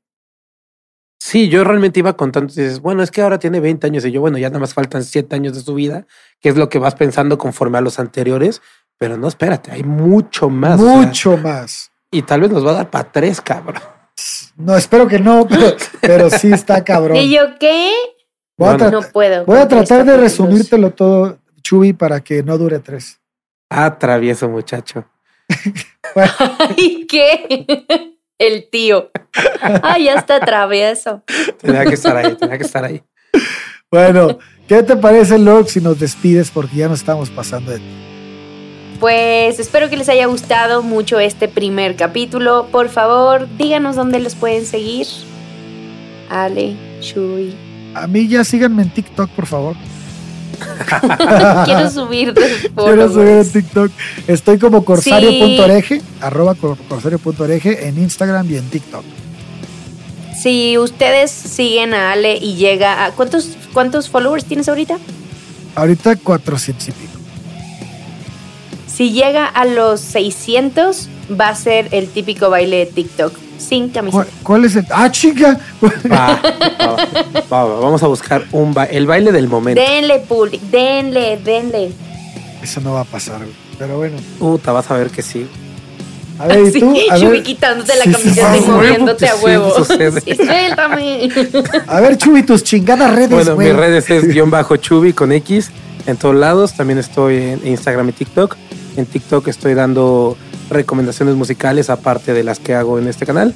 Sí, 1.22 1.50
yo 1.50 1.64
realmente 1.64 2.00
iba 2.00 2.16
contando, 2.16 2.48
dices, 2.52 2.80
bueno, 2.80 3.02
es 3.02 3.10
que 3.10 3.20
ahora 3.20 3.38
tiene 3.38 3.60
20 3.60 3.86
años 3.86 4.04
y 4.06 4.10
yo, 4.10 4.22
bueno, 4.22 4.38
ya 4.38 4.48
nada 4.48 4.60
más 4.60 4.72
faltan 4.72 5.04
7 5.04 5.36
años 5.36 5.54
de 5.54 5.60
su 5.60 5.74
vida, 5.74 6.06
que 6.40 6.48
es 6.48 6.56
lo 6.56 6.70
que 6.70 6.78
vas 6.78 6.94
pensando 6.94 7.36
conforme 7.36 7.76
a 7.76 7.82
los 7.82 7.98
anteriores, 7.98 8.62
pero 8.96 9.18
no, 9.18 9.28
espérate, 9.28 9.70
hay 9.70 9.82
mucho 9.82 10.48
más. 10.48 10.80
o 10.80 10.84
sea, 10.86 10.96
Mucho 10.96 11.36
más. 11.36 11.92
y 12.10 12.22
tal 12.22 12.40
vez 12.40 12.50
nos 12.50 12.66
va 12.66 12.70
a 12.70 12.74
dar 12.74 12.90
para 12.90 13.12
tres, 13.12 13.40
cabrón. 13.42 13.82
No, 14.56 14.76
espero 14.76 15.06
que 15.06 15.18
no, 15.18 15.46
pero, 15.48 15.76
pero 16.00 16.30
sí 16.30 16.52
está 16.52 16.82
cabrón. 16.84 17.16
¿Y 17.18 17.30
yo 17.34 17.58
qué? 17.58 17.92
Voy 18.60 18.68
a, 18.68 18.76
Bueno. 18.76 18.90
No 18.90 19.08
puedo. 19.08 19.46
voy 19.46 19.58
a 19.58 19.66
tratar 19.66 20.04
de 20.04 20.18
resumírtelo 20.18 20.90
todo, 20.90 21.38
Chuy, 21.62 21.94
para 21.94 22.20
que 22.20 22.42
no 22.42 22.58
dure 22.58 22.78
tres. 22.78 23.18
Ah, 23.70 23.98
travieso 23.98 24.50
muchacho. 24.50 25.06
¿Y 26.76 27.06
qué? 27.06 27.86
El 28.38 28.68
tío. 28.68 29.10
Ay, 29.82 30.04
ya 30.04 30.14
está 30.14 30.40
travieso. 30.40 31.22
Tenía 31.58 31.86
que 31.86 31.94
estar 31.94 32.14
ahí, 32.14 32.34
tenía 32.34 32.58
que 32.58 32.64
estar 32.64 32.84
ahí. 32.84 33.02
Bueno, 33.90 34.38
¿qué 34.68 34.82
te 34.82 34.94
parece, 34.94 35.38
Lord, 35.38 35.68
si 35.68 35.80
nos 35.80 35.98
despides? 35.98 36.50
Porque 36.50 36.76
ya 36.76 36.88
nos 36.88 37.00
estamos 37.00 37.30
pasando 37.30 37.72
de 37.72 37.78
ti. 37.78 37.84
Pues 39.00 39.58
espero 39.58 39.88
que 39.88 39.96
les 39.96 40.10
haya 40.10 40.26
gustado 40.26 40.82
mucho 40.82 41.18
este 41.18 41.48
primer 41.48 41.96
capítulo. 41.96 42.68
Por 42.70 42.90
favor, 42.90 43.48
díganos 43.56 43.96
dónde 43.96 44.20
los 44.20 44.34
pueden 44.34 44.66
seguir. 44.66 45.06
Ale, 46.28 46.76
Shui. 47.00 47.69
A 47.94 48.06
mí 48.06 48.28
ya 48.28 48.44
síganme 48.44 48.82
en 48.82 48.90
TikTok, 48.90 49.30
por 49.30 49.46
favor. 49.46 49.76
Quiero 51.64 51.90
subir 51.90 52.34
Quiero 52.76 53.12
subir 53.12 53.28
en. 53.28 53.50
TikTok. 53.52 53.90
Estoy 54.26 54.58
como 54.58 54.84
corsario.oreje, 54.84 56.02
arroba 56.20 56.54
cor- 56.54 56.78
corsario.oreje 56.88 57.88
en 57.88 57.98
Instagram 57.98 58.50
y 58.50 58.56
en 58.56 58.68
TikTok. 58.68 59.04
Si 60.40 60.78
ustedes 60.78 61.30
siguen 61.30 61.92
a 61.92 62.12
Ale 62.12 62.36
y 62.36 62.54
llega 62.54 63.04
a... 63.04 63.10
¿Cuántos, 63.12 63.50
cuántos 63.74 64.08
followers 64.08 64.44
tienes 64.46 64.68
ahorita? 64.68 64.98
Ahorita 65.74 66.16
400 66.16 66.88
y 66.88 66.92
pico. 66.92 67.10
Si 68.86 69.12
llega 69.12 69.46
a 69.46 69.64
los 69.66 70.00
600, 70.00 71.08
va 71.38 71.48
a 71.50 71.54
ser 71.54 71.88
el 71.92 72.08
típico 72.08 72.48
baile 72.50 72.78
de 72.78 72.86
TikTok. 72.86 73.32
Sin 73.60 73.90
¿Cuál, 73.90 73.92
camiseta. 73.92 74.26
cuál 74.42 74.64
es 74.64 74.76
el...? 74.76 74.86
¡Ah, 74.90 75.10
chica! 75.10 75.58
Va, 76.10 76.40
va, 76.80 76.92
va, 77.52 77.64
va, 77.64 77.80
vamos 77.80 78.02
a 78.02 78.06
buscar 78.06 78.44
un 78.52 78.72
ba- 78.74 78.84
el 78.86 79.06
baile 79.06 79.32
del 79.32 79.48
momento. 79.48 79.80
Denle, 79.80 80.20
public, 80.20 80.60
denle, 80.62 81.38
denle. 81.44 81.92
Eso 82.62 82.80
no 82.80 82.94
va 82.94 83.00
a 83.02 83.04
pasar, 83.04 83.38
güey. 83.38 83.50
Pero 83.78 83.96
bueno. 83.98 84.16
Puta, 84.38 84.72
vas 84.72 84.90
a 84.90 84.94
ver 84.96 85.10
que 85.10 85.22
sí. 85.22 85.46
A 86.38 86.46
ver, 86.46 86.60
¿y 86.66 86.72
Sí, 86.72 86.80
tú? 86.80 86.94
A 87.10 87.16
Shubi 87.18 87.30
ver, 87.32 87.42
quitándote 87.42 87.92
la 87.96 88.04
Sí, 88.04 88.12
sí, 88.14 88.18
camiseta 88.22 88.52
sí, 88.54 88.58
y 88.58 88.62
sí, 88.62 88.70
moviéndote 88.70 89.26
a 89.28 89.32
sí, 89.34 89.44
huevo. 89.44 89.74
sucede. 89.76 90.20
Sí, 90.24 90.34
suéltame. 90.36 91.28
a 91.86 92.00
ver, 92.00 92.16
Chuy, 92.16 92.42
tus 92.42 92.64
chingadas 92.64 93.14
redes, 93.14 93.30
Bueno, 93.30 93.54
güey. 93.56 93.68
mis 93.68 93.76
redes 93.76 94.08
es 94.10 94.26
guion 94.26 94.50
bajo 94.50 94.76
chubi 94.76 95.12
con 95.12 95.32
X 95.32 95.70
en 96.06 96.16
todos 96.16 96.34
lados. 96.34 96.72
También 96.74 96.98
estoy 96.98 97.36
en 97.36 97.66
Instagram 97.66 98.08
y 98.08 98.12
TikTok. 98.12 98.56
En 98.96 99.04
TikTok 99.06 99.48
estoy 99.48 99.74
dando 99.74 100.36
recomendaciones 100.70 101.34
musicales 101.34 101.90
aparte 101.90 102.32
de 102.32 102.44
las 102.44 102.58
que 102.58 102.74
hago 102.74 102.98
en 102.98 103.08
este 103.08 103.26
canal. 103.26 103.54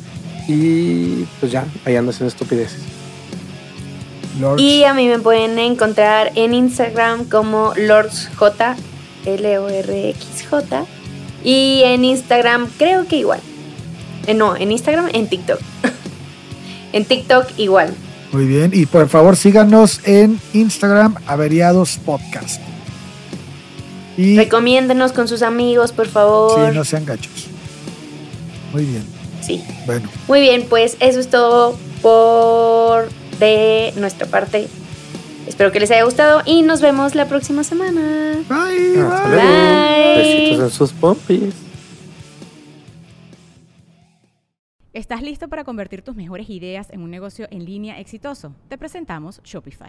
Y 0.48 1.24
pues 1.40 1.50
ya, 1.52 1.64
ahí 1.84 1.96
ando 1.96 2.10
haciendo 2.10 2.28
estupideces. 2.28 2.80
Lords. 4.40 4.60
Y 4.60 4.84
a 4.84 4.94
mí 4.94 5.06
me 5.08 5.18
pueden 5.20 5.58
encontrar 5.58 6.32
en 6.34 6.54
Instagram 6.54 7.24
como 7.26 7.72
LordsJ, 7.76 8.42
L-O-R-X-J. 9.26 10.84
Y 11.44 11.82
en 11.84 12.04
Instagram 12.04 12.68
creo 12.76 13.06
que 13.06 13.16
igual. 13.16 13.40
Eh, 14.26 14.34
no, 14.34 14.56
en 14.56 14.72
Instagram, 14.72 15.08
en 15.12 15.28
TikTok. 15.28 15.60
en 16.92 17.04
TikTok 17.04 17.46
igual. 17.58 17.94
Muy 18.32 18.46
bien. 18.46 18.72
Y 18.74 18.86
por 18.86 19.08
favor, 19.08 19.36
síganos 19.36 20.00
en 20.04 20.40
Instagram, 20.52 21.14
Averiados 21.26 21.98
Podcast. 22.04 22.60
Y 24.16 24.36
Recomiéndenos 24.36 25.12
con 25.12 25.26
sus 25.28 25.42
amigos, 25.42 25.92
por 25.92 26.06
favor. 26.08 26.70
sí, 26.70 26.76
no 26.76 26.84
sean 26.84 27.04
gachos. 27.04 27.46
Muy 28.72 28.84
bien. 28.84 29.04
sí. 29.40 29.62
Bueno, 29.86 30.08
Muy 30.28 30.40
bien, 30.40 30.66
pues 30.68 30.96
eso 31.00 31.20
es 31.20 31.28
todo 31.28 31.76
por 32.02 33.08
de 33.38 33.92
nuestra 33.96 34.26
parte. 34.26 34.68
Espero 35.46 35.70
que 35.72 35.80
les 35.80 35.90
haya 35.90 36.04
gustado 36.04 36.42
y 36.46 36.62
nos 36.62 36.80
vemos 36.80 37.14
la 37.14 37.26
próxima 37.28 37.64
semana. 37.64 38.42
bye. 38.48 39.00
Hasta 39.02 39.28
bye. 39.28 39.34
luego. 39.34 39.48
Bye. 39.50 40.16
Besitos 40.16 40.60
en 40.64 40.70
sus 40.70 40.92
pompis. 40.92 41.54
¿Estás 44.92 45.22
listo 45.22 45.48
para 45.48 45.64
convertir 45.64 46.02
tus 46.02 46.14
mejores 46.14 46.48
ideas 46.48 46.88
en 46.90 47.02
un 47.02 47.10
negocio 47.10 47.48
en 47.50 47.64
línea 47.64 47.98
exitoso? 47.98 48.54
Te 48.68 48.78
presentamos 48.78 49.40
Shopify. 49.42 49.88